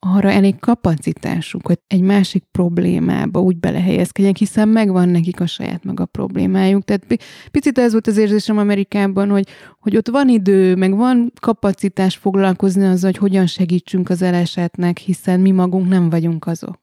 arra 0.00 0.30
elég 0.30 0.58
kapacitásuk, 0.58 1.66
hogy 1.66 1.78
egy 1.86 2.00
másik 2.00 2.44
problémába 2.52 3.40
úgy 3.40 3.56
belehelyezkedjenek, 3.56 4.38
hiszen 4.38 4.68
megvan 4.68 5.08
nekik 5.08 5.40
a 5.40 5.46
saját 5.46 5.84
maga 5.84 6.06
problémájuk. 6.06 6.84
Tehát 6.84 7.04
picit 7.50 7.78
ez 7.78 7.92
volt 7.92 8.06
az 8.06 8.16
érzésem 8.16 8.58
Amerikában, 8.58 9.30
hogy, 9.30 9.48
hogy 9.78 9.96
ott 9.96 10.08
van 10.08 10.28
idő, 10.28 10.74
meg 10.74 10.96
van 10.96 11.32
kapacitás 11.40 12.16
foglalkozni 12.16 12.84
azzal, 12.84 13.10
hogy 13.10 13.20
hogyan 13.20 13.46
segítsünk 13.46 14.10
az 14.10 14.22
elesetnek, 14.22 14.98
hiszen 14.98 15.40
mi 15.40 15.50
magunk 15.50 15.88
nem 15.88 16.10
vagyunk 16.10 16.46
azok. 16.46 16.78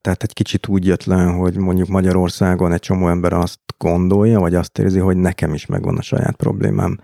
Tehát 0.00 0.22
egy 0.22 0.32
kicsit 0.32 0.68
úgy 0.68 0.86
jött 0.86 1.04
le, 1.04 1.22
hogy 1.22 1.56
mondjuk 1.56 1.88
Magyarországon 1.88 2.72
egy 2.72 2.80
csomó 2.80 3.08
ember 3.08 3.32
azt 3.32 3.60
gondolja, 3.78 4.40
vagy 4.40 4.54
azt 4.54 4.78
érzi, 4.78 4.98
hogy 4.98 5.16
nekem 5.16 5.54
is 5.54 5.66
megvan 5.66 5.96
a 5.96 6.02
saját 6.02 6.36
problémám, 6.36 6.98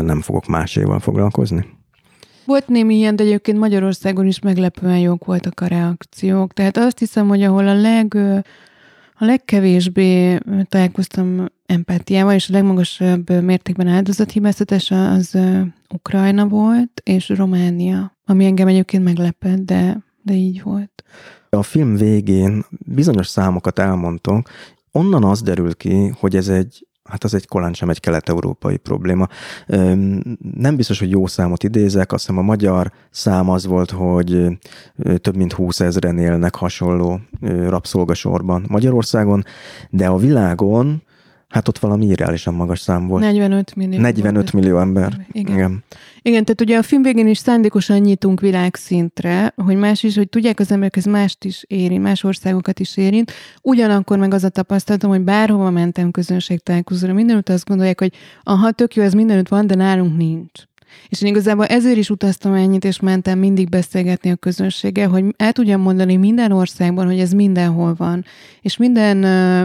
nem 0.00 0.20
fogok 0.20 0.46
máséval 0.46 0.98
foglalkozni. 0.98 1.78
Volt 2.50 2.68
némi 2.68 2.94
ilyen, 2.94 3.16
de 3.16 3.22
egyébként 3.22 3.58
Magyarországon 3.58 4.26
is 4.26 4.38
meglepően 4.38 4.98
jók 4.98 5.24
voltak 5.24 5.60
a 5.60 5.66
reakciók. 5.66 6.52
Tehát 6.52 6.76
azt 6.76 6.98
hiszem, 6.98 7.28
hogy 7.28 7.42
ahol 7.42 7.68
a 7.68 7.74
leg 7.74 8.14
a 9.14 9.24
legkevésbé 9.24 10.38
találkoztam 10.68 11.46
empátiával, 11.66 12.34
és 12.34 12.48
a 12.48 12.52
legmagasabb 12.52 13.42
mértékben 13.42 13.86
áldozathibáztatás 13.86 14.90
az 14.90 15.38
Ukrajna 15.94 16.46
volt, 16.46 17.00
és 17.04 17.28
Románia, 17.28 18.16
ami 18.24 18.44
engem 18.44 18.68
egyébként 18.68 19.04
meglepett, 19.04 19.58
de, 19.58 20.04
de 20.22 20.32
így 20.32 20.62
volt. 20.62 21.04
A 21.50 21.62
film 21.62 21.96
végén 21.96 22.64
bizonyos 22.70 23.26
számokat 23.26 23.78
elmondtunk, 23.78 24.48
onnan 24.92 25.24
az 25.24 25.42
derül 25.42 25.74
ki, 25.74 26.12
hogy 26.18 26.36
ez 26.36 26.48
egy 26.48 26.86
hát 27.10 27.24
az 27.24 27.34
egy 27.34 27.46
kolán 27.46 27.72
sem 27.72 27.88
egy 27.88 28.00
kelet-európai 28.00 28.76
probléma. 28.76 29.28
Nem 30.54 30.76
biztos, 30.76 30.98
hogy 30.98 31.10
jó 31.10 31.26
számot 31.26 31.62
idézek, 31.62 32.12
azt 32.12 32.26
hiszem 32.26 32.38
a 32.38 32.44
magyar 32.44 32.92
szám 33.10 33.50
az 33.50 33.66
volt, 33.66 33.90
hogy 33.90 34.58
több 35.16 35.36
mint 35.36 35.52
20 35.52 35.80
ezeren 35.80 36.18
élnek 36.18 36.54
hasonló 36.54 37.20
rabszolgasorban 37.68 38.64
Magyarországon, 38.68 39.44
de 39.90 40.06
a 40.06 40.16
világon 40.16 41.02
Hát 41.50 41.68
ott 41.68 41.78
valami 41.78 42.06
irreálisan 42.06 42.54
magas 42.54 42.80
szám 42.80 43.06
volt. 43.06 43.22
45 43.22 43.74
millió. 43.74 44.00
45 44.00 44.52
millió 44.52 44.78
ember. 44.78 45.26
Igen. 45.32 45.54
Igen. 45.54 45.84
Igen, 46.22 46.44
tehát 46.44 46.60
ugye 46.60 46.78
a 46.78 46.82
film 46.82 47.02
végén 47.02 47.28
is 47.28 47.38
szándékosan 47.38 47.98
nyitunk 47.98 48.40
világszintre, 48.40 49.52
hogy 49.56 49.76
más 49.76 50.02
is, 50.02 50.16
hogy 50.16 50.28
tudják 50.28 50.60
az 50.60 50.70
emberek, 50.70 50.96
ez 50.96 51.04
mást 51.04 51.44
is 51.44 51.64
érint, 51.66 52.02
más 52.02 52.24
országokat 52.24 52.80
is 52.80 52.96
érint. 52.96 53.32
Ugyanakkor 53.62 54.18
meg 54.18 54.34
az 54.34 54.44
a 54.44 54.48
tapasztalatom, 54.48 55.10
hogy 55.10 55.20
bárhova 55.20 55.70
mentem 55.70 56.10
közönségtalálkozóra, 56.10 57.12
mindenütt 57.12 57.48
azt 57.48 57.68
gondolják, 57.68 58.00
hogy 58.00 58.12
aha, 58.42 58.70
tök 58.70 58.94
jó, 58.94 59.02
ez 59.02 59.12
mindenütt 59.12 59.48
van, 59.48 59.66
de 59.66 59.74
nálunk 59.74 60.16
nincs. 60.16 60.68
És 61.08 61.22
én 61.22 61.28
igazából 61.28 61.64
ezért 61.64 61.96
is 61.96 62.10
utaztam 62.10 62.54
ennyit, 62.54 62.84
és 62.84 63.00
mentem 63.00 63.38
mindig 63.38 63.68
beszélgetni 63.68 64.30
a 64.30 64.36
közönséggel, 64.36 65.08
hogy 65.08 65.24
el 65.36 65.52
tudjam 65.52 65.80
mondani 65.80 66.16
minden 66.16 66.52
országban, 66.52 67.06
hogy 67.06 67.18
ez 67.18 67.32
mindenhol 67.32 67.94
van. 67.94 68.24
És 68.60 68.76
minden 68.76 69.20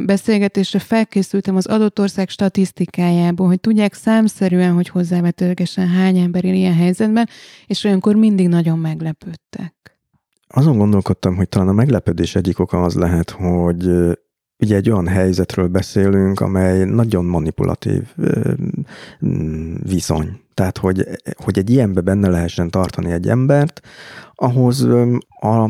beszélgetésre 0.05 0.79
felkészültem 0.79 1.55
az 1.55 1.65
adott 1.65 1.99
ország 1.99 2.29
statisztikájából, 2.29 3.47
hogy 3.47 3.59
tudják 3.59 3.93
számszerűen, 3.93 4.73
hogy 4.73 4.89
hozzávetőlegesen 4.89 5.87
hány 5.87 6.17
ember 6.17 6.45
él 6.45 6.53
ilyen 6.53 6.75
helyzetben, 6.75 7.29
és 7.65 7.83
olyankor 7.83 8.15
mindig 8.15 8.47
nagyon 8.47 8.79
meglepődtek. 8.79 9.73
Azon 10.47 10.77
gondolkodtam, 10.77 11.35
hogy 11.35 11.49
talán 11.49 11.67
a 11.67 11.73
meglepődés 11.73 12.35
egyik 12.35 12.59
oka 12.59 12.83
az 12.83 12.93
lehet, 12.93 13.29
hogy 13.29 13.89
ugye 14.59 14.75
egy 14.75 14.89
olyan 14.89 15.07
helyzetről 15.07 15.67
beszélünk, 15.67 16.39
amely 16.39 16.83
nagyon 16.83 17.25
manipulatív 17.25 18.03
viszony. 19.83 20.39
Tehát, 20.53 20.77
hogy, 20.77 21.07
hogy 21.43 21.57
egy 21.57 21.69
ilyenbe 21.69 22.01
benne 22.01 22.29
lehessen 22.29 22.69
tartani 22.69 23.11
egy 23.11 23.27
embert, 23.27 23.81
ahhoz 24.35 24.83
a, 25.39 25.63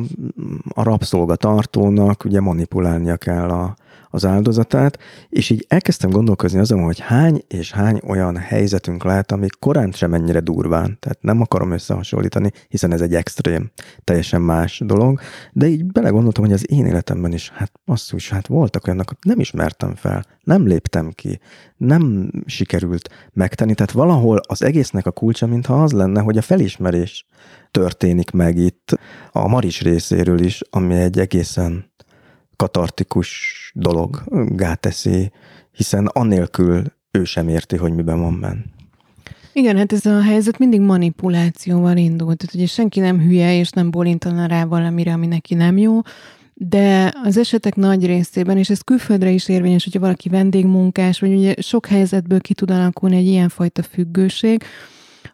a 0.68 0.84
rabszolgatartónak 0.84 2.26
ugye 2.26 2.40
manipulálnia 2.40 3.18
kell 3.18 3.50
a, 3.50 3.76
az 4.16 4.26
áldozatát, 4.26 5.00
és 5.30 5.50
így 5.50 5.66
elkezdtem 5.68 6.10
gondolkozni 6.10 6.60
azon, 6.60 6.84
hogy 6.84 7.00
hány 7.00 7.44
és 7.48 7.72
hány 7.72 8.00
olyan 8.08 8.38
helyzetünk 8.38 9.04
lehet, 9.04 9.32
ami 9.32 9.48
korán 9.60 9.92
sem 9.92 10.14
ennyire 10.14 10.40
durván, 10.40 10.98
tehát 11.00 11.22
nem 11.22 11.42
akarom 11.42 11.72
összehasonlítani, 11.72 12.52
hiszen 12.68 12.92
ez 12.92 13.02
egy 13.02 13.16
extrém, 13.16 13.72
teljesen 14.04 14.42
más 14.42 14.82
dolog, 14.86 15.20
de 15.54 15.68
így 15.68 15.86
belegondoltam, 15.86 16.44
hogy 16.44 16.54
az 16.54 16.72
én 16.72 16.86
életemben 16.86 17.34
is, 17.34 17.50
hát 17.50 17.72
basszus, 17.86 18.30
hát 18.30 18.48
voltak 18.48 18.88
olyanok, 18.88 19.14
nem 19.22 19.40
ismertem 19.40 19.96
fel, 19.96 20.26
nem 20.44 20.68
léptem 20.68 21.12
ki, 21.12 21.40
nem 21.78 22.32
sikerült 22.46 23.10
megtenni, 23.34 23.74
tehát 23.74 23.92
valahol 23.92 24.42
az 24.48 24.64
egésznek 24.64 25.06
a 25.06 25.12
kulcsa, 25.12 25.48
mintha 25.48 25.84
az 25.84 25.92
lenne, 25.92 26.22
hogy 26.22 26.38
a 26.38 26.42
felismerés 26.42 27.26
történik 27.72 28.32
meg 28.32 28.58
itt 28.58 29.00
a 29.32 29.48
Maris 29.48 29.82
részéről 29.82 30.40
is, 30.40 30.62
ami 30.70 30.96
egy 30.96 31.20
egészen 31.20 31.94
katartikus 32.56 33.72
dolog 33.76 34.24
gáteszi, 34.48 35.32
hiszen 35.72 36.06
annélkül 36.06 36.84
ő 37.12 37.24
sem 37.24 37.48
érti, 37.48 37.76
hogy 37.78 37.94
miben 37.94 38.20
van 38.22 38.40
benne. 38.40 38.64
Igen, 39.54 39.78
hát 39.78 39.94
ez 39.94 40.06
a 40.06 40.22
helyzet 40.22 40.58
mindig 40.58 40.82
manipulációval 40.82 41.98
indult. 41.98 42.38
Tehát 42.38 42.56
ugye 42.56 42.66
senki 42.66 43.00
nem 43.00 43.20
hülye, 43.20 43.58
és 43.58 43.70
nem 43.70 43.92
bólintana 43.92 44.46
rá 44.46 44.66
valamire, 44.66 45.14
ami 45.14 45.28
neki 45.28 45.54
nem 45.54 45.78
jó, 45.78 46.00
de 46.54 47.14
az 47.24 47.38
esetek 47.38 47.76
nagy 47.76 48.06
részében, 48.06 48.58
és 48.58 48.70
ez 48.70 48.82
külföldre 48.82 49.30
is 49.30 49.50
érvényes, 49.50 49.84
hogyha 49.84 50.00
valaki 50.00 50.30
vendégmunkás, 50.30 51.20
vagy 51.20 51.34
ugye 51.34 51.54
sok 51.62 51.86
helyzetből 51.86 52.42
ki 52.42 52.54
tud 52.54 52.72
alakulni 52.72 53.16
egy 53.16 53.26
ilyenfajta 53.26 53.84
függőség, 53.84 54.64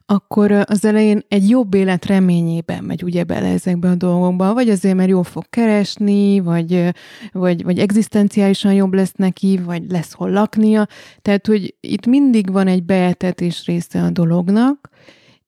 akkor 0.06 0.52
az 0.52 0.86
elején 0.86 1.22
egy 1.28 1.50
jobb 1.50 1.74
élet 1.74 2.06
reményében 2.06 2.84
megy 2.84 3.04
ugye 3.04 3.24
bele 3.24 3.48
ezekbe 3.48 3.90
a 3.90 3.96
dolgokba, 3.96 4.54
vagy 4.54 4.70
azért, 4.70 4.96
mert 4.96 5.10
jól 5.10 5.24
fog 5.24 5.44
keresni, 5.50 6.40
vagy, 6.40 6.90
vagy, 7.32 7.64
vagy 7.64 7.80
egzisztenciálisan 7.80 8.74
jobb 8.74 8.94
lesz 8.94 9.14
neki, 9.16 9.60
vagy 9.66 9.84
lesz 9.90 10.14
hol 10.14 10.30
laknia. 10.30 10.88
Tehát, 11.22 11.48
hogy 11.48 11.76
itt 11.80 12.06
mindig 12.06 12.52
van 12.52 12.68
egy 12.68 12.84
beetetés 12.84 13.66
része 13.66 14.02
a 14.02 14.10
dolognak, 14.10 14.90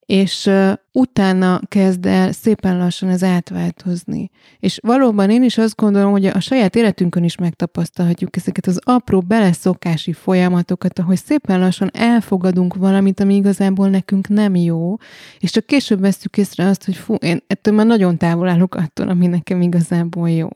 és 0.06 0.50
utána 0.92 1.60
kezd 1.68 2.06
el 2.06 2.32
szépen 2.32 2.78
lassan 2.78 3.10
ez 3.10 3.24
átváltozni. 3.24 4.30
És 4.60 4.80
valóban 4.82 5.30
én 5.30 5.44
is 5.44 5.58
azt 5.58 5.76
gondolom, 5.76 6.12
hogy 6.12 6.26
a 6.26 6.40
saját 6.40 6.76
életünkön 6.76 7.24
is 7.24 7.38
megtapasztalhatjuk 7.38 8.36
ezeket 8.36 8.68
az 8.68 8.80
apró 8.84 9.22
beleszokási 9.22 10.14
folyamatokat, 10.14 11.00
ahogy 11.00 11.18
szépen 11.18 11.60
lassan 11.60 11.90
elfogadunk 11.94 12.76
valamit, 12.76 13.20
ami 13.20 13.36
igazából 13.36 13.90
nekünk 13.90 14.28
nem 14.28 14.56
jó, 14.56 14.96
és 15.40 15.52
csak 15.52 15.66
később 15.66 16.00
veszük 16.00 16.38
észre 16.38 16.68
azt, 16.68 16.86
hogy 16.86 16.96
fú, 16.96 17.14
én 17.14 17.44
ettől 17.48 17.74
már 17.74 17.86
nagyon 17.86 18.18
távol 18.18 18.48
állok 18.48 18.76
attól, 18.76 19.10
ami 19.10 19.28
nekem 19.28 19.62
igazából 19.62 20.30
jó. 20.30 20.50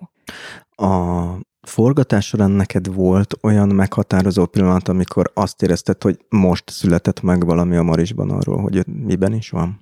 A 0.82 1.26
forgatás 1.62 2.26
során 2.26 2.52
neked 2.52 2.94
volt 2.94 3.38
olyan 3.42 3.68
meghatározó 3.68 4.46
pillanat, 4.46 4.88
amikor 4.88 5.32
azt 5.34 5.62
érezted, 5.62 6.02
hogy 6.02 6.20
most 6.30 6.70
született 6.70 7.22
meg 7.22 7.46
valami 7.46 7.76
a 7.76 7.84
Marisban 7.84 8.30
arról, 8.30 8.62
hogy 8.62 8.86
miben 8.88 9.34
is 9.34 9.50
van? 9.50 9.80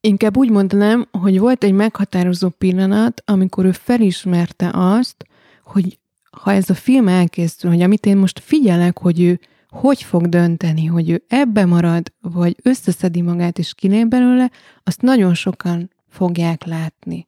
Inkább 0.00 0.36
úgy 0.36 0.50
mondanám, 0.50 1.06
hogy 1.10 1.38
volt 1.38 1.64
egy 1.64 1.72
meghatározó 1.72 2.48
pillanat, 2.48 3.22
amikor 3.26 3.64
ő 3.64 3.72
felismerte 3.72 4.70
azt, 4.72 5.24
hogy 5.62 5.98
ha 6.30 6.52
ez 6.52 6.70
a 6.70 6.74
film 6.74 7.08
elkészül, 7.08 7.70
hogy 7.70 7.82
amit 7.82 8.06
én 8.06 8.16
most 8.16 8.38
figyelek, 8.38 8.98
hogy 8.98 9.20
ő 9.20 9.40
hogy 9.68 10.02
fog 10.02 10.28
dönteni, 10.28 10.84
hogy 10.84 11.10
ő 11.10 11.24
ebbe 11.28 11.64
marad, 11.64 12.12
vagy 12.20 12.56
összeszedi 12.62 13.20
magát 13.20 13.58
és 13.58 13.74
kilép 13.74 14.06
belőle, 14.06 14.50
azt 14.82 15.00
nagyon 15.00 15.34
sokan 15.34 15.90
fogják 16.08 16.64
látni. 16.64 17.26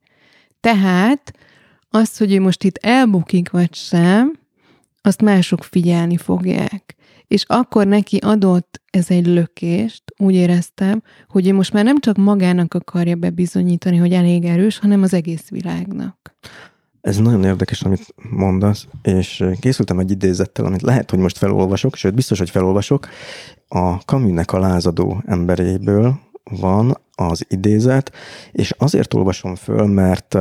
Tehát 0.61 1.33
azt, 1.97 2.19
hogy 2.19 2.33
ő 2.33 2.41
most 2.41 2.65
itt 2.65 2.77
elbukik 2.77 3.51
vagy 3.51 3.75
sem, 3.75 4.39
azt 5.03 5.23
mások 5.23 5.65
figyelni 5.65 6.17
fogják. 6.17 6.97
És 7.27 7.45
akkor 7.47 7.87
neki 7.87 8.17
adott 8.17 8.81
ez 8.91 9.11
egy 9.11 9.27
lökést, 9.27 10.03
úgy 10.17 10.35
éreztem, 10.35 11.03
hogy 11.29 11.49
ő 11.49 11.53
most 11.53 11.73
már 11.73 11.85
nem 11.85 12.01
csak 12.01 12.17
magának 12.17 12.75
akarja 12.75 13.15
bebizonyítani, 13.15 13.97
hogy 13.97 14.13
elég 14.13 14.45
erős, 14.45 14.79
hanem 14.79 15.03
az 15.03 15.15
egész 15.15 15.49
világnak. 15.49 16.35
Ez 17.01 17.17
nagyon 17.17 17.45
érdekes, 17.45 17.83
amit 17.83 18.15
mondasz, 18.31 18.87
és 19.03 19.45
készültem 19.61 19.99
egy 19.99 20.11
idézettel, 20.11 20.65
amit 20.65 20.83
lehet, 20.83 21.11
hogy 21.11 21.19
most 21.19 21.39
felolvasok, 21.39 21.95
sőt, 21.95 22.15
biztos, 22.15 22.39
hogy 22.39 22.51
felolvasok. 22.51 23.09
A 23.69 24.05
Kaműnek 24.05 24.53
a 24.53 24.59
lázadó 24.59 25.23
emberéből 25.27 26.19
van 26.51 27.01
az 27.15 27.45
idézet, 27.49 28.13
és 28.53 28.75
azért 28.79 29.15
olvasom 29.15 29.55
föl, 29.55 29.87
mert 29.87 30.37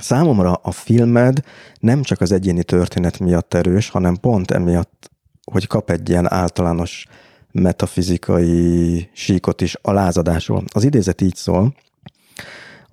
Számomra 0.00 0.52
a 0.52 0.70
filmed 0.70 1.40
nem 1.80 2.02
csak 2.02 2.20
az 2.20 2.32
egyéni 2.32 2.64
történet 2.64 3.18
miatt 3.18 3.54
erős, 3.54 3.88
hanem 3.88 4.16
pont 4.16 4.50
emiatt, 4.50 5.10
hogy 5.44 5.66
kap 5.66 5.90
egy 5.90 6.08
ilyen 6.08 6.32
általános 6.32 7.06
metafizikai 7.52 9.08
síkot 9.12 9.60
is 9.60 9.76
a 9.82 9.92
lázadásról. 9.92 10.64
Az 10.72 10.84
idézet 10.84 11.20
így 11.20 11.34
szól, 11.34 11.74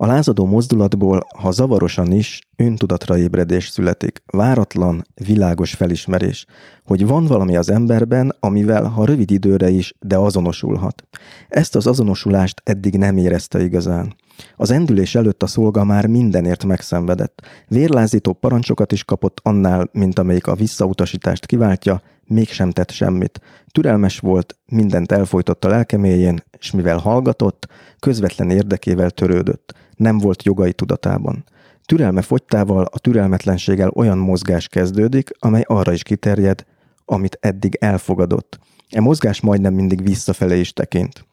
a 0.00 0.06
lázadó 0.06 0.46
mozdulatból, 0.46 1.26
ha 1.38 1.50
zavarosan 1.50 2.12
is, 2.12 2.40
öntudatra 2.56 3.18
ébredés 3.18 3.68
születik, 3.68 4.22
váratlan, 4.26 5.04
világos 5.14 5.74
felismerés, 5.74 6.46
hogy 6.84 7.06
van 7.06 7.26
valami 7.26 7.56
az 7.56 7.70
emberben, 7.70 8.34
amivel, 8.40 8.84
ha 8.84 9.04
rövid 9.04 9.30
időre 9.30 9.68
is, 9.68 9.94
de 10.00 10.16
azonosulhat. 10.16 11.02
Ezt 11.48 11.76
az 11.76 11.86
azonosulást 11.86 12.60
eddig 12.64 12.96
nem 12.96 13.16
érezte 13.16 13.62
igazán. 13.62 14.14
Az 14.56 14.70
endülés 14.70 15.14
előtt 15.14 15.42
a 15.42 15.46
szolga 15.46 15.84
már 15.84 16.06
mindenért 16.06 16.64
megszenvedett. 16.64 17.42
Vérlázító 17.68 18.32
parancsokat 18.32 18.92
is 18.92 19.04
kapott 19.04 19.40
annál, 19.42 19.88
mint 19.92 20.18
amelyik 20.18 20.46
a 20.46 20.54
visszautasítást 20.54 21.46
kiváltja, 21.46 22.02
mégsem 22.24 22.70
tett 22.70 22.90
semmit. 22.90 23.40
Türelmes 23.72 24.18
volt, 24.18 24.56
mindent 24.66 25.12
elfolytott 25.12 25.64
a 25.64 25.68
lelkeméjén, 25.68 26.42
és 26.58 26.70
mivel 26.70 26.98
hallgatott, 26.98 27.68
közvetlen 27.98 28.50
érdekével 28.50 29.10
törődött. 29.10 29.74
Nem 29.98 30.18
volt 30.18 30.42
jogai 30.42 30.72
tudatában. 30.72 31.44
Türelme 31.84 32.22
fogytával 32.22 32.84
a 32.84 32.98
türelmetlenséggel 32.98 33.90
olyan 33.94 34.18
mozgás 34.18 34.68
kezdődik, 34.68 35.30
amely 35.38 35.64
arra 35.66 35.92
is 35.92 36.02
kiterjed, 36.02 36.64
amit 37.04 37.38
eddig 37.40 37.76
elfogadott. 37.80 38.58
E 38.90 39.00
mozgás 39.00 39.40
majdnem 39.40 39.74
mindig 39.74 40.02
visszafelé 40.02 40.58
is 40.58 40.72
tekint. 40.72 41.26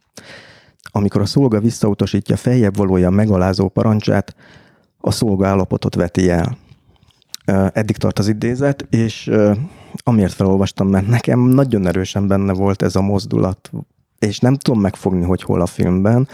Amikor 0.83 1.21
a 1.21 1.25
szolga 1.25 1.59
visszautasítja 1.59 2.35
feljebb 2.35 2.75
valója 2.75 3.09
megalázó 3.09 3.69
parancsát, 3.69 4.35
a 4.97 5.11
szolga 5.11 5.47
állapotot 5.47 5.95
veti 5.95 6.29
el. 6.29 6.57
Eddig 7.73 7.97
tart 7.97 8.19
az 8.19 8.27
idézet, 8.27 8.87
és 8.89 9.31
amiért 10.03 10.33
felolvastam, 10.33 10.87
mert 10.87 11.07
nekem 11.07 11.39
nagyon 11.39 11.87
erősen 11.87 12.27
benne 12.27 12.53
volt 12.53 12.81
ez 12.81 12.95
a 12.95 13.01
mozdulat, 13.01 13.71
és 14.26 14.39
nem 14.39 14.56
tudom 14.56 14.81
megfogni, 14.81 15.23
hogy 15.23 15.41
hol 15.41 15.61
a 15.61 15.65
filmben. 15.65 16.27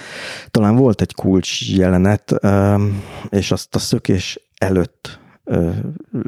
Talán 0.52 0.76
volt 0.76 1.02
egy 1.02 1.14
kulcs 1.14 1.70
jelenet, 1.70 2.34
és 3.30 3.52
azt 3.52 3.76
a 3.76 3.80
szökés 3.80 4.40
előtt 4.58 5.20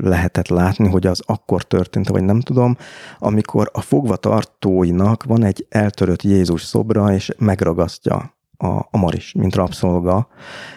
lehetett 0.02 0.48
látni, 0.48 0.88
hogy 0.88 1.08
az 1.08 1.22
akkor 1.26 1.64
történt, 1.64 2.08
vagy 2.08 2.24
nem 2.24 2.40
tudom, 2.40 2.78
amikor 3.20 3.70
a 3.74 3.82
fogvatartóinak 3.82 5.24
van 5.24 5.44
egy 5.44 5.66
eltörött 5.70 6.22
Jézus 6.22 6.64
szobra, 6.64 7.14
és 7.14 7.32
megragasztja 7.38 8.34
a, 8.58 8.68
a 8.68 8.98
Maris, 8.98 9.34
mint 9.34 9.56
rabszolga 9.56 10.28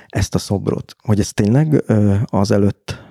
ezt 0.07 0.35
a 0.35 0.39
szobrot. 0.39 0.97
Hogy 1.03 1.21
ez 1.21 1.33
tényleg 1.33 1.85
az 2.25 2.51
előtt 2.51 3.05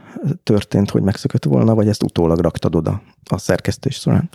történt, 0.43 0.89
hogy 0.89 1.01
megszökött 1.01 1.45
volna, 1.45 1.75
vagy 1.75 1.87
ezt 1.87 2.03
utólag 2.03 2.39
raktad 2.39 2.75
oda 2.75 3.01
a 3.23 3.37
szerkesztés 3.37 3.95
során? 3.95 4.29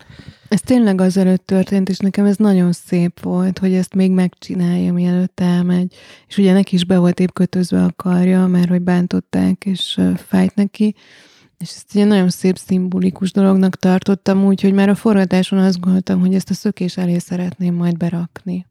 Ez 0.48 0.60
tényleg 0.60 1.00
azelőtt 1.00 1.46
történt, 1.46 1.88
és 1.88 1.98
nekem 1.98 2.24
ez 2.24 2.36
nagyon 2.36 2.72
szép 2.72 3.20
volt, 3.20 3.58
hogy 3.58 3.74
ezt 3.74 3.94
még 3.94 4.10
megcsinálja, 4.10 4.92
mielőtt 4.92 5.40
elmegy. 5.40 5.94
És 6.28 6.38
ugye 6.38 6.52
neki 6.52 6.74
is 6.74 6.84
be 6.84 6.98
volt 6.98 7.20
épp 7.20 7.32
kötözve 7.32 7.84
a 7.84 7.92
karja, 7.96 8.46
mert 8.46 8.68
hogy 8.68 8.82
bántották, 8.82 9.64
és 9.66 10.00
fájt 10.16 10.54
neki. 10.54 10.94
És 11.58 11.68
ezt 11.68 11.96
egy 11.96 12.06
nagyon 12.06 12.28
szép 12.28 12.58
szimbolikus 12.58 13.32
dolognak 13.32 13.76
tartottam, 13.76 14.44
úgyhogy 14.44 14.72
már 14.72 14.88
a 14.88 14.94
forgatáson 14.94 15.58
azt 15.58 15.80
gondoltam, 15.80 16.20
hogy 16.20 16.34
ezt 16.34 16.50
a 16.50 16.54
szökés 16.54 16.96
elé 16.96 17.18
szeretném 17.18 17.74
majd 17.74 17.96
berakni. 17.96 18.66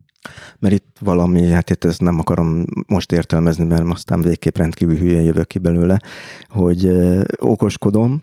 Mert 0.59 0.73
itt 0.73 0.95
valami, 0.99 1.49
hát 1.49 1.69
itt 1.69 1.83
ezt 1.83 2.01
nem 2.01 2.19
akarom 2.19 2.65
most 2.87 3.11
értelmezni, 3.11 3.65
mert 3.65 3.89
aztán 3.89 4.21
végképp 4.21 4.57
rendkívül 4.57 4.97
hülye 4.97 5.21
jövök 5.21 5.47
ki 5.47 5.59
belőle, 5.59 5.99
hogy 6.47 6.91
okoskodom, 7.37 8.21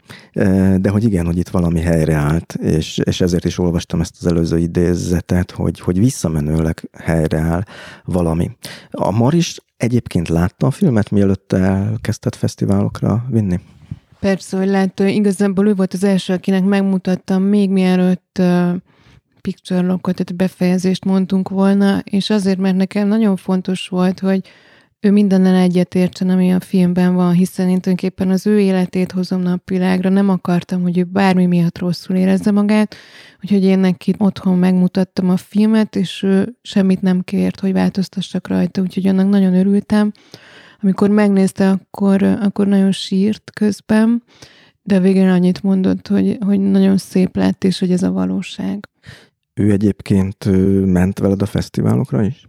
de 0.76 0.88
hogy 0.88 1.04
igen, 1.04 1.26
hogy 1.26 1.38
itt 1.38 1.48
valami 1.48 1.80
helyreállt, 1.80 2.54
és, 2.54 2.98
és 3.04 3.20
ezért 3.20 3.44
is 3.44 3.58
olvastam 3.58 4.00
ezt 4.00 4.16
az 4.20 4.26
előző 4.26 4.58
idézetet, 4.58 5.50
hogy, 5.50 5.80
hogy 5.80 5.98
visszamenőleg 5.98 6.90
helyreáll 6.92 7.62
valami. 8.04 8.50
A 8.90 9.10
Maris 9.10 9.58
egyébként 9.76 10.28
látta 10.28 10.66
a 10.66 10.70
filmet, 10.70 11.10
mielőtt 11.10 11.52
elkezdett 11.52 12.34
fesztiválokra 12.34 13.24
vinni? 13.30 13.60
Persze, 14.20 14.56
hogy 14.56 14.68
látta, 14.68 15.06
igazából 15.06 15.68
ő 15.68 15.74
volt 15.74 15.92
az 15.92 16.04
első, 16.04 16.32
akinek 16.32 16.64
megmutattam 16.64 17.42
még 17.42 17.70
mielőtt 17.70 18.42
picture 19.46 19.80
lockot, 19.80 20.14
tehát 20.14 20.36
befejezést 20.36 21.04
mondtunk 21.04 21.48
volna, 21.48 22.00
és 22.04 22.30
azért, 22.30 22.58
mert 22.58 22.76
nekem 22.76 23.08
nagyon 23.08 23.36
fontos 23.36 23.88
volt, 23.88 24.20
hogy 24.20 24.40
ő 25.00 25.10
mindennel 25.10 25.54
egyetértsen, 25.54 26.28
ami 26.28 26.52
a 26.52 26.60
filmben 26.60 27.14
van, 27.14 27.32
hiszen 27.32 27.68
én 27.68 27.80
tulajdonképpen 27.80 28.30
az 28.30 28.46
ő 28.46 28.60
életét 28.60 29.12
hozom 29.12 29.40
napvilágra, 29.40 30.08
nem 30.08 30.28
akartam, 30.28 30.82
hogy 30.82 30.98
ő 30.98 31.04
bármi 31.04 31.46
miatt 31.46 31.78
rosszul 31.78 32.16
érezze 32.16 32.50
magát, 32.50 32.96
úgyhogy 33.42 33.64
én 33.64 33.78
neki 33.78 34.14
otthon 34.18 34.58
megmutattam 34.58 35.30
a 35.30 35.36
filmet, 35.36 35.96
és 35.96 36.22
ő 36.22 36.56
semmit 36.62 37.00
nem 37.00 37.20
kért, 37.20 37.60
hogy 37.60 37.72
változtassak 37.72 38.48
rajta, 38.48 38.80
úgyhogy 38.80 39.06
annak 39.06 39.28
nagyon 39.28 39.54
örültem. 39.54 40.12
Amikor 40.82 41.10
megnézte, 41.10 41.70
akkor, 41.70 42.22
akkor 42.22 42.66
nagyon 42.66 42.92
sírt 42.92 43.50
közben, 43.54 44.22
de 44.82 45.00
végén 45.00 45.28
annyit 45.28 45.62
mondott, 45.62 46.08
hogy, 46.08 46.38
hogy 46.40 46.60
nagyon 46.60 46.96
szép 46.96 47.36
lett, 47.36 47.64
és 47.64 47.78
hogy 47.78 47.92
ez 47.92 48.02
a 48.02 48.12
valóság. 48.12 48.88
Ő 49.60 49.70
egyébként 49.70 50.44
ment 50.86 51.18
veled 51.18 51.42
a 51.42 51.46
fesztiválokra 51.46 52.22
is? 52.22 52.48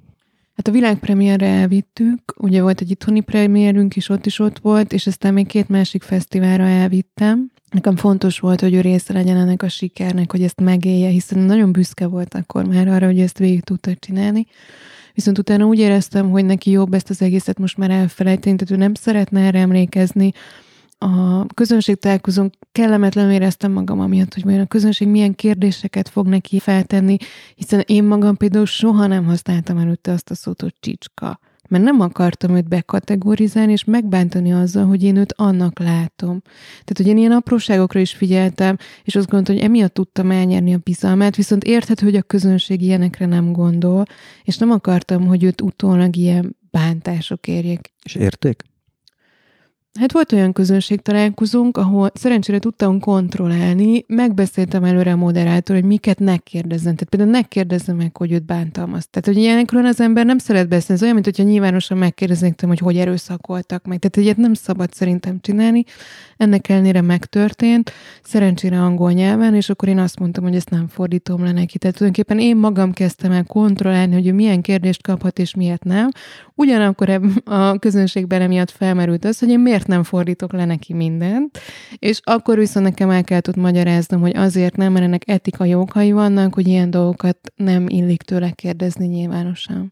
Hát 0.56 0.68
a 0.68 0.72
világpremiérre 0.72 1.46
elvittük, 1.46 2.34
ugye 2.38 2.62
volt 2.62 2.82
egy 2.82 2.92
itthoni 2.92 3.20
premiérünk 3.20 3.96
is, 3.96 4.10
ott 4.10 4.26
is 4.26 4.40
ott 4.40 4.60
volt, 4.60 4.94
és 4.94 5.08
aztán 5.08 5.34
még 5.34 5.48
két 5.48 5.70
másik 5.70 6.04
fesztiválra 6.04 6.64
elvittem. 6.64 7.52
Nekem 7.72 7.96
fontos 7.96 8.40
volt, 8.40 8.62
hogy 8.62 8.74
ő 8.74 8.82
része 8.82 9.14
legyen 9.14 9.38
ennek 9.38 9.64
a 9.64 9.70
sikernek, 9.70 10.32
hogy 10.32 10.44
ezt 10.44 10.62
megélje, 10.62 11.10
hiszen 11.10 11.40
nagyon 11.40 11.72
büszke 11.72 12.08
volt 12.08 12.34
akkor 12.34 12.66
már 12.66 12.88
arra, 12.88 13.06
hogy 13.06 13.20
ezt 13.20 13.38
végig 13.38 13.64
tudta 13.64 13.92
csinálni. 14.00 14.46
Viszont 15.14 15.38
utána 15.38 15.66
úgy 15.66 15.80
éreztem, 15.80 16.30
hogy 16.30 16.46
neki 16.46 16.70
jobb 16.70 16.94
ezt 16.94 17.10
az 17.10 17.22
egészet 17.22 17.60
most 17.60 17.78
már 17.78 17.92
elfelejteni, 17.92 18.56
tehát 18.56 18.74
ő 18.74 18.76
nem 18.76 18.94
szeretne 18.94 19.42
erre 19.42 19.60
emlékezni, 19.60 20.32
a 20.98 21.46
közönség 21.46 21.96
találkozón 21.96 22.52
kellemetlenül 22.72 23.32
éreztem 23.32 23.72
magam 23.72 24.00
amiatt, 24.00 24.34
hogy 24.34 24.46
majd 24.46 24.60
a 24.60 24.66
közönség 24.66 25.08
milyen 25.08 25.36
kérdéseket 25.36 26.10
fog 26.10 26.28
neki 26.28 26.60
feltenni, 26.60 27.18
hiszen 27.56 27.84
én 27.86 28.04
magam 28.04 28.38
például 28.38 28.66
soha 28.66 29.08
nem 29.08 29.26
használtam 29.26 29.78
előtte 29.78 30.12
azt 30.12 30.30
a 30.30 30.36
szót, 30.36 30.62
hogy 30.62 30.74
csicska. 30.80 31.40
mert 31.70 31.84
nem 31.84 32.00
akartam 32.00 32.56
őt 32.56 32.68
bekategorizálni, 32.68 33.72
és 33.72 33.84
megbántani 33.84 34.54
azzal, 34.54 34.86
hogy 34.86 35.04
én 35.04 35.16
őt 35.16 35.34
annak 35.38 35.80
látom. 35.80 36.42
Tehát, 36.70 36.98
hogy 36.98 37.08
én 37.08 37.18
ilyen 37.18 37.32
apróságokra 37.32 38.00
is 38.00 38.14
figyeltem, 38.14 38.78
és 39.04 39.16
azt 39.16 39.30
gondoltam, 39.30 39.56
hogy 39.56 39.64
emiatt 39.64 39.94
tudtam 39.94 40.32
elnyerni 40.32 40.74
a 40.74 40.80
bizalmát, 40.84 41.36
viszont 41.36 41.64
érthető, 41.64 42.06
hogy 42.06 42.16
a 42.16 42.22
közönség 42.22 42.82
ilyenekre 42.82 43.26
nem 43.26 43.52
gondol, 43.52 44.06
és 44.44 44.58
nem 44.58 44.72
akartam, 44.72 45.26
hogy 45.26 45.44
őt 45.44 45.62
utólag 45.62 46.16
ilyen 46.16 46.56
bántások 46.72 47.48
érjék. 47.48 47.94
És 48.04 48.16
érték? 48.16 48.64
Hát 50.00 50.12
volt 50.12 50.32
olyan 50.32 50.54
közönség 50.54 51.02
találkozónk, 51.02 51.78
ahol 51.78 52.12
szerencsére 52.14 52.60
tudtam 52.60 53.00
kontrollálni, 53.00 54.06
megbeszéltem 54.08 54.84
előre 54.84 55.12
a 55.12 55.16
moderátor, 55.16 55.76
hogy 55.76 55.86
miket 55.86 56.20
ne 56.20 56.38
kérdezzen. 56.38 56.96
Tehát 56.96 57.10
például 57.10 57.32
ne 57.32 57.42
kérdezze 57.42 57.94
meg, 57.94 58.18
hogy 58.18 58.32
őt 58.32 58.46
bántalmaz. 58.46 59.08
Tehát, 59.10 59.28
hogy 59.28 59.38
ilyenekről 59.38 59.86
az 59.86 60.02
ember 60.02 60.26
nem 60.26 60.38
szeret 60.38 60.68
beszélni. 60.68 60.94
Ez 60.94 61.02
olyan, 61.02 61.14
mint 61.14 61.26
hogyha 61.26 61.44
nyilvánosan 61.44 61.98
megkérdeznék 61.98 62.62
hogy 62.62 62.80
hogy 62.80 62.98
erőszakoltak 62.98 63.86
meg. 63.86 64.00
Tehát 64.00 64.28
ilyet 64.28 64.38
nem 64.38 64.54
szabad 64.54 64.94
szerintem 64.94 65.40
csinálni. 65.42 65.84
Ennek 66.38 66.70
ellenére 66.70 67.02
megtörtént, 67.02 67.92
szerencsére 68.24 68.82
angol 68.82 69.12
nyelven, 69.12 69.56
és 69.56 69.70
akkor 69.70 69.90
én 69.90 70.00
azt 70.00 70.20
mondtam, 70.20 70.44
hogy 70.44 70.56
ezt 70.56 70.70
nem 70.70 70.88
fordítom 70.88 71.44
le 71.44 71.52
neki. 71.52 71.78
Tehát 71.78 71.96
tulajdonképpen 71.96 72.40
én 72.40 72.58
magam 72.58 72.94
kezdtem 72.94 73.32
el 73.32 73.44
kontrollálni, 73.44 74.14
hogy 74.14 74.28
ő 74.28 74.34
milyen 74.34 74.62
kérdést 74.62 75.02
kaphat 75.02 75.40
és 75.40 75.56
miért 75.56 75.84
nem. 75.84 76.10
Ugyanakkor 76.56 77.22
a 77.44 77.78
közönségben 77.78 78.42
emiatt 78.42 78.72
felmerült 78.72 79.26
az, 79.26 79.40
hogy 79.40 79.50
én 79.50 79.60
miért 79.60 79.87
nem 79.88 80.04
fordítok 80.04 80.52
le 80.52 80.66
neki 80.66 80.94
mindent, 80.94 81.60
és 81.96 82.20
akkor 82.24 82.58
viszont 82.58 82.86
nekem 82.86 83.10
el 83.10 83.24
kellett 83.24 83.48
ott 83.48 83.56
magyaráznom, 83.56 84.22
hogy 84.22 84.36
azért 84.36 84.76
nem, 84.76 84.92
mert 84.92 85.06
ennek 85.06 85.30
etikai 85.30 85.74
okai 85.74 86.12
vannak, 86.12 86.54
hogy 86.54 86.68
ilyen 86.68 86.90
dolgokat 86.90 87.38
nem 87.56 87.86
illik 87.88 88.22
tőle 88.22 88.52
kérdezni 88.52 89.06
nyilvánosan. 89.06 89.92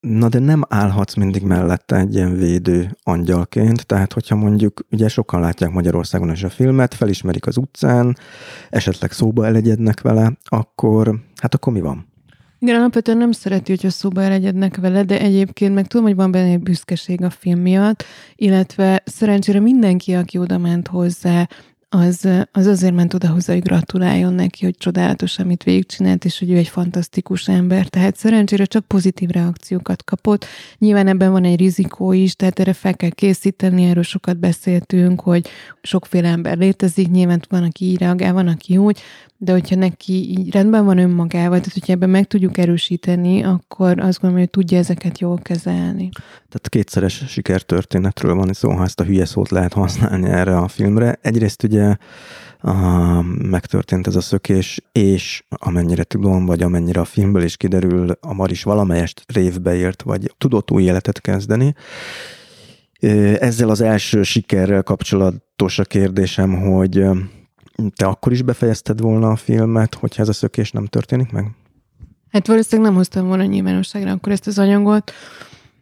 Na 0.00 0.28
de 0.28 0.38
nem 0.38 0.62
állhatsz 0.68 1.14
mindig 1.14 1.42
mellette 1.42 1.96
egy 1.96 2.14
ilyen 2.14 2.36
védő 2.36 2.96
angyalként, 3.02 3.86
tehát 3.86 4.12
hogyha 4.12 4.36
mondjuk, 4.36 4.86
ugye 4.90 5.08
sokan 5.08 5.40
látják 5.40 5.70
Magyarországon 5.70 6.30
is 6.30 6.42
a 6.42 6.48
filmet, 6.48 6.94
felismerik 6.94 7.46
az 7.46 7.56
utcán, 7.56 8.16
esetleg 8.70 9.12
szóba 9.12 9.46
elegyednek 9.46 10.00
vele, 10.00 10.32
akkor, 10.44 11.20
hát 11.40 11.54
akkor 11.54 11.72
mi 11.72 11.80
van? 11.80 12.06
Igen, 12.60 12.76
alapvetően 12.76 13.18
nem 13.18 13.32
szereti, 13.32 13.70
hogyha 13.70 13.90
szóba 13.90 14.22
elegyednek 14.22 14.76
vele, 14.76 15.02
de 15.02 15.20
egyébként 15.20 15.74
meg 15.74 15.86
tudom, 15.86 16.06
hogy 16.06 16.14
van 16.14 16.30
benne 16.30 16.50
egy 16.50 16.60
büszkeség 16.60 17.22
a 17.22 17.30
film 17.30 17.60
miatt, 17.60 18.04
illetve 18.36 19.02
szerencsére 19.04 19.60
mindenki, 19.60 20.14
aki 20.14 20.38
oda 20.38 20.58
ment 20.58 20.88
hozzá, 20.88 21.48
az, 21.88 22.28
az 22.52 22.66
azért 22.66 22.94
ment 22.94 23.14
oda 23.14 23.28
hozzá, 23.28 23.52
hogy 23.52 23.62
gratuláljon 23.62 24.32
neki, 24.32 24.64
hogy 24.64 24.76
csodálatos, 24.76 25.38
amit 25.38 25.62
végigcsinált, 25.62 26.24
és 26.24 26.38
hogy 26.38 26.50
ő 26.50 26.56
egy 26.56 26.68
fantasztikus 26.68 27.48
ember. 27.48 27.86
Tehát 27.86 28.16
szerencsére 28.16 28.64
csak 28.64 28.84
pozitív 28.84 29.28
reakciókat 29.28 30.04
kapott. 30.04 30.44
Nyilván 30.78 31.06
ebben 31.06 31.30
van 31.30 31.44
egy 31.44 31.58
rizikó 31.58 32.12
is, 32.12 32.34
tehát 32.34 32.58
erre 32.58 32.72
fel 32.72 32.96
kell 32.96 33.10
készíteni, 33.10 33.84
erről 33.84 34.02
sokat 34.02 34.38
beszéltünk, 34.38 35.20
hogy 35.20 35.48
sokféle 35.82 36.28
ember 36.28 36.56
létezik, 36.58 37.10
nyilván 37.10 37.42
van, 37.48 37.62
aki 37.62 37.84
így 37.84 37.98
reagál, 37.98 38.32
van, 38.32 38.46
aki 38.46 38.76
úgy, 38.76 39.00
de 39.40 39.52
hogyha 39.52 39.76
neki 39.76 40.12
így 40.38 40.50
rendben 40.50 40.84
van 40.84 40.98
önmagával, 40.98 41.58
tehát 41.58 41.72
hogyha 41.72 41.92
ebben 41.92 42.10
meg 42.10 42.26
tudjuk 42.26 42.58
erősíteni, 42.58 43.42
akkor 43.42 43.98
azt 43.98 44.20
gondolom, 44.20 44.44
hogy 44.44 44.50
tudja 44.50 44.78
ezeket 44.78 45.18
jól 45.18 45.38
kezelni. 45.38 46.08
Tehát 46.48 46.68
kétszeres 46.68 47.24
sikertörténetről 47.28 48.34
van 48.34 48.52
szó, 48.52 48.70
ha 48.70 48.84
ezt 48.84 49.00
a 49.00 49.04
hülye 49.04 49.24
szót 49.24 49.50
lehet 49.50 49.72
használni 49.72 50.28
erre 50.28 50.56
a 50.56 50.68
filmre. 50.68 51.18
Egyrészt 51.22 51.62
ugye 51.62 51.77
a, 51.80 53.22
megtörtént 53.42 54.06
ez 54.06 54.16
a 54.16 54.20
szökés, 54.20 54.80
és 54.92 55.44
amennyire 55.48 56.02
tudom, 56.02 56.46
vagy 56.46 56.62
amennyire 56.62 57.00
a 57.00 57.04
filmből 57.04 57.42
is 57.42 57.56
kiderül, 57.56 58.10
a 58.20 58.32
Maris 58.32 58.62
valamelyest 58.62 59.22
révbe 59.26 59.74
ért, 59.74 60.02
vagy 60.02 60.34
tudott 60.38 60.70
új 60.70 60.82
életet 60.82 61.20
kezdeni. 61.20 61.74
Ezzel 63.38 63.68
az 63.68 63.80
első 63.80 64.22
sikerrel 64.22 64.82
kapcsolatos 64.82 65.78
a 65.78 65.84
kérdésem, 65.84 66.60
hogy 66.60 67.04
te 67.96 68.06
akkor 68.06 68.32
is 68.32 68.42
befejezted 68.42 69.00
volna 69.00 69.30
a 69.30 69.36
filmet, 69.36 69.94
hogyha 69.94 70.22
ez 70.22 70.28
a 70.28 70.32
szökés 70.32 70.70
nem 70.70 70.86
történik 70.86 71.32
meg? 71.32 71.50
Hát 72.30 72.46
valószínűleg 72.46 72.90
nem 72.90 72.98
hoztam 72.98 73.26
volna 73.26 73.44
nyilvánosságra 73.44 74.10
akkor 74.10 74.32
ezt 74.32 74.46
az 74.46 74.58
anyagot, 74.58 75.12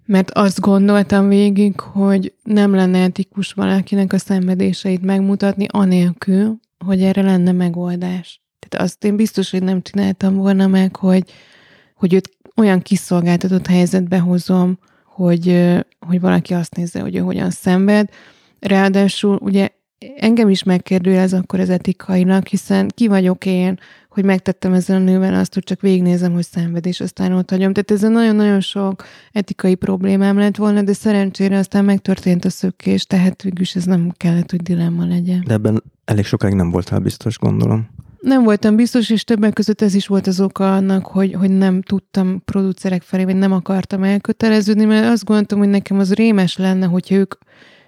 mert 0.06 0.30
azt 0.30 0.60
gondoltam 0.60 1.28
végig, 1.28 1.80
hogy 1.80 2.34
nem 2.42 2.74
lenne 2.74 3.02
etikus 3.02 3.52
valakinek 3.52 4.12
a 4.12 4.18
szenvedéseit 4.18 5.02
megmutatni, 5.02 5.66
anélkül, 5.70 6.60
hogy 6.84 7.02
erre 7.02 7.22
lenne 7.22 7.52
megoldás. 7.52 8.40
Tehát 8.58 8.86
azt 8.86 9.04
én 9.04 9.16
biztos, 9.16 9.50
hogy 9.50 9.62
nem 9.62 9.82
csináltam 9.82 10.36
volna 10.36 10.66
meg, 10.66 10.96
hogy, 10.96 11.32
hogy 11.94 12.14
őt 12.14 12.30
olyan 12.56 12.82
kiszolgáltatott 12.82 13.66
helyzetbe 13.66 14.18
hozom, 14.18 14.78
hogy, 15.04 15.74
hogy 16.06 16.20
valaki 16.20 16.54
azt 16.54 16.76
nézze, 16.76 17.00
hogy 17.00 17.16
ő 17.16 17.18
hogyan 17.18 17.50
szenved. 17.50 18.08
Ráadásul 18.60 19.38
ugye 19.42 19.68
engem 20.16 20.48
is 20.48 20.62
megkérdőjelez 20.62 21.32
akkor 21.32 21.60
az 21.60 21.70
etikailag, 21.70 22.46
hiszen 22.46 22.88
ki 22.94 23.06
vagyok 23.06 23.46
én, 23.46 23.78
hogy 24.08 24.24
megtettem 24.24 24.72
ezzel 24.72 24.96
a 24.96 25.04
nővel 25.04 25.34
azt, 25.34 25.54
hogy 25.54 25.62
csak 25.62 25.80
végignézem, 25.80 26.32
hogy 26.32 26.44
szenved, 26.44 26.86
és 26.86 27.00
aztán 27.00 27.32
ott 27.32 27.50
hagyom. 27.50 27.72
Tehát 27.72 27.90
ez 27.90 28.10
nagyon-nagyon 28.10 28.60
sok 28.60 29.04
etikai 29.32 29.74
problémám 29.74 30.38
lett 30.38 30.56
volna, 30.56 30.82
de 30.82 30.92
szerencsére 30.92 31.58
aztán 31.58 31.84
megtörtént 31.84 32.44
a 32.44 32.50
szökés, 32.50 33.04
tehát 33.04 33.42
végülis 33.42 33.74
ez 33.74 33.84
nem 33.84 34.12
kellett, 34.16 34.50
hogy 34.50 34.62
dilemma 34.62 35.06
legyen. 35.06 35.44
De 35.46 35.52
ebben 35.52 35.82
elég 36.04 36.24
sokáig 36.24 36.54
nem 36.54 36.70
voltál 36.70 36.98
biztos, 36.98 37.38
gondolom. 37.38 37.88
Nem 38.20 38.42
voltam 38.42 38.76
biztos, 38.76 39.10
és 39.10 39.24
többek 39.24 39.52
között 39.52 39.80
ez 39.80 39.94
is 39.94 40.06
volt 40.06 40.26
az 40.26 40.40
oka 40.40 40.74
annak, 40.74 41.06
hogy, 41.06 41.32
hogy 41.32 41.50
nem 41.50 41.82
tudtam 41.82 42.42
producerek 42.44 43.02
felé, 43.02 43.24
vagy 43.24 43.36
nem 43.36 43.52
akartam 43.52 44.02
elköteleződni, 44.02 44.84
mert 44.84 45.06
azt 45.06 45.24
gondoltam, 45.24 45.58
hogy 45.58 45.68
nekem 45.68 45.98
az 45.98 46.14
rémes 46.14 46.56
lenne, 46.56 46.86
hogyha 46.86 47.14
ők 47.14 47.34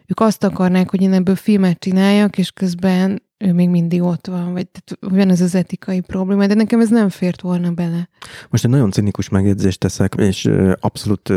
ők 0.08 0.20
azt 0.20 0.44
akarnák, 0.44 0.90
hogy 0.90 1.02
én 1.02 1.12
ebből 1.12 1.36
filmet 1.36 1.78
csináljak, 1.78 2.38
és 2.38 2.50
közben 2.50 3.22
ő 3.38 3.52
még 3.52 3.68
mindig 3.68 4.02
ott 4.02 4.26
van, 4.26 4.52
vagy 4.52 4.66
van 5.00 5.30
ez 5.30 5.40
az 5.40 5.54
etikai 5.54 6.00
probléma, 6.00 6.46
de 6.46 6.54
nekem 6.54 6.80
ez 6.80 6.88
nem 6.88 7.08
fért 7.08 7.40
volna 7.40 7.70
bele. 7.70 8.08
Most 8.48 8.64
egy 8.64 8.70
nagyon 8.70 8.90
cinikus 8.90 9.28
megjegyzést 9.28 9.80
teszek, 9.80 10.14
és 10.14 10.50
abszolút 10.80 11.32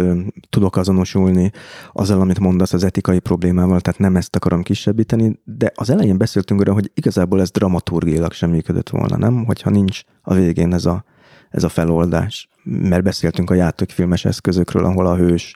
tudok 0.49 0.75
azonosulni 0.75 1.51
azzal, 1.91 2.21
amit 2.21 2.39
mondasz 2.39 2.73
az 2.73 2.83
etikai 2.83 3.19
problémával, 3.19 3.81
tehát 3.81 3.99
nem 3.99 4.15
ezt 4.15 4.35
akarom 4.35 4.63
kisebbíteni, 4.63 5.39
de 5.43 5.71
az 5.75 5.89
elején 5.89 6.17
beszéltünk 6.17 6.61
arra, 6.61 6.73
hogy 6.73 6.91
igazából 6.93 7.41
ez 7.41 7.51
dramaturgiailag 7.51 8.31
sem 8.31 8.49
működött 8.49 8.89
volna, 8.89 9.17
nem? 9.17 9.45
Hogyha 9.45 9.69
nincs 9.69 10.01
a 10.21 10.33
végén 10.33 10.73
ez 10.73 10.85
a, 10.85 11.03
ez 11.49 11.63
a 11.63 11.69
feloldás. 11.69 12.49
Mert 12.63 13.03
beszéltünk 13.03 13.49
a 13.49 13.53
játékfilmes 13.53 14.25
eszközökről, 14.25 14.85
ahol 14.85 15.07
a 15.07 15.15
hős 15.15 15.55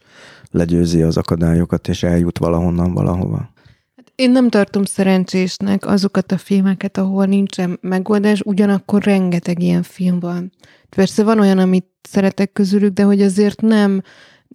legyőzi 0.56 1.02
az 1.02 1.18
akadályokat, 1.18 1.88
és 1.88 2.04
eljut 2.04 2.38
valahonnan 2.38 2.94
valahova. 2.94 3.38
Hát 3.96 4.12
én 4.16 4.32
nem 4.32 4.50
tartom 4.50 4.84
szerencsésnek 4.84 5.86
azokat 5.86 6.32
a 6.32 6.38
filmeket, 6.38 6.98
ahol 6.98 7.26
nincsen 7.26 7.78
megoldás, 7.82 8.42
ugyanakkor 8.42 9.04
rengeteg 9.04 9.62
ilyen 9.62 9.84
film 9.84 10.20
van. 10.20 10.52
Persze 10.90 11.24
van 11.24 11.40
olyan, 11.40 11.58
amit 11.58 11.86
szeretek 12.02 12.52
közülük, 12.52 12.94
de 12.94 13.04
hogy 13.04 13.22
azért 13.22 13.62
nem, 13.62 14.02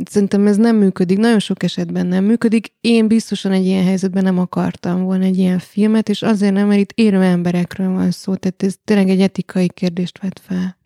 szerintem 0.05 0.47
ez 0.47 0.57
nem 0.57 0.77
működik, 0.77 1.19
nagyon 1.19 1.39
sok 1.39 1.63
esetben 1.63 2.07
nem 2.07 2.25
működik. 2.25 2.73
Én 2.81 3.09
biztosan 3.09 3.53
egy 3.53 3.65
ilyen 3.65 3.85
helyzetben 3.85 4.23
nem 4.23 4.39
akartam 4.39 5.03
volna 5.03 5.25
egy 5.25 5.39
ilyen 5.39 5.59
filmet, 5.59 6.09
és 6.09 6.23
azért 6.23 6.53
nem, 6.53 6.67
mert 6.67 6.81
itt 6.81 6.93
élő 6.95 7.23
emberekről 7.23 7.93
van 7.93 8.11
szó, 8.11 8.35
tehát 8.35 8.63
ez 8.63 8.75
tényleg 8.85 9.09
egy 9.09 9.21
etikai 9.21 9.69
kérdést 9.69 10.21
vet 10.23 10.41
fel. 10.45 10.77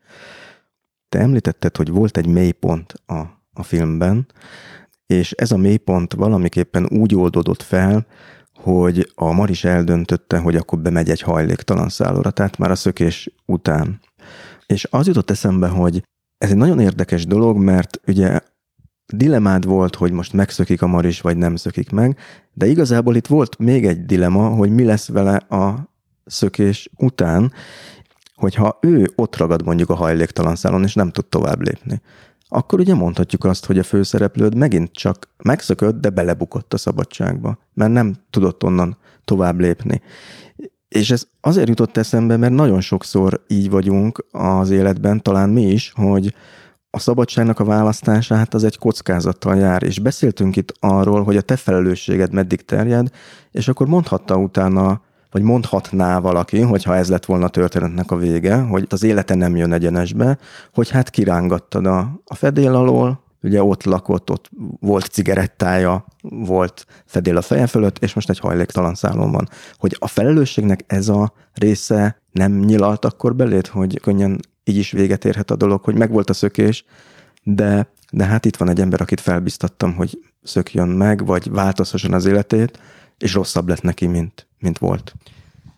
Te 1.08 1.18
említetted, 1.18 1.76
hogy 1.76 1.88
volt 1.88 2.16
egy 2.16 2.26
mélypont 2.26 2.94
a, 3.06 3.20
a 3.52 3.62
filmben, 3.62 4.26
és 5.14 5.32
ez 5.32 5.52
a 5.52 5.56
mélypont 5.56 6.12
valamiképpen 6.12 6.86
úgy 6.90 7.14
oldódott 7.14 7.62
fel, 7.62 8.06
hogy 8.54 9.12
a 9.14 9.32
Maris 9.32 9.64
eldöntötte, 9.64 10.38
hogy 10.38 10.56
akkor 10.56 10.78
bemegy 10.78 11.10
egy 11.10 11.20
hajléktalan 11.20 11.88
szállóra, 11.88 12.30
tehát 12.30 12.58
már 12.58 12.70
a 12.70 12.74
szökés 12.74 13.30
után. 13.46 14.00
És 14.66 14.86
az 14.90 15.06
jutott 15.06 15.30
eszembe, 15.30 15.68
hogy 15.68 16.02
ez 16.38 16.50
egy 16.50 16.56
nagyon 16.56 16.80
érdekes 16.80 17.26
dolog, 17.26 17.56
mert 17.58 18.00
ugye 18.06 18.40
dilemád 19.12 19.64
volt, 19.64 19.94
hogy 19.94 20.12
most 20.12 20.32
megszökik 20.32 20.82
a 20.82 20.86
Maris, 20.86 21.20
vagy 21.20 21.36
nem 21.36 21.56
szökik 21.56 21.90
meg, 21.90 22.18
de 22.52 22.66
igazából 22.66 23.16
itt 23.16 23.26
volt 23.26 23.58
még 23.58 23.86
egy 23.86 24.04
dilema, 24.04 24.48
hogy 24.48 24.70
mi 24.70 24.84
lesz 24.84 25.08
vele 25.08 25.36
a 25.36 25.92
szökés 26.24 26.90
után, 26.96 27.52
hogyha 28.34 28.78
ő 28.80 29.12
ott 29.14 29.36
ragad 29.36 29.64
mondjuk 29.64 29.90
a 29.90 29.94
hajléktalan 29.94 30.56
szálon, 30.56 30.82
és 30.82 30.94
nem 30.94 31.10
tud 31.10 31.26
tovább 31.26 31.60
lépni 31.60 32.00
akkor 32.54 32.80
ugye 32.80 32.94
mondhatjuk 32.94 33.44
azt, 33.44 33.66
hogy 33.66 33.78
a 33.78 33.82
főszereplőd 33.82 34.54
megint 34.56 34.92
csak 34.92 35.28
megszökött, 35.42 36.00
de 36.00 36.10
belebukott 36.10 36.74
a 36.74 36.76
szabadságba, 36.76 37.58
mert 37.72 37.92
nem 37.92 38.14
tudott 38.30 38.64
onnan 38.64 38.96
tovább 39.24 39.60
lépni. 39.60 40.02
És 40.88 41.10
ez 41.10 41.26
azért 41.40 41.68
jutott 41.68 41.96
eszembe, 41.96 42.36
mert 42.36 42.52
nagyon 42.52 42.80
sokszor 42.80 43.44
így 43.46 43.70
vagyunk 43.70 44.26
az 44.30 44.70
életben, 44.70 45.22
talán 45.22 45.50
mi 45.50 45.62
is, 45.62 45.92
hogy 45.94 46.34
a 46.90 46.98
szabadságnak 46.98 47.60
a 47.60 47.64
választása, 47.64 48.34
hát 48.34 48.54
az 48.54 48.64
egy 48.64 48.78
kockázattal 48.78 49.56
jár, 49.56 49.82
és 49.82 49.98
beszéltünk 49.98 50.56
itt 50.56 50.74
arról, 50.80 51.22
hogy 51.22 51.36
a 51.36 51.42
te 51.42 51.56
felelősséged 51.56 52.32
meddig 52.32 52.64
terjed, 52.64 53.10
és 53.50 53.68
akkor 53.68 53.86
mondhatta 53.86 54.36
utána 54.36 55.02
vagy 55.34 55.42
mondhatná 55.42 56.18
valaki, 56.18 56.60
hogyha 56.60 56.96
ez 56.96 57.08
lett 57.08 57.24
volna 57.24 57.44
a 57.44 57.48
történetnek 57.48 58.10
a 58.10 58.16
vége, 58.16 58.56
hogy 58.56 58.86
az 58.88 59.02
élete 59.02 59.34
nem 59.34 59.56
jön 59.56 59.72
egyenesbe, 59.72 60.38
hogy 60.74 60.90
hát 60.90 61.10
kirángattad 61.10 61.86
a, 61.86 62.20
a 62.24 62.34
fedél 62.34 62.74
alól, 62.74 63.22
ugye 63.42 63.62
ott 63.62 63.84
lakott, 63.84 64.30
ott 64.30 64.50
volt 64.80 65.04
cigarettája, 65.04 66.04
volt 66.22 66.86
fedél 67.06 67.36
a 67.36 67.42
feje 67.42 67.66
fölött, 67.66 67.98
és 67.98 68.14
most 68.14 68.30
egy 68.30 68.38
hajléktalan 68.38 68.94
szálon 68.94 69.30
van. 69.30 69.48
Hogy 69.78 69.96
a 69.98 70.06
felelősségnek 70.06 70.84
ez 70.86 71.08
a 71.08 71.32
része 71.52 72.20
nem 72.32 72.52
nyilalt 72.58 73.04
akkor 73.04 73.34
belét, 73.36 73.66
hogy 73.66 74.00
könnyen 74.00 74.40
így 74.64 74.76
is 74.76 74.90
véget 74.90 75.24
érhet 75.24 75.50
a 75.50 75.56
dolog, 75.56 75.84
hogy 75.84 75.94
megvolt 75.94 76.30
a 76.30 76.34
szökés, 76.34 76.84
de, 77.42 77.92
de 78.10 78.24
hát 78.24 78.44
itt 78.44 78.56
van 78.56 78.68
egy 78.68 78.80
ember, 78.80 79.00
akit 79.00 79.20
felbiztattam, 79.20 79.94
hogy 79.94 80.18
szökjön 80.42 80.88
meg, 80.88 81.26
vagy 81.26 81.50
változhasson 81.50 82.12
az 82.12 82.26
életét, 82.26 82.78
és 83.18 83.34
rosszabb 83.34 83.68
lett 83.68 83.82
neki, 83.82 84.06
mint, 84.06 84.46
mint 84.58 84.78
volt. 84.78 85.14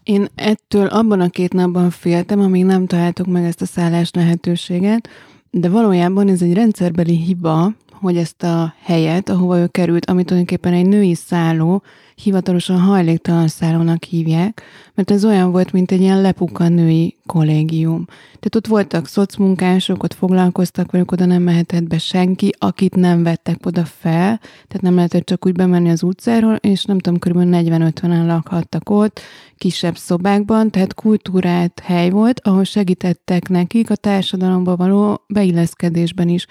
Én 0.02 0.28
ettől 0.34 0.86
abban 0.86 1.20
a 1.20 1.28
két 1.28 1.52
napban 1.52 1.90
féltem, 1.90 2.40
amíg 2.40 2.64
nem 2.64 2.86
találtuk 2.86 3.26
meg 3.26 3.44
ezt 3.44 3.60
a 3.60 3.66
szállás 3.66 4.10
lehetőséget, 4.12 5.08
de 5.50 5.68
valójában 5.68 6.28
ez 6.28 6.42
egy 6.42 6.54
rendszerbeli 6.54 7.16
hiba, 7.16 7.72
hogy 8.00 8.16
ezt 8.16 8.42
a 8.42 8.74
helyet, 8.82 9.28
ahova 9.28 9.58
ő 9.58 9.66
került, 9.66 10.06
amit 10.06 10.26
tulajdonképpen 10.26 10.72
egy 10.72 10.86
női 10.86 11.14
szálló, 11.14 11.82
hivatalosan 12.22 12.80
hajléktalan 12.80 13.48
szállónak 13.48 14.04
hívják, 14.04 14.62
mert 14.94 15.10
ez 15.10 15.24
olyan 15.24 15.50
volt, 15.50 15.72
mint 15.72 15.90
egy 15.90 16.00
ilyen 16.00 16.20
lepuka 16.20 16.68
női 16.68 17.16
kollégium. 17.26 18.04
Tehát 18.06 18.54
ott 18.56 18.66
voltak 18.66 19.06
szocmunkások, 19.06 20.02
ott 20.02 20.14
foglalkoztak 20.14 20.90
velük, 20.90 21.12
oda 21.12 21.24
nem 21.24 21.42
mehetett 21.42 21.82
be 21.82 21.98
senki, 21.98 22.52
akit 22.58 22.94
nem 22.94 23.22
vettek 23.22 23.66
oda 23.66 23.84
fel, 23.84 24.38
tehát 24.40 24.80
nem 24.80 24.94
lehetett 24.94 25.26
csak 25.26 25.46
úgy 25.46 25.52
bemenni 25.52 25.90
az 25.90 26.02
utcáról, 26.02 26.54
és 26.54 26.84
nem 26.84 26.98
tudom, 26.98 27.18
kb. 27.18 27.38
40-50-en 27.54 28.26
lakhattak 28.26 28.90
ott, 28.90 29.20
kisebb 29.56 29.96
szobákban, 29.96 30.70
tehát 30.70 30.94
kultúrát 30.94 31.80
hely 31.84 32.10
volt, 32.10 32.40
ahol 32.44 32.64
segítettek 32.64 33.48
nekik 33.48 33.90
a 33.90 33.96
társadalomba 33.96 34.76
való 34.76 35.22
beilleszkedésben 35.28 36.28
is. 36.28 36.46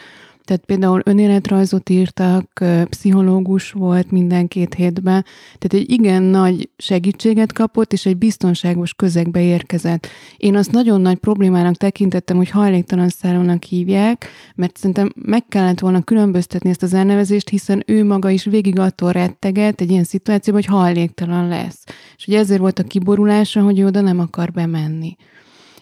Tehát 0.46 0.66
például 0.66 1.02
önéletrajzot 1.04 1.90
írtak, 1.90 2.64
pszichológus 2.90 3.72
volt 3.72 4.12
minden 4.12 4.48
két 4.48 4.74
hétben, 4.74 5.26
tehát 5.58 5.86
egy 5.86 5.92
igen 5.92 6.24
nagy 6.24 6.70
segítséget 6.78 7.54
kapott, 7.54 7.94
és 7.94 8.06
egy 8.06 8.18
biztonságos 8.18 8.94
közegbe 8.94 9.42
érkezett. 9.42 10.08
Én 10.38 10.56
azt 10.56 10.72
nagyon 10.72 11.02
nagy 11.02 11.18
problémának 11.18 11.76
tekintettem, 11.76 12.38
hogy 12.38 12.50
hajléktalan 12.50 13.10
szállónak 13.10 13.64
hívják, 13.64 14.28
mert 14.56 14.78
szerintem 14.78 15.12
meg 15.16 15.46
kellett 15.48 15.80
volna 15.80 16.02
különböztetni 16.02 16.70
ezt 16.70 16.84
az 16.84 16.94
elnevezést, 16.94 17.50
hiszen 17.50 17.84
ő 17.86 18.04
maga 18.04 18.30
is 18.30 18.44
végig 18.46 18.80
attól 18.80 19.12
retteget 19.12 19.82
egy 19.82 19.92
ilyen 19.92 20.04
szituációban, 20.04 20.64
hogy 20.64 20.74
hajléktalan 20.80 21.48
lesz. 21.48 21.84
És 22.18 22.28
ugye 22.28 22.40
ezért 22.40 22.60
volt 22.60 22.80
a 22.80 22.84
kiborulása, 22.84 23.62
hogy 23.62 23.84
oda 23.84 24.02
nem 24.02 24.20
akar 24.20 24.52
bemenni 24.52 25.16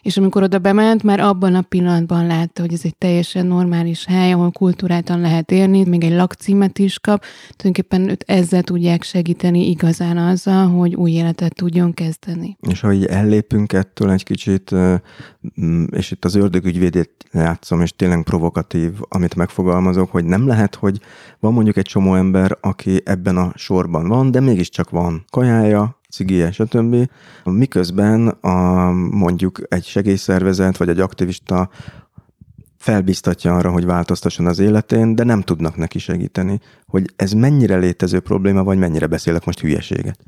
és 0.04 0.18
amikor 0.18 0.44
oda 0.44 0.60
bement, 0.60 1.04
már 1.04 1.20
abban 1.20 1.56
a 1.56 1.62
pillanatban 1.62 2.28
látta, 2.28 2.62
hogy 2.62 2.74
ez 2.74 2.82
egy 2.84 2.96
teljesen 2.96 3.46
normális 3.46 4.06
hely, 4.06 4.32
ahol 4.32 4.52
kultúrátan 4.52 5.20
lehet 5.20 5.52
érni, 5.52 5.84
még 5.84 6.04
egy 6.04 6.16
lakcímet 6.16 6.80
is 6.80 7.00
kap, 7.00 7.24
tulajdonképpen 7.56 8.10
őt 8.10 8.24
ezzel 8.28 8.64
tudják 8.64 9.04
segíteni 9.04 9.70
igazán 9.70 10.18
azzal, 10.18 10.68
hogy 10.68 10.96
új 10.96 11.12
életet 11.12 11.56
tudjon 11.56 11.94
kezdeni. 11.94 12.58
És 12.62 12.80
ha 12.80 12.94
így 12.94 13.06
ellépünk 13.06 13.74
ettől 13.74 14.12
egy 14.12 14.24
kicsit, 14.24 14.72
mm, 15.62 15.84
és 15.92 16.12
itt 16.12 16.26
az 16.26 16.36
ördögügyvédét 16.36 17.12
játszom, 17.32 17.82
és 17.82 17.92
tényleg 17.96 18.24
provokatív, 18.24 18.92
amit 19.10 19.36
megfogalmazok, 19.36 20.12
hogy 20.12 20.26
nem 20.26 20.48
lehet, 20.48 20.76
hogy 20.76 21.00
van 21.40 21.54
mondjuk 21.54 21.78
egy 21.78 21.86
csomó 21.86 22.16
ember, 22.16 22.58
aki 22.62 23.02
ebben 23.06 23.38
a 23.38 23.52
sorban 23.56 24.08
van, 24.08 24.32
de 24.32 24.40
mégiscsak 24.40 24.90
van 24.90 25.26
kajája, 25.30 26.02
cigije, 26.14 26.52
stb. 26.52 27.10
Miközben 27.44 28.28
a, 28.28 28.92
mondjuk 29.12 29.62
egy 29.68 29.86
segélyszervezet 29.86 30.78
vagy 30.78 30.90
egy 30.90 31.00
aktivista 31.00 31.70
felbiztatja 32.78 33.56
arra, 33.56 33.72
hogy 33.72 33.86
változtasson 33.86 34.46
az 34.46 34.60
életén, 34.60 35.16
de 35.16 35.24
nem 35.24 35.42
tudnak 35.42 35.78
neki 35.78 36.00
segíteni. 36.00 36.60
Hogy 36.86 37.06
ez 37.16 37.32
mennyire 37.32 37.78
létező 37.78 38.20
probléma, 38.20 38.64
vagy 38.64 38.78
mennyire 38.78 39.08
beszélek 39.08 39.46
most 39.46 39.60
hülyeséget? 39.60 40.20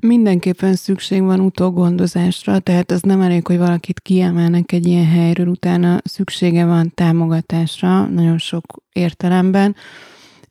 Mindenképpen 0.00 0.74
szükség 0.74 1.22
van 1.22 1.40
utógondozásra, 1.40 2.58
tehát 2.58 2.90
az 2.90 3.02
nem 3.02 3.20
elég, 3.20 3.46
hogy 3.46 3.58
valakit 3.58 4.00
kiemelnek 4.00 4.72
egy 4.72 4.86
ilyen 4.86 5.06
helyről, 5.06 5.46
utána 5.46 5.98
szüksége 6.04 6.64
van 6.64 6.92
támogatásra, 6.94 8.06
nagyon 8.06 8.38
sok 8.38 8.64
értelemben. 8.92 9.76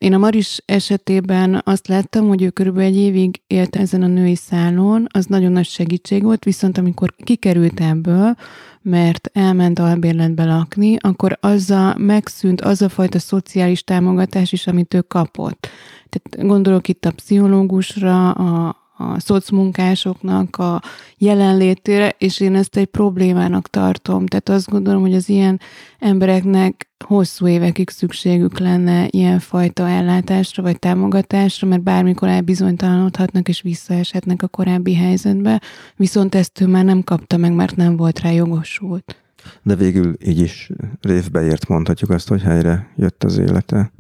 Én 0.02 0.14
a 0.14 0.18
Maris 0.18 0.60
esetében 0.66 1.62
azt 1.64 1.88
láttam, 1.88 2.28
hogy 2.28 2.42
ő 2.42 2.50
körülbelül 2.50 2.90
egy 2.90 2.98
évig 2.98 3.42
élt 3.48 3.76
ezen 3.76 4.02
a 4.02 4.08
női 4.08 4.36
szálon, 4.36 5.08
az 5.12 5.26
nagyon 5.26 5.52
nagy 5.52 5.66
segítség 5.66 6.24
volt, 6.24 6.44
viszont 6.44 6.78
amikor 6.78 7.16
kikerült 7.24 7.80
ebből, 7.80 8.36
mert 8.82 9.30
elment 9.34 9.80
albérletbe 9.80 10.44
lakni, 10.44 10.98
akkor 11.00 11.38
azzal 11.42 11.96
megszűnt 11.98 12.62
az 12.62 12.82
a 12.82 12.90
fajta 12.90 13.20
szociális 13.20 13.84
támogatás 13.84 14.52
is, 14.52 14.68
amit 14.68 14.94
ő 14.94 15.02
kapott. 15.02 15.68
Tehát 16.10 16.48
gondolok 16.48 16.88
itt 16.88 17.06
a 17.06 17.12
pszichológusra, 17.12 18.32
a, 18.32 18.76
a 19.10 19.20
szocmunkásoknak 19.20 20.58
a 20.58 20.82
jelenlétére, 21.18 22.16
és 22.18 22.40
én 22.40 22.56
ezt 22.56 22.78
egy 22.78 22.86
problémának 22.86 23.70
tartom. 23.70 24.26
Tehát 24.26 24.50
azt 24.50 24.70
gondolom, 24.70 25.02
hogy 25.02 25.14
az 25.14 25.30
ilyen 25.30 25.60
embereknek 26.00 26.90
hosszú 27.06 27.48
évekig 27.48 27.90
szükségük 27.90 28.60
lenne 28.60 29.08
ilyenfajta 29.10 29.88
ellátásra 29.88 30.64
vagy 30.64 30.80
támogatásra, 30.80 31.68
mert 31.68 31.84
bármikor 31.84 32.28
elbizonytalanodhatnak 32.28 33.48
és 33.48 33.62
visszaeshetnek 33.62 34.44
a 34.44 34.48
korábbi 34.48 34.96
helyzetbe, 34.96 35.62
viszont 35.96 36.36
ezt 36.36 36.62
ő 36.62 36.68
már 36.68 36.86
nem 36.86 37.04
kapta 37.04 37.38
meg, 37.38 37.54
mert 37.54 37.76
nem 37.76 37.96
volt 37.96 38.20
rá 38.20 38.32
jogosult. 38.32 39.16
De 39.64 39.76
végül 39.76 40.16
így 40.26 40.40
is 40.40 40.72
révbe 41.02 41.42
ért, 41.42 41.68
mondhatjuk 41.68 42.10
azt, 42.10 42.28
hogy 42.28 42.42
helyre 42.42 42.94
jött 42.96 43.24
az 43.24 43.38
élete. 43.38 43.92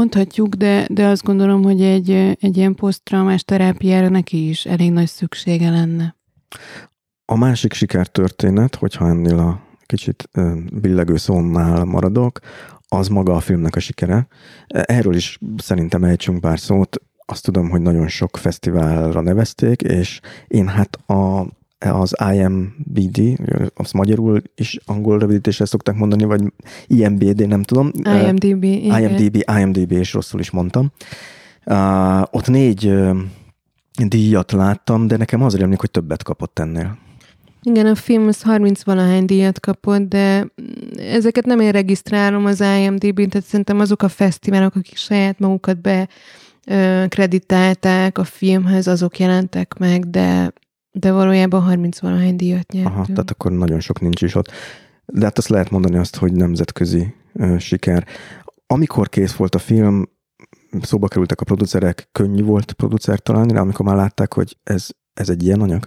Mondhatjuk, 0.00 0.54
de, 0.54 0.86
de 0.90 1.06
azt 1.06 1.22
gondolom, 1.22 1.62
hogy 1.62 1.82
egy, 1.82 2.10
egy 2.40 2.56
ilyen 2.56 2.74
posztraumás 2.74 3.42
terápiára 3.42 4.08
neki 4.08 4.48
is 4.48 4.66
elég 4.66 4.92
nagy 4.92 5.06
szüksége 5.06 5.70
lenne. 5.70 6.16
A 7.24 7.36
másik 7.36 7.72
sikertörténet, 7.72 8.74
hogyha 8.74 9.08
ennél 9.08 9.38
a 9.38 9.60
kicsit 9.86 10.28
billegő 10.72 11.16
szónál 11.16 11.84
maradok, 11.84 12.38
az 12.88 13.08
maga 13.08 13.34
a 13.34 13.40
filmnek 13.40 13.76
a 13.76 13.80
sikere. 13.80 14.26
Erről 14.66 15.14
is 15.14 15.38
szerintem 15.56 16.04
ejtsünk 16.04 16.40
pár 16.40 16.58
szót. 16.58 16.96
Azt 17.26 17.44
tudom, 17.44 17.70
hogy 17.70 17.80
nagyon 17.80 18.08
sok 18.08 18.36
fesztiválra 18.36 19.20
nevezték, 19.20 19.82
és 19.82 20.20
én 20.46 20.68
hát 20.68 20.96
a 20.96 21.46
az 21.80 22.16
IMBD, 22.32 23.40
azt 23.74 23.92
magyarul 23.92 24.42
is 24.54 24.78
angol 24.86 25.18
rövidítésre 25.18 25.64
szokták 25.64 25.94
mondani, 25.94 26.24
vagy 26.24 26.52
IMBD, 26.86 27.48
nem 27.48 27.62
tudom. 27.62 27.90
IMDB. 28.04 28.64
IMDB, 28.64 29.44
IMDB, 29.58 29.92
és 29.92 30.12
rosszul 30.12 30.40
is 30.40 30.50
mondtam. 30.50 30.92
Uh, 31.64 32.20
ott 32.20 32.46
négy 32.46 32.86
uh, 32.86 33.16
díjat 34.08 34.52
láttam, 34.52 35.06
de 35.06 35.16
nekem 35.16 35.42
az 35.42 35.56
rémlik, 35.56 35.80
hogy 35.80 35.90
többet 35.90 36.22
kapott 36.22 36.58
ennél. 36.58 36.98
Igen, 37.62 37.86
a 37.86 37.94
film 37.94 38.26
az 38.26 38.42
30 38.42 38.82
valahány 38.82 39.24
díjat 39.24 39.60
kapott, 39.60 40.08
de 40.08 40.46
ezeket 40.96 41.46
nem 41.46 41.60
én 41.60 41.70
regisztrálom 41.70 42.44
az 42.44 42.60
IMDb-n, 42.60 43.28
tehát 43.28 43.46
szerintem 43.46 43.80
azok 43.80 44.02
a 44.02 44.08
fesztiválok, 44.08 44.74
akik 44.74 44.96
saját 44.96 45.38
magukat 45.38 45.80
be 45.80 46.08
kreditálták 47.08 48.18
a 48.18 48.24
filmhez, 48.24 48.86
azok 48.86 49.18
jelentek 49.18 49.78
meg, 49.78 50.10
de 50.10 50.52
de 50.92 51.12
valójában 51.12 51.62
30 51.62 52.00
valahány 52.00 52.36
díjat 52.36 52.72
nyert. 52.72 52.86
Aha, 52.86 53.04
tehát 53.04 53.30
akkor 53.30 53.52
nagyon 53.52 53.80
sok 53.80 54.00
nincs 54.00 54.22
is 54.22 54.34
ott. 54.34 54.50
De 55.06 55.24
hát 55.24 55.38
azt 55.38 55.48
lehet 55.48 55.70
mondani 55.70 55.96
azt, 55.96 56.16
hogy 56.16 56.32
nemzetközi 56.32 57.14
ö, 57.32 57.58
siker. 57.58 58.06
Amikor 58.66 59.08
kész 59.08 59.34
volt 59.34 59.54
a 59.54 59.58
film, 59.58 60.08
szóba 60.82 61.08
kerültek 61.08 61.40
a 61.40 61.44
producerek, 61.44 62.08
könnyű 62.12 62.42
volt 62.42 62.72
producer 62.72 63.20
találni 63.20 63.52
rá, 63.52 63.60
amikor 63.60 63.86
már 63.86 63.96
látták, 63.96 64.34
hogy 64.34 64.56
ez, 64.62 64.88
ez 65.14 65.28
egy 65.28 65.42
ilyen 65.42 65.60
anyag? 65.60 65.86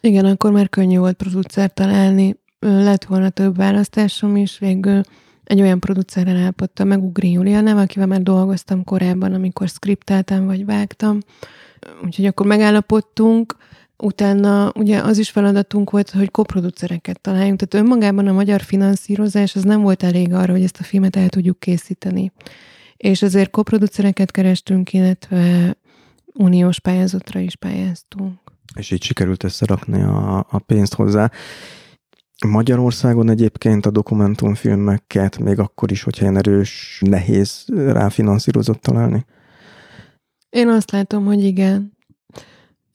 Igen, 0.00 0.24
akkor 0.24 0.52
már 0.52 0.68
könnyű 0.68 0.98
volt 0.98 1.16
producer 1.16 1.72
találni. 1.72 2.38
Lett 2.58 3.04
volna 3.04 3.28
több 3.28 3.56
választásom 3.56 4.36
is, 4.36 4.58
végül 4.58 5.00
egy 5.44 5.60
olyan 5.60 5.80
producerrel 5.80 6.36
állapodtam 6.36 6.88
meg, 6.88 7.02
Ugri 7.02 7.30
Juliana, 7.30 7.80
akivel 7.80 8.06
már 8.06 8.22
dolgoztam 8.22 8.84
korábban, 8.84 9.34
amikor 9.34 9.68
skripteltem 9.68 10.46
vagy 10.46 10.64
vágtam. 10.64 11.18
Úgyhogy 12.04 12.26
akkor 12.26 12.46
megállapodtunk, 12.46 13.56
Utána 14.02 14.72
ugye 14.74 14.98
az 14.98 15.18
is 15.18 15.30
feladatunk 15.30 15.90
volt, 15.90 16.10
hogy 16.10 16.30
koproducereket 16.30 17.20
találjunk, 17.20 17.60
tehát 17.60 17.86
önmagában 17.86 18.26
a 18.26 18.32
magyar 18.32 18.60
finanszírozás 18.60 19.56
az 19.56 19.62
nem 19.62 19.82
volt 19.82 20.02
elég 20.02 20.32
arra, 20.32 20.52
hogy 20.52 20.62
ezt 20.62 20.80
a 20.80 20.82
filmet 20.82 21.16
el 21.16 21.28
tudjuk 21.28 21.58
készíteni. 21.58 22.32
És 22.96 23.22
ezért 23.22 23.50
koproducereket 23.50 24.30
kerestünk, 24.30 24.92
illetve 24.92 25.76
uniós 26.34 26.80
pályázatra 26.80 27.40
is 27.40 27.56
pályáztunk. 27.56 28.38
És 28.74 28.90
így 28.90 29.02
sikerült 29.02 29.42
összerakni 29.42 30.02
a, 30.02 30.38
a 30.38 30.58
pénzt 30.58 30.94
hozzá. 30.94 31.30
Magyarországon 32.46 33.30
egyébként 33.30 33.86
a 33.86 33.90
dokumentumfilmeket 33.90 35.38
még 35.38 35.58
akkor 35.58 35.90
is, 35.90 36.02
hogyha 36.02 36.22
ilyen 36.22 36.36
erős, 36.36 37.02
nehéz 37.06 37.64
rá 37.66 38.08
finanszírozott 38.08 38.80
találni? 38.80 39.24
Én 40.50 40.68
azt 40.68 40.90
látom, 40.90 41.24
hogy 41.24 41.44
igen 41.44 41.98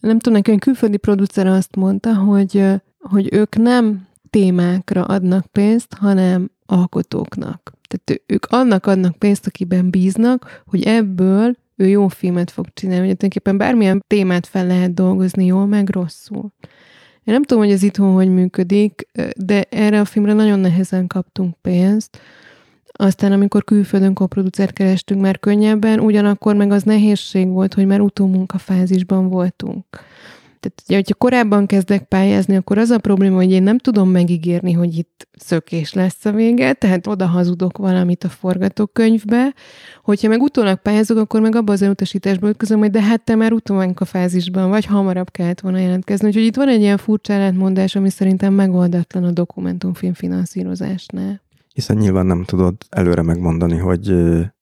nem 0.06 0.19
tudom, 0.19 0.34
nekem 0.34 0.57
külföldi 0.57 0.98
producer 0.98 1.48
azt 1.48 1.76
mondta, 1.76 2.15
hogy, 2.15 2.65
hogy 2.99 3.34
ők 3.34 3.56
nem 3.56 4.07
témákra 4.30 5.03
adnak 5.03 5.45
pénzt, 5.45 5.94
hanem 5.94 6.49
alkotóknak. 6.65 7.73
Tehát 7.88 8.23
ők 8.26 8.45
annak 8.45 8.86
adnak 8.86 9.15
pénzt, 9.18 9.48
akiben 9.48 9.90
bíznak, 9.90 10.64
hogy 10.65 10.84
ebből 10.84 11.56
ő 11.76 11.88
jó 11.88 12.07
filmet 12.07 12.52
fog 12.52 12.65
csinálni, 12.73 13.07
hogy 13.07 13.18
tulajdonképpen 13.18 13.57
bármilyen 13.57 14.03
témát 14.07 14.48
fel 14.48 14.68
lehet 14.68 14.94
dolgozni 14.94 15.45
jól, 15.45 15.65
meg 15.65 15.90
rosszul. 15.90 16.52
Én 17.23 17.34
nem 17.34 17.44
tudom, 17.44 17.64
hogy 17.64 17.73
ez 17.73 17.84
itthon 17.84 18.14
hogy 18.14 18.30
működik, 18.30 19.07
de 19.38 19.64
erre 19.69 19.99
a 19.99 20.06
filmre 20.06 20.34
nagyon 20.34 20.60
nehezen 20.60 21.07
kaptunk 21.07 21.56
pénzt. 21.61 22.19
Aztán, 22.98 23.32
amikor 23.32 23.64
külföldön 23.64 24.14
koproducert 24.14 24.74
kerestünk 24.74 25.22
már 25.22 25.40
könnyebben, 25.40 26.00
ugyanakkor 26.00 26.56
meg 26.56 26.72
az 26.72 26.84
nehézség 26.84 27.48
volt, 27.48 27.74
hogy 27.74 27.86
már 27.86 28.02
utómunkafázisban 28.02 29.30
voltunk. 29.30 29.86
Tehát, 30.60 30.84
ugye, 30.88 30.96
hogyha 30.96 31.14
korábban 31.14 31.66
kezdek 31.66 32.04
pályázni, 32.04 32.56
akkor 32.56 32.78
az 32.78 32.90
a 32.90 32.98
probléma, 32.98 33.36
hogy 33.36 33.52
én 33.52 33.64
nem 33.64 33.78
tudom 33.78 34.10
megígérni, 34.10 34.72
hogy 34.72 34.98
itt 34.98 35.28
szökés 35.32 35.94
lesz 35.94 36.26
a 36.26 36.32
vége, 36.32 36.74
tehát 36.74 37.08
oda 37.08 37.26
hazudok 37.26 37.78
valamit 37.78 38.24
a 38.24 38.30
forgatókönyvbe. 38.30 39.54
Hogyha 40.04 40.28
meg 40.28 40.42
utólag 40.42 40.82
pályázok, 40.82 41.18
akkor 41.18 41.42
meg 41.42 41.56
abban 41.56 41.74
az 41.74 41.82
elutasításból 41.82 42.50
ütközöm, 42.50 42.80
hogy 42.80 42.92
de 42.92 43.02
hát 43.02 43.22
te 43.22 43.36
már 43.36 43.54
a 43.96 44.06
fázisban 44.06 44.70
vagy, 44.70 44.86
hamarabb 44.86 45.32
kellett 45.32 45.60
volna 45.60 45.78
jelentkezni. 45.78 46.28
Úgyhogy 46.28 46.46
itt 46.46 46.56
van 46.56 46.68
egy 46.68 46.82
ilyen 46.82 46.98
furcsa 46.98 47.34
ellentmondás, 47.34 47.96
ami 47.96 48.10
szerintem 48.10 48.54
megoldatlan 48.54 49.24
a 49.24 49.32
dokumentumfilm 49.32 50.14
finanszírozásnál. 50.14 51.45
Hiszen 51.76 51.98
nyilván 51.98 52.26
nem 52.26 52.44
tudod 52.44 52.76
előre 52.90 53.22
megmondani, 53.22 53.78
hogy 53.78 54.16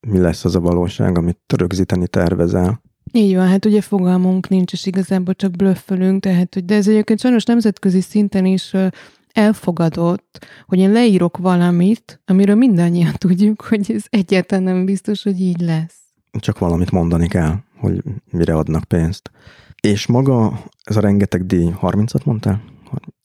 mi 0.08 0.18
lesz 0.18 0.46
az 0.46 0.56
a 0.56 0.60
valóság, 0.60 1.18
amit 1.18 1.40
rögzíteni 1.56 2.08
tervezel. 2.08 2.82
Így 3.12 3.36
van, 3.36 3.48
hát 3.48 3.66
ugye 3.66 3.82
fogalmunk 3.82 4.50
nincs, 4.50 4.74
és 4.74 4.86
igazából 4.86 5.34
csak 5.34 5.52
blöffölünk, 5.52 6.22
tehát, 6.22 6.54
hogy 6.54 6.66
de 6.66 6.76
ez 6.76 6.88
egyébként 6.88 7.20
sajnos 7.20 7.44
nemzetközi 7.44 8.02
szinten 8.02 8.46
is 8.46 8.76
elfogadott, 9.32 10.46
hogy 10.68 10.80
én 10.80 10.92
leírok 10.92 11.38
valamit, 11.38 12.22
amiről 12.26 12.56
mindannyian 12.56 13.14
tudjuk, 13.18 13.62
hogy 13.62 13.92
ez 13.92 14.04
egyáltalán 14.10 14.64
nem 14.64 14.86
biztos, 14.86 15.24
hogy 15.24 15.42
így 15.42 15.62
lesz. 15.62 16.00
Csak 16.32 16.60
valamit 16.60 16.92
mondani 16.92 17.28
kell, 17.28 17.56
hogy 17.78 18.04
mire 18.32 18.54
adnak 18.54 18.84
pénzt. 18.84 19.32
És 19.82 20.08
maga 20.08 20.64
ez 20.84 20.98
a 20.98 21.00
rengeteg 21.00 21.46
díj, 21.46 21.70
30-at 21.82 22.26
mondtál? 22.26 22.62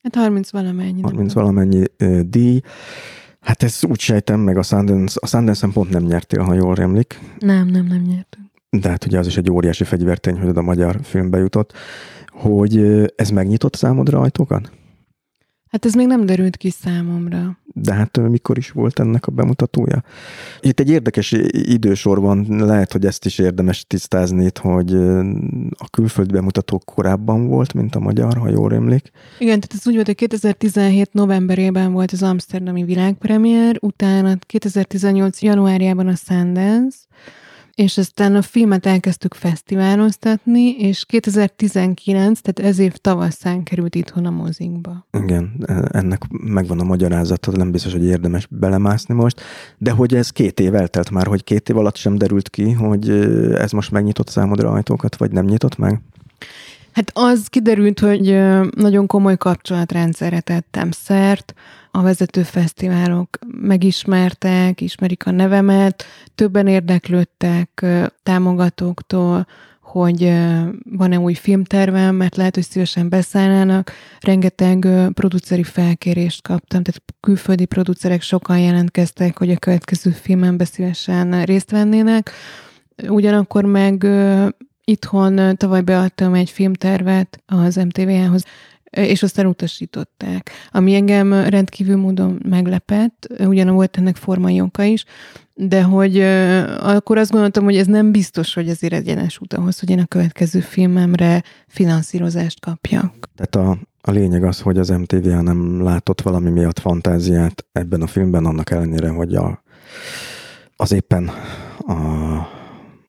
Hát 0.02 0.14
30 0.14 0.50
valamennyi. 0.50 1.00
30 1.00 1.32
valamennyi 1.32 1.84
díj. 2.22 2.60
Hát 3.40 3.62
ezt 3.62 3.84
úgy 3.84 4.00
sejtem, 4.00 4.40
meg 4.40 4.56
a 4.56 4.62
Sundance, 4.62 5.18
a 5.22 5.26
Sundance 5.26 5.68
pont 5.72 5.90
nem 5.90 6.02
nyertél, 6.02 6.42
ha 6.42 6.54
jól 6.54 6.74
remlik. 6.74 7.20
Nem, 7.38 7.66
nem, 7.66 7.86
nem 7.86 8.02
nyertünk 8.02 8.48
de 8.70 8.88
hát 8.88 9.04
ugye 9.04 9.18
az 9.18 9.26
is 9.26 9.36
egy 9.36 9.50
óriási 9.50 9.84
fegyvertény, 9.84 10.38
hogy 10.38 10.56
a 10.56 10.62
magyar 10.62 10.98
filmbe 11.02 11.38
jutott, 11.38 11.72
hogy 12.26 12.78
ez 13.16 13.30
megnyitott 13.30 13.74
számodra 13.74 14.20
ajtókat? 14.20 14.70
Hát 15.70 15.84
ez 15.84 15.94
még 15.94 16.06
nem 16.06 16.26
derült 16.26 16.56
ki 16.56 16.70
számomra. 16.70 17.58
De 17.74 17.94
hát 17.94 18.16
mikor 18.16 18.58
is 18.58 18.70
volt 18.70 18.98
ennek 18.98 19.26
a 19.26 19.30
bemutatója? 19.30 20.02
Itt 20.60 20.80
egy 20.80 20.90
érdekes 20.90 21.32
idősorban 21.50 22.46
lehet, 22.48 22.92
hogy 22.92 23.04
ezt 23.04 23.24
is 23.24 23.38
érdemes 23.38 23.84
tisztázni 23.86 24.44
itt, 24.44 24.58
hogy 24.58 24.92
a 25.70 25.88
külföldi 25.90 26.32
bemutató 26.32 26.82
korábban 26.84 27.46
volt, 27.46 27.74
mint 27.74 27.94
a 27.94 28.00
magyar, 28.00 28.36
ha 28.36 28.48
jól 28.48 28.74
emlék. 28.74 29.10
Igen, 29.38 29.60
tehát 29.60 29.72
ez 29.72 29.86
úgy 29.86 29.94
volt, 29.94 30.06
hogy 30.06 30.14
2017 30.14 31.12
novemberében 31.12 31.92
volt 31.92 32.12
az 32.12 32.22
Amsterdami 32.22 32.84
világpremiér, 32.84 33.78
utána 33.80 34.36
2018 34.46 35.42
januárjában 35.42 36.06
a 36.06 36.14
Sundance, 36.14 36.98
és 37.78 37.98
aztán 37.98 38.34
a 38.34 38.42
filmet 38.42 38.86
elkezdtük 38.86 39.34
fesztiváloztatni, 39.34 40.70
és 40.70 41.04
2019, 41.04 42.40
tehát 42.40 42.70
ez 42.70 42.78
év 42.78 42.92
tavaszán 42.92 43.62
került 43.62 43.94
itthon 43.94 44.26
a 44.26 44.30
mozikba. 44.30 45.06
Igen, 45.12 45.66
ennek 45.88 46.22
megvan 46.28 46.80
a 46.80 46.84
magyarázata, 46.84 47.56
nem 47.56 47.70
biztos, 47.70 47.92
hogy 47.92 48.04
érdemes 48.04 48.46
belemászni 48.50 49.14
most, 49.14 49.40
de 49.76 49.90
hogy 49.90 50.14
ez 50.14 50.30
két 50.30 50.60
év 50.60 50.74
eltelt 50.74 51.10
már, 51.10 51.26
hogy 51.26 51.44
két 51.44 51.68
év 51.68 51.76
alatt 51.76 51.96
sem 51.96 52.14
derült 52.14 52.50
ki, 52.50 52.72
hogy 52.72 53.10
ez 53.54 53.70
most 53.70 53.90
megnyitott 53.90 54.28
számodra 54.28 54.70
ajtókat, 54.70 55.16
vagy 55.16 55.30
nem 55.30 55.44
nyitott 55.44 55.76
meg? 55.76 56.00
Hát 56.98 57.10
az 57.14 57.46
kiderült, 57.46 58.00
hogy 58.00 58.38
nagyon 58.70 59.06
komoly 59.06 59.36
kapcsolatrendszerre 59.36 60.40
tettem 60.40 60.90
szert, 60.90 61.54
a 61.90 62.02
vezető 62.02 62.42
fesztiválok 62.42 63.38
megismertek, 63.60 64.80
ismerik 64.80 65.26
a 65.26 65.30
nevemet, 65.30 66.04
többen 66.34 66.66
érdeklődtek 66.66 67.86
támogatóktól, 68.22 69.46
hogy 69.80 70.32
van-e 70.90 71.18
új 71.18 71.34
filmtervem, 71.34 72.14
mert 72.14 72.36
lehet, 72.36 72.54
hogy 72.54 72.64
szívesen 72.64 73.08
beszállnának. 73.08 73.92
Rengeteg 74.20 74.86
produceri 75.14 75.62
felkérést 75.62 76.42
kaptam, 76.42 76.82
tehát 76.82 77.02
külföldi 77.20 77.64
producerek 77.64 78.22
sokan 78.22 78.58
jelentkeztek, 78.58 79.38
hogy 79.38 79.50
a 79.50 79.58
következő 79.58 80.10
filmembe 80.10 80.64
szívesen 80.64 81.44
részt 81.44 81.70
vennének. 81.70 82.30
Ugyanakkor 83.08 83.64
meg 83.64 84.06
itthon 84.88 85.56
tavaly 85.56 85.80
beadtam 85.80 86.34
egy 86.34 86.50
filmtervet 86.50 87.42
az 87.46 87.76
MTV-hoz, 87.76 88.44
és 88.90 89.22
aztán 89.22 89.46
utasították. 89.46 90.50
Ami 90.70 90.94
engem 90.94 91.32
rendkívül 91.32 91.96
módon 91.96 92.42
meglepett, 92.48 93.28
ugyan 93.38 93.74
volt 93.74 93.96
ennek 93.96 94.16
formai 94.16 94.60
oka 94.60 94.82
is, 94.82 95.04
de 95.54 95.82
hogy 95.82 96.20
akkor 96.80 97.18
azt 97.18 97.30
gondoltam, 97.30 97.64
hogy 97.64 97.76
ez 97.76 97.86
nem 97.86 98.12
biztos, 98.12 98.54
hogy 98.54 98.68
azért 98.68 98.92
egyenes 98.92 99.40
út 99.40 99.54
ahhoz, 99.54 99.78
hogy 99.78 99.90
én 99.90 99.98
a 99.98 100.06
következő 100.06 100.60
filmemre 100.60 101.42
finanszírozást 101.66 102.60
kapjak. 102.60 103.14
Tehát 103.34 103.68
a, 103.68 103.78
a 104.00 104.10
lényeg 104.10 104.44
az, 104.44 104.60
hogy 104.60 104.78
az 104.78 104.88
MTV 104.88 105.26
nem 105.26 105.82
látott 105.82 106.20
valami 106.20 106.50
miatt 106.50 106.78
fantáziát 106.78 107.66
ebben 107.72 108.02
a 108.02 108.06
filmben, 108.06 108.44
annak 108.44 108.70
ellenére, 108.70 109.08
hogy 109.08 109.34
a, 109.34 109.62
az 110.76 110.92
éppen 110.92 111.30
a 111.78 112.56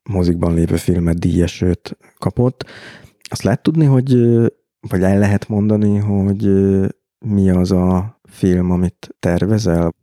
mozikban 0.09 0.53
lévő 0.53 0.75
filmet 0.75 1.19
díjesőt 1.19 1.97
kapott. 2.17 2.65
Azt 3.29 3.43
lehet 3.43 3.61
tudni, 3.61 3.85
hogy 3.85 4.15
vagy 4.79 5.01
el 5.01 5.19
lehet 5.19 5.47
mondani, 5.47 5.97
hogy 5.97 6.49
mi 7.19 7.49
az 7.49 7.71
a 7.71 8.19
film, 8.23 8.71
amit 8.71 9.15
tervezel? 9.19 9.93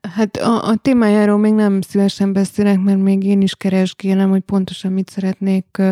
Hát 0.00 0.36
a, 0.36 0.68
a 0.68 0.76
témájáról 0.76 1.38
még 1.38 1.52
nem 1.52 1.80
szívesen 1.80 2.32
beszélek, 2.32 2.80
mert 2.80 3.02
még 3.02 3.24
én 3.24 3.40
is 3.40 3.54
keresgélem, 3.54 4.30
hogy 4.30 4.40
pontosan 4.40 4.92
mit 4.92 5.10
szeretnék 5.10 5.82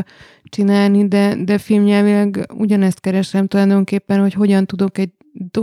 csinálni, 0.44 1.09
de, 1.09 1.35
de 1.44 1.59
filmnyelvileg 1.59 2.47
ugyanezt 2.55 3.01
keresem 3.01 3.47
tulajdonképpen, 3.47 4.20
hogy 4.20 4.32
hogyan 4.32 4.66
tudok 4.66 4.98
egy 4.98 5.11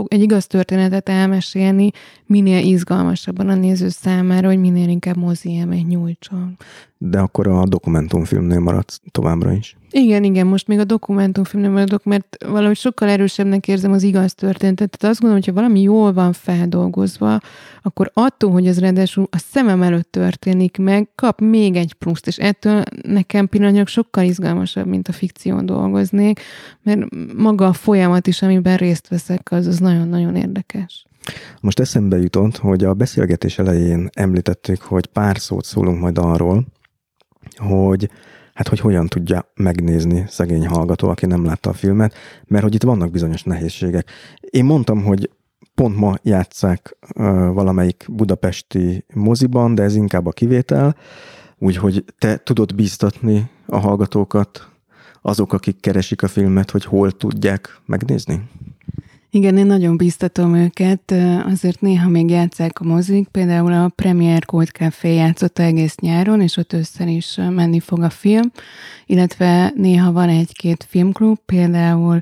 egy 0.08 0.22
igaz 0.22 0.46
történetet 0.46 1.08
elmesélni, 1.08 1.90
minél 2.26 2.64
izgalmasabban 2.64 3.48
a 3.48 3.54
néző 3.54 3.88
számára, 3.88 4.46
hogy 4.46 4.58
minél 4.58 4.88
inkább 4.88 5.16
mozi 5.16 5.50
élmény 5.50 5.86
nyújtson. 5.86 6.56
De 7.00 7.18
akkor 7.18 7.46
a 7.46 7.66
dokumentumfilmnél 7.66 8.60
maradsz 8.60 9.00
továbbra 9.10 9.52
is? 9.52 9.76
Igen, 9.90 10.24
igen, 10.24 10.46
most 10.46 10.66
még 10.66 10.78
a 10.78 10.84
dokumentumfilmnél 10.84 11.70
maradok, 11.70 12.04
mert 12.04 12.36
valahogy 12.46 12.76
sokkal 12.76 13.08
erősebbnek 13.08 13.68
érzem 13.68 13.92
az 13.92 14.02
igaz 14.02 14.34
történetet. 14.34 14.98
Tehát 14.98 15.14
azt 15.14 15.20
gondolom, 15.20 15.44
hogyha 15.44 15.60
valami 15.60 15.80
jól 15.80 16.12
van 16.12 16.32
feldolgozva, 16.32 17.40
akkor 17.82 18.10
attól, 18.14 18.50
hogy 18.50 18.66
ez 18.66 18.78
ráadásul 18.78 19.28
a 19.30 19.38
szemem 19.38 19.82
előtt 19.82 20.12
történik 20.12 20.78
meg, 20.78 21.08
kap 21.14 21.40
még 21.40 21.76
egy 21.76 21.92
pluszt, 21.92 22.26
és 22.26 22.36
ettől 22.36 22.82
nekem 23.02 23.48
pillanatnyilag 23.48 23.88
sokkal 23.88 24.24
izgalmasabb, 24.24 24.86
mint 24.86 25.08
a 25.08 25.12
fikción 25.12 25.66
dolgoznék, 25.66 26.40
mert 26.82 27.00
maga 27.36 27.66
a 27.66 27.72
folyamat 27.72 28.26
is, 28.26 28.42
amiben 28.42 28.76
részt 28.76 29.08
veszek, 29.08 29.52
az, 29.52 29.66
az 29.66 29.78
nagyon-nagyon 29.78 30.36
érdekes. 30.36 31.06
Most 31.60 31.80
eszembe 31.80 32.16
jutott, 32.16 32.56
hogy 32.56 32.84
a 32.84 32.94
beszélgetés 32.94 33.58
elején 33.58 34.08
említettük, 34.12 34.80
hogy 34.80 35.06
pár 35.06 35.38
szót 35.38 35.64
szólunk 35.64 36.00
majd 36.00 36.18
arról, 36.18 36.66
hogy 37.56 38.10
hát 38.54 38.68
hogy 38.68 38.80
hogyan 38.80 39.06
tudja 39.06 39.52
megnézni 39.54 40.24
szegény 40.28 40.66
hallgató, 40.66 41.08
aki 41.08 41.26
nem 41.26 41.44
látta 41.44 41.70
a 41.70 41.72
filmet, 41.72 42.14
mert 42.46 42.62
hogy 42.62 42.74
itt 42.74 42.82
vannak 42.82 43.10
bizonyos 43.10 43.42
nehézségek. 43.42 44.10
Én 44.40 44.64
mondtam, 44.64 45.04
hogy 45.04 45.30
pont 45.74 45.96
ma 45.96 46.14
játszák 46.22 46.96
valamelyik 47.52 48.04
budapesti 48.08 49.04
moziban, 49.14 49.74
de 49.74 49.82
ez 49.82 49.94
inkább 49.94 50.26
a 50.26 50.32
kivétel, 50.32 50.96
úgyhogy 51.58 52.04
te 52.18 52.36
tudod 52.36 52.74
bíztatni 52.74 53.50
a 53.66 53.78
hallgatókat, 53.78 54.68
azok, 55.22 55.52
akik 55.52 55.80
keresik 55.80 56.22
a 56.22 56.28
filmet, 56.28 56.70
hogy 56.70 56.84
hol 56.84 57.10
tudják 57.10 57.80
megnézni? 57.86 58.42
Igen, 59.30 59.56
én 59.56 59.66
nagyon 59.66 59.96
bíztatom 59.96 60.54
őket, 60.54 61.14
azért 61.44 61.80
néha 61.80 62.08
még 62.08 62.30
játszák 62.30 62.80
a 62.80 62.84
mozik, 62.84 63.28
például 63.28 63.72
a 63.72 63.88
Premier 63.88 64.44
Cold 64.44 64.68
Café 64.68 65.14
játszotta 65.14 65.62
egész 65.62 65.96
nyáron, 65.96 66.40
és 66.40 66.56
ott 66.56 66.72
összen 66.72 67.08
is 67.08 67.36
menni 67.50 67.80
fog 67.80 68.02
a 68.02 68.10
film, 68.10 68.52
illetve 69.06 69.72
néha 69.76 70.12
van 70.12 70.28
egy-két 70.28 70.86
filmklub, 70.88 71.38
például 71.46 72.20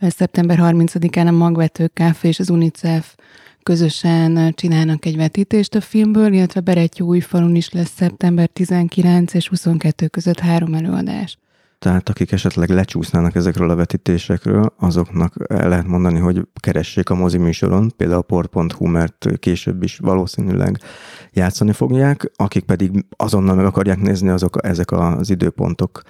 szeptember 0.00 0.58
30-án 0.60 1.26
a 1.26 1.30
Magvető 1.30 1.90
Café 1.94 2.28
és 2.28 2.38
az 2.38 2.50
UNICEF 2.50 3.14
közösen 3.62 4.52
csinálnak 4.54 5.04
egy 5.04 5.16
vetítést 5.16 5.74
a 5.74 5.80
filmből, 5.80 6.32
illetve 6.32 6.88
új 6.98 7.20
falun 7.20 7.54
is 7.54 7.70
lesz 7.70 7.92
szeptember 7.96 8.48
19 8.48 9.34
és 9.34 9.48
22 9.48 10.06
között 10.06 10.38
három 10.38 10.74
előadás. 10.74 11.38
Tehát 11.80 12.08
akik 12.08 12.32
esetleg 12.32 12.68
lecsúsznának 12.68 13.34
ezekről 13.34 13.70
a 13.70 13.74
vetítésekről, 13.74 14.74
azoknak 14.78 15.34
lehet 15.48 15.86
mondani, 15.86 16.18
hogy 16.18 16.46
keressék 16.60 17.10
a 17.10 17.14
mozi 17.14 17.38
műsoron, 17.38 17.92
például 17.96 18.22
port.hu, 18.22 18.86
mert 18.86 19.28
később 19.38 19.82
is 19.82 19.98
valószínűleg 19.98 20.80
játszani 21.32 21.72
fogják, 21.72 22.30
akik 22.36 22.64
pedig 22.64 23.04
azonnal 23.16 23.54
meg 23.54 23.64
akarják 23.64 24.00
nézni, 24.00 24.28
azok 24.28 24.58
ezek 24.62 24.90
az 24.90 25.30
időpontok 25.30 26.02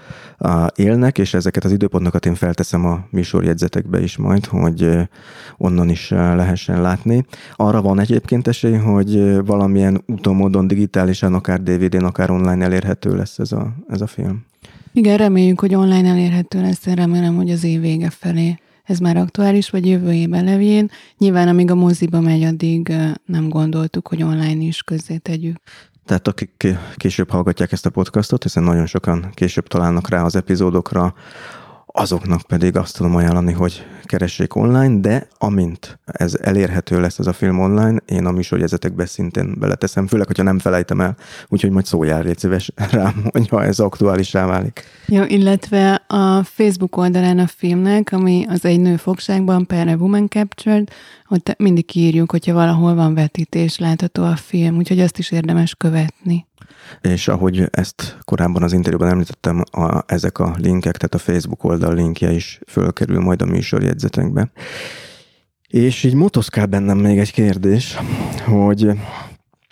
élnek, 0.74 1.18
és 1.18 1.34
ezeket 1.34 1.64
az 1.64 1.72
időpontokat 1.72 2.26
én 2.26 2.34
felteszem 2.34 2.86
a 2.86 3.06
műsorjegyzetekbe 3.10 4.02
is 4.02 4.16
majd, 4.16 4.46
hogy 4.46 5.08
onnan 5.56 5.88
is 5.88 6.10
lehessen 6.10 6.80
látni. 6.80 7.24
Arra 7.56 7.82
van 7.82 8.00
egyébként 8.00 8.48
esély, 8.48 8.76
hogy 8.76 9.44
valamilyen 9.44 10.02
utómódon 10.06 10.66
digitálisan, 10.66 11.34
akár 11.34 11.62
DVD-n, 11.62 12.04
akár 12.04 12.30
online 12.30 12.64
elérhető 12.64 13.16
lesz 13.16 13.38
ez 13.38 13.52
a, 13.52 13.74
ez 13.88 14.00
a 14.00 14.06
film. 14.06 14.48
Igen, 14.92 15.16
reméljük, 15.16 15.60
hogy 15.60 15.74
online 15.74 16.08
elérhető 16.08 16.60
lesz, 16.60 16.84
remélem, 16.84 17.36
hogy 17.36 17.50
az 17.50 17.64
év 17.64 17.80
vége 17.80 18.10
felé 18.10 18.58
ez 18.84 18.98
már 18.98 19.16
aktuális, 19.16 19.70
vagy 19.70 19.86
jövő 19.86 20.12
év 20.12 20.34
elején. 20.34 20.90
Nyilván, 21.18 21.48
amíg 21.48 21.70
a 21.70 21.74
moziba 21.74 22.20
megy, 22.20 22.42
addig 22.42 22.92
nem 23.24 23.48
gondoltuk, 23.48 24.08
hogy 24.08 24.22
online 24.22 24.62
is 24.62 24.82
közzé 24.82 25.16
tegyük. 25.16 25.56
Tehát 26.06 26.28
akik 26.28 26.66
később 26.96 27.30
hallgatják 27.30 27.72
ezt 27.72 27.86
a 27.86 27.90
podcastot, 27.90 28.42
hiszen 28.42 28.62
nagyon 28.62 28.86
sokan 28.86 29.30
később 29.34 29.66
találnak 29.66 30.08
rá 30.08 30.24
az 30.24 30.36
epizódokra, 30.36 31.14
azoknak 31.92 32.42
pedig 32.42 32.76
azt 32.76 32.96
tudom 32.96 33.14
ajánlani, 33.16 33.52
hogy 33.52 33.86
keressék 34.02 34.54
online, 34.54 35.00
de 35.00 35.26
amint 35.38 35.98
ez 36.04 36.34
elérhető 36.42 37.00
lesz 37.00 37.18
ez 37.18 37.26
a 37.26 37.32
film 37.32 37.58
online, 37.58 37.96
én 38.06 38.26
a 38.26 38.30
műsorjegyzetekbe 38.30 39.06
szintén 39.06 39.54
beleteszem, 39.58 40.06
főleg, 40.06 40.26
hogyha 40.26 40.42
nem 40.42 40.58
felejtem 40.58 41.00
el, 41.00 41.16
úgyhogy 41.48 41.70
majd 41.70 41.86
szóljál, 41.86 42.22
légy 42.22 42.38
szíves 42.38 42.72
rám, 42.90 43.24
hogyha 43.30 43.64
ez 43.64 43.78
aktuálisá 43.78 44.46
válik. 44.46 44.84
Jó, 45.06 45.22
illetve 45.22 46.04
a 46.06 46.42
Facebook 46.42 46.96
oldalán 46.96 47.38
a 47.38 47.46
filmnek, 47.46 48.12
ami 48.12 48.46
az 48.48 48.64
Egy 48.64 48.80
nő 48.80 48.96
fogságban, 48.96 49.66
per 49.66 49.88
a 49.88 49.96
Woman 49.96 50.28
Captured, 50.28 50.88
ott 51.28 51.54
mindig 51.58 51.96
írjuk, 51.96 52.30
hogyha 52.30 52.52
valahol 52.52 52.94
van 52.94 53.14
vetítés, 53.14 53.78
látható 53.78 54.22
a 54.22 54.36
film, 54.36 54.76
úgyhogy 54.76 55.00
azt 55.00 55.18
is 55.18 55.30
érdemes 55.30 55.74
követni 55.74 56.48
és 57.00 57.28
ahogy 57.28 57.68
ezt 57.70 58.18
korábban 58.24 58.62
az 58.62 58.72
interjúban 58.72 59.08
említettem, 59.08 59.62
a, 59.70 60.02
ezek 60.06 60.38
a 60.38 60.54
linkek, 60.58 60.96
tehát 60.96 61.14
a 61.14 61.32
Facebook 61.32 61.64
oldal 61.64 61.94
linkje 61.94 62.30
is 62.30 62.60
fölkerül 62.66 63.20
majd 63.20 63.42
a 63.42 63.46
műsorjegyzetekbe. 63.46 64.50
És 65.68 66.04
így 66.04 66.14
motoszkál 66.14 66.66
bennem 66.66 66.98
még 66.98 67.18
egy 67.18 67.32
kérdés, 67.32 67.96
hogy 68.44 68.90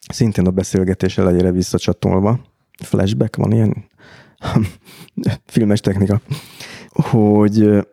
szintén 0.09 0.47
a 0.47 0.51
beszélgetés 0.51 1.19
elejére 1.19 1.51
visszacsatolva, 1.51 2.41
flashback 2.85 3.37
van 3.37 3.53
ilyen 3.53 3.85
filmes 5.47 5.81
technika, 5.81 6.21
hogy 6.89 7.87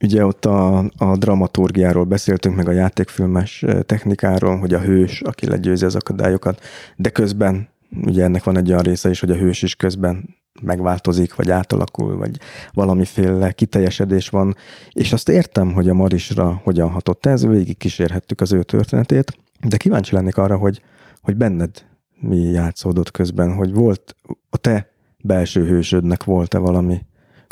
ugye 0.00 0.26
ott 0.26 0.44
a, 0.44 0.78
a 0.96 1.16
dramaturgiáról 1.16 2.04
beszéltünk, 2.04 2.56
meg 2.56 2.68
a 2.68 2.72
játékfilmes 2.72 3.64
technikáról, 3.86 4.58
hogy 4.58 4.74
a 4.74 4.80
hős, 4.80 5.20
aki 5.20 5.46
legyőzi 5.46 5.84
az 5.84 5.94
akadályokat, 5.94 6.60
de 6.96 7.08
közben 7.08 7.68
ugye 7.90 8.24
ennek 8.24 8.44
van 8.44 8.56
egy 8.56 8.70
olyan 8.70 8.82
része 8.82 9.10
is, 9.10 9.20
hogy 9.20 9.30
a 9.30 9.36
hős 9.36 9.62
is 9.62 9.74
közben 9.74 10.36
megváltozik, 10.62 11.34
vagy 11.34 11.50
átalakul, 11.50 12.16
vagy 12.16 12.38
valamiféle 12.72 13.52
kiteljesedés 13.52 14.28
van, 14.28 14.56
és 14.90 15.12
azt 15.12 15.28
értem, 15.28 15.72
hogy 15.72 15.88
a 15.88 15.94
Marisra 15.94 16.60
hogyan 16.64 16.90
hatott 16.90 17.26
ez, 17.26 17.46
végig 17.46 17.76
kísérhettük 17.76 18.40
az 18.40 18.52
ő 18.52 18.62
történetét, 18.62 19.38
de 19.68 19.76
kíváncsi 19.76 20.14
lennék 20.14 20.36
arra, 20.36 20.56
hogy, 20.56 20.82
hogy 21.20 21.36
benned 21.36 21.84
mi 22.20 22.36
játszódott 22.36 23.10
közben, 23.10 23.54
hogy 23.54 23.72
volt 23.72 24.16
a 24.50 24.56
te 24.56 24.90
belső 25.22 25.66
hősödnek 25.66 26.24
volt-e 26.24 26.58
valami 26.58 27.00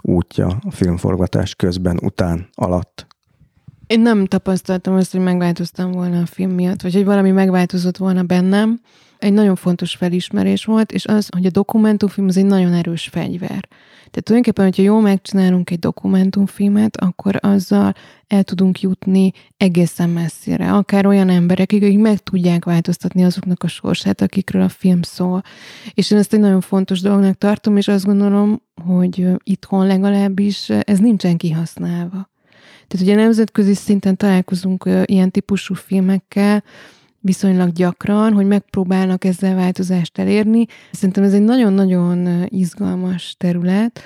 útja 0.02 0.58
a 0.66 0.70
filmforgatás 0.70 1.54
közben, 1.54 1.98
után, 2.02 2.48
alatt? 2.54 3.06
Én 3.86 4.00
nem 4.00 4.26
tapasztaltam 4.26 4.94
azt, 4.94 5.12
hogy 5.12 5.20
megváltoztam 5.20 5.92
volna 5.92 6.20
a 6.20 6.26
film 6.26 6.50
miatt, 6.50 6.82
vagy 6.82 6.94
hogy 6.94 7.04
valami 7.04 7.30
megváltozott 7.30 7.96
volna 7.96 8.22
bennem 8.22 8.80
egy 9.24 9.32
nagyon 9.32 9.56
fontos 9.56 9.94
felismerés 9.94 10.64
volt, 10.64 10.92
és 10.92 11.06
az, 11.06 11.28
hogy 11.30 11.46
a 11.46 11.50
dokumentumfilm 11.50 12.28
az 12.28 12.36
egy 12.36 12.46
nagyon 12.46 12.72
erős 12.72 13.08
fegyver. 13.12 13.68
Tehát 14.14 14.28
tulajdonképpen, 14.28 14.64
hogyha 14.64 14.82
jól 14.82 15.00
megcsinálunk 15.00 15.70
egy 15.70 15.78
dokumentumfilmet, 15.78 16.96
akkor 16.96 17.38
azzal 17.40 17.94
el 18.26 18.42
tudunk 18.42 18.80
jutni 18.80 19.32
egészen 19.56 20.08
messzire. 20.08 20.72
Akár 20.72 21.06
olyan 21.06 21.28
emberek, 21.28 21.72
akik 21.72 21.98
meg 21.98 22.18
tudják 22.18 22.64
változtatni 22.64 23.24
azoknak 23.24 23.62
a 23.62 23.68
sorsát, 23.68 24.20
akikről 24.20 24.62
a 24.62 24.68
film 24.68 25.02
szól. 25.02 25.42
És 25.94 26.10
én 26.10 26.18
ezt 26.18 26.32
egy 26.32 26.40
nagyon 26.40 26.60
fontos 26.60 27.00
dolognak 27.00 27.38
tartom, 27.38 27.76
és 27.76 27.88
azt 27.88 28.04
gondolom, 28.04 28.62
hogy 28.86 29.26
itthon 29.44 29.86
legalábbis 29.86 30.68
ez 30.68 30.98
nincsen 30.98 31.36
kihasználva. 31.36 32.32
Tehát 32.86 33.06
ugye 33.06 33.14
nemzetközi 33.14 33.74
szinten 33.74 34.16
találkozunk 34.16 34.88
ilyen 35.04 35.30
típusú 35.30 35.74
filmekkel, 35.74 36.64
viszonylag 37.24 37.72
gyakran, 37.72 38.32
hogy 38.32 38.46
megpróbálnak 38.46 39.24
ezzel 39.24 39.54
változást 39.54 40.18
elérni. 40.18 40.66
Szerintem 40.92 41.24
ez 41.24 41.32
egy 41.32 41.42
nagyon-nagyon 41.42 42.44
izgalmas 42.48 43.34
terület, 43.38 44.00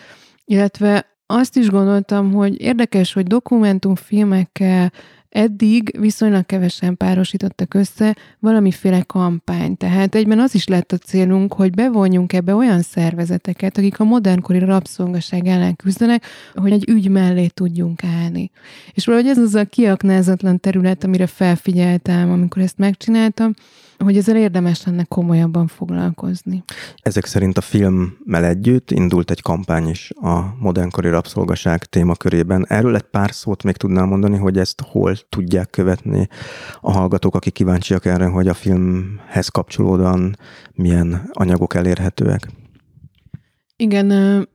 illetve 0.45 1.07
azt 1.27 1.57
is 1.57 1.69
gondoltam, 1.69 2.33
hogy 2.33 2.61
érdekes, 2.61 3.13
hogy 3.13 3.27
dokumentumfilmekkel 3.27 4.93
Eddig 5.29 5.97
viszonylag 6.01 6.47
kevesen 6.47 6.97
párosítottak 6.97 7.75
össze 7.75 8.17
valamiféle 8.39 9.03
kampány. 9.03 9.77
Tehát 9.77 10.15
egyben 10.15 10.39
az 10.39 10.55
is 10.55 10.67
lett 10.67 10.93
a 10.93 10.97
célunk, 10.97 11.53
hogy 11.53 11.71
bevonjunk 11.71 12.33
ebbe 12.33 12.55
olyan 12.55 12.83
szervezeteket, 12.83 13.79
akik 13.79 14.01
a 14.01 14.05
modernkori 14.05 14.59
rabszolgaság 14.59 15.47
ellen 15.47 15.77
küzdenek, 15.77 16.25
hogy 16.55 16.73
egy 16.73 16.89
ügy 16.89 17.09
mellé 17.09 17.47
tudjunk 17.47 18.05
állni. 18.05 18.51
És 18.93 19.07
valahogy 19.07 19.29
ez 19.29 19.39
az 19.39 19.55
a 19.55 19.65
kiaknázatlan 19.65 20.61
terület, 20.61 21.05
amire 21.05 21.27
felfigyeltem, 21.27 22.31
amikor 22.31 22.63
ezt 22.63 22.79
megcsináltam, 22.79 23.55
hogy 24.05 24.17
ezzel 24.17 24.37
érdemes 24.37 24.85
lenne 24.85 25.05
komolyabban 25.05 25.67
foglalkozni. 25.67 26.65
Ezek 27.03 27.25
szerint 27.25 27.59
a 27.59 27.61
filmmel 27.61 28.45
együtt 28.45 28.91
indult 28.91 29.31
egy 29.31 29.43
kampány 29.43 29.89
is 29.89 30.11
a 30.21 30.55
modernkori 30.59 31.09
rabszolgaság 31.09 31.85
témakörében. 31.85 32.65
Erről 32.69 32.95
egy 32.95 33.03
pár 33.03 33.31
szót 33.33 33.63
még 33.63 33.77
tudnál 33.77 34.07
mondani, 34.07 34.37
hogy 34.37 34.59
ezt 34.59 34.81
hol 34.81 35.17
tudják 35.29 35.71
követni 35.71 36.29
a 36.81 36.93
hallgatók, 36.93 37.35
akik 37.35 37.53
kíváncsiak 37.53 38.05
erre, 38.05 38.27
hogy 38.27 38.49
a 38.49 38.55
filmhez 38.55 39.49
kapcsolódóan 39.49 40.37
milyen 40.75 41.31
anyagok 41.33 41.75
elérhetőek? 41.75 42.49
Igen, 43.81 44.07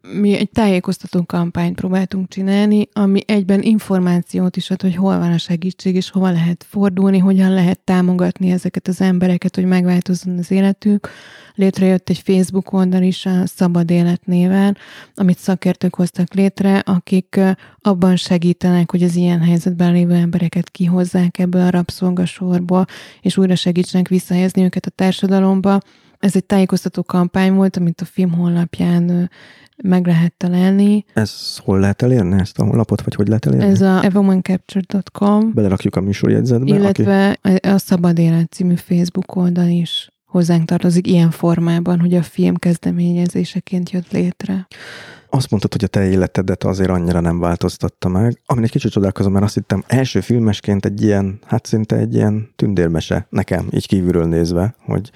mi 0.02 0.38
egy 0.38 0.50
tájékoztató 0.50 1.24
kampányt 1.26 1.76
próbáltunk 1.76 2.28
csinálni, 2.28 2.88
ami 2.94 3.22
egyben 3.26 3.62
információt 3.62 4.58
is 4.58 4.70
ad, 4.70 4.82
hogy 4.82 4.96
hol 4.96 5.18
van 5.18 5.32
a 5.32 5.38
segítség, 5.38 5.96
és 5.96 6.10
hova 6.10 6.32
lehet 6.32 6.66
fordulni, 6.70 7.18
hogyan 7.18 7.54
lehet 7.54 7.80
támogatni 7.80 8.52
ezeket 8.52 8.88
az 8.88 9.02
embereket, 9.02 9.56
hogy 9.56 9.66
megváltozzon 9.66 10.38
az 10.38 10.52
életük. 10.52 11.10
Létrejött 11.56 12.10
egy 12.10 12.18
Facebook 12.18 12.74
oldal 12.74 13.02
is 13.02 13.26
a 13.26 13.46
Szabad 13.46 13.92
Élet 13.92 14.26
néven, 14.26 14.78
amit 15.16 15.38
szakértők 15.38 15.96
hoztak 15.96 16.34
létre, 16.34 16.78
akik 16.78 17.40
abban 17.82 18.16
segítenek, 18.16 18.92
hogy 18.92 19.04
az 19.04 19.16
ilyen 19.16 19.42
helyzetben 19.42 19.94
lévő 19.94 20.14
embereket 20.14 20.70
kihozzák 20.70 21.40
ebből 21.40 21.62
a 21.62 21.70
rabszolgasorból, 21.70 22.86
és 23.22 23.38
újra 23.38 23.56
segítsenek 23.56 24.08
visszahelyezni 24.08 24.64
őket 24.64 24.86
a 24.86 24.90
társadalomba 24.90 25.80
ez 26.24 26.36
egy 26.36 26.46
tájékoztató 26.46 27.04
kampány 27.04 27.54
volt, 27.54 27.78
amit 27.78 28.02
a 28.02 28.06
film 28.06 28.32
honlapján 28.32 29.30
meg 29.84 30.06
lehet 30.06 30.34
találni. 30.38 31.06
Ez 31.14 31.58
hol 31.58 31.80
lehet 31.80 32.02
elérni 32.02 32.40
ezt 32.40 32.60
a 32.60 32.64
honlapot, 32.64 33.02
vagy 33.02 33.16
hogy 33.16 33.28
lehet 33.28 33.46
elérni? 33.46 33.66
Ez 33.66 33.82
a 33.82 34.04
evomancapture.com. 34.04 35.54
Belerakjuk 35.54 35.96
a 35.96 36.02
műsorjegyzetbe. 36.02 36.76
Illetve 36.76 37.38
aki... 37.42 37.68
a 37.68 37.78
Szabad 37.78 38.18
Élet 38.20 38.52
című 38.52 38.76
Facebook 38.76 39.36
oldal 39.36 39.68
is 39.68 40.12
hozzánk 40.26 40.66
tartozik 40.66 41.08
ilyen 41.08 41.32
formában, 41.32 42.00
hogy 42.00 42.14
a 42.14 42.24
film 42.24 42.56
kezdeményezéseként 42.56 43.90
jött 43.90 44.12
létre 44.12 44.68
azt 45.36 45.50
mondtad, 45.50 45.72
hogy 45.72 45.84
a 45.84 45.88
te 45.88 46.06
életedet 46.06 46.64
azért 46.64 46.90
annyira 46.90 47.20
nem 47.20 47.40
változtatta 47.40 48.10
meg, 48.10 48.42
amin 48.46 48.64
egy 48.64 48.70
kicsit 48.70 48.92
csodálkozom, 48.92 49.32
mert 49.32 49.46
azt 49.46 49.54
hittem 49.54 49.84
első 49.88 50.20
filmesként 50.22 50.86
egy 50.86 51.02
ilyen, 51.02 51.40
hát 51.46 51.66
szinte 51.66 51.96
egy 51.96 52.14
ilyen 52.14 52.50
tündérmese 52.56 53.28
nekem, 53.30 53.68
így 53.72 53.88
kívülről 53.88 54.26
nézve, 54.26 54.76
hogy 54.86 55.12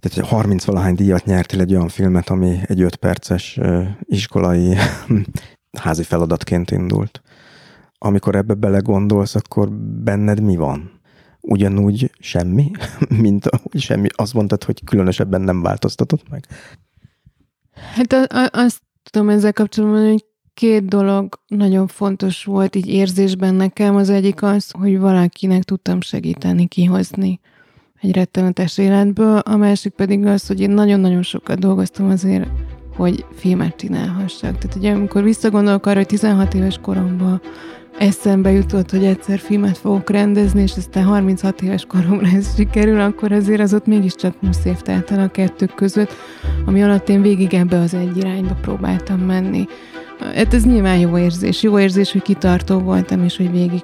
tehát 0.00 0.28
30 0.28 0.64
valahány 0.64 0.94
díjat 0.94 1.24
nyertél 1.24 1.60
egy 1.60 1.74
olyan 1.74 1.88
filmet, 1.88 2.28
ami 2.28 2.58
egy 2.62 2.82
5 2.82 2.96
perces 2.96 3.60
iskolai 4.04 4.76
házi 5.82 6.02
feladatként 6.02 6.70
indult. 6.70 7.22
Amikor 7.98 8.34
ebbe 8.34 8.54
belegondolsz, 8.54 9.34
akkor 9.34 9.72
benned 10.02 10.40
mi 10.40 10.56
van? 10.56 11.00
Ugyanúgy 11.40 12.10
semmi, 12.18 12.70
mint 13.24 13.46
ahogy 13.46 13.80
semmi. 13.80 14.06
Azt 14.14 14.34
mondtad, 14.34 14.64
hogy 14.64 14.84
különösebben 14.84 15.40
nem 15.40 15.62
változtatott 15.62 16.28
meg? 16.28 16.46
Hát 17.94 18.12
azt 18.54 18.80
tudom 19.12 19.28
ezzel 19.28 19.52
kapcsolatban, 19.52 20.10
hogy 20.10 20.24
két 20.54 20.84
dolog 20.84 21.38
nagyon 21.46 21.86
fontos 21.86 22.44
volt 22.44 22.76
így 22.76 22.88
érzésben 22.88 23.54
nekem. 23.54 23.96
Az 23.96 24.10
egyik 24.10 24.42
az, 24.42 24.70
hogy 24.70 24.98
valakinek 24.98 25.62
tudtam 25.62 26.00
segíteni, 26.00 26.66
kihozni 26.66 27.40
egy 28.00 28.14
rettenetes 28.14 28.78
életből, 28.78 29.38
a 29.38 29.56
másik 29.56 29.92
pedig 29.92 30.26
az, 30.26 30.46
hogy 30.46 30.60
én 30.60 30.70
nagyon-nagyon 30.70 31.22
sokat 31.22 31.58
dolgoztam 31.58 32.10
azért 32.10 32.48
hogy 32.96 33.24
filmet 33.34 33.76
csinálhassak. 33.76 34.58
Tehát 34.58 34.76
ugye 34.76 34.92
amikor 34.92 35.22
visszagondolok 35.22 35.86
arra, 35.86 35.96
hogy 35.96 36.06
16 36.06 36.54
éves 36.54 36.78
koromban 36.82 37.40
eszembe 37.98 38.50
jutott, 38.50 38.90
hogy 38.90 39.04
egyszer 39.04 39.38
filmet 39.38 39.78
fogok 39.78 40.10
rendezni, 40.10 40.62
és 40.62 40.72
aztán 40.76 41.04
36 41.04 41.62
éves 41.62 41.84
koromra 41.84 42.26
ez 42.36 42.54
sikerül, 42.54 43.00
akkor 43.00 43.32
azért 43.32 43.60
az 43.60 43.74
ott 43.74 43.86
mégiscsak 43.86 44.34
20 44.40 44.64
év 44.64 44.80
telt 44.80 45.10
el 45.10 45.20
a 45.20 45.28
kettők 45.28 45.74
között, 45.74 46.12
ami 46.66 46.82
alatt 46.82 47.08
én 47.08 47.22
végig 47.22 47.54
ebbe 47.54 47.78
az 47.78 47.94
egy 47.94 48.16
irányba 48.16 48.54
próbáltam 48.60 49.20
menni. 49.20 49.66
Hát 50.34 50.54
ez 50.54 50.64
nyilván 50.64 50.98
jó 50.98 51.18
érzés. 51.18 51.62
Jó 51.62 51.78
érzés, 51.78 52.12
hogy 52.12 52.22
kitartó 52.22 52.78
voltam, 52.78 53.24
és 53.24 53.36
hogy 53.36 53.50
végig 53.50 53.80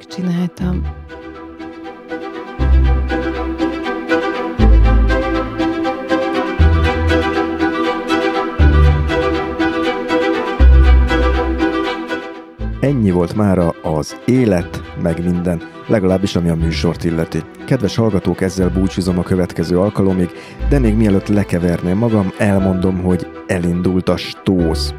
Ennyi 12.89 13.11
volt 13.11 13.35
mára 13.35 13.75
az 13.83 14.17
élet, 14.25 14.83
meg 15.03 15.25
minden, 15.25 15.63
legalábbis 15.87 16.37
ami 16.37 16.49
a 16.49 16.55
műsort 16.55 17.05
illeti. 17.05 17.43
Kedves 17.67 17.97
hallgatók, 17.97 18.41
ezzel 18.41 18.69
búcsúzom 18.69 19.19
a 19.19 19.23
következő 19.23 19.79
alkalomig, 19.79 20.31
de 20.69 20.79
még 20.79 20.95
mielőtt 20.95 21.27
lekeverném 21.27 21.99
magam, 21.99 22.33
elmondom, 22.39 23.03
hogy 23.03 23.27
elindult 23.47 24.09
a 24.09 24.17
stósz. 24.17 24.95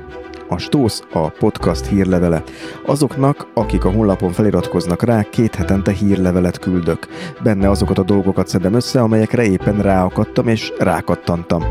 A 0.47 0.57
Stósz 0.57 1.03
a 1.13 1.29
podcast 1.29 1.85
hírlevele. 1.85 2.43
Azoknak, 2.85 3.47
akik 3.53 3.85
a 3.85 3.91
honlapon 3.91 4.31
feliratkoznak 4.31 5.03
rá, 5.03 5.23
két 5.23 5.55
hetente 5.55 5.91
hírlevelet 5.91 6.59
küldök. 6.59 7.07
Benne 7.43 7.69
azokat 7.69 7.97
a 7.97 8.03
dolgokat 8.03 8.47
szedem 8.47 8.73
össze, 8.73 9.01
amelyekre 9.01 9.43
éppen 9.43 9.81
ráakadtam 9.81 10.47
és 10.47 10.73
rákattantam. 10.79 11.63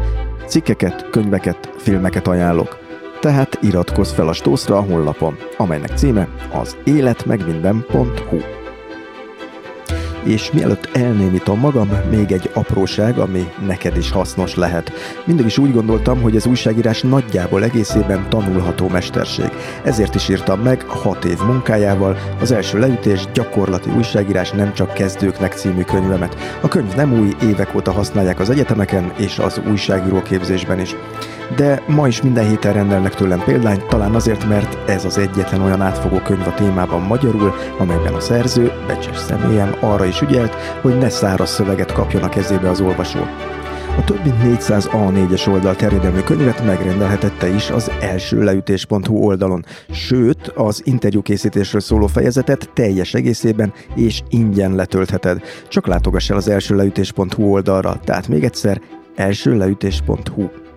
Cikkeket, 0.46 1.10
könyveket, 1.10 1.72
filmeket 1.76 2.26
ajánlok 2.26 2.87
tehát 3.20 3.58
iratkozz 3.62 4.12
fel 4.12 4.28
a 4.28 4.32
stószra 4.32 4.76
a 4.76 4.82
honlapon, 4.82 5.36
amelynek 5.56 5.96
címe 5.96 6.28
az 6.52 6.76
életmegminden.hu. 6.84 8.38
És 10.24 10.52
mielőtt 10.52 10.88
elnémítom 10.92 11.58
magam, 11.58 11.90
még 12.10 12.32
egy 12.32 12.50
apróság, 12.54 13.18
ami 13.18 13.48
neked 13.66 13.96
is 13.96 14.10
hasznos 14.10 14.54
lehet. 14.54 14.92
Mindig 15.24 15.46
is 15.46 15.58
úgy 15.58 15.72
gondoltam, 15.72 16.22
hogy 16.22 16.36
az 16.36 16.46
újságírás 16.46 17.02
nagyjából 17.02 17.64
egészében 17.64 18.28
tanulható 18.28 18.88
mesterség. 18.88 19.50
Ezért 19.84 20.14
is 20.14 20.28
írtam 20.28 20.60
meg 20.60 20.82
hat 20.82 21.24
év 21.24 21.38
munkájával 21.46 22.16
az 22.40 22.52
első 22.52 22.78
leütés 22.78 23.26
gyakorlati 23.32 23.90
újságírás 23.96 24.50
nem 24.50 24.74
csak 24.74 24.94
kezdőknek 24.94 25.52
című 25.52 25.82
könyvemet. 25.82 26.58
A 26.60 26.68
könyv 26.68 26.94
nem 26.94 27.12
új, 27.20 27.34
évek 27.42 27.74
óta 27.74 27.92
használják 27.92 28.40
az 28.40 28.50
egyetemeken 28.50 29.12
és 29.16 29.38
az 29.38 29.60
újságíró 29.68 30.22
képzésben 30.22 30.80
is 30.80 30.94
de 31.56 31.82
ma 31.86 32.06
is 32.06 32.22
minden 32.22 32.48
héten 32.48 32.72
rendelnek 32.72 33.14
tőlem 33.14 33.42
példányt, 33.44 33.86
talán 33.86 34.14
azért, 34.14 34.48
mert 34.48 34.90
ez 34.90 35.04
az 35.04 35.18
egyetlen 35.18 35.62
olyan 35.62 35.80
átfogó 35.80 36.18
könyv 36.18 36.46
a 36.46 36.54
témában 36.54 37.00
magyarul, 37.00 37.54
amelyben 37.78 38.14
a 38.14 38.20
szerző, 38.20 38.72
becses 38.86 39.16
személyem 39.16 39.76
arra 39.80 40.04
is 40.04 40.20
ügyelt, 40.20 40.54
hogy 40.54 40.98
ne 40.98 41.08
száraz 41.08 41.50
szöveget 41.50 41.92
kapjon 41.92 42.22
a 42.22 42.28
kezébe 42.28 42.68
az 42.68 42.80
olvasó. 42.80 43.20
A 43.98 44.04
több 44.04 44.24
mint 44.24 44.42
400 44.42 44.88
A4-es 44.92 45.48
oldal 45.48 45.76
terjedelmű 45.76 46.20
könyvet 46.20 46.64
megrendelhetette 46.64 47.48
is 47.48 47.70
az 47.70 47.90
első 48.00 48.42
leütés.hu 48.42 49.16
oldalon, 49.16 49.64
sőt, 49.90 50.48
az 50.48 50.82
interjúkészítésről 50.84 51.80
szóló 51.80 52.06
fejezetet 52.06 52.70
teljes 52.72 53.14
egészében 53.14 53.72
és 53.94 54.22
ingyen 54.28 54.74
letöltheted. 54.74 55.42
Csak 55.68 55.86
látogass 55.86 56.30
el 56.30 56.36
az 56.36 56.48
első 56.48 56.76
leütés.hu 56.76 57.42
oldalra, 57.42 58.00
tehát 58.04 58.28
még 58.28 58.44
egyszer 58.44 58.80
elsőleütés.hu. 59.14 60.67